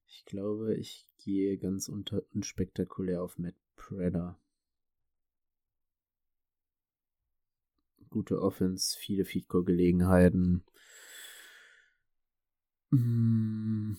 Ich 0.07 0.25
glaube, 0.25 0.75
ich 0.75 1.14
gehe 1.25 1.57
ganz 1.57 1.89
unter 1.89 2.21
unspektakulär 2.33 3.23
auf 3.23 3.39
Matt 3.39 3.55
Preda. 3.75 4.39
Gute 8.11 8.41
Offense, 8.41 8.95
viele 8.97 9.25
Feedcore-Gelegenheiten. 9.25 10.63
Hm. 12.91 13.97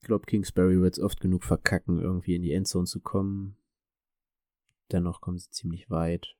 Ich 0.00 0.06
glaube, 0.06 0.26
Kingsbury 0.26 0.80
wird 0.80 0.94
es 0.94 1.04
oft 1.04 1.20
genug 1.20 1.44
verkacken, 1.44 2.00
irgendwie 2.00 2.34
in 2.34 2.42
die 2.42 2.52
Endzone 2.52 2.86
zu 2.86 3.00
kommen. 3.00 3.56
Dennoch 4.90 5.20
kommen 5.20 5.38
sie 5.38 5.50
ziemlich 5.50 5.90
weit. 5.90 6.36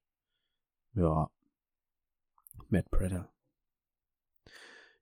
Ja. 0.95 1.31
Matt 2.71 2.91
Preda. 2.91 3.31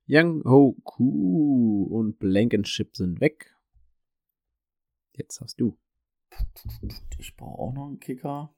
Young 0.07 0.43
Ho 0.43 0.75
Ku 0.83 1.87
und 1.89 2.19
Blankenship 2.19 2.97
sind 2.97 3.21
weg. 3.21 3.55
Jetzt 5.13 5.41
hast 5.41 5.59
du. 5.59 5.77
Ich 7.19 7.35
brauche 7.35 7.59
auch 7.59 7.73
noch 7.73 7.87
einen 7.87 7.99
Kicker. 7.99 8.53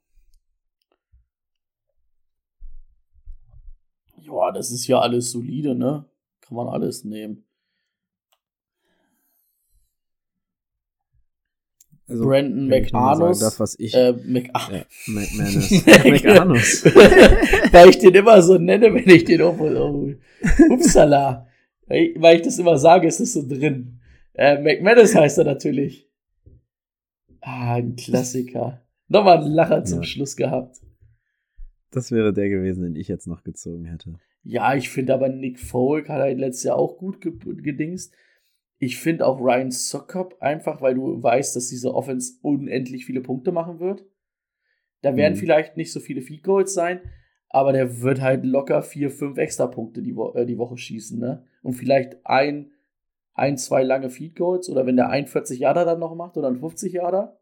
Ja, 4.22 4.52
das 4.52 4.72
ist 4.72 4.88
ja 4.88 5.00
alles 5.00 5.32
solide, 5.32 5.76
ne? 5.76 6.06
Kann 6.42 6.56
man 6.56 6.68
alles 6.68 7.04
nehmen. 7.04 7.46
Also, 12.08 12.26
Brandon 12.26 12.68
McAnus. 12.68 13.40
Darf, 13.40 13.60
was 13.60 13.80
ich, 13.80 13.94
äh, 13.94 14.14
McAnus. 14.26 14.66
Ja, 14.66 14.86
McManus. 15.08 15.72
McAnus. 16.06 16.86
Weil 16.86 17.90
ich 17.90 17.98
den 17.98 18.14
immer 18.14 18.42
so 18.42 18.58
nenne, 18.58 18.94
wenn 18.94 19.10
ich 19.10 19.24
den. 19.24 19.42
Oh, 19.42 20.10
upsala. 20.70 21.48
Weil 21.88 22.36
ich 22.36 22.42
das 22.44 22.60
immer 22.60 22.78
sage, 22.78 23.08
ist 23.08 23.20
das 23.20 23.34
so 23.34 23.48
drin. 23.48 24.00
Äh, 24.34 24.62
McManus 24.62 25.16
heißt 25.16 25.38
er 25.40 25.46
natürlich. 25.46 26.08
Ah, 27.46 27.76
ein 27.76 27.96
Klassiker. 27.96 28.82
Nochmal 29.08 29.40
ein 29.44 29.52
Lacher 29.52 29.84
zum 29.84 30.00
Ja. 30.00 30.04
Schluss 30.06 30.36
gehabt. 30.36 30.78
Das 31.92 32.12
wäre 32.12 32.34
der 32.34 32.50
gewesen, 32.50 32.84
den 32.84 32.96
ich 32.96 33.08
jetzt 33.08 33.28
noch 33.28 33.44
gezogen 33.44 33.86
hätte. 33.86 34.16
Ja, 34.44 34.76
ich 34.76 34.90
finde 34.90 35.14
aber 35.14 35.30
Nick 35.30 35.60
Folk 35.60 36.10
hat 36.10 36.20
halt 36.22 36.38
letztes 36.40 36.64
Jahr 36.64 36.78
auch 36.78 36.98
gut 36.98 37.22
ge 37.22 37.34
gedingst. 37.62 38.14
Ich 38.80 38.98
finde 38.98 39.26
auch 39.26 39.40
Ryan 39.40 39.72
Sokop 39.72 40.38
einfach, 40.42 40.82
weil 40.82 40.96
du 40.96 41.22
weißt, 41.22 41.56
dass 41.56 41.68
diese 41.70 41.94
Offense 41.94 42.34
unendlich 42.42 43.06
viele 43.06 43.22
Punkte 43.22 43.52
machen 43.52 43.80
wird. 43.80 44.04
Da 45.02 45.16
werden 45.16 45.34
Mhm. 45.36 45.38
vielleicht 45.40 45.78
nicht 45.78 45.92
so 45.94 46.00
viele 46.00 46.22
Feed 46.22 46.44
Goals 46.44 46.74
sein, 46.74 47.00
aber 47.50 47.72
der 47.72 48.02
wird 48.02 48.20
halt 48.22 48.44
locker 48.44 48.82
vier, 48.82 49.10
fünf 49.12 49.38
extra 49.38 49.68
Punkte 49.68 50.02
die, 50.02 50.16
Wo 50.16 50.32
äh, 50.34 50.46
die 50.46 50.58
Woche 50.58 50.78
schießen, 50.78 51.20
ne? 51.20 51.46
Und 51.62 51.74
vielleicht 51.74 52.26
ein, 52.26 52.72
ein, 53.34 53.58
zwei 53.58 53.84
lange 53.84 54.10
Feed 54.10 54.36
Goals 54.36 54.70
oder 54.70 54.86
wenn 54.86 54.96
der 54.96 55.10
41 55.10 55.60
Jahre 55.60 55.86
dann 55.86 56.00
noch 56.00 56.16
macht 56.16 56.38
oder 56.38 56.48
ein 56.48 56.60
50 56.60 56.94
Jahre. 56.94 57.40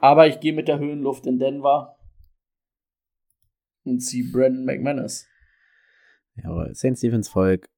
Aber 0.00 0.26
ich 0.26 0.40
gehe 0.40 0.52
mit 0.52 0.68
der 0.68 0.78
Höhenluft 0.78 1.26
in 1.26 1.38
Denver 1.38 1.96
und 3.84 4.00
ziehe 4.00 4.30
Brandon 4.32 4.64
McManus. 4.64 5.26
Jawohl, 6.34 6.74
Saints 6.74 7.00
Defense 7.00 7.30
Volk, 7.30 7.68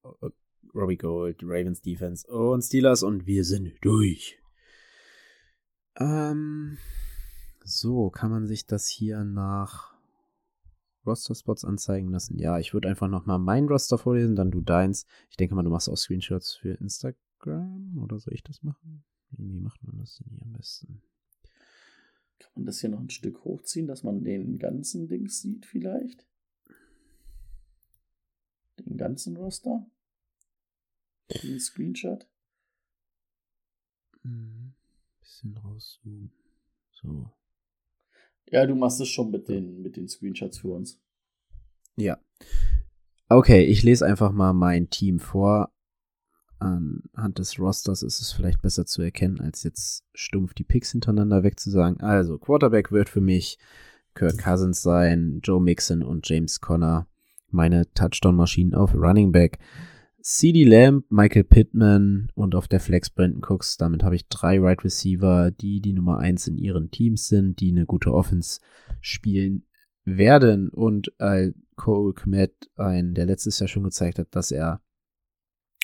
Robbie 0.73 0.97
Gold, 0.97 1.41
Ravens 1.43 1.81
Defense 1.81 2.25
und 2.27 2.61
Steelers 2.61 3.03
und 3.03 3.25
wir 3.25 3.43
sind 3.43 3.73
durch. 3.81 4.39
Ähm, 5.97 6.77
so, 7.63 8.09
kann 8.09 8.31
man 8.31 8.47
sich 8.47 8.65
das 8.65 8.87
hier 8.87 9.23
nach 9.23 9.94
Roster-Spots 11.05 11.65
anzeigen 11.65 12.09
lassen? 12.09 12.39
Ja, 12.39 12.59
ich 12.59 12.73
würde 12.73 12.89
einfach 12.89 13.07
nochmal 13.07 13.39
mein 13.39 13.67
Roster 13.67 13.97
vorlesen, 13.97 14.35
dann 14.35 14.51
du 14.51 14.61
deins. 14.61 15.05
Ich 15.29 15.37
denke 15.37 15.55
mal, 15.55 15.63
du 15.63 15.69
machst 15.69 15.89
auch 15.89 15.95
Screenshots 15.95 16.55
für 16.55 16.73
Instagram 16.73 17.97
oder 17.97 18.19
soll 18.19 18.33
ich 18.33 18.43
das 18.43 18.63
machen? 18.63 19.03
Wie 19.31 19.59
macht 19.59 19.83
man 19.83 19.97
das 19.97 20.17
denn 20.17 20.31
hier 20.31 20.41
am 20.43 20.53
besten? 20.53 21.01
Kann 22.39 22.51
man 22.55 22.65
das 22.65 22.79
hier 22.79 22.89
noch 22.89 22.99
ein 22.99 23.09
Stück 23.09 23.43
hochziehen, 23.43 23.87
dass 23.87 24.03
man 24.03 24.23
den 24.23 24.59
ganzen 24.59 25.07
Dings 25.07 25.41
sieht 25.41 25.65
vielleicht? 25.65 26.25
Den 28.79 28.97
ganzen 28.97 29.37
Roster? 29.37 29.85
Den 31.43 31.59
Screenshot? 31.59 32.27
Hm, 34.21 34.73
bisschen 35.21 35.57
rauszoomen. 35.57 36.31
So. 36.91 37.31
Ja, 38.51 38.65
du 38.65 38.75
machst 38.75 39.01
es 39.01 39.09
schon 39.09 39.31
mit 39.31 39.47
den, 39.47 39.81
mit 39.81 39.97
den 39.97 40.07
Screenshots 40.07 40.59
für 40.59 40.69
uns. 40.69 41.01
Ja. 41.95 42.17
Okay, 43.27 43.63
ich 43.63 43.83
lese 43.83 44.05
einfach 44.05 44.31
mal 44.31 44.53
mein 44.53 44.89
Team 44.89 45.19
vor. 45.19 45.71
Anhand 46.59 47.39
des 47.39 47.59
Rosters 47.59 48.01
ist 48.01 48.21
es 48.21 48.31
vielleicht 48.31 48.61
besser 48.61 48.85
zu 48.85 49.01
erkennen, 49.01 49.41
als 49.41 49.63
jetzt 49.63 50.05
stumpf 50.13 50.53
die 50.53 50.63
Picks 50.63 50.91
hintereinander 50.91 51.43
wegzusagen. 51.43 51.99
Also, 51.99 52.37
Quarterback 52.37 52.91
wird 52.91 53.09
für 53.09 53.21
mich 53.21 53.57
Kirk 54.13 54.37
Cousins 54.37 54.81
sein, 54.81 55.41
Joe 55.43 55.61
Mixon 55.61 56.01
und 56.01 56.27
James 56.27 56.61
Conner. 56.61 57.07
Meine 57.49 57.91
Touchdown-Maschinen 57.93 58.73
auf 58.73 58.93
Running 58.95 59.31
Back. 59.31 59.59
CD 60.27 60.63
Lamb, 60.63 61.05
Michael 61.11 61.43
Pittman 61.43 62.31
und 62.33 62.55
auf 62.55 62.67
der 62.67 62.79
Flex 62.79 63.11
Brandon 63.11 63.43
Cooks. 63.47 63.77
Damit 63.77 64.01
habe 64.01 64.15
ich 64.15 64.27
drei 64.27 64.59
Right 64.59 64.83
Receiver, 64.83 65.51
die 65.51 65.81
die 65.81 65.93
Nummer 65.93 66.17
eins 66.17 66.47
in 66.47 66.57
ihren 66.57 66.89
Teams 66.89 67.27
sind, 67.27 67.59
die 67.59 67.69
eine 67.69 67.85
gute 67.85 68.11
Offense 68.11 68.59
spielen 69.01 69.67
werden. 70.03 70.69
Und 70.69 71.13
äh, 71.19 71.51
Cole 71.75 72.15
Kmet, 72.15 72.71
ein, 72.75 73.13
der 73.13 73.27
letztes 73.27 73.59
Jahr 73.59 73.67
schon 73.67 73.83
gezeigt 73.83 74.17
hat, 74.17 74.29
dass 74.31 74.49
er 74.49 74.81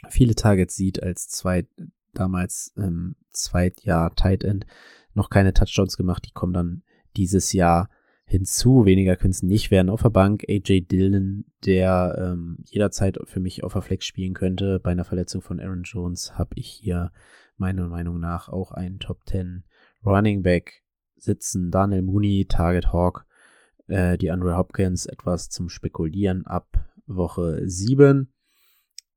viele 0.10 0.34
Targets 0.34 0.76
sieht 0.76 1.04
als 1.04 1.28
zweit, 1.28 1.68
damals 2.16 2.74
ähm, 2.78 3.18
Zweitjahr 3.30 4.16
Tight 4.16 4.44
End, 4.44 4.66
noch 5.14 5.30
keine 5.30 5.54
Touchdowns 5.54 5.98
gemacht, 5.98 6.26
die 6.26 6.34
kommen 6.34 6.54
dann 6.54 6.82
dieses 7.16 7.54
Jahr 7.54 7.92
hinzu. 8.32 8.86
Weniger 8.86 9.16
können 9.16 9.32
es 9.32 9.44
nicht 9.44 9.70
werden 9.70 9.90
auf 9.90 10.02
der 10.02 10.10
Bank. 10.10 10.46
AJ 10.50 10.82
Dillon, 10.82 11.46
der 11.66 12.16
ähm, 12.18 12.58
jederzeit 12.66 13.20
für 13.26 13.40
mich 13.40 13.64
auf 13.64 13.74
der 13.74 13.82
Flex 13.82 14.06
spielen 14.06 14.34
könnte. 14.34 14.80
Bei 14.80 14.92
einer 14.92 15.04
Verletzung 15.04 15.42
von 15.42 15.60
Aaron 15.60 15.84
Jones 15.84 16.38
habe 16.38 16.56
ich 16.56 16.68
hier 16.68 17.12
meiner 17.58 17.88
Meinung 17.88 18.20
nach 18.20 18.50
auch 18.50 18.72
einen 18.72 19.00
Top 19.00 19.20
10 19.28 19.64
Running 20.06 20.42
Back 20.42 20.84
sitzen. 21.16 21.70
Daniel 21.72 22.02
Mooney, 22.02 22.46
Target 22.48 22.92
Hawk, 22.92 23.26
äh, 23.88 24.18
die 24.18 24.32
Andre 24.32 24.58
Hopkins 24.58 25.06
etwas 25.06 25.50
zum 25.50 25.70
Spekulieren 25.70 26.46
ab 26.48 26.84
Woche 27.06 27.62
7. 27.64 28.34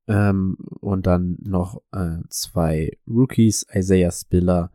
Ähm, 0.06 0.56
und 0.80 1.06
dann 1.06 1.38
noch 1.40 1.82
äh, 1.92 2.18
zwei 2.28 2.98
Rookies, 3.08 3.64
Isaiah 3.72 4.10
Spiller, 4.10 4.70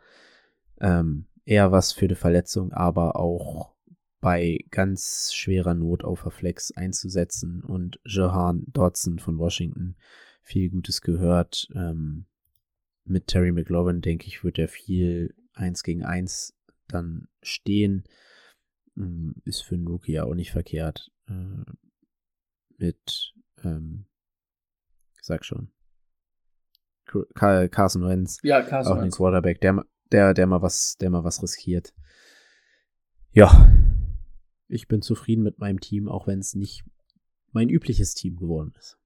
ähm, 0.82 1.28
eher 1.46 1.72
was 1.72 1.92
für 1.92 2.08
die 2.08 2.16
Verletzung, 2.16 2.72
aber 2.72 3.16
auch 3.16 3.76
bei 4.22 4.60
ganz 4.72 5.34
schwerer 5.34 5.74
Not 5.74 6.04
auf 6.04 6.24
der 6.24 6.32
Flex 6.32 6.72
einzusetzen 6.72 7.64
und 7.64 8.00
Johan 8.04 8.64
Dodson 8.68 9.20
von 9.20 9.38
Washington 9.38 9.96
viel 10.42 10.70
Gutes 10.70 11.02
gehört. 11.02 11.70
Ähm, 11.74 12.26
mit 13.06 13.28
Terry 13.28 13.52
McLaurin, 13.52 14.02
denke 14.02 14.28
ich, 14.28 14.44
wird 14.44 14.60
er 14.60 14.68
viel 14.68 15.34
1 15.54 15.84
gegen 15.84 16.04
1 16.04 16.54
dann 16.88 17.28
stehen. 17.42 18.04
Ähm, 18.98 19.36
ist 19.46 19.62
für 19.62 19.76
einen 19.76 19.88
Rookie 19.88 20.14
ja 20.14 20.26
auch 20.26 20.36
nicht 20.36 20.52
verkehrt. 20.52 21.12
Äh, 21.28 21.64
mit, 22.78 23.34
ähm, 23.64 24.06
ich 25.18 25.24
sag 25.24 25.46
schon, 25.46 25.72
Car 27.34 27.68
Carson 27.70 28.06
Wentz, 28.06 28.40
Ja, 28.44 28.62
Carson 28.62 28.98
auch 28.98 29.02
ein. 29.02 29.12
Quarterback, 29.12 29.62
der, 29.62 29.84
der, 30.12 30.34
der 30.34 30.46
mal 30.48 30.62
was, 30.62 30.96
der 30.98 31.10
mal 31.10 31.24
was 31.24 31.42
riskiert. 31.42 31.94
Ja, 33.32 33.72
ich 34.70 34.88
bin 34.88 35.02
zufrieden 35.02 35.44
mit 35.44 35.60
meinem 35.60 35.80
Team, 35.80 36.08
auch 36.08 36.28
wenn 36.28 36.40
es 36.40 36.56
nicht 36.56 36.86
mein 37.52 37.70
übliches 37.70 38.14
Team 38.14 38.38
geworden 38.38 38.74
ist. 38.78 38.98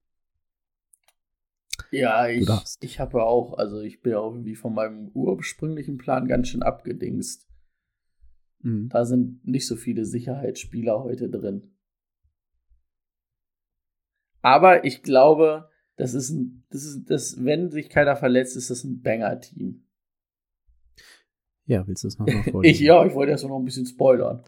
Ja, 1.90 2.28
ich, 2.28 2.48
ich 2.82 3.00
habe 3.00 3.24
auch, 3.24 3.54
also 3.58 3.80
ich 3.80 4.02
bin 4.02 4.14
auch 4.14 4.32
irgendwie 4.32 4.56
von 4.56 4.74
meinem 4.74 5.10
ursprünglichen 5.14 5.98
Plan 5.98 6.28
ganz 6.28 6.50
schön 6.50 6.62
abgedingst. 6.62 7.48
Mhm. 8.60 8.90
Da 8.90 9.06
sind 9.06 9.46
nicht 9.46 9.66
so 9.66 9.76
viele 9.76 10.06
Sicherheitsspieler 10.06 11.04
heute 11.04 11.30
drin. 11.30 11.72
Aber 14.42 14.84
ich 14.84 15.02
glaube, 15.02 15.70
das 15.96 16.14
ist 16.14 16.30
ein, 16.30 16.66
das 16.70 16.84
ist, 16.84 17.10
das, 17.10 17.44
wenn 17.44 17.72
sich 17.72 17.90
keiner 17.90 18.16
verletzt, 18.16 18.58
ist 18.58 18.70
das 18.70 18.84
ein 18.84 19.02
Banger-Team. 19.02 19.88
Ja, 21.66 21.88
willst 21.88 22.04
du 22.04 22.10
es 22.10 22.20
nochmal 22.20 22.44
vorlesen? 22.52 22.76
Ich, 22.76 22.82
ja, 22.82 23.06
ich 23.06 23.14
wollte 23.14 23.32
erst 23.32 23.46
noch 23.46 23.58
ein 23.58 23.66
bisschen 23.66 23.86
spoilern. 23.86 24.44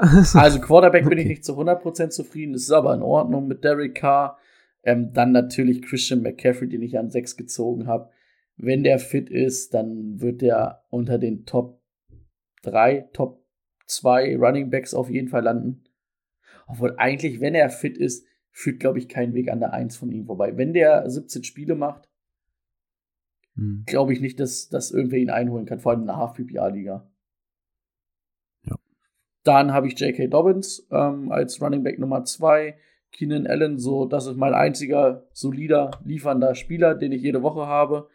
Also 0.34 0.60
Quarterback 0.60 1.04
bin 1.08 1.18
ich 1.18 1.24
Okay. 1.24 1.28
nicht 1.28 1.44
zu 1.44 1.56
100% 1.58 2.08
zufrieden, 2.10 2.52
das 2.54 2.62
ist 2.62 2.70
aber 2.70 2.94
in 2.94 3.02
Ordnung 3.02 3.46
mit 3.46 3.64
Derek 3.64 3.94
Carr. 3.94 4.38
Ähm, 4.82 5.12
dann 5.12 5.32
natürlich 5.32 5.82
Christian 5.82 6.22
McCaffrey, 6.22 6.68
den 6.68 6.82
ich 6.82 6.98
an 6.98 7.10
6 7.10 7.36
gezogen 7.36 7.86
habe. 7.86 8.10
Wenn 8.56 8.82
der 8.82 8.98
fit 8.98 9.28
ist, 9.28 9.74
dann 9.74 10.20
wird 10.20 10.40
der 10.40 10.84
unter 10.88 11.18
den 11.18 11.44
Top 11.44 11.82
3, 12.62 13.08
Top 13.12 13.44
2 13.86 14.36
Running 14.36 14.70
Backs 14.70 14.94
auf 14.94 15.10
jeden 15.10 15.28
Fall 15.28 15.42
landen. 15.42 15.84
Obwohl 16.66 16.94
eigentlich, 16.96 17.40
wenn 17.40 17.54
er 17.54 17.68
fit 17.68 17.98
ist, 17.98 18.26
führt, 18.52 18.80
glaube 18.80 18.98
ich, 18.98 19.08
kein 19.08 19.34
Weg 19.34 19.50
an 19.50 19.60
der 19.60 19.72
1 19.72 19.96
von 19.96 20.10
ihm 20.10 20.26
vorbei. 20.26 20.56
Wenn 20.56 20.72
der 20.72 21.08
17 21.10 21.44
Spiele 21.44 21.74
macht, 21.74 22.08
Mhm. 23.56 23.82
glaube 23.86 24.12
ich 24.12 24.20
nicht, 24.20 24.38
dass, 24.40 24.68
dass 24.68 24.90
irgendwer 24.92 25.18
ihn 25.18 25.30
einholen 25.30 25.66
kann, 25.66 25.80
vor 25.80 25.92
allem 25.92 26.02
in 26.02 26.08
einer 26.08 26.18
Half-PPA-Liga. 26.18 27.09
Dann 29.44 29.72
habe 29.72 29.88
ich 29.88 29.98
J.K. 29.98 30.26
Dobbins 30.28 30.86
ähm, 30.90 31.32
als 31.32 31.60
Running 31.60 31.82
Back 31.82 31.98
Nummer 31.98 32.24
2. 32.24 32.76
Keenan 33.12 33.46
Allen, 33.46 33.78
so, 33.78 34.06
das 34.06 34.26
ist 34.26 34.36
mein 34.36 34.54
einziger 34.54 35.24
solider, 35.32 35.90
liefernder 36.04 36.54
Spieler, 36.54 36.94
den 36.94 37.12
ich 37.12 37.22
jede 37.22 37.42
Woche 37.42 37.66
habe. 37.66 38.08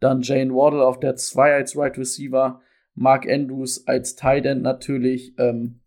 Dann 0.00 0.22
Jane 0.22 0.54
Wardle 0.54 0.86
auf 0.86 1.00
der 1.00 1.16
2 1.16 1.54
als 1.54 1.76
Right 1.76 1.98
Receiver. 1.98 2.60
Mark 2.94 3.28
Andrews 3.28 3.86
als 3.86 4.16
Tight 4.16 4.46
End 4.46 4.62
natürlich. 4.62 5.34
Ähm, 5.38 5.80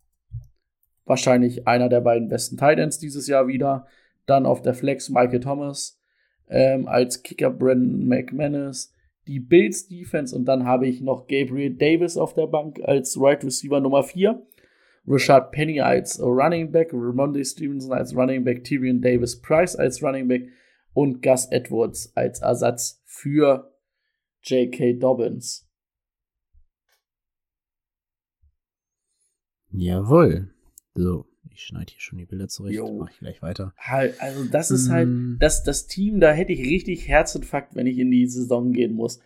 wahrscheinlich 1.05 1.67
einer 1.67 1.89
der 1.89 2.01
beiden 2.01 2.29
besten 2.29 2.57
Tight 2.57 2.79
Ends 2.79 2.99
dieses 2.99 3.27
Jahr 3.27 3.47
wieder. 3.47 3.85
Dann 4.25 4.45
auf 4.45 4.61
der 4.61 4.73
Flex 4.73 5.09
Michael 5.09 5.39
Thomas 5.39 5.99
ähm, 6.47 6.87
als 6.87 7.23
Kicker 7.23 7.49
Brandon 7.49 8.07
McManus. 8.07 8.93
Die 9.27 9.39
Bills 9.39 9.87
Defense 9.87 10.35
und 10.35 10.45
dann 10.45 10.65
habe 10.65 10.87
ich 10.87 11.01
noch 11.01 11.27
Gabriel 11.27 11.75
Davis 11.75 12.17
auf 12.17 12.33
der 12.33 12.47
Bank 12.47 12.81
als 12.83 13.19
Right 13.19 13.43
Receiver 13.43 13.79
Nummer 13.79 14.03
4. 14.03 14.41
Rashad 15.07 15.51
Penny 15.51 15.79
als 15.81 16.19
Running 16.21 16.71
Back, 16.71 16.89
Ramonde 16.93 17.43
Stevenson 17.43 17.91
als 17.91 18.15
Running 18.15 18.43
Back, 18.43 18.63
Tyrion 18.63 19.01
Davis 19.01 19.39
Price 19.41 19.75
als 19.75 20.01
Running 20.03 20.27
Back 20.27 20.47
und 20.93 21.21
Gus 21.23 21.47
Edwards 21.51 22.11
als 22.15 22.41
Ersatz 22.41 23.01
für 23.05 23.73
J.K. 24.43 24.93
Dobbins. 24.99 25.67
Jawohl. 29.69 30.53
So, 30.95 31.25
ich 31.49 31.63
schneide 31.63 31.91
hier 31.91 32.01
schon 32.01 32.19
die 32.19 32.25
Bilder 32.25 32.47
zurecht. 32.47 32.75
Jo. 32.75 32.91
Mach 32.99 33.09
ich 33.09 33.19
gleich 33.19 33.41
weiter. 33.41 33.73
Halt, 33.77 34.19
also 34.21 34.43
das 34.45 34.71
ist 34.71 34.89
halt, 34.89 35.07
Mm. 35.07 35.37
das, 35.39 35.63
das 35.63 35.87
Team, 35.87 36.19
da 36.19 36.31
hätte 36.33 36.51
ich 36.51 36.59
richtig 36.61 37.07
Herzinfarkt, 37.07 37.75
wenn 37.75 37.87
ich 37.87 37.97
in 37.97 38.11
die 38.11 38.27
Saison 38.27 38.73
gehen 38.73 38.93
muss. 38.93 39.19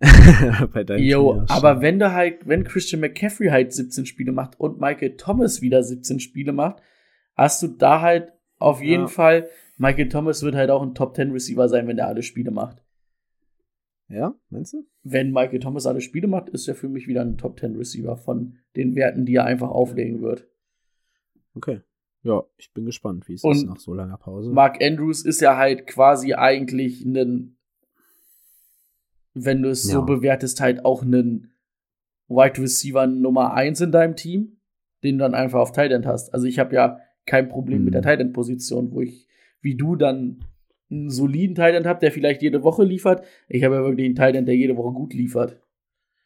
Bei 0.72 0.84
deinem 0.84 1.02
Jo, 1.02 1.44
aber 1.48 1.80
wenn 1.80 1.98
du 1.98 2.12
halt, 2.12 2.46
wenn 2.46 2.64
Christian 2.64 3.00
McCaffrey 3.00 3.48
halt 3.48 3.72
17 3.72 4.04
Spiele 4.04 4.32
macht 4.32 4.60
und 4.60 4.78
Michael 4.80 5.16
Thomas 5.16 5.62
wieder 5.62 5.82
17 5.82 6.20
Spiele 6.20 6.52
macht, 6.52 6.82
hast 7.34 7.62
du 7.62 7.68
da 7.68 8.02
halt 8.02 8.32
auf 8.58 8.82
jeden 8.82 9.04
Ja. 9.04 9.08
Fall, 9.08 9.48
Michael 9.78 10.08
Thomas 10.08 10.42
wird 10.42 10.54
halt 10.54 10.70
auch 10.70 10.82
ein 10.82 10.94
Top 10.94 11.16
10 11.16 11.30
Receiver 11.32 11.68
sein, 11.68 11.86
wenn 11.88 11.98
er 11.98 12.08
alle 12.08 12.22
Spiele 12.22 12.50
macht. 12.50 12.82
Ja, 14.08 14.34
meinst 14.50 14.72
du? 14.74 14.86
Wenn 15.02 15.32
Michael 15.32 15.60
Thomas 15.60 15.86
alle 15.86 16.00
Spiele 16.00 16.28
macht, 16.28 16.48
ist 16.50 16.68
er 16.68 16.74
für 16.74 16.88
mich 16.88 17.08
wieder 17.08 17.22
ein 17.22 17.38
Top 17.38 17.58
10 17.58 17.76
Receiver 17.76 18.16
von 18.16 18.58
den 18.76 18.94
Werten, 18.94 19.26
die 19.26 19.34
er 19.34 19.44
einfach 19.44 19.70
auflegen 19.70 20.22
wird. 20.22 20.46
Okay. 21.54 21.80
Ja, 22.22 22.42
ich 22.56 22.72
bin 22.72 22.84
gespannt, 22.84 23.28
wie 23.28 23.34
es 23.34 23.44
ist 23.44 23.66
nach 23.66 23.78
so 23.78 23.94
langer 23.94 24.16
Pause. 24.18 24.50
Mark 24.52 24.82
Andrews 24.82 25.24
ist 25.24 25.40
ja 25.40 25.56
halt 25.56 25.86
quasi 25.86 26.34
eigentlich 26.34 27.04
ein, 27.04 27.55
wenn 29.38 29.62
du 29.62 29.68
es 29.70 29.82
so 29.82 29.98
Ja. 29.98 30.04
bewertest, 30.04 30.60
halt 30.60 30.84
auch 30.84 31.02
ein 31.02 31.52
Wide 32.28 32.60
Receiver 32.60 33.06
Nummer 33.06 33.52
1 33.54 33.80
in 33.82 33.92
deinem 33.92 34.16
Team, 34.16 34.56
den 35.04 35.18
du 35.18 35.24
dann 35.24 35.34
einfach 35.34 35.60
auf 35.60 35.72
Tight 35.72 35.92
End 35.92 36.06
hast. 36.06 36.32
Also 36.34 36.46
ich 36.46 36.58
habe 36.58 36.74
ja 36.74 36.98
kein 37.26 37.48
Problem 37.48 37.84
mit 37.84 37.94
der 37.94 38.00
Mhm. 38.00 38.04
Tight 38.06 38.20
End 38.20 38.32
Position, 38.32 38.90
wo 38.92 39.00
ich, 39.02 39.28
wie 39.60 39.76
du 39.76 39.94
dann 39.94 40.42
einen 40.90 41.10
soliden 41.10 41.54
Tight 41.54 41.74
End 41.74 41.86
habt, 41.86 42.02
der 42.02 42.12
vielleicht 42.12 42.40
jede 42.42 42.62
Woche 42.62 42.82
liefert. 42.84 43.24
Ich 43.48 43.62
habe 43.62 43.74
ja 43.76 43.82
wirklich 43.82 44.06
einen 44.06 44.14
Tight 44.14 44.34
End, 44.36 44.48
der 44.48 44.56
jede 44.56 44.76
Woche 44.76 44.92
gut 44.94 45.12
liefert, 45.12 45.60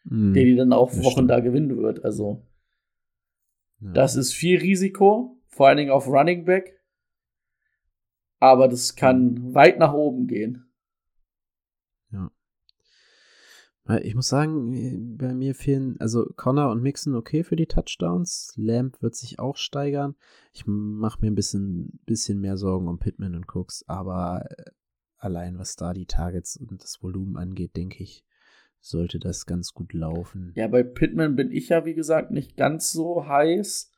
Mhm. 0.04 0.32
der 0.34 0.44
die 0.44 0.54
dann 0.56 0.72
auch 0.72 0.90
das 0.90 1.02
Wochen 1.02 1.12
stimmt. 1.12 1.30
da 1.30 1.40
gewinnen 1.40 1.76
wird. 1.76 2.04
Also 2.04 2.42
Ja. 3.80 3.92
das 3.92 4.14
ist 4.16 4.32
viel 4.34 4.58
Risiko, 4.58 5.36
vor 5.48 5.66
allen 5.68 5.78
Dingen 5.78 5.90
auf 5.90 6.06
Running 6.06 6.44
Back. 6.44 6.78
Aber 8.38 8.68
das 8.68 8.94
kann 8.96 9.52
weit 9.54 9.78
nach 9.78 9.92
oben 9.92 10.26
gehen. 10.26 10.64
Weil 12.10 12.30
Ich 14.02 14.14
muss 14.14 14.28
sagen, 14.28 15.16
bei 15.16 15.34
mir 15.34 15.54
fehlen, 15.54 15.96
also 15.98 16.24
Connor 16.36 16.70
und 16.70 16.82
Mixon 16.82 17.16
okay 17.16 17.42
für 17.42 17.56
die 17.56 17.66
Touchdowns. 17.66 18.52
Lamb 18.56 19.02
wird 19.02 19.16
sich 19.16 19.38
auch 19.38 19.56
steigern. 19.56 20.14
Ich 20.52 20.64
mache 20.66 21.20
mir 21.20 21.30
ein 21.30 21.34
bisschen, 21.34 21.98
bisschen 22.06 22.40
mehr 22.40 22.56
Sorgen 22.56 22.86
um 22.86 22.98
Pittman 22.98 23.34
und 23.34 23.48
Cooks, 23.54 23.84
aber 23.88 24.44
äh, 24.48 24.64
allein 25.16 25.58
was 25.58 25.76
da 25.76 25.92
die 25.92 26.06
Targets 26.06 26.56
und 26.56 26.82
das 26.82 27.02
Volumen 27.02 27.36
angeht, 27.36 27.76
denke 27.76 28.02
ich, 28.02 28.24
sollte 28.80 29.18
das 29.18 29.46
ganz 29.46 29.74
gut 29.74 29.92
laufen. 29.92 30.52
Ja, 30.54 30.68
bei 30.68 30.82
Pittman 30.82 31.34
bin 31.34 31.50
ich 31.50 31.68
ja, 31.70 31.84
wie 31.84 31.94
gesagt, 31.94 32.30
nicht 32.30 32.56
ganz 32.56 32.92
so 32.92 33.26
heiß. 33.26 33.90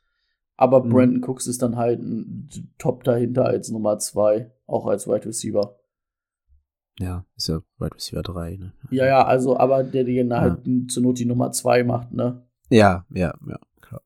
Aber 0.55 0.83
Mhm. 0.83 0.89
Brandon 0.89 1.23
Cooks 1.23 1.47
ist 1.47 1.61
dann 1.61 1.75
halt 1.75 1.99
ein 1.99 2.47
Top 2.77 3.03
dahinter 3.03 3.45
als 3.45 3.69
Nummer 3.69 3.99
zwei, 3.99 4.51
auch 4.65 4.85
als 4.85 5.07
Wide 5.07 5.25
Receiver. 5.25 5.79
Ja, 6.99 7.25
ist 7.35 7.47
ja 7.49 7.61
Wide 7.79 7.95
Receiver 7.95 8.21
3, 8.21 8.57
ne? 8.57 8.73
Ja, 8.91 9.05
ja, 9.05 9.25
also, 9.25 9.57
aber 9.57 9.83
der 9.83 10.03
den 10.03 10.29
Ja. 10.29 10.41
halt 10.41 10.59
zur 10.91 11.01
Not 11.03 11.17
die 11.19 11.25
Nummer 11.25 11.51
zwei 11.51 11.83
macht, 11.83 12.11
ne? 12.11 12.45
Ja, 12.69 13.05
ja, 13.09 13.33
ja, 13.47 13.59
klar. 13.81 14.01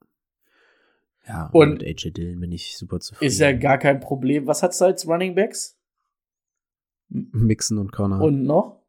Ja, 1.27 1.47
Und- 1.51 1.61
und 1.64 1.69
mit 1.80 1.84
AJ 1.84 2.11
Dillon 2.11 2.39
bin 2.39 2.51
ich 2.51 2.77
super 2.77 2.99
zufrieden. 2.99 3.27
Ist 3.30 3.39
ja 3.39 3.51
gar 3.51 3.77
kein 3.77 3.99
Problem. 3.99 4.47
Was 4.47 4.64
hat's 4.64 4.77
da 4.77 4.85
als 4.85 5.05
Running 5.07 5.35
Backs? 5.35 5.77
Mixon 7.09 7.77
und 7.77 7.91
Connor. 7.91 8.22
Und 8.22 8.43
noch? 8.43 8.81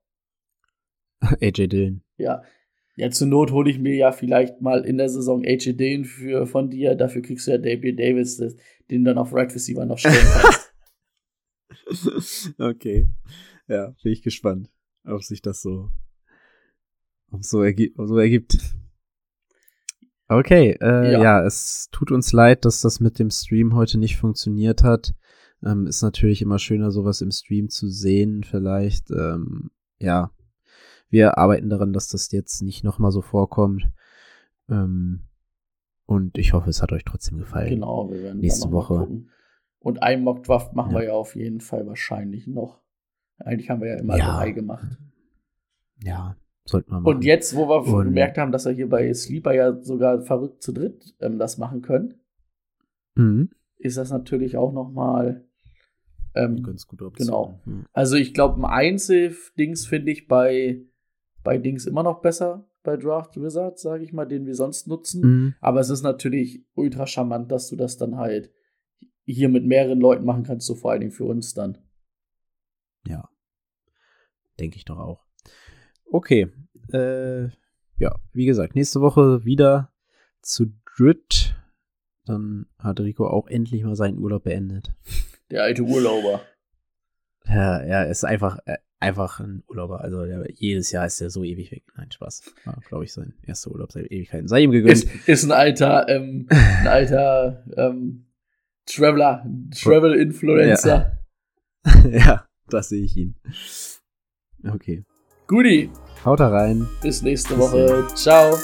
AJ 1.40 1.66
Dillon. 1.68 2.02
Ja. 2.16 2.42
Ja, 2.96 3.10
zur 3.10 3.28
Not 3.28 3.52
hole 3.52 3.70
ich 3.70 3.78
mir 3.78 3.94
ja 3.94 4.10
vielleicht 4.12 4.60
mal 4.60 4.84
in 4.84 4.98
der 4.98 5.08
Saison 5.08 5.44
AJ 5.44 5.74
Dillon 5.74 6.04
für, 6.04 6.46
von 6.46 6.70
dir. 6.70 6.94
Dafür 6.96 7.22
kriegst 7.22 7.46
du 7.46 7.52
ja 7.52 7.58
Damian 7.58 7.96
Davis, 7.96 8.36
das, 8.36 8.54
den 8.90 9.04
dann 9.04 9.18
auf 9.18 9.32
Right 9.32 9.52
Receiver 9.54 9.84
noch 9.86 9.98
stellen 9.98 10.16
kannst. 10.40 10.74
okay. 12.58 13.08
Ja, 13.68 13.94
bin 14.02 14.12
ich 14.12 14.22
gespannt, 14.22 14.70
ob 15.04 15.22
sich 15.22 15.42
das 15.42 15.60
so, 15.62 15.90
ob 17.30 17.44
so, 17.44 17.62
ergi 17.62 17.94
so 17.96 18.16
ergibt. 18.18 18.74
Okay, 20.28 20.76
äh, 20.80 21.12
Ja. 21.12 21.22
ja. 21.22 21.44
es 21.46 21.88
tut 21.90 22.10
uns 22.10 22.32
leid, 22.32 22.64
dass 22.64 22.80
das 22.80 23.00
mit 23.00 23.18
dem 23.18 23.30
Stream 23.30 23.74
heute 23.74 23.98
nicht 23.98 24.16
funktioniert 24.16 24.82
hat. 24.82 25.14
Ähm, 25.64 25.86
ist 25.86 26.02
natürlich 26.02 26.42
immer 26.42 26.58
schöner, 26.58 26.90
sowas 26.90 27.20
im 27.20 27.30
Stream 27.30 27.68
zu 27.68 27.88
sehen, 27.88 28.44
vielleicht. 28.44 29.10
Ähm, 29.10 29.70
ja, 29.98 30.30
wir 31.10 31.38
arbeiten 31.38 31.68
daran, 31.70 31.92
dass 31.92 32.08
das 32.08 32.30
jetzt 32.32 32.62
nicht 32.62 32.84
nochmal 32.84 33.10
so 33.10 33.22
vorkommt. 33.22 33.88
Ähm, 34.68 35.22
und 36.06 36.38
ich 36.38 36.52
hoffe, 36.52 36.70
es 36.70 36.80
hat 36.82 36.92
euch 36.92 37.04
trotzdem 37.04 37.38
gefallen. 37.38 37.70
Genau, 37.70 38.10
wir 38.10 38.22
werden 38.22 38.40
Nächste 38.40 38.70
Woche. 38.70 38.98
gucken. 38.98 39.30
Und 39.80 40.02
einen 40.02 40.24
Mockdraft 40.24 40.74
machen 40.74 40.92
Ja. 40.92 40.98
wir 41.00 41.06
ja 41.06 41.12
auf 41.14 41.34
jeden 41.36 41.60
Fall 41.60 41.86
wahrscheinlich 41.86 42.46
noch. 42.46 42.80
Eigentlich 43.38 43.70
haben 43.70 43.80
wir 43.80 43.88
ja 43.88 43.96
immer 43.98 44.16
Ja. 44.18 44.36
drei 44.36 44.50
gemacht. 44.52 44.98
Ja, 46.02 46.36
sollten 46.64 46.90
wir 46.90 47.00
machen. 47.00 47.16
Und 47.16 47.24
jetzt, 47.24 47.54
wo 47.56 47.68
wir 47.68 47.92
Und- 47.94 48.04
gemerkt 48.06 48.38
haben, 48.38 48.52
dass 48.52 48.64
wir 48.66 48.72
hier 48.72 48.88
bei 48.88 49.12
Sleeper 49.14 49.52
ja 49.54 49.80
sogar 49.82 50.22
verrückt 50.22 50.62
zu 50.62 50.72
dritt 50.72 51.14
ähm, 51.20 51.38
das 51.38 51.58
machen 51.58 51.82
können, 51.82 52.14
Mhm. 53.16 53.50
ist 53.78 53.96
das 53.96 54.10
natürlich 54.10 54.56
auch 54.56 54.72
noch 54.72 54.90
mal 54.90 55.44
ähm, 56.34 56.62
Ganz 56.62 56.86
gute 56.86 57.06
Option. 57.06 57.26
Genau. 57.26 57.60
Mhm. 57.64 57.86
Also 57.92 58.14
ich 58.16 58.32
glaube, 58.32 58.60
ein 58.60 58.64
Einzel-Dings 58.64 59.86
finde 59.86 60.12
ich 60.12 60.28
bei, 60.28 60.82
bei 61.42 61.58
Dings 61.58 61.86
immer 61.86 62.02
noch 62.04 62.20
besser, 62.20 62.68
bei 62.84 62.96
Draft 62.96 63.40
Wizards, 63.40 63.82
sage 63.82 64.04
ich 64.04 64.12
mal, 64.12 64.26
den 64.26 64.46
wir 64.46 64.54
sonst 64.54 64.86
nutzen. 64.86 65.22
Mhm. 65.22 65.54
Aber 65.60 65.80
es 65.80 65.90
ist 65.90 66.02
natürlich 66.02 66.64
ultra 66.74 67.06
charmant, 67.06 67.50
dass 67.50 67.68
du 67.68 67.76
das 67.76 67.96
dann 67.96 68.18
halt 68.18 68.52
hier 69.24 69.48
mit 69.48 69.64
mehreren 69.66 69.98
Leuten 70.00 70.24
machen 70.24 70.44
kannst, 70.44 70.66
so 70.66 70.74
vor 70.76 70.92
allen 70.92 71.00
Dingen 71.00 71.12
für 71.12 71.24
uns 71.24 71.54
dann. 71.54 71.78
Ja. 73.06 73.28
Denke 74.58 74.76
ich 74.76 74.84
doch 74.84 74.98
auch. 74.98 75.24
Okay. 76.10 76.50
Äh, 76.92 77.48
ja, 77.98 78.14
wie 78.32 78.46
gesagt, 78.46 78.74
nächste 78.74 79.00
Woche 79.00 79.44
wieder 79.44 79.92
zu 80.42 80.72
dritt. 80.96 81.54
Dann 82.24 82.66
hat 82.78 83.00
Rico 83.00 83.26
auch 83.26 83.48
endlich 83.48 83.84
mal 83.84 83.96
seinen 83.96 84.18
Urlaub 84.18 84.44
beendet. 84.44 84.94
Der 85.50 85.62
alte 85.62 85.82
Urlauber. 85.82 86.42
Ja, 87.46 87.78
er 87.78 88.08
ist 88.08 88.24
einfach, 88.24 88.58
äh, 88.66 88.76
einfach 89.00 89.40
ein 89.40 89.62
Urlauber. 89.68 90.02
Also 90.02 90.24
der, 90.24 90.46
jedes 90.54 90.90
Jahr 90.90 91.06
ist 91.06 91.20
er 91.20 91.30
so 91.30 91.44
ewig 91.44 91.70
weg. 91.70 91.84
Nein, 91.96 92.10
Spaß. 92.10 92.42
War, 92.64 92.80
glaube 92.86 93.04
ich, 93.04 93.12
sein 93.12 93.34
erster 93.46 93.70
Urlaub 93.70 93.92
seit 93.92 94.10
Ewigkeiten. 94.10 94.48
Sei 94.48 94.60
ihm 94.60 94.70
gegönnt. 94.70 94.92
Ist, 94.92 95.28
ist 95.28 95.44
ein 95.44 95.52
alter, 95.52 96.08
ähm, 96.08 96.46
ein 96.50 96.86
alter 96.86 97.64
ähm, 97.76 98.26
Traveler, 98.86 99.46
Travel-Influencer. 99.74 101.18
ja, 102.10 102.47
das 102.72 102.88
sehe 102.88 103.04
ich 103.04 103.16
ihn. 103.16 103.34
Okay. 104.66 105.04
Guti, 105.46 105.90
Haut 106.24 106.40
da 106.40 106.48
rein. 106.48 106.86
bis 107.02 107.22
nächste 107.22 107.54
Bis 107.54 107.58
Woche. 107.58 108.06
Ciao. 108.14 108.56